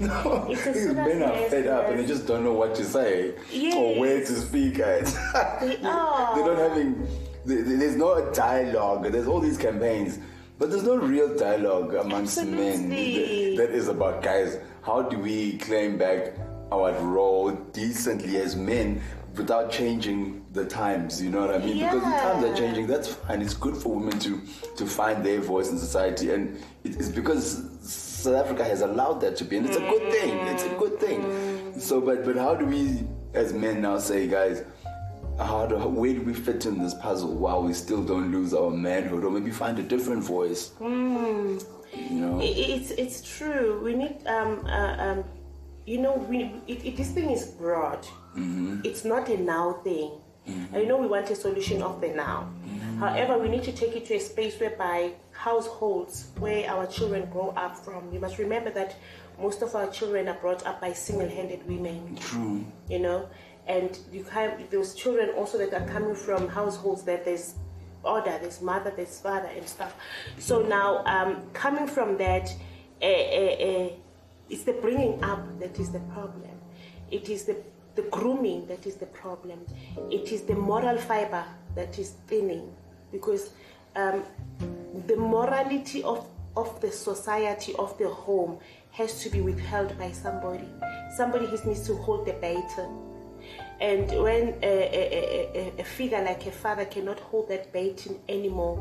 no 0.00 0.46
It's 0.48 0.66
a 0.66 0.72
these 0.72 0.82
serious 0.82 0.94
men 0.94 1.22
are 1.22 1.48
fed 1.48 1.66
up 1.66 1.88
and 1.88 1.98
they 1.98 2.06
just 2.06 2.26
don't 2.26 2.44
know 2.44 2.52
what 2.54 2.74
to 2.76 2.84
say 2.84 3.34
or 3.76 3.98
where 4.00 4.20
to 4.20 4.34
speak 4.40 4.78
at. 4.78 5.04
They 5.60 5.76
are. 5.84 6.34
They're 6.34 6.46
not 6.46 6.58
having 6.58 7.06
there- 7.44 7.62
there's 7.62 7.96
no 7.96 8.30
dialogue. 8.32 9.10
There's 9.10 9.26
all 9.26 9.40
these 9.40 9.58
campaigns. 9.58 10.18
But 10.58 10.70
there's 10.70 10.84
no 10.84 10.96
real 10.96 11.36
dialogue 11.36 11.94
amongst 11.94 12.42
men 12.44 12.88
that- 12.88 13.56
that 13.58 13.70
is 13.70 13.88
about 13.88 14.22
guys. 14.22 14.58
How 14.82 15.02
do 15.02 15.18
we 15.18 15.58
claim 15.58 15.98
back 15.98 16.34
our 16.70 16.92
role 17.02 17.50
decently 17.72 18.36
as 18.38 18.56
men 18.56 19.00
without 19.36 19.70
changing 19.70 20.41
the 20.52 20.64
times? 20.66 21.20
You 21.22 21.30
know 21.30 21.40
what 21.46 21.54
I 21.54 21.58
mean? 21.58 21.78
Because 21.78 22.02
the 22.02 22.10
times 22.10 22.44
are 22.44 22.56
changing. 22.56 22.86
That's 22.86 23.08
fine. 23.08 23.42
It's 23.42 23.54
good 23.54 23.76
for 23.76 23.94
women 23.94 24.18
to 24.20 24.40
to 24.76 24.86
find 24.86 25.24
their 25.24 25.40
voice 25.40 25.70
in 25.70 25.78
society, 25.78 26.30
and 26.32 26.56
it- 26.84 26.96
it's 26.96 27.08
because 27.08 27.62
South 27.82 28.34
Africa 28.44 28.64
has 28.64 28.80
allowed 28.82 29.20
that 29.22 29.36
to 29.36 29.44
be, 29.44 29.56
and 29.56 29.66
it's 29.66 29.76
a 29.76 29.80
good 29.80 30.12
thing. 30.12 30.30
It's 30.52 30.64
a 30.64 30.74
good 30.78 31.00
thing. 31.00 31.20
So, 31.80 32.00
but 32.00 32.24
but 32.24 32.36
how 32.36 32.54
do 32.54 32.66
we, 32.66 33.04
as 33.34 33.52
men, 33.52 33.80
now 33.82 33.98
say, 33.98 34.26
guys? 34.28 34.62
How 35.38 35.64
do, 35.66 35.76
where 35.76 36.12
do 36.12 36.20
we 36.22 36.34
fit 36.34 36.66
in 36.66 36.78
this 36.78 36.94
puzzle 36.94 37.34
while 37.34 37.62
we 37.62 37.72
still 37.72 38.02
don't 38.04 38.30
lose 38.30 38.52
our 38.52 38.70
manhood, 38.70 39.24
or 39.24 39.30
maybe 39.30 39.50
find 39.50 39.78
a 39.78 39.82
different 39.82 40.22
voice? 40.22 40.72
You 42.10 42.20
know, 42.20 42.38
it's 42.42 42.90
it's 42.92 43.22
true. 43.38 43.80
We 43.82 43.94
need 43.94 44.16
um 44.26 44.64
uh, 44.66 44.94
um, 45.04 45.24
you 45.86 45.98
know 45.98 46.14
we 46.28 46.38
it, 46.68 46.84
it, 46.84 46.96
this 46.96 47.10
thing 47.12 47.30
is 47.30 47.44
broad. 47.46 48.06
It's 48.84 49.04
not 49.04 49.28
a 49.28 49.36
now 49.36 49.80
thing. 49.84 50.10
I 50.74 50.84
know 50.84 50.96
we 50.96 51.06
want 51.06 51.30
a 51.30 51.36
solution 51.36 51.82
of 51.82 52.00
the 52.00 52.08
now. 52.08 52.50
However, 52.98 53.38
we 53.38 53.48
need 53.48 53.64
to 53.64 53.72
take 53.72 53.96
it 53.96 54.06
to 54.06 54.14
a 54.14 54.20
space 54.20 54.58
whereby 54.60 55.12
households 55.32 56.28
where 56.38 56.68
our 56.68 56.86
children 56.86 57.28
grow 57.30 57.50
up 57.56 57.76
from. 57.76 58.10
We 58.10 58.18
must 58.18 58.38
remember 58.38 58.70
that 58.70 58.96
most 59.40 59.62
of 59.62 59.74
our 59.74 59.88
children 59.90 60.28
are 60.28 60.34
brought 60.34 60.64
up 60.66 60.80
by 60.80 60.92
single-handed 60.92 61.66
women. 61.66 62.16
true. 62.16 62.64
you 62.88 62.98
know 62.98 63.28
and 63.66 63.98
you 64.12 64.24
have 64.24 64.70
those 64.70 64.94
children 64.94 65.30
also 65.30 65.58
that 65.58 65.72
are 65.72 65.86
coming 65.88 66.14
from 66.14 66.48
households 66.48 67.02
that 67.04 67.24
there's 67.24 67.54
order 68.02 68.36
there's 68.40 68.60
mother 68.60 68.92
there's 68.96 69.20
father 69.20 69.48
and 69.56 69.66
stuff 69.68 69.94
so 70.38 70.62
now 70.62 71.04
um, 71.06 71.42
coming 71.52 71.86
from 71.86 72.16
that 72.18 72.52
uh, 73.00 73.06
uh, 73.06 73.08
uh, 73.08 73.88
it's 74.50 74.64
the 74.64 74.72
bringing 74.72 75.22
up 75.22 75.58
that 75.60 75.78
is 75.78 75.92
the 75.92 76.00
problem 76.12 76.50
it 77.10 77.28
is 77.28 77.44
the 77.44 77.56
the 77.94 78.02
grooming 78.02 78.66
that 78.66 78.86
is 78.86 78.96
the 78.96 79.06
problem. 79.06 79.60
It 80.10 80.32
is 80.32 80.42
the 80.42 80.54
moral 80.54 80.98
fiber 80.98 81.44
that 81.74 81.98
is 81.98 82.10
thinning 82.26 82.72
because 83.10 83.50
um, 83.96 84.22
the 85.06 85.16
morality 85.16 86.02
of 86.02 86.26
of 86.54 86.80
the 86.82 86.92
society 86.92 87.74
of 87.78 87.96
the 87.96 88.08
home 88.08 88.58
has 88.90 89.22
to 89.22 89.30
be 89.30 89.40
withheld 89.40 89.98
by 89.98 90.12
somebody. 90.12 90.68
Somebody 91.16 91.46
needs 91.64 91.86
to 91.86 91.96
hold 91.96 92.26
the 92.26 92.34
baton 92.34 93.11
and 93.80 94.08
when 94.22 94.54
a, 94.62 94.66
a, 94.66 95.72
a, 95.76 95.80
a 95.80 95.84
figure 95.84 96.22
like 96.22 96.46
a 96.46 96.50
father 96.50 96.84
cannot 96.84 97.18
hold 97.18 97.48
that 97.48 97.72
baton 97.72 98.18
anymore 98.28 98.78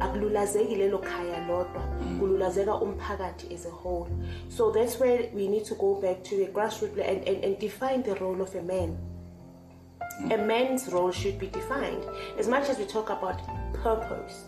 akululazeki 0.00 0.76
lelo 0.76 0.98
khaya 1.02 1.46
lodwa. 1.46 1.82
Mm. 2.02 2.18
Kululazeka 2.20 2.82
umphakathi 2.82 3.52
as 3.52 3.66
a 3.66 3.70
whole. 3.70 4.08
So 4.48 4.70
that's 4.70 4.98
where 4.98 5.28
we 5.32 5.48
need 5.48 5.64
to 5.66 5.74
go 5.74 6.00
back 6.00 6.24
to 6.24 6.36
the 6.36 6.46
grassroots 6.46 6.98
and, 6.98 7.26
and, 7.28 7.44
and 7.44 7.58
define 7.58 8.02
the 8.02 8.14
role 8.16 8.40
of 8.40 8.54
a 8.54 8.62
man. 8.62 8.98
A 10.24 10.36
mm. 10.36 10.46
man's 10.46 10.88
role 10.88 11.12
should 11.12 11.38
be 11.38 11.46
defined. 11.46 12.04
As 12.38 12.48
much 12.48 12.68
as 12.68 12.78
we 12.78 12.86
talk 12.86 13.10
about 13.10 13.40
purpose 13.74 14.44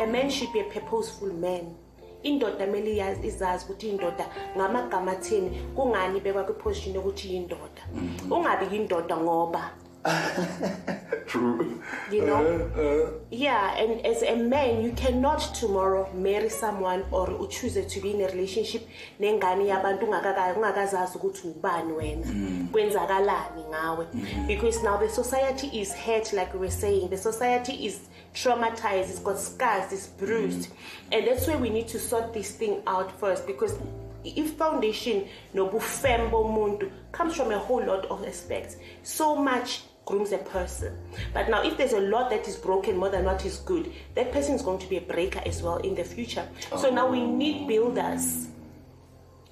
a 0.00 0.06
man 0.06 0.30
should 0.30 0.52
be 0.52 0.60
a 0.60 0.64
purposeful 0.64 1.32
man 1.34 1.74
indoda 2.22 2.66
kumele 2.66 2.94
iyazi- 2.96 3.26
izazi 3.26 3.64
ukuthi 3.64 3.88
indoda 3.88 4.26
ngamagama 4.56 5.12
atheni 5.12 5.62
kungani 5.76 6.18
ibekwa 6.18 6.44
kwiposition 6.44 6.94
yokuthi 6.94 7.34
yindoda? 7.34 7.82
Ungabi 8.30 8.76
yindoda 8.76 9.16
ngoba. 9.16 9.70
True. 11.26 11.80
You 12.10 12.24
know? 12.24 12.70
Uh, 12.74 12.80
uh, 12.80 13.10
Yeah, 13.30 13.76
and 13.78 14.04
as 14.06 14.22
a 14.22 14.34
man, 14.36 14.82
you 14.82 14.92
cannot 14.92 15.38
tomorrow 15.54 16.10
marry 16.14 16.48
someone 16.48 17.04
or 17.12 17.46
choose 17.48 17.74
to 17.86 18.00
be 18.00 18.10
in 18.14 18.20
a 18.22 18.26
relationship 18.28 18.88
nengane 19.20 19.66
yabantu 19.68 20.06
ungakaka- 20.06 20.56
ungakazazi 20.56 21.18
ukuthi 21.18 21.48
ubani 21.48 21.92
wena. 21.92 22.26
Kwenzakalani 22.72 23.64
ngawe? 23.70 24.06
Because 24.46 24.82
now 24.82 24.96
the 24.98 25.08
society 25.08 25.66
is 25.80 25.94
hurt 25.94 26.32
like 26.32 26.52
we 26.54 26.60
were 26.60 26.70
saying 26.70 27.08
the 27.10 27.18
society 27.18 27.72
is 27.86 28.00
traumatized 28.34 29.10
it's 29.10 29.18
got 29.18 29.38
scars 29.38 29.92
it's 29.92 30.06
bruised. 30.06 30.68
Mm-hmm. 30.68 31.12
And 31.12 31.26
that's 31.26 31.46
where 31.46 31.58
we 31.58 31.70
need 31.70 31.88
to 31.88 31.98
sort 31.98 32.32
this 32.32 32.52
thing 32.52 32.82
out 32.86 33.18
first 33.18 33.46
because 33.46 33.78
if 34.24 34.52
foundation 34.54 35.26
no 35.54 35.68
nobufem 35.68 36.30
bomuntu 36.30 36.90
comes 37.12 37.34
from 37.34 37.50
a 37.50 37.58
whole 37.58 37.84
lot 37.84 38.06
of 38.06 38.24
aspects 38.24 38.76
so 39.02 39.34
much 39.34 39.82
grooms 40.04 40.32
a 40.32 40.38
person. 40.38 40.96
But 41.32 41.48
now 41.48 41.62
if 41.62 41.76
there's 41.76 41.92
a 41.92 42.00
lot 42.00 42.30
that 42.30 42.46
is 42.48 42.56
broken 42.56 42.96
more 42.96 43.10
than 43.10 43.24
what 43.24 43.44
is 43.44 43.58
good 43.58 43.92
that 44.14 44.32
person 44.32 44.54
is 44.54 44.62
going 44.62 44.78
to 44.80 44.88
be 44.88 44.96
a 44.96 45.00
breaker 45.00 45.40
as 45.46 45.62
well 45.62 45.76
in 45.78 45.94
the 45.94 46.04
future. 46.04 46.46
So 46.78 46.90
now 46.90 47.08
we 47.10 47.20
oh. 47.20 47.36
need 47.36 47.68
builders. 47.68 48.48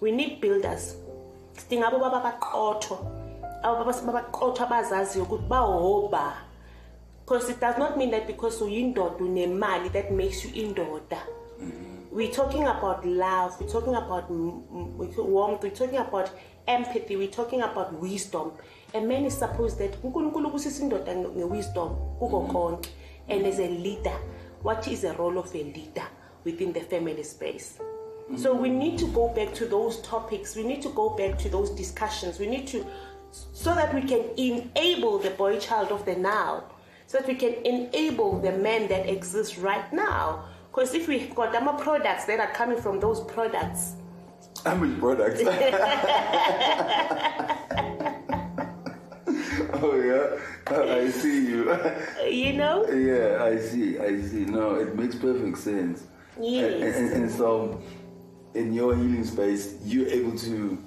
We 0.00 0.12
need 0.12 0.40
builders. 0.40 0.94
Sidinga 1.56 1.90
abo 1.90 1.98
baba 1.98 2.20
baqotho 2.22 3.18
abas- 3.62 4.02
babaqotha 4.02 4.66
abazaziyo 4.66 5.24
ukuthi 5.24 5.48
bahoba 5.48 6.47
because 7.28 7.50
it 7.50 7.60
does 7.60 7.76
not 7.76 7.98
mean 7.98 8.10
that 8.10 8.26
because 8.26 8.58
you 8.60 8.66
uyindoda 8.66 9.18
unemali 9.18 9.92
that 9.92 10.10
makes 10.10 10.44
you 10.44 10.50
indoda. 10.50 11.20
Mm-hmm. 11.60 12.16
We're 12.16 12.32
talking 12.32 12.62
about 12.62 13.04
love 13.04 13.60
we're 13.60 13.68
talking 13.68 13.94
about 13.94 14.30
warmth 14.30 15.62
we're 15.62 15.70
talking 15.70 15.98
about 15.98 16.30
empathy 16.66 17.16
we're 17.16 17.28
talking 17.28 17.60
about 17.60 17.92
wisdom. 18.00 18.52
A 18.94 19.00
man 19.00 19.26
is 19.26 19.38
supposed 19.38 19.78
that 19.78 20.02
unkulunkulu 20.02 20.50
kusisa 20.50 20.82
indoda 20.82 21.14
nge- 21.14 21.36
nge-wisdom 21.36 21.96
kuko 22.18 22.40
mm-hmm. 22.40 22.52
konke. 22.52 22.88
And 23.28 23.46
as 23.46 23.58
a 23.58 23.68
leader 23.68 24.16
what 24.62 24.88
is 24.88 25.02
the 25.02 25.12
role 25.12 25.38
of 25.38 25.54
a 25.54 25.62
leader 25.64 26.08
within 26.44 26.72
the 26.72 26.80
family 26.80 27.24
space? 27.24 27.78
So 28.36 28.54
mm-hmm. 28.54 28.62
we 28.62 28.68
need 28.70 28.98
to 28.98 29.06
go 29.08 29.28
back 29.28 29.52
to 29.54 29.66
those 29.66 30.00
topics 30.00 30.56
we 30.56 30.62
need 30.62 30.80
to 30.80 30.88
go 30.94 31.10
back 31.10 31.38
to 31.40 31.50
those 31.50 31.70
discussions 31.76 32.38
we 32.38 32.46
need 32.46 32.66
to 32.68 32.86
so 33.30 33.74
that 33.74 33.92
we 33.94 34.00
can 34.00 34.24
enable 34.38 35.18
the 35.18 35.30
boy 35.30 35.58
child 35.58 35.92
of 35.92 36.06
the 36.06 36.16
now 36.16 36.64
so 37.08 37.18
that 37.18 37.26
we 37.26 37.34
can 37.34 37.54
enable 37.64 38.38
the 38.38 38.52
men 38.52 38.86
that 38.88 39.08
exist 39.08 39.58
right 39.58 39.92
now 39.92 40.44
because 40.70 40.94
if 40.94 41.08
we 41.08 41.26
got 41.34 41.50
them 41.52 41.66
products 41.78 42.26
that 42.26 42.38
are 42.38 42.52
coming 42.52 42.80
from 42.80 43.00
those 43.00 43.20
products 43.22 43.94
How 44.64 44.76
many 44.76 44.94
products? 45.00 45.40
oh 49.80 49.94
yeah, 49.96 50.74
I 50.74 51.10
see 51.10 51.46
you. 51.46 51.76
you 52.28 52.52
know 52.54 52.86
yeah, 52.90 53.44
I 53.44 53.58
see. 53.58 53.98
I 53.98 54.20
see. 54.20 54.44
No, 54.44 54.76
it 54.76 54.96
makes 54.96 55.14
perfect 55.14 55.58
sense. 55.58 56.04
Yes. 56.40 56.74
And, 56.74 56.84
and, 56.84 57.12
and 57.22 57.30
so, 57.30 57.80
in 58.54 58.72
your 58.72 58.94
healing 58.94 59.24
space, 59.24 59.76
you're 59.84 60.08
able 60.08 60.36
to 60.38 60.78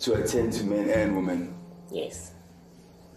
to 0.00 0.14
attend 0.14 0.52
to 0.54 0.64
men 0.64 0.88
and 0.88 1.14
women. 1.14 1.54
yes 1.90 2.32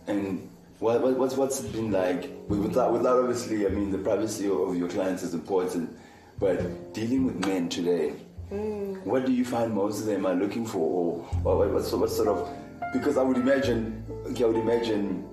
And 0.07 0.49
what, 0.83 1.01
what 1.01 1.17
what's 1.17 1.37
what's 1.37 1.63
it 1.63 1.71
been 1.71 1.91
like 1.91 2.29
without 2.49 2.91
without 2.91 3.17
obviously 3.17 3.65
I 3.65 3.69
mean 3.69 3.89
the 3.89 3.97
privacy 3.97 4.49
of 4.49 4.75
your 4.75 4.89
clients 4.89 5.23
is 5.23 5.33
important, 5.33 5.97
but 6.39 6.93
dealing 6.93 7.25
with 7.25 7.39
men 7.47 7.69
today, 7.69 8.15
mm. 8.51 9.01
what 9.05 9.25
do 9.25 9.31
you 9.31 9.45
find 9.45 9.73
most 9.73 10.01
of 10.01 10.07
them 10.07 10.25
are 10.25 10.35
looking 10.35 10.65
for, 10.65 10.79
or, 10.79 11.29
or 11.45 11.57
what, 11.59 11.71
what, 11.71 11.85
sort- 11.85 12.01
what 12.01 12.09
sort 12.09 12.27
of? 12.27 12.49
Because 12.91 13.17
I 13.17 13.23
would 13.23 13.37
imagine, 13.37 14.03
okay, 14.31 14.43
I 14.43 14.47
would 14.47 14.57
imagine, 14.57 15.25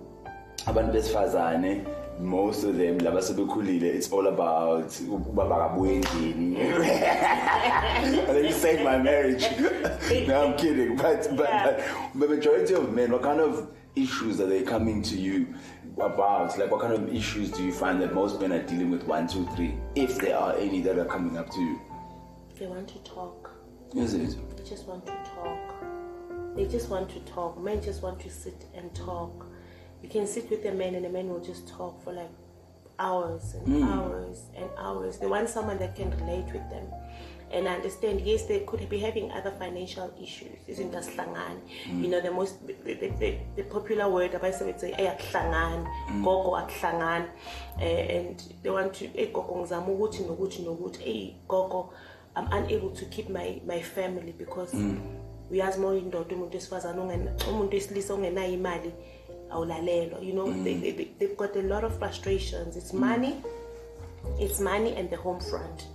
abantu 0.67 0.93
besifazane, 0.93 1.85
most 2.21 2.63
of 2.63 2.77
them 2.77 3.01
laba 3.01 3.19
sebekhulile, 3.19 3.83
it's 3.83 4.09
all 4.13 4.29
about 4.29 5.01
uba 5.01 5.43
bakabuye 5.43 6.01
endlini. 6.01 6.59
and 7.99 8.37
then 8.37 8.45
you 8.45 8.53
saved 8.53 8.85
my 8.85 8.99
marriage. 8.99 9.45
no, 10.29 10.47
I'm 10.47 10.57
kidding. 10.57 10.95
But, 10.97 11.37
but, 11.37 11.49
Yeah. 11.49 11.65
but 12.15 12.21
the 12.21 12.29
majority 12.37 12.75
of 12.75 12.95
men, 12.95 13.11
what 13.11 13.23
kind 13.23 13.41
of 13.41 13.69
issues 13.97 14.37
that 14.39 14.49
they're 14.49 14.63
coming 14.63 15.03
to 15.03 15.17
you 15.17 15.55
about? 15.97 16.59
Like, 16.59 16.71
what 16.71 16.81
kind 16.81 16.93
of 16.93 17.15
issues 17.15 17.51
do 17.51 17.63
you 17.65 17.73
find 17.73 18.01
that 18.03 18.15
most 18.15 18.41
men 18.41 18.53
are 18.53 18.63
dealing 18.63 18.91
with? 18.91 19.05
One, 19.05 19.27
two, 19.27 19.47
three, 19.57 19.75
if 19.95 20.19
there 20.19 20.37
are 20.37 20.55
any 20.57 20.81
that 20.83 20.99
are 20.99 21.05
coming 21.05 21.37
up 21.37 21.51
to 21.51 21.61
you. 21.61 21.81
they 22.59 22.67
want 22.67 22.89
to 22.89 22.99
talk 22.99 23.51
Is 23.95 24.15
it? 24.15 24.37
they 24.57 24.65
just 24.69 24.87
want 24.87 25.07
to 25.07 25.13
talk 25.35 25.81
they 26.57 26.67
just 26.67 26.89
want 26.91 27.09
to 27.09 27.21
talk 27.21 27.59
men 27.63 27.83
just 27.83 28.03
want 28.03 28.21
to 28.21 28.31
sit 28.31 28.67
and 28.75 28.95
talk 28.95 29.47
you 30.03 30.09
can 30.09 30.27
sit 30.27 30.51
with 30.51 30.65
a 30.67 30.73
man 30.73 30.95
and 30.95 31.05
the 31.05 31.09
man 31.09 31.29
will 31.29 31.41
just 31.41 31.69
talk 31.69 32.03
for 32.03 32.13
like 32.13 32.31
hours 32.99 33.55
and 33.55 33.67
hmm. 33.67 33.83
hours 33.85 34.43
and 34.57 34.69
hours 34.79 35.19
they 35.19 35.27
want 35.27 35.49
someone 35.49 35.79
that 35.79 35.97
can 35.97 36.11
relate 36.19 36.45
with 36.53 36.69
them 36.71 36.87
and 37.53 37.69
I 37.69 37.75
understand 37.75 38.21
yes 38.21 38.45
they 38.45 38.61
could 38.61 38.89
be 38.89 38.99
having 38.99 39.31
other 39.33 39.51
financial 39.51 40.13
issues 40.23 40.59
isn't 40.69 40.93
that 40.93 41.05
slangan 41.05 41.61
you 41.87 42.09
know 42.09 42.21
the 42.21 42.31
most 42.31 42.67
the, 42.67 42.95
the, 42.95 43.39
the, 43.57 43.63
popular 43.65 44.09
word 44.09 44.35
about 44.35 44.55
say 44.55 44.71
it's 44.71 44.83
ayakuhlangana 44.85 45.87
mm. 46.09 46.25
gogo 46.25 46.57
akuhlangana. 46.57 47.29
Eh, 47.81 48.19
and 48.19 48.43
they 48.63 48.71
want 48.71 48.95
to 48.95 49.07
hey 49.15 49.27
gogo 49.27 49.57
ngizama 49.57 49.87
ukuthi 49.87 50.23
nokuthi 50.23 50.63
nokuthi 50.63 51.05
hey 51.05 51.35
gogo 51.49 51.93
I'm 52.37 52.47
unable 52.53 52.91
to 52.91 53.05
keep 53.07 53.29
my 53.29 53.61
my 53.67 53.81
family 53.81 54.33
because 54.33 54.77
mm. 54.77 55.01
uyazi 55.51 55.79
uma 55.79 55.89
uyindoda 55.89 56.37
umuntu 56.37 56.55
wesifazane 56.55 57.01
umuntu 57.51 57.75
wesilisa 57.75 58.15
ongenayo 58.15 58.53
imali 58.53 58.93
awulalelwa. 59.51 60.21
You 60.21 60.33
know 60.33 60.47
mm. 60.47 60.65
they, 60.65 60.75
they, 60.75 60.93
they- 60.93 61.11
they've 61.19 61.37
got 61.37 61.57
a 61.57 61.63
lot 61.63 61.87
of 61.87 61.99
frustrations. 61.99 62.77
It's 62.77 62.93
money 62.93 63.35
it's 64.39 64.61
money 64.61 64.95
and 64.97 65.11
the 65.11 65.17
home 65.17 65.41
front 65.41 65.87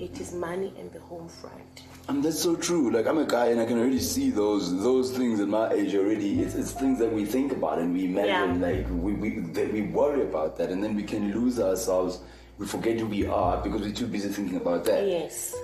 It 0.00 0.20
is 0.20 0.32
money 0.32 0.72
and 0.78 0.90
the 0.92 1.00
home 1.00 1.28
front 1.28 1.82
And 2.08 2.22
that's 2.24 2.40
so 2.42 2.56
true. 2.56 2.90
Like 2.90 3.06
I'm 3.06 3.18
a 3.18 3.24
guy, 3.24 3.46
and 3.46 3.60
I 3.60 3.64
can 3.66 3.78
already 3.78 4.00
see 4.00 4.30
those 4.30 4.64
those 4.82 5.12
things 5.16 5.40
at 5.40 5.48
my 5.48 5.70
age 5.72 5.94
already. 5.94 6.40
It's, 6.42 6.54
it's 6.54 6.72
things 6.72 6.98
that 6.98 7.12
we 7.12 7.24
think 7.24 7.52
about 7.52 7.78
and 7.78 7.92
we 7.94 8.04
imagine. 8.06 8.60
Yeah. 8.60 8.66
Like 8.68 8.86
we 8.90 9.12
we 9.14 9.30
that 9.58 9.72
we 9.72 9.82
worry 9.82 10.22
about 10.22 10.56
that, 10.58 10.70
and 10.70 10.82
then 10.84 10.94
we 10.96 11.04
can 11.04 11.32
lose 11.32 11.60
ourselves. 11.60 12.18
We 12.58 12.66
forget 12.66 12.98
who 13.00 13.06
we 13.06 13.26
are 13.26 13.62
because 13.62 13.80
we're 13.82 13.94
too 13.94 14.06
busy 14.06 14.28
thinking 14.28 14.56
about 14.56 14.84
that. 14.90 15.06
yes 15.06 15.54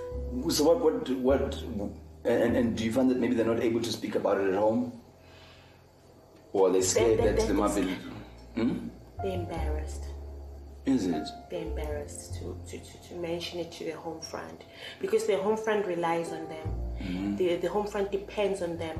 So 0.50 0.64
what 0.68 0.78
what 0.86 1.10
what? 1.30 1.62
And, 2.24 2.56
and 2.56 2.76
do 2.76 2.84
you 2.84 2.92
find 2.92 3.10
that 3.10 3.18
maybe 3.18 3.34
they're 3.34 3.52
not 3.54 3.60
able 3.70 3.80
to 3.88 3.92
speak 3.92 4.14
about 4.14 4.40
it 4.40 4.48
at 4.48 4.54
home, 4.54 4.92
or 6.52 6.70
they're 6.70 6.82
scared 6.82 7.18
they- 7.18 7.24
that 7.26 7.36
they- 7.36 7.46
they 7.46 7.52
might 7.52 7.74
be? 7.74 7.86
Hmm? 8.54 8.72
they're 9.22 9.34
embarrassed 9.42 10.04
Is 10.88 11.06
it? 11.06 11.28
they're 11.50 11.62
embarrassed 11.62 12.34
to, 12.34 12.58
to, 12.68 12.78
to, 12.78 13.08
to 13.08 13.14
mention 13.14 13.60
it 13.60 13.70
to 13.72 13.84
their 13.84 13.96
home 13.96 14.20
front 14.20 14.64
because 15.00 15.26
their 15.26 15.40
home 15.40 15.56
front 15.56 15.86
relies 15.86 16.32
on 16.32 16.48
them. 16.48 16.68
Mm-hmm. 17.00 17.36
The, 17.36 17.56
the 17.56 17.68
home 17.68 17.86
front 17.86 18.10
depends 18.10 18.62
on 18.62 18.76
them. 18.78 18.98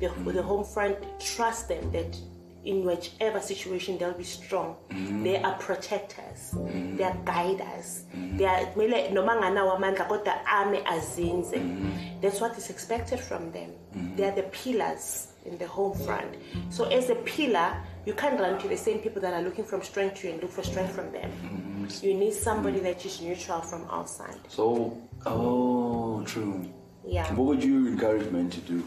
The, 0.00 0.06
mm-hmm. 0.06 0.30
the 0.32 0.42
home 0.42 0.64
front 0.64 0.96
trusts 1.20 1.64
them 1.64 1.90
that 1.92 2.16
in 2.64 2.84
whichever 2.84 3.40
situation 3.40 3.96
they'll 3.98 4.12
be 4.12 4.24
strong. 4.24 4.76
Mm-hmm. 4.90 5.24
They 5.24 5.42
are 5.42 5.54
protectors. 5.54 6.54
They 6.96 7.04
are 7.04 7.16
guiders. 7.24 8.04
They 8.14 8.44
are 8.44 8.66
kumele 8.66 9.12
noma 9.12 9.32
anganawo 9.32 9.76
amandla 9.76 10.08
kodwa 10.08 10.40
ame 10.46 10.84
azinze. 10.84 12.20
That's 12.20 12.40
what 12.40 12.56
is 12.58 12.68
expected 12.70 13.18
from 13.20 13.50
them. 13.52 13.70
They 14.16 14.24
are 14.24 14.34
the 14.34 14.42
pillars 14.44 15.28
in 15.46 15.56
the 15.58 15.66
home 15.66 15.96
front. 15.98 16.36
So 16.68 16.84
as 16.84 17.08
a 17.10 17.14
pillar, 17.14 17.76
you 18.06 18.14
can't 18.14 18.40
run 18.40 18.58
to 18.60 18.68
the 18.68 18.76
same 18.76 18.98
people 18.98 19.20
that 19.22 19.34
are 19.34 19.42
looking 19.42 19.64
from 19.64 19.82
strength 19.82 20.20
to 20.20 20.26
you 20.26 20.32
and 20.34 20.42
look 20.42 20.52
for 20.52 20.62
strength 20.62 20.94
from 20.94 21.12
them. 21.12 21.30
Mm-hmm. 21.30 22.06
You 22.06 22.14
need 22.14 22.34
somebody 22.34 22.80
that 22.80 23.04
is 23.04 23.20
neutral 23.20 23.60
from 23.60 23.86
outside. 23.90 24.38
So 24.48 24.96
oh, 25.26 26.22
true. 26.24 26.68
Yeah. 27.06 27.32
What 27.34 27.46
would 27.46 27.64
you 27.64 27.86
encourage 27.86 28.30
men 28.30 28.50
to 28.50 28.60
do 28.60 28.84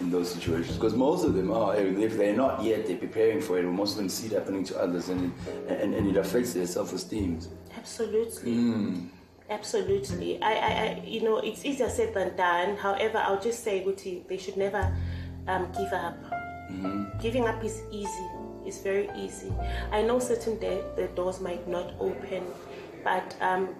in 0.00 0.10
those 0.10 0.32
situations? 0.32 0.76
Because 0.76 0.94
most 0.94 1.24
of 1.24 1.34
them 1.34 1.50
are, 1.50 1.76
if 1.76 2.16
they're 2.16 2.36
not 2.36 2.62
yet, 2.62 2.86
they're 2.86 2.96
preparing 2.96 3.40
for 3.40 3.58
it. 3.58 3.64
Most 3.64 3.92
of 3.92 3.96
them 3.98 4.08
see 4.08 4.26
it 4.26 4.32
happening 4.32 4.64
to 4.64 4.80
others, 4.80 5.08
and 5.08 5.32
it, 5.68 5.80
and, 5.80 5.94
and 5.94 6.06
it 6.08 6.16
affects 6.16 6.52
their 6.52 6.66
self-esteem. 6.66 7.40
Absolutely. 7.76 8.52
Hmm. 8.52 9.06
Absolutely. 9.50 10.40
I, 10.42 10.52
I, 10.52 10.56
I, 10.56 11.02
you 11.04 11.22
know, 11.22 11.38
it's 11.38 11.64
easier 11.64 11.90
said 11.90 12.14
than 12.14 12.34
done. 12.36 12.76
However, 12.76 13.18
I'll 13.18 13.40
just 13.40 13.62
say, 13.62 13.84
Guti, 13.84 14.26
they 14.26 14.38
should 14.38 14.56
never 14.56 14.94
um, 15.46 15.70
give 15.72 15.92
up. 15.92 16.16
Mm-hmm. 16.70 17.18
Giving 17.20 17.46
up 17.46 17.62
is 17.62 17.82
easy. 17.92 18.26
It's 18.64 18.78
very 18.78 19.10
easy. 19.16 19.52
I 19.90 20.02
know 20.02 20.18
certain 20.18 20.58
day 20.58 20.82
the 20.96 21.08
doors 21.08 21.40
might 21.40 21.66
not 21.68 21.94
open, 22.00 22.44
but 23.02 23.36
um, 23.40 23.74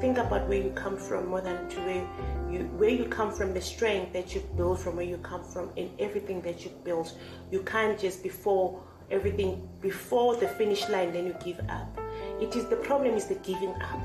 think 0.00 0.18
about 0.18 0.48
where 0.48 0.60
you 0.60 0.70
come 0.70 0.96
from 0.96 1.28
more 1.28 1.40
than 1.40 1.68
to 1.68 1.76
where 1.80 2.06
you 2.52 2.64
where 2.76 2.90
you 2.90 3.04
come 3.04 3.32
from, 3.32 3.54
the 3.54 3.60
strength 3.60 4.12
that 4.12 4.34
you 4.34 4.40
build 4.56 4.80
from 4.80 4.96
where 4.96 5.04
you 5.04 5.18
come 5.18 5.44
from, 5.44 5.70
and 5.76 5.90
everything 5.98 6.40
that 6.42 6.64
you 6.64 6.70
built. 6.84 7.16
You 7.50 7.62
can't 7.62 7.98
just 7.98 8.22
before 8.22 8.82
everything 9.10 9.68
before 9.80 10.36
the 10.36 10.48
finish 10.48 10.88
line 10.88 11.12
then 11.12 11.26
you 11.26 11.36
give 11.44 11.60
up. 11.68 11.98
It 12.40 12.56
is 12.56 12.66
the 12.66 12.76
problem 12.76 13.14
is 13.14 13.26
the 13.26 13.36
giving 13.36 13.74
up 13.80 14.00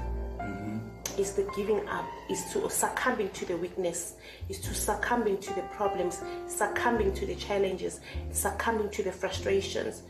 is 1.17 1.33
the 1.33 1.43
giving 1.55 1.87
up, 1.87 2.05
is 2.29 2.43
to 2.53 2.69
succumbing 2.69 3.29
to 3.31 3.45
the 3.45 3.57
weakness, 3.57 4.15
is 4.49 4.59
to 4.59 4.73
succumbing 4.73 5.37
to 5.39 5.53
the 5.53 5.61
problems, 5.63 6.21
succumbing 6.47 7.13
to 7.13 7.25
the 7.25 7.35
challenges, 7.35 7.99
succumbing 8.31 8.89
to 8.89 9.03
the 9.03 9.11
frustrations. 9.11 10.03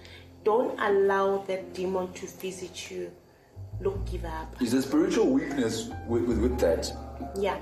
Don't 0.43 0.77
allow 0.79 1.39
that 1.47 1.73
demon 1.73 2.11
to 2.13 2.27
visit 2.27 2.89
you. 2.91 3.11
Look, 3.79 4.05
give 4.11 4.25
up. 4.25 4.61
Is 4.61 4.71
there 4.71 4.81
spiritual 4.81 5.27
weakness 5.27 5.89
with, 6.07 6.23
with, 6.23 6.39
with 6.39 6.59
that? 6.59 6.91
Yeah. 7.37 7.57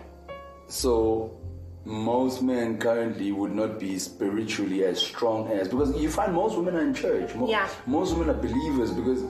So 0.67 1.37
most 1.85 2.41
men 2.41 2.77
currently 2.77 3.31
would 3.31 3.53
not 3.53 3.79
be 3.79 3.97
spiritually 3.99 4.83
as 4.85 4.99
strong 5.01 5.47
as 5.49 5.67
because 5.69 5.95
you 5.99 6.09
find 6.09 6.33
most 6.33 6.57
women 6.57 6.75
are 6.75 6.81
in 6.81 6.93
church. 6.93 7.33
Mo- 7.35 7.49
Yeah. 7.49 7.67
Most 7.85 8.15
women 8.15 8.29
are 8.35 8.39
believers 8.39 8.91
because 8.91 9.23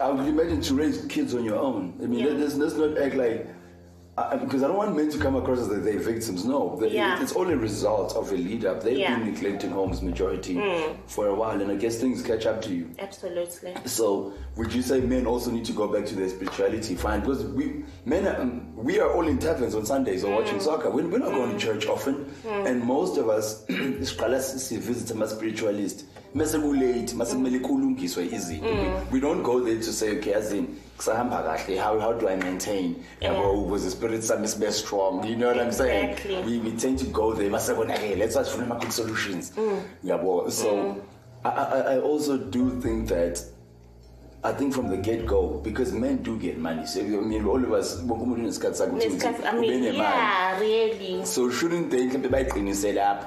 I 0.00 0.10
would 0.10 0.26
imagine 0.26 0.60
to 0.62 0.74
raise 0.74 1.04
kids 1.06 1.34
on 1.34 1.44
your 1.44 1.56
own. 1.56 1.98
I 2.02 2.06
mean, 2.06 2.20
Yeah. 2.26 2.32
let's, 2.32 2.54
let's 2.54 2.74
not 2.74 2.98
act 2.98 3.14
like 3.14 3.48
I, 4.16 4.36
because 4.36 4.62
I 4.62 4.68
don't 4.68 4.76
want 4.76 4.94
men 4.96 5.10
to 5.10 5.18
come 5.18 5.34
across 5.34 5.58
as 5.58 5.68
they're 5.68 5.98
victims. 5.98 6.44
No, 6.44 6.76
They- 6.80 6.90
Yeah. 6.90 7.20
it's 7.20 7.32
all 7.32 7.48
a 7.50 7.56
result 7.56 8.14
of 8.14 8.30
a 8.30 8.36
lead 8.36 8.64
up. 8.64 8.82
They've 8.82 8.98
Yeah. 8.98 9.18
been 9.18 9.32
neglecting 9.32 9.70
homes 9.70 10.02
majority 10.02 10.54
mm. 10.54 10.94
for 11.06 11.26
a 11.26 11.34
while, 11.34 11.60
and 11.60 11.70
I 11.70 11.74
guess 11.74 11.96
things 11.96 12.22
catch 12.22 12.46
up 12.46 12.62
to 12.62 12.72
you. 12.72 12.90
Absolutely. 13.00 13.74
So, 13.86 14.32
would 14.56 14.72
you 14.72 14.82
say 14.82 15.00
men 15.00 15.26
also 15.26 15.50
need 15.50 15.64
to 15.64 15.72
go 15.72 15.88
back 15.88 16.06
to 16.06 16.14
their 16.14 16.28
spirituality? 16.28 16.94
Fine, 16.94 17.20
because 17.20 17.44
we 17.44 17.84
men 18.04 18.26
are, 18.28 18.40
um, 18.40 18.72
we 18.76 19.00
are 19.00 19.12
all 19.12 19.26
in 19.26 19.38
taverns 19.38 19.74
on 19.74 19.84
Sundays 19.84 20.22
or 20.22 20.32
watching 20.32 20.58
mm. 20.58 20.62
soccer. 20.62 20.90
We're, 20.90 21.08
we're 21.08 21.18
not 21.18 21.32
going 21.32 21.50
to 21.50 21.56
mm. 21.56 21.58
church 21.58 21.86
often, 21.88 22.32
and 22.48 22.84
most 22.84 23.18
of 23.18 23.28
us 23.28 23.64
visit 23.66 25.10
ama 25.10 25.26
spiritualist. 25.26 26.04
Mase 26.34 26.58
kulate, 26.58 27.14
mase 27.14 27.34
kumele 27.34 27.58
kulungiswe 27.60 28.26
izinto. 28.26 28.64
We- 28.66 28.70
mm. 28.72 29.12
We 29.12 29.20
don't 29.20 29.42
go 29.42 29.60
there 29.60 29.76
to 29.76 29.92
say, 29.92 30.18
okay, 30.18 30.32
as 30.34 30.52
in 30.52 30.66
kusahamba 30.98 31.42
kahle, 31.44 31.78
how 31.78 31.98
how 32.00 32.12
do 32.12 32.28
I 32.28 32.36
maintain? 32.36 32.96
Yabo, 33.22 33.70
the 33.80 33.90
spirit 33.90 34.24
sami 34.24 34.46
sibe 34.48 34.70
strong. 34.72 35.24
You 35.26 35.36
know 35.36 35.48
what 35.48 35.60
I'm 35.60 35.70
saying? 35.72 36.10
Exactly. 36.10 36.42
We, 36.42 36.58
we 36.58 36.72
tend 36.76 36.98
to 37.00 37.06
go 37.06 37.32
there. 37.34 37.50
Mase 37.50 37.68
bona, 37.74 37.94
okay, 37.94 38.16
let's 38.16 38.36
for 38.50 38.62
my 38.66 38.76
quick 38.76 38.92
solutions. 38.92 39.52
Mm. 39.56 39.82
Yabo. 40.04 40.50
So. 40.50 40.74
Mm. 40.74 41.00
I, 41.46 41.48
I, 41.50 41.78
I 41.96 41.98
also 42.00 42.38
do 42.38 42.80
think 42.80 43.08
that 43.10 43.38
I 44.42 44.52
think 44.52 44.72
from 44.74 44.88
the 44.88 44.96
get 44.96 45.26
go, 45.26 45.60
because 45.62 45.92
men 45.92 46.22
do 46.22 46.38
get 46.38 46.56
money. 46.58 46.86
So 46.86 47.00
I 47.00 47.04
mean, 47.04 47.44
all 47.46 47.62
of 47.62 47.70
us, 47.72 48.00
wonke 48.00 48.22
umuntu 48.24 48.40
unesikhathi 48.44 48.76
sakhe 48.76 48.90
ukuthi 48.92 49.10
Nesikhathi- 49.10 49.46
I 49.54 49.60
mean, 49.60 49.82
yeah, 49.94 50.58
really. 50.58 51.24
So 51.26 51.50
shouldn't 51.50 51.90
they 51.90 52.06
mhlawumbe 52.08 52.28
bayiqinise 52.30 52.94
lapho? 52.94 53.26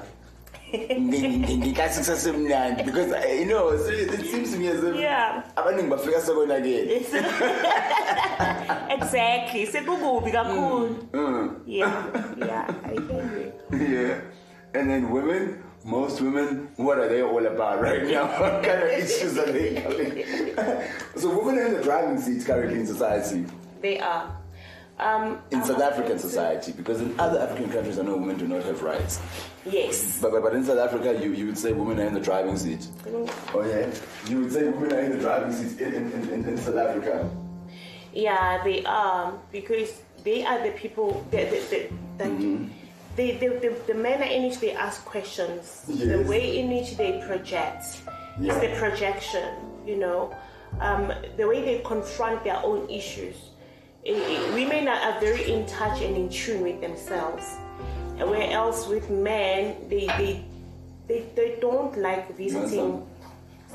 Ngikathi 0.72 1.98
kusasemnandi 1.98 2.82
because 2.84 3.10
you 3.38 3.46
know 3.46 3.76
so 3.76 3.88
it 3.88 4.26
seems 4.26 4.52
to 4.52 4.58
me 4.58 4.68
as 4.68 4.82
if 4.84 4.94
abaningi 5.56 5.88
bafika 5.90 6.20
sekonakele 6.20 6.96
exactly. 8.90 9.66
Sekukubi 9.66 10.30
kakhulu. 10.32 10.96
Yeah. 11.66 12.04
Yeah. 12.36 12.74
I 12.84 12.92
hear 13.00 13.52
you. 13.72 13.86
yeah 13.96 14.20
and 14.74 14.90
then 14.90 15.10
women 15.10 15.62
most 15.84 16.20
women 16.20 16.68
what 16.76 16.98
are 16.98 17.08
they 17.08 17.22
all 17.22 17.46
about 17.46 17.80
right 17.80 18.04
now 18.04 18.26
what 18.40 18.62
kind 18.62 18.82
of 18.82 18.90
issues 18.90 19.38
are 19.38 19.50
they 19.52 19.80
coming 19.80 20.24
so 21.16 21.28
women 21.30 21.58
are 21.58 21.66
in 21.66 21.74
the 21.74 21.82
driving 21.82 22.20
seat 22.20 22.44
currently 22.44 22.80
in 22.80 22.86
society 22.86 23.44
They 23.80 24.00
are. 24.00 24.26
Um, 25.00 25.38
in 25.52 25.60
um, 25.60 25.64
South 25.66 25.80
African 25.80 26.18
society, 26.18 26.72
because 26.72 27.00
in 27.00 27.18
other 27.20 27.38
African 27.38 27.70
countries, 27.70 27.98
I 27.98 28.02
know 28.02 28.16
women 28.16 28.36
do 28.36 28.48
not 28.48 28.64
have 28.64 28.82
rights. 28.82 29.20
Yes. 29.64 30.18
But, 30.20 30.32
but, 30.32 30.42
but 30.42 30.54
in 30.54 30.64
South 30.64 30.78
Africa, 30.78 31.16
you, 31.22 31.32
you 31.32 31.46
would 31.46 31.58
say 31.58 31.72
women 31.72 32.00
are 32.00 32.06
in 32.06 32.14
the 32.14 32.20
driving 32.20 32.56
seat. 32.56 32.88
Oh, 33.54 33.64
yeah? 33.64 33.88
You 34.28 34.40
would 34.40 34.52
say 34.52 34.64
women 34.68 34.92
are 34.92 35.00
in 35.00 35.12
the 35.12 35.18
driving 35.18 35.52
seat 35.52 35.80
in, 35.80 35.94
in, 35.94 36.28
in, 36.30 36.44
in 36.44 36.58
South 36.58 36.76
Africa. 36.76 37.30
Yeah, 38.12 38.62
they 38.64 38.84
are 38.84 39.32
because 39.52 40.02
they 40.24 40.44
are 40.44 40.60
the 40.64 40.72
people 40.72 41.24
that 41.30 41.50
the, 41.50 41.60
the, 41.70 41.90
that 42.18 42.68
they, 43.14 43.36
the, 43.36 43.48
the, 43.60 43.76
the 43.86 43.94
manner 43.94 44.24
in 44.24 44.44
which 44.44 44.58
they 44.58 44.72
ask 44.72 45.04
questions, 45.04 45.82
the 45.86 46.24
way 46.26 46.58
in 46.58 46.70
which 46.70 46.96
they 46.96 47.22
project, 47.26 48.00
Yeah. 48.40 48.54
it's 48.54 48.60
the 48.60 48.80
projection, 48.80 49.54
you 49.86 49.96
know, 49.96 50.34
um, 50.80 51.12
the 51.36 51.46
way 51.46 51.62
they 51.62 51.82
confront 51.84 52.42
their 52.42 52.58
own 52.64 52.88
issues. 52.90 53.36
Women 54.04 54.88
are, 54.88 55.20
very 55.20 55.50
in 55.50 55.66
touch 55.66 56.00
and 56.02 56.16
in 56.16 56.28
tune 56.28 56.62
with 56.62 56.80
themselves, 56.80 57.56
and 58.18 58.30
where 58.30 58.50
else 58.50 58.86
with 58.86 59.10
men, 59.10 59.76
they 59.88 60.06
they 60.06 60.44
they, 61.08 61.26
they 61.34 61.58
don't 61.60 61.96
like 61.98 62.36
visiting. 62.36 63.06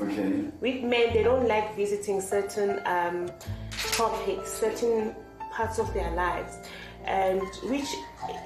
Okay. 0.00 0.50
with 0.60 0.82
men 0.82 1.12
they 1.12 1.22
don't 1.22 1.46
like 1.46 1.76
visiting 1.76 2.20
certain 2.20 2.80
um, 2.84 3.30
topics 3.92 4.52
certain 4.52 5.14
parts 5.52 5.78
of 5.78 5.92
their 5.94 6.10
lives. 6.12 6.58
And 7.04 7.42
which 7.64 7.86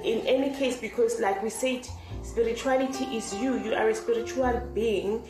in 0.03 0.19
any 0.27 0.53
case 0.53 0.77
because 0.77 1.19
like 1.19 1.41
we 1.41 1.49
said 1.49 1.87
spirituality 2.23 3.05
is 3.05 3.33
you. 3.35 3.57
You 3.57 3.73
are 3.73 3.89
a 3.89 3.95
spiritual 3.95 4.61
being. 4.75 5.23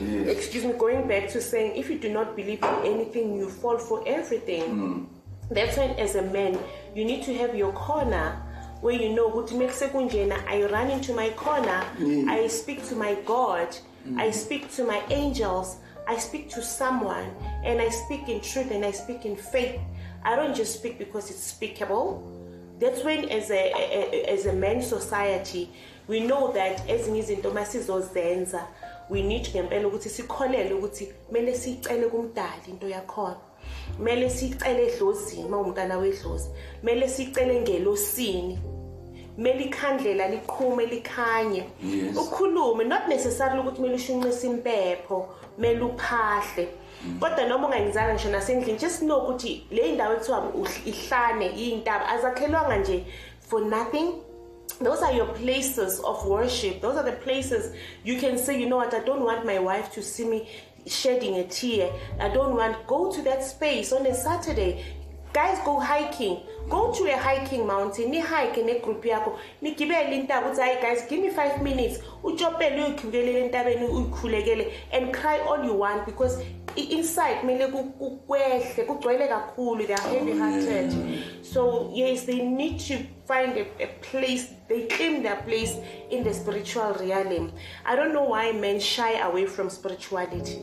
Yes. 0.00 0.28
excuse 0.28 0.64
me 0.64 0.72
going 0.72 1.06
back 1.06 1.28
to 1.30 1.40
saying 1.40 1.76
if 1.76 1.88
you 1.90 1.98
do 1.98 2.12
not 2.12 2.34
believe 2.34 2.62
in 2.62 2.94
anything 2.94 3.36
you 3.36 3.48
fall 3.48 3.78
for 3.78 4.02
everything 4.06 5.08
that's 5.50 5.76
when 5.76 5.90
as 5.98 6.14
a 6.16 6.22
man 6.22 6.58
you 6.94 7.04
need 7.04 7.22
to 7.24 7.34
have 7.34 7.54
your 7.58 7.72
corner 7.72 8.36
where 8.80 8.94
you 9.02 9.12
know 9.14 9.26
ukuthi 9.28 9.54
mekuse 9.54 9.88
kunjena 9.88 10.36
i 10.48 10.62
run 10.66 10.90
into 10.90 11.12
my 11.14 11.30
corner. 11.30 11.84
Mm. 12.00 12.28
I 12.28 12.48
speak 12.48 12.88
to 12.88 12.94
my 12.96 13.14
god. 13.26 13.68
Mm. 14.08 14.18
I 14.20 14.32
speak 14.32 14.68
to 14.76 14.84
my 14.84 15.00
angels. 15.10 15.76
I 16.08 16.18
speak 16.18 16.48
to 16.50 16.62
someone 16.62 17.30
and 17.64 17.80
i 17.80 17.88
speak 17.90 18.28
in 18.28 18.40
truth 18.40 18.70
and 18.72 18.84
i 18.84 18.92
speak 18.92 19.24
in 19.24 19.36
faith. 19.36 19.80
I 20.24 20.36
don't 20.36 20.54
just 20.56 20.74
speak 20.74 20.98
because 20.98 21.30
it's 21.30 21.42
speakable. 21.44 22.22
That's 22.80 23.04
when 23.04 23.28
as 23.28 23.50
a, 23.50 23.72
a, 23.72 24.26
a- 24.26 24.32
as 24.32 24.46
a 24.46 24.52
man 24.52 24.82
society 24.82 25.68
we 26.08 26.20
know 26.20 26.52
that 26.52 26.88
ezinye 26.88 27.18
izinto 27.18 27.50
masizozenza 27.50 28.66
we 29.10 29.22
need 29.22 29.48
ngempela 29.54 29.86
ukuthi 29.88 30.08
sikholele 30.08 30.74
ukuthi 30.74 31.06
kumele 31.06 31.54
siyicele 31.54 32.06
kumdali 32.08 32.68
into 32.68 32.88
yakhona 32.88 33.36
kumele 33.96 34.30
siyicele 34.30 34.86
edlozini 34.86 35.44
uma 35.44 35.58
umntana 35.58 35.98
wedlozi. 35.98 36.48
Kumele 36.80 37.08
siyicele 37.08 37.60
ngelosini. 37.60 38.58
Kumele 39.34 39.64
ikhandlela 39.64 40.28
liqhume 40.28 40.86
likhanye. 40.86 41.64
Yes. 41.84 42.16
ukhulume 42.16 42.84
not 42.84 43.08
necessarily 43.08 43.60
ukuthi 43.60 43.76
kumele 43.76 43.94
ushunqise 43.94 44.46
impepho 44.46 45.28
kumele 45.54 45.80
uphahle. 45.80 46.68
Kodwa 47.20 47.48
noma 47.48 47.66
ungayenzanga 47.68 48.14
ngisho 48.14 48.30
nasendlini 48.30 48.78
just 48.78 49.00
know 49.02 49.18
ukuthi 49.18 49.66
le 49.70 49.92
ndawo 49.92 50.14
ekuthiwa 50.14 50.38
uhl- 50.54 50.88
ihlane 50.88 51.46
iy'ntaba 51.56 52.08
azakhelwanga 52.08 52.76
nje 52.76 53.04
for 53.40 53.60
nothing. 53.60 54.12
Those 54.80 55.02
are 55.04 55.16
your 55.16 55.28
places 55.34 56.00
of 56.04 56.26
worship. 56.26 56.80
Those 56.80 56.96
are 56.98 57.04
the 57.10 57.16
places 57.16 57.72
you 58.04 58.18
can 58.20 58.38
say 58.38 58.60
you 58.60 58.66
know 58.66 58.78
what? 58.78 58.94
I 58.94 59.00
don't 59.00 59.22
want 59.24 59.44
my 59.44 59.58
wife 59.58 59.92
to 59.94 60.02
see 60.02 60.24
me 60.24 60.48
shedding 60.86 61.36
a 61.36 61.44
tear. 61.44 61.92
I 62.20 62.28
don't 62.28 62.56
want 62.56 62.86
go 62.86 63.10
to 63.12 63.22
that 63.22 63.42
space 63.44 63.92
on 63.92 64.06
a 64.06 64.14
saturday. 64.14 64.84
Guys 65.32 65.58
go 65.64 65.80
hiking. 65.80 66.40
Go 66.68 66.92
to 66.92 67.04
a 67.04 67.16
hiking 67.16 67.66
mountain. 67.66 68.12
Nihike 68.12 68.62
negroup 68.62 69.02
yakho. 69.02 69.38
Nigibele 69.62 70.14
intaba 70.14 70.50
uthi 70.50 70.60
hayi 70.60 70.82
guys 70.82 71.06
give 71.08 71.20
me 71.20 71.30
five 71.30 71.62
minutes. 71.62 72.00
Utshopele 72.22 72.76
uyoyikhulekele 72.76 73.40
entabeni 73.44 73.86
uyikhulekele 73.86 74.72
and 74.92 75.12
cry 75.14 75.38
all 75.38 75.64
you 75.64 75.74
want 75.74 76.04
because 76.04 76.42
i- 76.76 76.92
inside 76.98 77.34
kumele 77.40 77.66
ku- 77.72 77.92
ku- 77.98 78.16
kwehle 78.26 78.84
kugcwele 78.86 79.28
kakhulu 79.28 79.86
they 79.86 79.94
are 79.94 80.08
heavy 80.18 80.32
hearted 80.38 80.92
so 81.42 81.90
yes 81.94 82.24
they 82.26 82.42
need 82.42 82.78
to 82.78 82.94
find 83.26 83.56
a, 83.56 83.66
a 83.82 83.86
place 84.10 84.48
they 84.68 84.86
claim 84.86 85.22
their 85.22 85.36
place 85.44 85.76
in 86.10 86.24
the 86.24 86.32
spiritual 86.34 86.92
realm. 87.00 87.52
I 87.84 87.96
don't 87.96 88.12
know 88.12 88.24
why 88.24 88.52
men 88.52 88.80
shy 88.80 89.18
away 89.20 89.46
from 89.46 89.68
spirituality. 89.70 90.60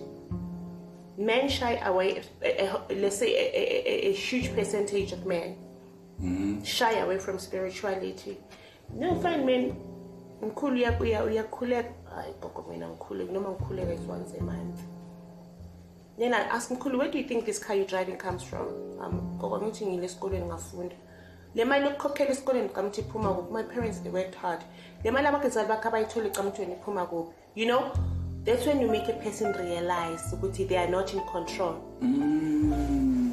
Men 1.17 1.49
shy 1.49 1.75
away 1.85 2.21
a, 2.41 2.67
a, 2.67 2.95
let's 2.95 3.17
say 3.17 3.33
a, 3.35 4.09
a, 4.09 4.13
huge 4.13 4.53
percentage 4.55 5.11
of 5.11 5.25
men 5.25 5.55
hmm. 6.19 6.63
shy 6.63 6.93
away 6.99 7.17
from 7.19 7.37
spirituality. 7.39 8.37
No 8.95 9.15
find 9.21 9.45
men 9.45 9.75
mkhulu 10.41 10.75
uya- 10.77 10.99
uya- 10.99 11.23
uyakhuleka. 11.23 11.89
Hayi 12.15 12.33
gogo 12.41 12.65
mina 12.69 12.87
ngikhuleke 12.89 13.31
noma 13.31 13.49
ngikhuleka 13.49 14.07
once 14.07 14.33
a 14.39 14.43
month 14.43 14.79
then 16.19 16.33
i 16.33 16.41
ask 16.41 16.71
mkhulu 16.71 16.99
where 16.99 17.11
do 17.11 17.17
you 17.17 17.23
think 17.23 17.45
this 17.45 17.59
car 17.59 17.75
you're 17.75 17.87
driving 17.87 18.17
comes 18.17 18.43
from? 18.43 18.67
Um 19.01 19.37
gogo 19.37 19.61
ngithi 19.61 19.85
ngile 19.85 20.05
esikolweni 20.05 20.45
ngafunda. 20.45 20.95
Le 21.55 21.65
mali 21.65 21.85
yokukhokhela 21.85 22.31
esikolweni 22.31 22.69
camthi 22.69 23.01
iphuma 23.01 23.33
kuphi? 23.33 23.53
My 23.53 23.63
parents 23.63 23.99
they 23.99 24.11
worked 24.11 24.35
hard. 24.35 24.59
Le 25.03 25.11
mali 25.11 25.27
abagezali 25.27 25.67
bakhe 25.67 25.87
abayithola 25.87 26.29
camthweni 26.29 26.73
iphuma 26.73 27.05
kuphi? 27.05 27.31
You 27.55 27.65
know 27.65 27.91
that's 28.43 28.65
when 28.65 28.81
you 28.81 28.87
make 28.87 29.07
a 29.09 29.13
person 29.13 29.53
realize 29.53 30.33
ukuthi 30.33 30.67
they 30.67 30.77
are 30.77 30.91
not 30.91 31.13
in 31.13 31.21
control. 31.31 31.75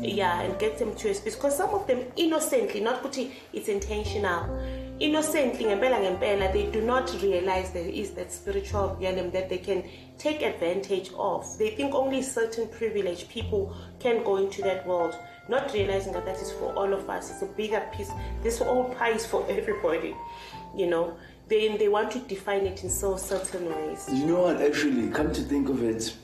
Yeah 0.02 0.42
and 0.42 0.58
get 0.58 0.78
them 0.78 0.94
to 0.94 1.10
a 1.10 1.14
space 1.14 1.34
because 1.34 1.56
some 1.56 1.74
of 1.74 1.86
them 1.86 2.04
innocently 2.16 2.80
not 2.80 3.02
kuti 3.02 3.32
it's 3.52 3.68
intentional 3.68 4.46
innocently 4.98 5.64
ngempela 5.64 6.00
ngempela 6.00 6.52
they 6.52 6.70
do 6.70 6.80
not 6.80 7.10
realize 7.22 7.70
there 7.72 7.88
is 7.88 8.10
that 8.12 8.32
spiritual 8.32 8.96
realm 9.00 9.30
that 9.30 9.48
they 9.48 9.58
can 9.58 9.82
take 10.18 10.42
advantage 10.42 11.10
of. 11.18 11.46
They 11.58 11.70
think 11.70 11.94
only 11.94 12.22
certain 12.22 12.68
privileged 12.68 13.28
people 13.28 13.74
can 13.98 14.24
go 14.24 14.36
into 14.36 14.62
that 14.62 14.86
world. 14.86 15.14
Not 15.48 15.72
realizing 15.72 16.12
that 16.12 16.24
that 16.24 16.36
is 16.36 16.50
for 16.52 16.72
all 16.74 16.92
of 16.92 17.08
us 17.08 17.30
it's 17.30 17.42
a 17.42 17.46
bigger 17.46 17.80
piece 17.96 18.10
this 18.42 18.58
whole 18.58 18.92
pie 18.94 19.12
is 19.12 19.24
for 19.24 19.46
everybody 19.48 20.14
you 20.76 20.86
know? 20.86 21.16
They, 21.48 21.76
they 21.76 21.88
want 21.88 22.10
to 22.12 22.18
define 22.20 22.66
it 22.66 22.82
in 22.82 22.90
so 22.90 23.16
certain 23.16 23.66
ways. 23.66 24.08
You 24.12 24.26
know 24.26 24.42
what, 24.42 24.60
actually, 24.60 25.08
come 25.10 25.32
to 25.32 25.42
think 25.42 25.68
of 25.68 25.82
it, 25.82 26.14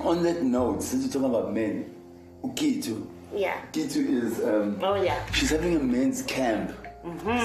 on 0.00 0.22
that 0.22 0.42
note, 0.42 0.82
since 0.82 1.04
you're 1.04 1.12
talking 1.12 1.36
about 1.36 1.52
men, 1.52 1.94
Ukitu, 2.42 3.06
yeah. 3.34 3.60
Kitu 3.72 4.22
is, 4.22 4.42
um, 4.42 4.78
oh 4.82 4.94
yeah. 4.94 5.22
she's 5.32 5.50
having 5.50 5.76
a 5.76 5.80
men's 5.80 6.22
camp 6.22 6.72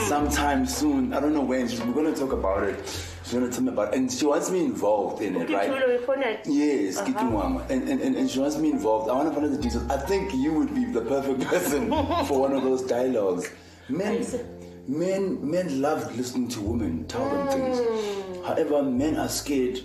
sometime 0.07 0.65
soon. 0.65 1.13
I 1.13 1.19
don't 1.19 1.33
know 1.33 1.41
when. 1.41 1.67
She's, 1.67 1.81
we're 1.81 1.93
going 1.93 2.13
to 2.13 2.19
talk 2.19 2.31
about 2.33 2.63
it. 2.63 2.79
She's 3.23 3.33
going 3.33 3.49
to 3.49 3.51
tell 3.51 3.63
me 3.63 3.71
about 3.71 3.93
it. 3.93 3.97
And 3.97 4.11
she 4.11 4.25
wants 4.25 4.49
me 4.51 4.63
involved 4.65 5.21
in 5.21 5.35
it, 5.35 5.49
right? 5.49 5.69
Ukithulo 5.69 5.99
wifuna 5.99 6.25
it. 6.25 6.41
Yes, 6.45 6.97
Uh-huh. 6.97 7.59
And, 7.69 7.89
and, 7.89 8.01
and, 8.01 8.15
and 8.15 8.29
she 8.29 8.39
wants 8.39 8.57
me 8.57 8.71
involved. 8.71 9.09
I 9.09 9.13
want 9.13 9.29
to 9.29 9.33
find 9.33 9.45
out 9.45 9.51
the 9.55 9.61
details. 9.61 9.89
I 9.89 9.97
think 9.97 10.33
you 10.33 10.53
would 10.53 10.73
be 10.73 10.85
the 10.85 11.01
perfect 11.01 11.41
person 11.41 11.89
for 12.27 12.39
one 12.39 12.53
of 12.53 12.63
those 12.63 12.81
dialogues. 12.83 13.49
Men, 13.89 14.25
men, 14.87 15.49
men 15.49 15.81
love 15.81 16.15
listening 16.15 16.47
to 16.49 16.61
women 16.61 17.05
tell 17.07 17.29
them 17.29 17.47
things. 17.49 17.77
Mm. 17.79 18.45
However, 18.45 18.83
men 18.83 19.17
are 19.17 19.29
scared. 19.29 19.79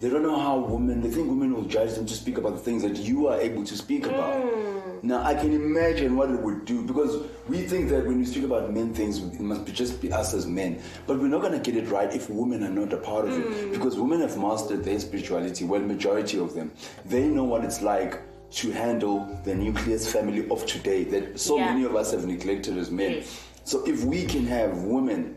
They 0.00 0.08
don't 0.08 0.22
know 0.22 0.38
how 0.38 0.58
women. 0.58 1.00
They 1.00 1.10
think 1.10 1.28
women 1.28 1.52
will 1.54 1.64
judge 1.64 1.94
them 1.94 2.06
to 2.06 2.14
speak 2.14 2.38
about 2.38 2.52
the 2.52 2.60
things 2.60 2.82
that 2.82 2.96
you 2.96 3.26
are 3.26 3.40
able 3.40 3.64
to 3.64 3.76
speak 3.76 4.06
about. 4.06 4.44
Mm. 4.44 5.02
Now, 5.02 5.22
I 5.24 5.34
can 5.34 5.52
imagine 5.52 6.16
what 6.16 6.30
it 6.30 6.38
would 6.40 6.64
do 6.64 6.82
because 6.82 7.24
we 7.48 7.62
think 7.62 7.88
that 7.90 8.06
when 8.06 8.18
we 8.18 8.24
speak 8.24 8.44
about 8.44 8.72
men 8.72 8.94
things, 8.94 9.18
it 9.18 9.40
must 9.40 9.64
be 9.64 9.72
just 9.72 10.00
be 10.00 10.12
us 10.12 10.34
as 10.34 10.46
men. 10.46 10.80
But 11.06 11.18
we're 11.18 11.28
not 11.28 11.40
going 11.42 11.60
to 11.60 11.70
get 11.70 11.76
it 11.82 11.88
right 11.88 12.12
if 12.14 12.30
women 12.30 12.62
are 12.62 12.70
not 12.70 12.92
a 12.92 12.96
part 12.96 13.26
of 13.26 13.32
Mm. 13.32 13.40
it 13.52 13.72
because 13.72 13.96
women 13.96 14.20
have 14.20 14.36
mastered 14.38 14.84
their 14.84 15.00
spirituality. 15.00 15.64
Well, 15.64 15.80
majority 15.80 16.38
of 16.38 16.54
them, 16.54 16.70
they 17.04 17.26
know 17.26 17.44
what 17.44 17.64
it's 17.64 17.82
like 17.82 18.20
to 18.50 18.70
handle 18.70 19.26
the 19.44 19.54
nucleus 19.54 20.10
family 20.12 20.48
of 20.48 20.64
today 20.66 21.04
that 21.04 21.38
so 21.40 21.56
Yeah. 21.56 21.72
many 21.74 21.84
of 21.84 21.94
us 21.96 22.12
have 22.12 22.24
neglected 22.26 22.78
as 22.78 22.90
men. 22.90 23.22
So 23.64 23.84
if 23.84 24.04
we 24.04 24.24
can 24.24 24.46
have 24.46 24.82
women, 24.84 25.36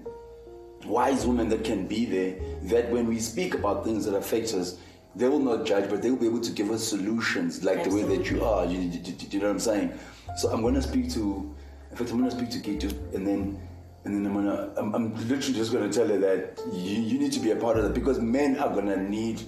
wise 0.86 1.26
women 1.26 1.50
that 1.50 1.64
can 1.64 1.88
be 1.88 2.06
there, 2.06 2.36
that 2.64 2.90
when 2.92 3.08
we 3.08 3.20
speak 3.20 3.54
about 3.54 3.84
things 3.84 4.06
that 4.06 4.16
affect 4.16 4.54
us, 4.54 4.78
they 5.16 5.28
will 5.28 5.40
not 5.40 5.66
judge, 5.66 5.90
but 5.90 6.02
they 6.02 6.10
will 6.10 6.18
be 6.18 6.28
able 6.28 6.40
to 6.40 6.52
give 6.52 6.72
us 6.72 6.88
solutions 6.88 7.64
like 7.64 7.84
the 7.84 7.90
way 7.90 8.04
that 8.04 8.30
you 8.30 8.44
are. 8.44 8.66
You, 8.66 8.80
you, 8.80 9.00
you- 9.04 9.16
you 9.30 9.40
know 9.40 9.48
what 9.48 9.54
I'm 9.54 9.60
saying? 9.60 9.94
So 10.38 10.50
I'm 10.50 10.62
going 10.62 10.76
to 10.76 10.82
speak 10.82 11.12
to, 11.14 11.54
in 11.92 11.98
fact, 11.98 12.12
I'm 12.12 12.18
going 12.18 12.30
to 12.30 12.36
speak 12.36 12.50
to 12.52 12.60
Gitu, 12.60 12.92
and 13.14 13.28
then, 13.28 13.60
and 14.06 14.16
then 14.16 14.26
I'm 14.26 14.34
gonna, 14.34 14.72
I'm, 14.78 14.96
I'm 14.96 15.16
literally 15.28 15.54
just 15.54 15.72
going 15.74 15.90
to 15.90 15.94
tell 15.96 16.08
her 16.08 16.18
that 16.20 16.62
you, 16.72 17.02
you 17.02 17.20
need 17.20 17.34
to 17.34 17.40
be 17.40 17.52
a 17.52 17.56
part 17.56 17.78
of 17.78 17.84
that 17.84 17.94
because 17.94 18.20
men 18.20 18.58
are 18.58 18.70
going 18.70 18.88
to 18.88 18.98
need. 19.02 19.42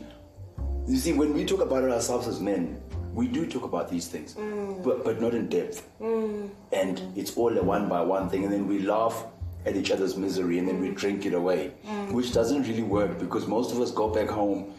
You 0.88 0.98
see, 0.98 1.14
when 1.14 1.34
we 1.34 1.46
talk 1.46 1.62
about 1.62 1.84
ourselves 1.90 2.28
as 2.28 2.42
men, 2.42 2.78
we 3.14 3.28
do 3.28 3.46
talk 3.48 3.64
about 3.64 3.90
these 3.90 4.08
things, 4.08 4.34
mm. 4.34 4.84
but 4.84 5.06
but 5.06 5.22
not 5.22 5.34
in 5.34 5.48
depth. 5.48 5.88
Mm. 6.02 6.50
And 6.74 7.02
it's 7.16 7.38
all 7.38 7.58
a 7.58 7.64
one 7.64 7.88
by 7.88 8.02
one 8.02 8.28
thing, 8.30 8.44
and 8.44 8.52
then 8.52 8.68
we 8.68 8.80
laugh 8.80 9.24
at 9.66 9.76
each 9.76 9.92
other's 9.92 10.18
misery, 10.18 10.60
and 10.60 10.68
then 10.68 10.82
we 10.82 10.90
drink 10.90 11.26
it 11.26 11.34
away, 11.34 11.70
which 12.12 12.34
doesn't 12.34 12.64
really 12.64 12.84
work 12.84 13.20
because 13.20 13.48
most 13.48 13.72
of 13.72 13.80
us 13.80 13.92
go 13.92 14.10
back 14.10 14.30
home 14.30 14.74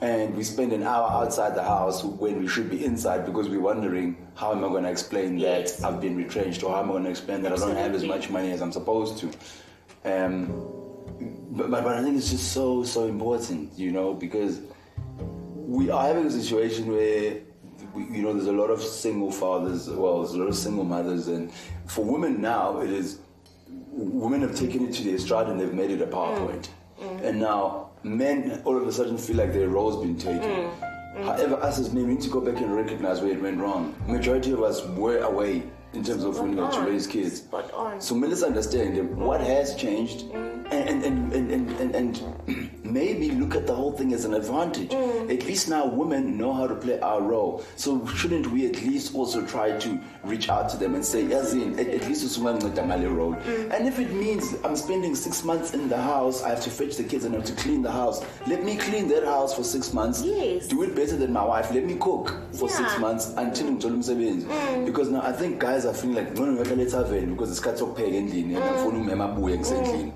and 0.00 0.36
we 0.36 0.44
spend 0.44 0.72
an 0.72 0.84
hour 0.84 1.10
outside 1.10 1.54
the 1.56 1.62
house 1.62 2.04
when 2.04 2.40
we 2.40 2.46
should 2.46 2.70
be 2.70 2.84
inside 2.84 3.26
because 3.26 3.48
we're 3.48 3.60
wondering 3.60 4.16
how 4.36 4.52
am 4.52 4.64
I 4.64 4.68
going 4.68 4.84
to 4.84 4.90
explain 4.90 5.38
that 5.40 5.72
I've 5.84 6.00
been 6.00 6.16
retrenched 6.16 6.62
or 6.62 6.72
how 6.72 6.82
am 6.82 6.90
I 6.90 6.92
going 6.92 7.04
to 7.04 7.10
explain 7.10 7.42
that 7.42 7.52
I 7.52 7.56
don't 7.56 7.74
have 7.74 7.94
as 7.94 8.04
much 8.04 8.30
money 8.30 8.52
as 8.52 8.62
I'm 8.62 8.70
supposed 8.70 9.18
to. 9.18 9.26
Um, 10.04 10.46
but, 11.50 11.70
but, 11.70 11.82
but 11.82 11.96
I 11.96 12.02
think 12.02 12.16
it's 12.16 12.30
just 12.30 12.52
so 12.52 12.84
so 12.84 13.06
important, 13.06 13.76
you 13.76 13.90
know, 13.90 14.14
because 14.14 14.60
we 15.56 15.90
are 15.90 16.06
having 16.06 16.26
a 16.26 16.30
situation 16.30 16.86
where 16.86 17.40
you 17.96 18.22
know 18.22 18.32
there's 18.32 18.46
a 18.46 18.52
lot 18.52 18.70
of 18.70 18.80
single 18.80 19.32
fathers, 19.32 19.90
well, 19.90 20.22
there's 20.22 20.34
a 20.34 20.38
lot 20.38 20.48
of 20.48 20.54
single 20.54 20.84
mothers, 20.84 21.26
and 21.26 21.52
for 21.86 22.04
women 22.04 22.40
now 22.40 22.78
it 22.80 22.90
is 22.90 23.18
women 23.98 24.42
have 24.42 24.54
taken 24.54 24.86
it 24.86 24.94
to 24.94 25.04
their 25.04 25.18
stride 25.18 25.48
and 25.48 25.60
they've 25.60 25.74
made 25.74 25.90
it 25.90 26.00
a 26.00 26.06
PowerPoint, 26.06 26.68
and 27.22 27.40
now 27.40 27.90
men 28.02 28.62
all 28.64 28.76
of 28.76 28.86
a 28.86 28.92
sudden 28.92 29.18
feel 29.18 29.36
like 29.36 29.52
their 29.52 29.68
role's 29.68 30.02
been 30.02 30.16
taken. 30.16 30.70
However, 31.24 31.56
us 31.56 31.80
as 31.80 31.92
men 31.92 32.06
we 32.06 32.14
need 32.14 32.22
to 32.22 32.30
go 32.30 32.40
back 32.40 32.60
and 32.62 32.74
recognize 32.74 33.20
where 33.20 33.32
it 33.32 33.42
went 33.42 33.58
wrong. 33.60 33.94
Majority 34.06 34.52
of 34.52 34.62
us 34.62 34.84
were 34.86 35.18
away 35.18 35.64
in 35.92 36.04
terms 36.04 36.22
of 36.22 36.38
when 36.38 36.54
to 36.56 36.80
raise 36.82 37.06
kids. 37.06 37.42
So 37.98 38.14
let's 38.14 38.42
understand 38.42 39.16
what 39.16 39.40
has 39.40 39.74
changed 39.74 40.26
and, 40.32 40.70
and, 40.70 41.04
and, 41.04 41.32
and, 41.32 41.70
and, 41.80 41.94
and 41.94 42.70
maybe 42.92 43.30
look 43.30 43.54
at 43.54 43.66
the 43.66 43.74
whole 43.74 43.92
thing 43.92 44.12
as 44.12 44.24
an 44.24 44.34
advantage. 44.34 44.90
Mm. 44.90 45.34
At 45.34 45.46
least 45.46 45.68
now 45.68 45.86
women 45.86 46.36
know 46.36 46.52
how 46.52 46.66
to 46.66 46.74
play 46.74 47.00
our 47.00 47.20
role. 47.20 47.64
So 47.76 48.06
shouldn't 48.06 48.46
we 48.48 48.66
at 48.66 48.82
least 48.82 49.14
also 49.14 49.44
try 49.46 49.76
to 49.78 50.00
reach 50.24 50.48
out 50.48 50.68
to 50.70 50.76
them 50.76 50.94
and 50.94 51.04
say, 51.04 51.32
as 51.32 51.54
in, 51.54 51.78
at, 51.78 51.88
at 51.88 52.06
least 52.08 52.24
it's 52.24 52.38
one 52.38 52.58
with 52.58 52.74
the 52.74 53.10
road. 53.10 53.36
And 53.72 53.86
if 53.86 53.98
it 53.98 54.12
means 54.12 54.54
I'm 54.64 54.76
spending 54.76 55.14
six 55.14 55.44
months 55.44 55.74
in 55.74 55.88
the 55.88 56.00
house, 56.00 56.42
I 56.42 56.50
have 56.50 56.62
to 56.62 56.70
fetch 56.70 56.96
the 56.96 57.04
kids 57.04 57.24
and 57.24 57.34
I 57.34 57.38
have 57.38 57.46
to 57.46 57.54
clean 57.54 57.82
the 57.82 57.92
house. 57.92 58.24
Let 58.46 58.64
me 58.64 58.76
clean 58.76 59.08
that 59.08 59.24
house 59.24 59.54
for 59.54 59.64
six 59.64 59.92
months. 59.92 60.22
Yes. 60.22 60.66
Do 60.66 60.82
it 60.82 60.94
better 60.94 61.16
than 61.16 61.32
my 61.32 61.44
wife. 61.44 61.70
Let 61.72 61.84
me 61.84 61.96
cook 61.96 62.34
for 62.52 62.68
six 62.68 62.98
months 62.98 63.34
until 63.36 63.68
umsebenzi 63.98 64.46
mm. 64.46 64.84
because 64.84 65.10
now 65.10 65.22
i 65.22 65.32
think 65.32 65.58
guys 65.58 65.84
are 65.84 65.94
feeling 65.94 66.16
like 66.16 66.30
ngcono 66.32 66.52
ngiyaqala 66.52 66.82
ethaveni 66.82 67.26
because 67.26 67.52
isikhathi 67.52 67.78
sokupheka 67.78 68.16
endlini 68.16 68.54
and 68.56 68.64
ngifuna 68.64 68.98
mm. 68.98 69.00
umema 69.00 69.24
abuye 69.24 69.58
ngisendlini 69.58 70.12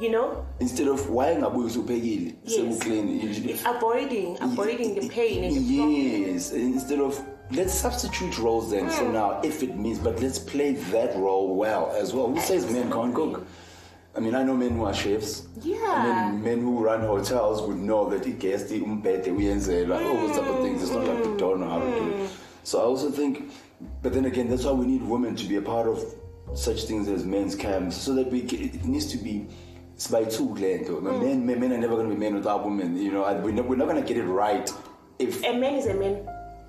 You 0.00 0.10
know, 0.10 0.46
instead 0.60 0.88
of 0.88 1.10
why 1.10 1.34
ngabuye 1.34 1.66
usuphekile 1.66 2.34
Yes. 2.44 2.56
sekuclean 2.56 3.58
avoiding, 3.66 4.36
avoiding 4.40 4.94
the 4.94 5.08
pain 5.08 5.44
and 5.44 5.56
the 5.56 5.74
yes 5.74 6.52
instead 6.52 7.00
of 7.00 7.20
let's 7.50 7.74
substitute 7.74 8.38
roles 8.38 8.70
then 8.70 8.88
for 8.88 9.06
hmm. 9.06 9.12
now 9.12 9.40
if 9.42 9.62
it 9.62 9.76
means 9.76 9.98
but 9.98 10.20
let's 10.22 10.38
play 10.38 10.72
that 10.92 11.16
role 11.16 11.56
well 11.56 11.90
as 12.00 12.14
well 12.14 12.28
who 12.28 12.40
says 12.40 12.70
men 12.70 12.90
can't 12.92 13.14
cook 13.14 13.46
I 14.16 14.20
mean, 14.20 14.34
I 14.34 14.42
know 14.42 14.56
men 14.56 14.70
who 14.70 14.84
are 14.84 14.94
chefs. 14.94 15.46
Yeah. 15.62 15.76
And 15.76 16.04
then 16.04 16.42
men 16.42 16.60
who 16.60 16.82
run 16.82 17.02
hotels 17.02 17.62
would 17.62 17.76
know 17.76 18.10
that 18.10 18.22
igesti 18.22 18.82
umbete 18.82 19.26
uyenzela, 19.26 20.04
all 20.04 20.26
those 20.26 20.36
type 20.36 20.48
of 20.48 20.56
hmm. 20.56 20.62
things. 20.64 20.82
It's 20.82 20.90
not 20.90 21.06
like 21.06 21.18
we 21.18 21.30
hmm. 21.30 21.36
don't 21.36 21.60
know 21.60 21.68
how 21.68 21.78
to 21.78 21.90
do 21.90 22.14
it. 22.14 22.30
So 22.64 22.80
I 22.80 22.82
also 22.82 23.12
think, 23.12 23.52
but 24.02 24.12
then 24.12 24.24
again, 24.24 24.48
that's 24.50 24.64
why 24.64 24.72
we 24.72 24.86
need 24.86 25.02
women 25.02 25.36
to 25.36 25.46
be 25.46 25.54
a 25.56 25.62
part 25.62 25.86
of 25.86 26.02
such 26.54 26.84
things 26.84 27.06
as 27.06 27.24
men's 27.24 27.54
camps, 27.54 27.96
so 27.96 28.12
that 28.14 28.28
we 28.32 28.40
it 28.40 28.84
needs 28.84 29.06
to 29.06 29.18
be 29.18 29.46
it's 29.98 30.06
by 30.06 30.22
two 30.22 30.54
land. 30.54 30.88
Men, 31.02 31.44
men, 31.44 31.58
men 31.58 31.72
are 31.72 31.78
never 31.78 31.96
going 31.96 32.08
to 32.08 32.14
be 32.14 32.20
men 32.20 32.36
without 32.36 32.64
women. 32.64 32.96
You 32.96 33.10
know, 33.10 33.22
we're 33.42 33.50
not, 33.50 33.66
we're 33.66 33.74
not 33.74 33.88
going 33.88 34.00
to 34.00 34.06
get 34.06 34.16
it 34.16 34.26
right 34.26 34.70
if 35.18 35.42
A 35.42 35.58
man 35.58 35.74
is 35.74 35.86
a 35.86 35.94
man. 35.94 36.24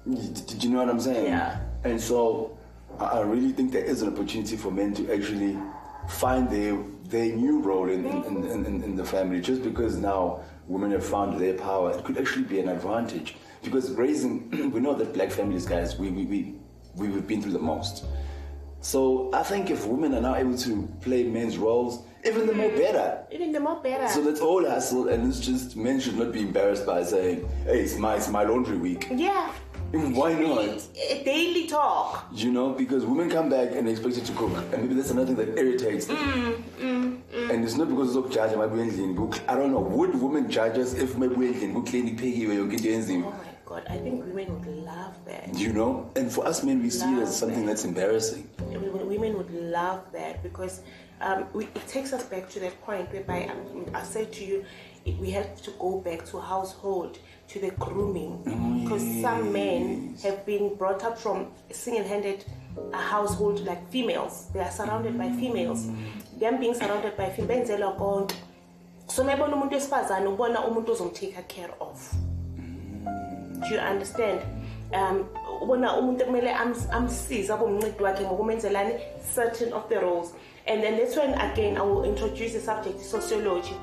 do 0.08 0.68
you 0.68 0.74
know 0.74 0.80
what 0.80 0.90
I'm 0.90 1.00
saying? 1.00 1.28
Yeah. 1.28 1.60
And 1.84 2.02
so 2.02 2.58
I 3.00 3.20
really 3.20 3.52
think 3.52 3.72
there 3.72 3.84
is 3.84 4.02
an 4.02 4.12
opportunity 4.12 4.58
for 4.58 4.72
men 4.72 4.96
to 4.96 5.14
actually 5.14 5.56
find 6.08 6.50
their 6.50 6.76
their 7.04 7.36
new 7.36 7.60
role 7.60 7.88
in, 7.88 8.04
in, 8.08 8.46
in, 8.46 8.66
in, 8.66 8.84
in 8.84 8.96
the 8.96 9.06
family. 9.06 9.42
Just 9.42 9.62
because 9.62 9.98
now 9.98 10.42
women 10.68 10.90
have 10.90 11.06
found 11.06 11.40
their 11.40 11.54
power, 11.54 11.92
it 11.92 12.04
could 12.04 12.18
actually 12.18 12.46
be 12.46 12.60
an 12.60 12.70
advantage. 12.70 13.36
Because 13.64 13.92
raising, 13.92 14.72
we 14.72 14.80
know 14.80 14.96
that 14.96 15.14
black 15.14 15.30
families, 15.30 15.68
guys, 15.68 16.00
we, 16.00 16.10
we, 16.10 16.26
we, 16.26 16.56
we've 16.96 17.28
been 17.28 17.44
through 17.44 17.52
the 17.52 17.60
most. 17.60 18.06
So 18.82 19.30
I 19.34 19.44
think 19.44 19.70
if 19.70 19.86
women 19.86 20.16
are 20.16 20.22
now 20.22 20.36
able 20.36 20.58
to 20.58 20.88
play 21.02 21.24
men's 21.26 21.60
roles, 21.60 22.04
even 22.26 22.48
the 22.48 22.54
more 22.54 22.70
better. 22.70 23.24
Even 23.32 23.52
the 23.52 23.60
more 23.60 23.82
better. 23.82 24.08
So 24.08 24.22
let's 24.22 24.42
all 24.42 24.66
hustle, 24.66 25.08
and 25.10 25.28
it's 25.28 25.40
just 25.40 25.76
men 25.76 26.00
should 26.00 26.18
not 26.18 26.32
be 26.32 26.42
embarrassed 26.42 26.86
by 26.86 27.04
saying, 27.04 27.48
"Hey, 27.66 27.80
it's 27.82 27.98
my 27.98 28.16
it's 28.16 28.30
my 28.30 28.44
laundry 28.44 28.78
week." 28.78 29.08
yeah. 29.12 29.52
Why 29.92 30.34
not? 30.34 30.84
A 31.10 31.24
daily 31.24 31.68
talk. 31.68 32.28
You 32.32 32.52
know, 32.52 32.74
because 32.74 33.06
women 33.06 33.28
come 33.28 33.50
back 33.50 33.72
and 33.74 33.88
they 33.88 33.92
expect 33.92 34.18
you 34.18 34.22
to 34.22 34.34
cook, 34.34 34.52
and 34.72 34.84
maybe 34.84 34.94
that's 34.94 35.10
another 35.10 35.34
thing 35.34 35.38
that 35.38 35.58
irritates 35.58 36.06
them. 36.06 36.18
Mm, 36.18 36.64
mm, 36.80 37.22
mm. 37.34 37.50
And 37.50 37.64
it's 37.66 37.76
not 37.76 37.90
because 37.90 38.16
of 38.16 38.30
judge 38.30 38.56
my 38.56 38.68
endlini. 38.68 39.42
I 39.48 39.56
don't 39.56 39.72
know. 39.72 39.80
Would 39.80 40.22
women 40.22 40.50
judge 40.50 40.78
us 40.78 40.94
if 40.94 41.18
my 41.18 41.26
endlini 41.26 41.74
go 41.74 41.82
clean 41.82 42.16
piggy 42.16 42.46
where 42.46 42.56
you 42.56 42.68
get 42.70 42.86
Oh 42.86 43.32
my 43.32 43.34
god, 43.66 43.84
I 43.90 43.98
think 43.98 44.26
women 44.26 44.60
would 44.60 44.68
love 44.86 45.16
that. 45.26 45.58
You 45.58 45.74
know, 45.74 46.12
and 46.16 46.32
for 46.32 46.46
us 46.46 46.64
men, 46.64 46.84
we 46.84 46.92
see 46.92 47.12
it 47.16 47.24
as 47.24 47.36
something 47.36 47.66
that's 47.66 47.84
embarrassing. 47.84 48.48
Women 48.60 49.38
would 49.38 49.52
love 49.52 50.06
that 50.12 50.44
because 50.44 50.82
um, 51.22 51.46
we, 51.54 51.66
it 51.66 51.88
takes 51.88 52.14
us 52.14 52.24
back 52.24 52.50
to 52.52 52.60
that 52.62 52.80
point 52.82 53.12
whereby 53.12 53.46
um, 53.52 53.86
I 53.94 54.04
said 54.04 54.32
to 54.34 54.46
you, 54.46 54.66
we 55.20 55.32
have 55.32 55.62
to 55.64 55.72
go 55.80 56.00
back 56.00 56.26
to 56.28 56.40
household, 56.40 57.18
to 57.48 57.60
the 57.60 57.72
grooming, 57.72 58.44
because 58.84 59.02
some 59.22 59.52
men 59.52 60.16
have 60.24 60.46
been 60.46 60.76
brought 60.76 61.04
up 61.04 61.18
from 61.18 61.48
single-handed 61.72 62.46
a 62.94 62.98
household 62.98 63.60
like 63.66 63.90
females. 63.90 64.50
They 64.54 64.60
are 64.60 64.72
surrounded 64.72 65.18
by 65.18 65.30
females. 65.32 65.88
Them 66.40 66.60
being 66.60 66.74
surrounded 66.76 67.18
by 67.18 67.30
females. 67.30 67.70
So 69.08 69.24
mayibona 69.24 69.56
umuntu 69.56 69.74
wesifazane 69.76 70.28
ubona 70.28 70.60
umuntu 70.68 70.92
ozomtake 70.92 71.48
care 71.48 71.72
of. 71.82 72.14
Do 73.04 73.76
you 73.76 73.80
understand? 73.80 74.42
Um, 74.94 75.26
ubona 75.62 75.98
umuntu 75.98 76.22
ekumele 76.24 76.54
ams- 76.54 76.90
amsize 76.92 77.50
abe 77.54 77.64
umncedi 77.64 78.04
wakhe 78.04 78.24
ngokumenzelani 78.24 78.94
certain 79.36 79.74
of 79.74 79.90
the 79.90 80.00
roles 80.00 80.34
and 80.70 80.84
then 80.84 80.98
that's 80.98 81.16
when 81.16 81.34
again 81.34 81.78
i 81.78 81.82
will 81.82 82.04
introduce 82.04 82.54
the 82.54 82.60
subject 82.60 83.00
sociology 83.02 83.76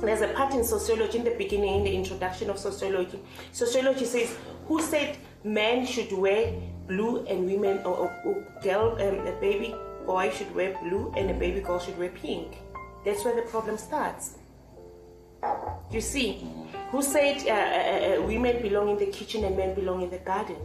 there's 0.00 0.20
a 0.20 0.28
part 0.28 0.52
in 0.54 0.64
sociology 0.64 1.18
in 1.18 1.24
the 1.24 1.34
beginning 1.36 1.76
in 1.76 1.84
the 1.84 1.94
introduction 1.94 2.48
of 2.50 2.58
sociology 2.58 3.20
sociology 3.52 4.04
says 4.04 4.36
who 4.66 4.80
said 4.80 5.16
men 5.44 5.84
should 5.84 6.12
wear 6.12 6.52
blue 6.86 7.24
and 7.26 7.46
women 7.46 7.78
or, 7.84 7.96
or, 7.96 8.20
or 8.24 8.60
girl 8.62 8.92
um, 9.00 9.26
a 9.26 9.32
baby 9.40 9.74
boy 10.06 10.30
should 10.30 10.52
wear 10.54 10.76
blue 10.82 11.12
and 11.16 11.30
a 11.30 11.34
baby 11.34 11.60
girl 11.60 11.78
should 11.78 11.98
wear 11.98 12.08
pink 12.10 12.56
that's 13.04 13.24
where 13.24 13.36
the 13.36 13.42
problem 13.50 13.76
starts 13.76 14.36
you 15.90 16.00
see, 16.00 16.46
who 16.90 17.02
said 17.02 17.42
uh, 17.46 17.52
uh, 17.52 18.22
uh, 18.22 18.26
women 18.26 18.62
belong 18.62 18.90
in 18.90 18.98
the 18.98 19.06
kitchen 19.06 19.44
and 19.44 19.56
men 19.56 19.74
belong 19.74 20.02
in 20.02 20.10
the 20.10 20.18
garden? 20.18 20.56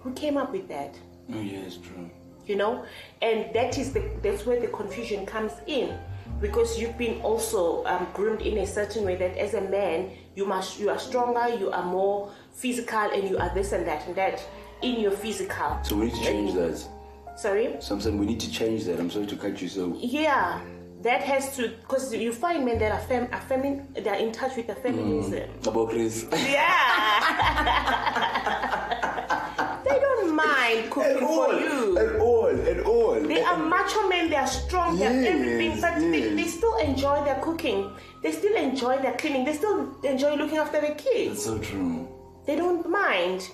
Who 0.00 0.12
came 0.12 0.36
up 0.36 0.52
with 0.52 0.68
that? 0.68 0.94
Oh 1.32 1.40
yeah, 1.40 1.60
it's 1.60 1.78
true. 1.78 2.10
You 2.46 2.56
know, 2.56 2.84
and 3.22 3.54
that 3.54 3.78
is 3.78 3.92
the 3.92 4.02
that's 4.22 4.44
where 4.44 4.60
the 4.60 4.68
confusion 4.68 5.24
comes 5.24 5.52
in, 5.66 5.96
because 6.40 6.78
you've 6.78 6.98
been 6.98 7.20
also 7.22 7.84
um, 7.86 8.06
groomed 8.12 8.42
in 8.42 8.58
a 8.58 8.66
certain 8.66 9.04
way 9.04 9.16
that 9.16 9.36
as 9.38 9.54
a 9.54 9.62
man 9.62 10.10
you 10.34 10.44
must 10.46 10.78
you 10.78 10.90
are 10.90 10.98
stronger, 10.98 11.48
you 11.56 11.70
are 11.70 11.84
more 11.84 12.30
physical, 12.52 13.10
and 13.12 13.28
you 13.28 13.38
are 13.38 13.52
this 13.54 13.72
and 13.72 13.86
that 13.86 14.06
and 14.06 14.14
that 14.16 14.42
in 14.82 15.00
your 15.00 15.12
physical. 15.12 15.78
So 15.82 15.96
we 15.96 16.06
need 16.06 16.14
to 16.14 16.22
change 16.22 16.54
that. 16.54 16.86
Sorry. 17.36 17.76
So 17.80 17.96
we 17.96 18.26
need 18.26 18.40
to 18.40 18.50
change 18.50 18.84
that. 18.84 19.00
I'm 19.00 19.10
sorry 19.10 19.26
to 19.26 19.36
cut 19.36 19.60
you 19.60 19.68
so. 19.68 19.96
Yeah, 19.98 20.60
that 21.02 21.22
has 21.22 21.56
to 21.56 21.68
because 21.68 22.14
you 22.14 22.32
find 22.32 22.64
men 22.64 22.78
that 22.78 22.92
are 22.92 23.00
fem, 23.06 23.28
are 23.32 23.40
femin, 23.40 23.92
they 23.94 24.08
are 24.08 24.16
in 24.16 24.32
touch 24.32 24.56
with 24.56 24.66
the 24.66 24.74
feminism. 24.74 25.50
About 25.66 25.90
Chris. 25.90 26.26
Yeah. 26.32 26.60
they 30.36 30.76
mind 30.78 30.90
cooking 30.90 31.16
At 31.16 31.22
all, 31.22 31.46
for 31.50 31.60
you. 31.60 31.98
at 31.98 32.16
all, 32.20 32.68
at 32.68 32.80
all. 32.80 33.20
They 33.20 33.42
are 33.42 33.56
macho 33.56 34.08
men, 34.08 34.30
they 34.30 34.36
are 34.36 34.46
strong, 34.46 34.98
they 34.98 35.06
are 35.06 35.10
everything, 35.32 35.80
but 35.80 35.94
they, 35.98 36.20
yes. 36.20 36.36
they 36.36 36.46
still 36.48 36.76
enjoy 36.78 37.24
their 37.24 37.40
cooking. 37.40 37.90
They 38.22 38.32
still 38.32 38.56
enjoy 38.56 38.98
their 38.98 39.14
cleaning. 39.14 39.44
They 39.44 39.54
still 39.54 39.94
enjoy 40.02 40.34
looking 40.36 40.58
after 40.58 40.80
their 40.80 40.94
kids. 40.94 41.44
That's 41.44 41.44
so 41.44 41.58
true. 41.58 42.08
They 42.46 42.56
don't 42.56 42.88
mind. 42.88 43.48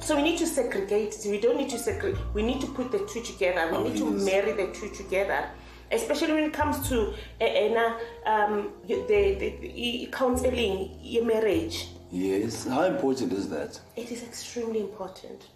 So 0.00 0.16
we 0.16 0.22
need 0.22 0.38
to 0.38 0.46
segregate. 0.46 1.16
We 1.26 1.40
don't 1.40 1.56
need 1.56 1.70
to 1.70 1.78
segregate. 1.78 2.20
We 2.34 2.42
need 2.42 2.60
to 2.60 2.66
put 2.68 2.92
the 2.92 2.98
two 3.00 3.22
together. 3.22 3.68
We 3.70 3.76
Oh, 3.76 3.82
need 3.84 3.96
to 3.98 4.10
marry 4.10 4.52
the 4.52 4.72
two 4.72 4.90
together. 4.90 5.48
Especially 5.90 6.34
when 6.34 6.44
it 6.44 6.52
comes 6.52 6.86
to 6.90 7.14
uh, 7.40 7.44
uh, 7.44 7.98
um, 8.26 8.72
the, 8.86 8.94
the, 9.08 9.54
the 9.60 10.08
counseling 10.12 10.98
your 11.02 11.24
marriage. 11.24 11.88
Yes. 12.10 12.66
How 12.66 12.82
important 12.84 13.32
is 13.32 13.48
that? 13.48 13.80
It 13.96 14.10
is 14.12 14.22
extremely 14.22 14.80
important. 14.80 15.46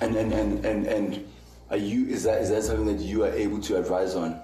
And 0.00 0.16
and 0.16 0.32
and 0.32 0.64
and, 0.64 0.86
and 0.86 1.28
are 1.70 1.76
you 1.76 2.06
is 2.06 2.24
that 2.24 2.40
is 2.42 2.50
that 2.50 2.62
something 2.62 2.86
that 2.86 3.02
you 3.02 3.24
are 3.24 3.32
able 3.32 3.60
to 3.60 3.76
advise 3.76 4.14
on? 4.14 4.40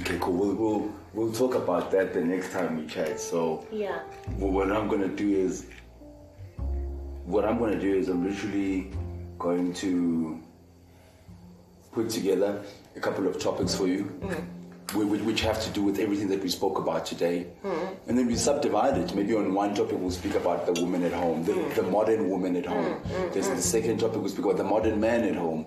Okay, 0.00 0.18
cool. 0.20 0.34
We'll 0.34 0.54
we'll, 0.54 0.92
we'll 1.14 1.32
talk 1.32 1.54
about 1.54 1.90
that 1.92 2.12
the 2.14 2.20
next 2.22 2.52
time 2.52 2.78
we 2.78 2.86
chat. 2.86 3.18
So 3.20 3.66
Yeah. 3.72 4.00
well, 4.38 4.50
what 4.50 4.70
I'm 4.72 4.88
gonna 4.88 5.08
do 5.08 5.28
is 5.28 5.66
what 7.24 7.44
I'm 7.44 7.58
gonna 7.58 7.78
do 7.80 7.94
is 7.94 8.08
I'm 8.08 8.24
literally 8.26 8.90
going 9.38 9.72
to 9.74 10.40
put 11.92 12.08
together 12.10 12.62
a 12.94 13.00
couple 13.00 13.26
of 13.26 13.38
topics 13.38 13.74
for 13.74 13.86
you. 13.86 14.04
whi- 14.22 14.44
Which 14.94 15.40
have 15.40 15.60
to 15.64 15.70
do 15.70 15.82
with 15.82 15.98
everything 15.98 16.28
that 16.28 16.42
we 16.42 16.48
spoke 16.48 16.78
about 16.78 17.04
today, 17.06 17.46
and 18.06 18.16
then 18.16 18.26
we 18.26 18.36
subdivide 18.36 18.96
it. 18.98 19.14
Maybe 19.14 19.34
on 19.34 19.52
one 19.52 19.74
topic 19.74 19.98
we'll 19.98 20.12
speak 20.12 20.36
about 20.36 20.64
the 20.64 20.80
woman 20.80 21.02
at 21.02 21.12
home, 21.12 21.44
the, 21.44 21.54
the 21.74 21.82
modern 21.82 22.30
woman 22.30 22.54
at 22.56 22.66
home. 22.66 22.94
Mm, 22.94 23.02
mm, 23.02 23.32
There's 23.32 23.48
mm. 23.48 23.56
the 23.56 23.62
second 23.62 23.98
topic 23.98 24.18
we'll 24.18 24.28
speak 24.28 24.44
about 24.44 24.58
the 24.58 24.64
modern 24.64 25.00
man 25.00 25.24
at 25.24 25.34
home, 25.34 25.66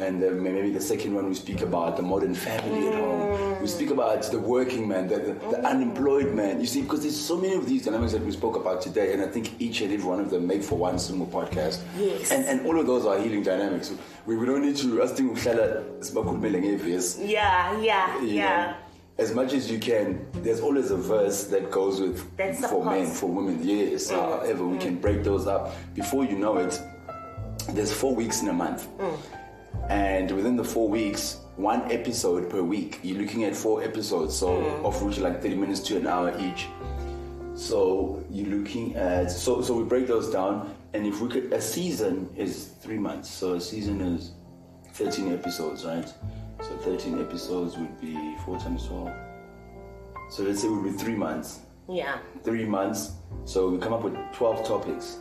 and 0.00 0.22
uh, 0.22 0.26
then 0.26 0.42
maybe 0.42 0.70
the 0.70 0.80
second 0.80 1.14
one 1.14 1.28
we 1.28 1.34
speak 1.34 1.60
about 1.60 1.96
the 1.96 2.02
modern 2.02 2.34
family 2.34 2.88
at 2.88 2.94
home. 2.94 3.60
We 3.60 3.68
speak 3.68 3.90
about 3.90 4.22
the 4.24 4.40
working 4.40 4.88
man, 4.88 5.06
the, 5.06 5.18
the, 5.18 5.32
the 5.50 5.66
unemployed 5.66 6.34
man. 6.34 6.60
You 6.60 6.66
see, 6.66 6.82
because 6.82 7.02
there's 7.02 7.18
so 7.18 7.36
many 7.36 7.54
of 7.54 7.66
these 7.66 7.84
dynamics 7.84 8.12
that 8.12 8.24
we 8.24 8.32
spoke 8.32 8.56
about 8.56 8.82
today, 8.82 9.12
and 9.12 9.22
I 9.22 9.28
think 9.28 9.60
each 9.60 9.80
and 9.82 9.92
every 9.92 10.04
one 10.04 10.18
of 10.18 10.30
them 10.30 10.46
make 10.46 10.64
for 10.64 10.76
one 10.76 10.98
single 10.98 11.26
podcast. 11.26 11.80
Yes. 11.96 12.32
And, 12.32 12.44
and 12.46 12.66
all 12.66 12.78
of 12.78 12.86
those 12.86 13.06
are 13.06 13.18
healing 13.20 13.42
dynamics. 13.42 13.92
We, 14.26 14.36
we 14.36 14.46
don't 14.46 14.62
need 14.62 14.76
to. 14.78 15.02
I 15.02 15.06
think 15.06 15.38
Yeah, 17.18 17.80
yeah, 17.80 18.20
you 18.20 18.28
yeah. 18.28 18.66
know, 18.66 18.76
as 19.18 19.32
much 19.32 19.52
as 19.52 19.70
you 19.70 19.78
can, 19.78 20.26
there's 20.32 20.60
always 20.60 20.90
a 20.90 20.96
verse 20.96 21.44
that 21.44 21.70
goes 21.70 22.00
with 22.00 22.36
That 22.36 22.56
for 22.56 22.84
men, 22.84 23.06
for 23.06 23.26
women. 23.30 23.60
Yes, 23.62 24.10
mm, 24.10 24.16
however, 24.16 24.66
we 24.66 24.76
mm. 24.76 24.80
can 24.80 24.96
break 24.96 25.22
those 25.22 25.46
up. 25.46 25.72
Before 25.94 26.24
you 26.24 26.36
know 26.36 26.58
it, 26.58 26.80
there's 27.70 27.92
four 27.92 28.12
weeks 28.12 28.42
in 28.42 28.48
a 28.48 28.52
month. 28.52 28.88
Mm. 28.98 29.16
And 29.88 30.30
within 30.30 30.56
the 30.56 30.64
four 30.64 30.88
weeks, 30.88 31.38
one 31.56 31.90
episode 31.92 32.50
per 32.50 32.62
week. 32.62 33.00
You're 33.02 33.18
looking 33.18 33.44
at 33.44 33.54
four 33.54 33.82
episodes, 33.82 34.36
so 34.36 34.48
mm. 34.48 34.84
of 34.84 35.00
which 35.02 35.18
like 35.18 35.40
30 35.42 35.54
minutes 35.56 35.80
to 35.80 35.96
an 35.96 36.06
hour 36.06 36.34
each. 36.40 36.66
So 37.54 38.24
you're 38.30 38.48
looking 38.48 38.96
at 38.96 39.30
so 39.30 39.62
so 39.62 39.74
we 39.74 39.84
break 39.84 40.08
those 40.08 40.30
down, 40.30 40.74
and 40.92 41.06
if 41.06 41.20
we 41.20 41.28
could 41.28 41.52
a 41.52 41.60
season 41.60 42.28
is 42.36 42.70
three 42.80 42.98
months. 42.98 43.30
So 43.30 43.54
a 43.54 43.60
season 43.60 44.00
is 44.00 44.32
13 44.94 45.32
episodes, 45.32 45.84
right? 45.84 46.08
So 46.60 46.76
13 46.78 47.20
episodes 47.20 47.76
would 47.76 48.00
be 48.00 48.36
four 48.44 48.58
times 48.58 48.86
12. 48.86 49.10
So 50.30 50.42
let's 50.42 50.62
say 50.62 50.68
it 50.68 50.70
would 50.70 50.84
be 50.84 50.98
three 50.98 51.14
months. 51.14 51.60
Yeah. 51.88 52.18
Three 52.42 52.64
months. 52.64 53.12
So 53.44 53.68
we 53.68 53.78
come 53.78 53.92
up 53.92 54.02
with 54.02 54.16
12 54.32 54.66
topics. 54.66 55.18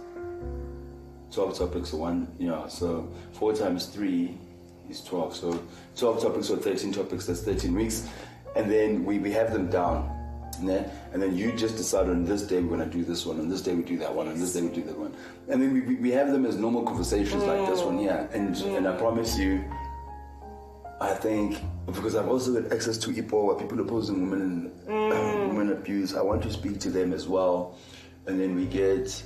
12 1.31 1.57
topics, 1.57 1.91
one, 1.93 2.31
know, 2.39 2.67
so 2.67 3.11
four 3.33 3.53
times 3.53 3.87
three 3.87 4.37
is 4.93 5.03
12. 5.03 5.35
So 5.35 5.63
12 5.97 6.21
topics 6.21 6.49
or 6.49 6.57
13 6.57 6.93
topics, 6.93 7.25
that's 7.25 7.41
13 7.41 7.73
weeks. 7.73 8.07
And 8.55 8.69
then 8.71 9.03
we, 9.03 9.19
we 9.19 9.31
have 9.31 9.51
them 9.51 9.69
down. 9.69 10.09
né? 10.61 10.89
And 11.11 11.21
then 11.21 11.35
you 11.35 11.51
just 11.53 11.77
decide 11.77 12.07
on 12.09 12.25
this 12.25 12.43
day 12.43 12.61
we're 12.61 12.77
going 12.77 12.89
to 12.89 12.97
do 12.97 13.03
this 13.03 13.25
one, 13.25 13.39
on 13.39 13.49
this 13.49 13.61
day 13.61 13.73
we 13.73 13.83
do 13.83 13.97
that 13.97 14.13
one, 14.13 14.27
on 14.27 14.39
this 14.39 14.53
day 14.53 14.61
we 14.61 14.69
do 14.69 14.83
that 14.83 14.97
one. 14.97 15.13
And 15.49 15.61
then 15.61 15.73
we, 15.73 15.81
we, 15.81 15.95
we 15.95 16.11
have 16.11 16.31
them 16.31 16.45
as 16.45 16.55
normal 16.55 16.83
conversations 16.83 17.43
like 17.43 17.67
this 17.67 17.81
one, 17.81 17.99
yeah. 17.99 18.27
And, 18.31 18.55
and 18.55 18.87
I 18.87 18.95
promise 18.95 19.37
you, 19.37 19.63
I 21.01 21.13
think 21.13 21.57
because 21.85 22.15
I've 22.15 22.29
also 22.29 22.61
got 22.61 22.71
access 22.71 22.97
to 22.99 23.09
IPO 23.09 23.45
where 23.45 23.55
people 23.55 23.79
opposing 23.81 24.29
women 24.29 24.71
uh, 24.87 25.47
women 25.49 25.71
abuse. 25.73 26.15
I 26.15 26.21
want 26.21 26.41
to 26.43 26.51
speak 26.51 26.79
to 26.81 26.89
them 26.89 27.11
as 27.13 27.27
well, 27.27 27.77
and 28.27 28.39
then 28.39 28.55
we 28.55 28.65
get. 28.65 29.23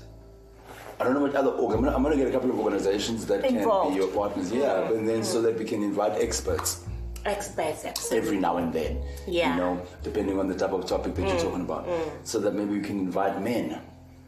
I 0.99 1.03
don't 1.03 1.14
know 1.14 1.22
what 1.22 1.36
other 1.36 1.52
org. 1.52 1.76
I'm 1.76 1.84
gonna, 1.84 1.95
I'm 1.95 2.03
gonna 2.03 2.15
get 2.18 2.28
a 2.28 2.32
couple 2.32 2.49
of 2.49 2.60
organizations 2.60 3.26
that 3.28 3.45
Involved. 3.45 3.90
can 3.90 3.94
be 3.94 4.03
your 4.03 4.11
partners. 4.14 4.52
Yeah, 4.52 4.91
and 4.91 5.07
then 5.07 5.24
so 5.24 5.41
that 5.44 5.57
we 5.57 5.65
can 5.65 5.84
invite 5.84 6.14
experts 6.22 6.84
Experts, 7.28 7.84
absolutely. 7.84 8.28
every 8.28 8.40
now 8.40 8.57
and 8.57 8.72
then. 8.72 9.03
Yeah. 9.28 9.52
You 9.53 9.61
know, 9.61 9.82
depending 10.02 10.40
on 10.40 10.48
the 10.48 10.56
type 10.56 10.72
of 10.72 10.86
topic 10.86 11.14
that 11.15 11.28
you're 11.28 11.36
mm, 11.36 11.41
talking 11.41 11.61
about, 11.61 11.86
mm. 11.86 12.10
so 12.24 12.40
that 12.40 12.56
maybe 12.56 12.72
we 12.72 12.82
can 12.82 12.99
invite 12.99 13.41
men 13.41 13.82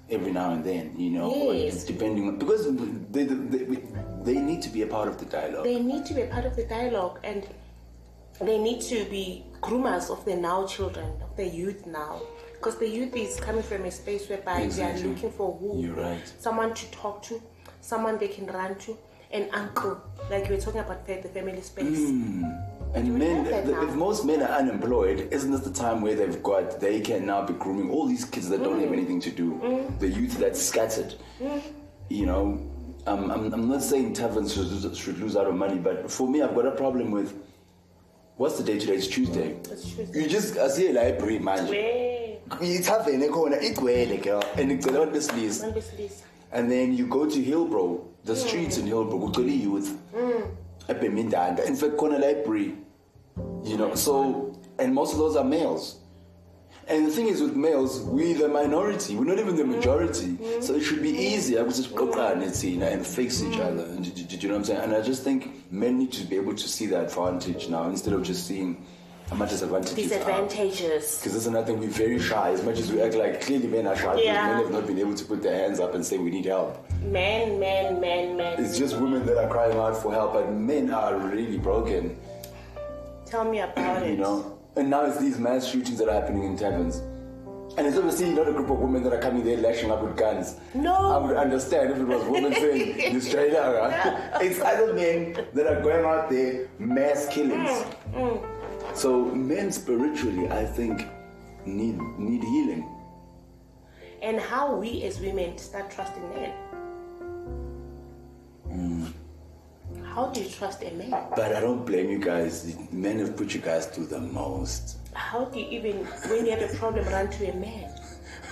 every 0.09 0.31
now 0.31 0.51
and 0.51 0.63
then. 0.63 0.99
You 0.99 1.11
know, 1.11 1.31
or 1.31 1.53
Yes. 1.53 1.85
depending 1.85 2.27
on 2.27 2.37
because 2.37 2.65
they, 3.11 3.23
they, 3.23 3.33
they, 3.33 3.77
they 4.23 4.39
need 4.39 4.61
to 4.63 4.69
be 4.69 4.81
a 4.81 4.87
part 4.87 5.07
of 5.07 5.17
the 5.17 5.25
dialogue. 5.25 5.63
They 5.63 5.79
need 5.79 6.05
to 6.07 6.13
be 6.13 6.23
a 6.23 6.27
part 6.27 6.45
of 6.45 6.55
the 6.57 6.65
dialogue 6.65 7.19
and 7.23 7.47
they 8.41 8.57
need 8.57 8.81
to 8.81 9.05
be 9.05 9.45
groomers 9.61 10.09
of 10.09 10.23
the 10.25 10.35
now 10.35 10.65
children, 10.65 11.11
of 11.21 11.35
the 11.37 11.47
youth 11.47 11.85
now. 11.85 12.21
Because 12.59 12.75
the 12.77 12.89
youth 12.89 13.15
is 13.15 13.39
coming 13.39 13.63
from 13.63 13.85
a 13.85 13.91
space 13.91 14.27
whereby 14.29 14.61
Exactly. 14.61 15.01
they 15.01 15.07
are 15.07 15.13
looking 15.13 15.31
for 15.31 15.57
who? 15.57 15.81
You're 15.81 15.95
right. 15.95 16.19
Someone 16.39 16.73
to 16.73 16.91
talk 16.91 17.23
to, 17.23 17.41
someone 17.79 18.17
they 18.17 18.27
can 18.27 18.47
run 18.47 18.75
to, 18.79 18.97
an 19.31 19.47
uncle, 19.53 19.97
like 20.29 20.49
you 20.49 20.55
were 20.55 20.61
talking 20.61 20.81
about 20.81 21.05
the 21.07 21.15
family 21.29 21.61
space. 21.61 22.09
And 22.95 23.17
men, 23.17 23.45
the- 23.45 23.81
if 23.83 23.93
most 23.95 24.25
men 24.25 24.41
are 24.41 24.57
unemployed, 24.57 25.29
isn't 25.31 25.51
this 25.51 25.61
the 25.61 25.71
time 25.71 26.01
where 26.01 26.15
they've 26.15 26.41
got, 26.43 26.81
they 26.81 26.99
can 26.99 27.25
now 27.25 27.45
be 27.45 27.53
grooming 27.53 27.91
all 27.91 28.07
these 28.07 28.25
kids 28.25 28.49
that 28.49 28.61
don't 28.61 28.77
Mm. 28.79 28.83
have 28.83 28.91
anything 28.93 29.21
to 29.21 29.29
do, 29.31 29.61
the 29.99 30.07
youth 30.09 30.37
that's 30.37 30.61
scattered. 30.61 31.13
You 32.09 32.25
know, 32.25 32.59
um, 33.07 33.31
I'm, 33.31 33.53
I'm 33.53 33.69
not 33.69 33.83
saying 33.83 34.13
taverns 34.15 34.53
should, 34.53 34.65
lose- 34.67 34.97
should 34.97 35.17
lose 35.19 35.37
out 35.37 35.47
on 35.47 35.57
money, 35.57 35.77
but 35.77 36.11
for 36.11 36.27
me, 36.27 36.41
I've 36.41 36.55
got 36.55 36.65
a 36.65 36.71
problem 36.71 37.11
with 37.11 37.33
what's 38.35 38.57
the 38.57 38.63
day 38.63 38.79
today? 38.79 38.95
It's 38.95 39.07
Tuesday. 39.07 39.55
It's 39.71 39.83
Tuesday. 39.93 40.21
You 40.23 40.27
just 40.27 40.57
I 40.57 40.67
see 40.67 40.89
a 40.89 40.93
library 40.93 41.39
manje. 41.39 42.18
Ithaveni 42.49 43.25
ekhona 43.25 43.61
igcwele 43.61 44.21
girl 44.21 44.43
and 44.57 44.71
igcwele 44.71 44.97
abantu 44.97 45.13
besilisa. 45.13 46.11
And 46.51 46.71
then 46.71 46.93
you 46.93 47.05
go 47.07 47.29
to 47.29 47.39
Hillbrow, 47.43 48.03
the 48.25 48.33
hmm. 48.33 48.39
streets 48.39 48.77
in 48.77 48.87
Hillbrow, 48.87 49.31
kugcwele 49.31 49.61
youth. 49.61 49.97
Hmm. 50.15 50.41
Ebhemindanda. 50.87 51.65
In 51.65 51.75
fact, 51.75 51.93
khona 51.97 52.19
library. 52.19 52.75
You 53.63 53.77
know, 53.77 53.95
so 53.95 54.59
and 54.79 54.93
most 54.93 55.13
of 55.13 55.19
those 55.19 55.35
are 55.35 55.43
males. 55.43 55.97
And 56.87 57.05
the 57.05 57.11
thing 57.11 57.27
is 57.27 57.39
with 57.39 57.55
males, 57.55 58.01
we're 58.01 58.35
the 58.35 58.47
minority. 58.47 59.15
We're 59.15 59.25
not 59.25 59.37
even 59.37 59.55
the 59.55 59.63
hmm. 59.63 59.75
majority. 59.75 60.37
So 60.61 60.73
it 60.73 60.81
should 60.81 61.03
be 61.03 61.11
easier 61.11 61.63
because 61.63 61.79
it's 61.79 62.63
and 62.63 63.05
fix 63.05 63.43
each 63.43 63.59
other. 63.59 63.83
And 63.83 64.03
do, 64.03 64.09
do- 64.09 64.23
do 64.23 64.35
you 64.35 64.47
know 64.47 64.55
what 64.55 64.59
I'm 64.59 64.65
saying? 64.65 64.81
And 64.81 64.95
I 64.95 65.01
just 65.01 65.23
think 65.23 65.71
men 65.71 65.99
need 65.99 66.11
to 66.13 66.23
be 66.25 66.35
able 66.35 66.55
to 66.55 66.67
see 66.67 66.87
the 66.87 66.99
advantage 67.01 67.69
now 67.69 67.87
instead 67.87 68.13
of 68.13 68.23
just 68.23 68.47
seeing 68.47 68.85
how 69.29 69.35
much 69.35 69.49
disadvantages 69.51 69.93
are. 69.93 70.01
Disadvantages. 70.01 71.17
Because 71.19 71.33
that's 71.33 71.45
another 71.45 71.67
thing, 71.67 71.79
we're 71.79 71.87
very 71.89 72.19
shy. 72.19 72.49
As 72.51 72.63
much 72.63 72.79
as 72.79 72.91
we 72.91 73.01
act 73.01 73.13
like 73.15 73.41
clearly 73.41 73.67
men 73.67 73.85
are 73.87 73.95
shy, 73.95 74.21
Yeah. 74.21 74.47
men 74.47 74.63
have 74.63 74.71
not 74.71 74.87
been 74.87 74.97
able 74.99 75.13
to 75.13 75.25
put 75.25 75.43
their 75.43 75.55
hands 75.55 75.79
up 75.79 75.93
and 75.93 76.03
say 76.05 76.17
we 76.17 76.31
need 76.31 76.45
help. 76.45 76.83
Men, 77.03 77.59
men, 77.59 77.99
men, 77.99 78.35
men. 78.37 78.63
It's 78.63 78.77
just 78.77 78.97
women 78.97 79.25
that 79.27 79.37
are 79.37 79.47
crying 79.49 79.77
out 79.77 79.95
for 79.97 80.11
help, 80.11 80.33
but 80.33 80.51
men 80.51 80.91
are 80.91 81.15
really 81.17 81.57
broken, 81.57 82.17
Tell 83.25 83.43
me 83.49 83.59
about 83.59 84.01
it. 84.03 84.09
you 84.11 84.17
know. 84.17 84.57
And 84.75 84.89
now 84.89 85.05
it's 85.05 85.19
these 85.19 85.37
mass 85.37 85.67
shootings 85.67 85.99
that 85.99 86.09
are 86.09 86.13
happening 86.19 86.43
in 86.43 86.57
taverns. 86.57 87.01
And 87.77 87.85
it's 87.85 87.95
obviously 87.97 88.31
not 88.31 88.47
a 88.47 88.51
group 88.51 88.69
of 88.71 88.79
women 88.79 89.03
that 89.03 89.13
are 89.13 89.19
coming 89.21 89.43
there 89.45 89.57
lashing 89.57 89.91
up 89.91 90.01
with 90.01 90.17
guns. 90.17 90.55
No. 90.73 90.95
I 90.95 91.17
would 91.17 91.37
understand 91.37 91.91
if 91.91 91.97
it 91.99 92.07
was 92.07 92.23
women 92.25 92.51
saying 92.53 93.13
this 93.13 93.27
straight 93.29 93.53
out. 93.55 93.75
right? 93.75 94.31
It's 94.41 94.59
other 94.59 94.93
men 94.93 95.45
that 95.53 95.67
are 95.67 95.79
going 95.81 96.03
out 96.03 96.29
there 96.31 96.67
mass 96.79 97.27
killings. 97.29 97.69
Mm, 98.13 98.41
So 98.93 99.25
men 99.25 99.71
spiritually, 99.71 100.49
I 100.49 100.65
think, 100.65 101.07
need 101.65 101.97
need 102.17 102.43
healing. 102.43 102.87
And 104.21 104.39
how 104.39 104.75
we 104.75 105.03
as 105.03 105.19
women 105.19 105.57
start 105.57 105.89
trusting 105.91 106.29
men. 106.29 106.53
How 110.19 110.27
do 110.27 110.41
you 110.41 110.49
trust 110.49 110.83
a 110.83 110.91
man? 110.91 111.11
But 111.11 111.55
I 111.55 111.61
don't 111.61 111.85
blame 111.85 112.09
you 112.09 112.19
guys. 112.19 112.75
Men 112.91 113.19
have 113.19 113.37
put 113.37 113.53
you 113.53 113.61
guys 113.61 113.85
through 113.85 114.07
the 114.07 114.19
most. 114.19 114.97
How 115.13 115.45
do 115.45 115.59
you 115.59 115.67
even, 115.69 116.05
when 116.27 116.45
you 116.45 116.51
have 116.51 116.61
a 116.61 116.75
problem, 116.75 117.05
run 117.07 117.29
to 117.29 117.49
a 117.49 117.55
man? 117.55 117.89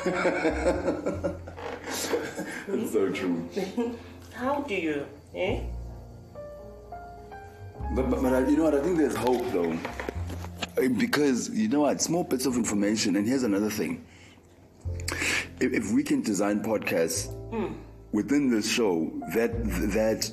That's 2.67 2.91
so 2.93 3.11
true. 3.11 3.49
How 4.33 4.61
do 4.61 4.75
you? 4.75 5.05
Eh? 5.35 5.59
But, 7.95 8.09
but, 8.09 8.21
but 8.21 8.33
I- 8.33 8.47
you 8.47 8.57
know 8.57 8.63
what? 8.63 8.75
I 8.75 8.81
think 8.81 8.97
there's 8.97 9.15
hope 9.15 9.45
though. 9.51 9.77
Uh, 10.77 10.87
Because, 10.97 11.49
you 11.49 11.67
know 11.67 11.81
what? 11.81 12.01
Small 12.01 12.23
bits 12.23 12.45
of 12.45 12.55
information. 12.55 13.15
And 13.15 13.27
here's 13.27 13.43
another 13.43 13.69
thing. 13.69 14.05
If, 15.59 15.73
if 15.73 15.91
we 15.91 16.03
can 16.03 16.21
design 16.21 16.61
podcasts 16.61 17.33
hmm. 17.49 17.73
within 18.11 18.49
this 18.49 18.69
show 18.69 19.11
that, 19.33 19.63
that, 19.93 20.31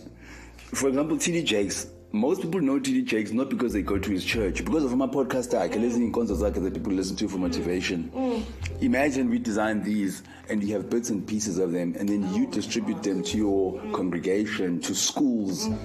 for 0.67 0.89
example, 0.89 1.17
TD 1.17 1.45
Jakes, 1.45 1.87
most 2.13 2.43
people 2.43 2.61
know 2.61 2.79
TD 2.79 3.05
Jakes 3.07 3.33
not 3.33 3.49
because 3.49 3.73
they 3.73 3.83
go 3.83 3.99
to 3.99 4.11
his 4.11 4.25
church, 4.25 4.65
because 4.65 4.85
of 4.85 4.97
my 4.97 5.07
podcast 5.07 5.53
listen 5.81 6.03
in 6.03 6.13
inkonzo 6.13 6.37
zakhe 6.37 6.63
that 6.63 6.75
people 6.75 6.93
listen 6.93 7.17
to 7.17 7.29
for 7.29 7.39
motivation. 7.39 8.05
Hmm. 8.09 8.85
Imagine 8.85 9.31
we 9.31 9.39
design 9.39 9.83
these 9.83 10.23
and 10.49 10.63
you 10.63 10.75
have 10.75 10.91
bits 10.91 11.11
and 11.11 11.27
pieces 11.27 11.59
of 11.59 11.73
them 11.73 11.97
and 11.99 12.09
then 12.09 12.33
you 12.35 12.47
oh. 12.47 12.51
distribute 12.51 13.03
them 13.03 13.23
to 13.23 13.39
your 13.39 13.81
congregation, 13.93 14.81
to 14.83 14.95
schools, 14.95 15.67
hmm. 15.67 15.77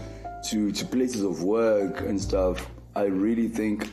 To, 0.50 0.72
to 0.72 0.86
places 0.86 1.24
of 1.24 1.44
work 1.44 2.02
and 2.02 2.20
stuff. 2.22 2.70
I 2.96 3.04
really 3.06 3.48
think 3.48 3.92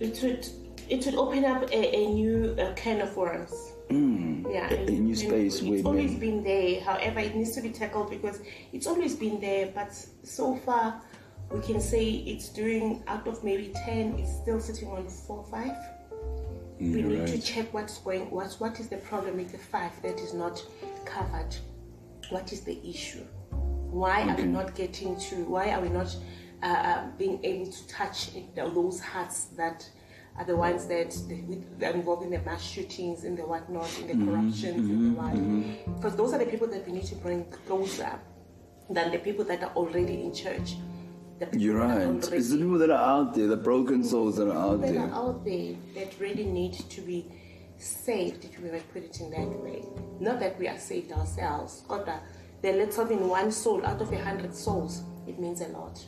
It 0.00 0.18
would 0.22 0.46
it 0.88 1.04
would 1.06 1.14
open 1.14 1.44
up 1.44 1.62
a, 1.70 1.96
a 1.96 2.06
new 2.08 2.56
uh, 2.58 2.74
can 2.74 3.00
of 3.00 3.16
worms. 3.16 3.52
yeah, 3.90 4.72
a 4.72 4.90
new 4.90 5.14
space 5.14 5.60
It's 5.60 5.62
where 5.62 5.82
always 5.84 6.10
men- 6.12 6.20
been 6.20 6.44
there. 6.44 6.80
However, 6.80 7.20
it 7.20 7.34
needs 7.36 7.52
to 7.54 7.60
be 7.62 7.70
tackled 7.70 8.10
because 8.10 8.40
it's 8.72 8.86
always 8.86 9.14
been 9.14 9.40
there. 9.40 9.70
But 9.74 9.92
so 10.24 10.56
far, 10.56 11.00
we 11.50 11.60
can 11.60 11.80
say 11.80 12.04
it's 12.26 12.48
doing 12.48 13.02
out 13.06 13.26
of 13.28 13.44
maybe 13.44 13.72
ten, 13.84 14.18
it's 14.18 14.32
still 14.42 14.60
sitting 14.60 14.88
on 14.88 15.06
four, 15.08 15.44
five. 15.50 15.76
we 16.80 16.86
You're 16.86 17.08
need 17.10 17.26
to 17.28 17.40
check 17.40 17.72
what's 17.72 17.98
going. 17.98 18.30
What 18.30 18.52
what 18.58 18.80
is 18.80 18.88
the 18.88 18.96
problem 18.98 19.36
with 19.36 19.52
the 19.52 19.58
five 19.58 19.92
that 20.02 20.18
is 20.20 20.32
not 20.34 20.64
covered? 21.04 21.54
What 22.30 22.52
is 22.52 22.62
the 22.62 22.78
issue? 22.88 23.24
Why 23.92 24.22
are 24.22 24.36
we 24.36 24.44
mm-hmm. 24.44 24.52
not 24.52 24.74
getting 24.74 25.20
to? 25.20 25.44
Why 25.44 25.70
are 25.70 25.80
we 25.80 25.90
not 25.90 26.16
uh, 26.62 26.66
uh, 26.66 27.06
being 27.18 27.44
able 27.44 27.70
to 27.70 27.88
touch 27.88 28.30
those 28.54 29.00
hearts 29.00 29.44
that 29.58 29.88
are 30.38 30.46
the 30.46 30.56
ones 30.56 30.86
that 30.86 31.14
with- 31.28 31.82
are 31.82 31.90
involved 31.90 32.24
in 32.24 32.30
the 32.30 32.40
mass 32.40 32.62
shootings, 32.62 33.24
in 33.24 33.36
the 33.36 33.42
whatnot, 33.42 33.90
in 34.00 34.06
the 34.06 34.14
mm-hmm. 34.14 34.30
corruptions, 34.30 34.88
in 34.88 35.14
the 35.14 35.20
mm-hmm. 35.20 35.84
what? 35.84 35.96
Because 35.96 36.16
those 36.16 36.32
are 36.32 36.38
the 36.38 36.46
people 36.46 36.68
that 36.68 36.86
we 36.86 36.94
need 36.94 37.04
to 37.04 37.16
bring 37.16 37.44
closer 37.66 38.18
than 38.88 39.12
the 39.12 39.18
people 39.18 39.44
that 39.44 39.62
are 39.62 39.72
already 39.76 40.22
in 40.22 40.34
church. 40.34 40.76
You're 41.52 41.78
right. 41.78 42.32
It's 42.32 42.50
the 42.50 42.56
people 42.56 42.78
that 42.78 42.90
are 42.90 43.20
out 43.20 43.34
there, 43.34 43.48
the 43.48 43.56
broken 43.56 44.04
souls 44.04 44.36
that 44.36 44.48
are 44.48 44.56
out 44.56 44.80
that 44.80 44.92
there. 44.94 45.02
are 45.02 45.12
out 45.12 45.44
there 45.44 45.74
that 45.96 46.18
really 46.18 46.44
need 46.44 46.74
to 46.88 47.00
be 47.02 47.26
saved, 47.76 48.44
if 48.44 48.58
we 48.58 48.70
might 48.70 48.90
put 48.92 49.02
it 49.02 49.20
in 49.20 49.30
that 49.30 49.60
way. 49.60 49.82
Not 50.20 50.40
that 50.40 50.58
we 50.58 50.68
are 50.68 50.78
saved 50.78 51.12
ourselves, 51.12 51.82
but 51.88 52.08
the 52.62 52.72
little 52.72 53.06
in 53.08 53.28
one 53.28 53.50
soul 53.50 53.84
out 53.84 54.00
of 54.00 54.12
a 54.12 54.24
hundred 54.24 54.54
souls, 54.54 55.02
it 55.26 55.38
means 55.38 55.60
a 55.60 55.68
lot. 55.68 56.04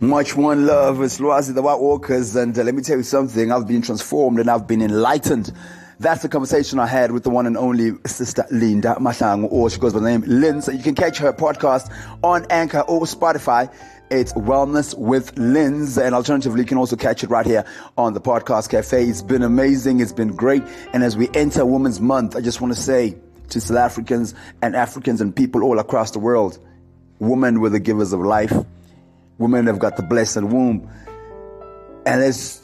Much 0.00 0.36
one 0.36 0.66
love. 0.66 1.00
It's 1.00 1.20
Lwazi 1.20 1.54
the 1.54 1.62
White 1.62 1.78
Walkers, 1.78 2.34
and 2.34 2.58
uh, 2.58 2.62
let 2.64 2.74
me 2.74 2.82
tell 2.82 2.96
you 2.96 3.04
something. 3.04 3.52
I've 3.52 3.68
been 3.68 3.80
transformed 3.80 4.40
and 4.40 4.50
I've 4.50 4.66
been 4.66 4.82
enlightened. 4.82 5.52
That's 6.00 6.22
the 6.22 6.28
conversation 6.28 6.80
I 6.80 6.86
had 6.86 7.12
with 7.12 7.22
the 7.22 7.30
one 7.30 7.46
and 7.46 7.56
only 7.56 7.92
Sister 8.04 8.44
Linda 8.50 8.96
Mahlangu, 8.98 9.50
or 9.50 9.70
she 9.70 9.78
goes 9.78 9.92
by 9.92 10.00
the 10.00 10.06
name 10.06 10.22
Lindz. 10.22 10.64
So 10.64 10.72
you 10.72 10.82
can 10.82 10.96
catch 10.96 11.18
her 11.18 11.32
podcast 11.32 11.94
on 12.24 12.44
Anchor 12.50 12.80
or 12.80 13.02
Spotify. 13.02 13.72
It's 14.10 14.32
Wellness 14.32 14.98
with 14.98 15.36
Lindz, 15.36 15.96
and 16.04 16.14
alternatively, 16.14 16.62
you 16.62 16.66
can 16.66 16.78
also 16.78 16.96
catch 16.96 17.22
it 17.22 17.30
right 17.30 17.46
here 17.46 17.64
on 17.96 18.12
the 18.12 18.20
Podcast 18.20 18.68
Cafe. 18.68 19.06
It's 19.06 19.22
been 19.22 19.42
amazing. 19.42 20.00
It's 20.00 20.12
been 20.12 20.34
great. 20.34 20.64
And 20.92 21.04
as 21.04 21.16
we 21.16 21.28
enter 21.32 21.64
Women's 21.64 22.00
Month, 22.00 22.34
I 22.34 22.40
just 22.40 22.60
want 22.60 22.74
to 22.74 22.80
say 22.80 23.16
to 23.50 23.60
South 23.60 23.76
Africans 23.76 24.34
and 24.62 24.74
Africans 24.74 25.20
and 25.20 25.34
people 25.34 25.62
all 25.62 25.78
across 25.78 26.10
the 26.10 26.18
world, 26.18 26.58
women 27.18 27.60
were 27.60 27.70
the 27.70 27.80
givers 27.80 28.12
of 28.12 28.20
life. 28.20 28.52
Women 29.38 29.66
have 29.66 29.78
got 29.78 29.96
the 29.96 30.02
blessed 30.02 30.42
womb. 30.42 30.88
And 32.06 32.20
let's 32.20 32.62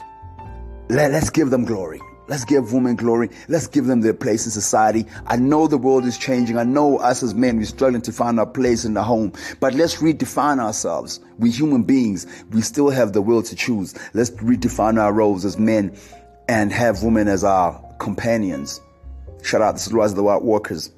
let, 0.89 1.11
let's 1.11 1.29
give 1.29 1.49
them 1.49 1.65
glory. 1.65 2.01
Let's 2.27 2.45
give 2.45 2.71
women 2.71 2.95
glory. 2.95 3.29
Let's 3.49 3.67
give 3.67 3.87
them 3.87 4.01
their 4.01 4.13
place 4.13 4.45
in 4.45 4.51
society. 4.51 5.05
I 5.25 5.35
know 5.35 5.67
the 5.67 5.77
world 5.77 6.05
is 6.05 6.17
changing. 6.17 6.57
I 6.57 6.63
know 6.63 6.97
us 6.97 7.23
as 7.23 7.33
men, 7.33 7.57
we're 7.57 7.65
struggling 7.65 8.01
to 8.03 8.13
find 8.13 8.39
our 8.39 8.45
place 8.45 8.85
in 8.85 8.93
the 8.93 9.03
home. 9.03 9.33
But 9.59 9.73
let's 9.73 9.97
redefine 9.97 10.59
ourselves. 10.59 11.19
We 11.39 11.51
human 11.51 11.83
beings, 11.83 12.25
we 12.51 12.61
still 12.61 12.89
have 12.89 13.11
the 13.11 13.21
will 13.21 13.43
to 13.43 13.55
choose. 13.55 13.95
Let's 14.13 14.29
redefine 14.31 14.97
our 14.97 15.11
roles 15.11 15.43
as 15.43 15.57
men 15.57 15.97
and 16.47 16.71
have 16.71 17.03
women 17.03 17.27
as 17.27 17.43
our 17.43 17.81
companions. 17.99 18.79
Shout 19.41 19.61
out, 19.61 19.73
this 19.73 19.87
is 19.87 19.93
Rise 19.93 20.11
of 20.11 20.17
the 20.17 20.23
White 20.23 20.43
Walkers. 20.43 20.91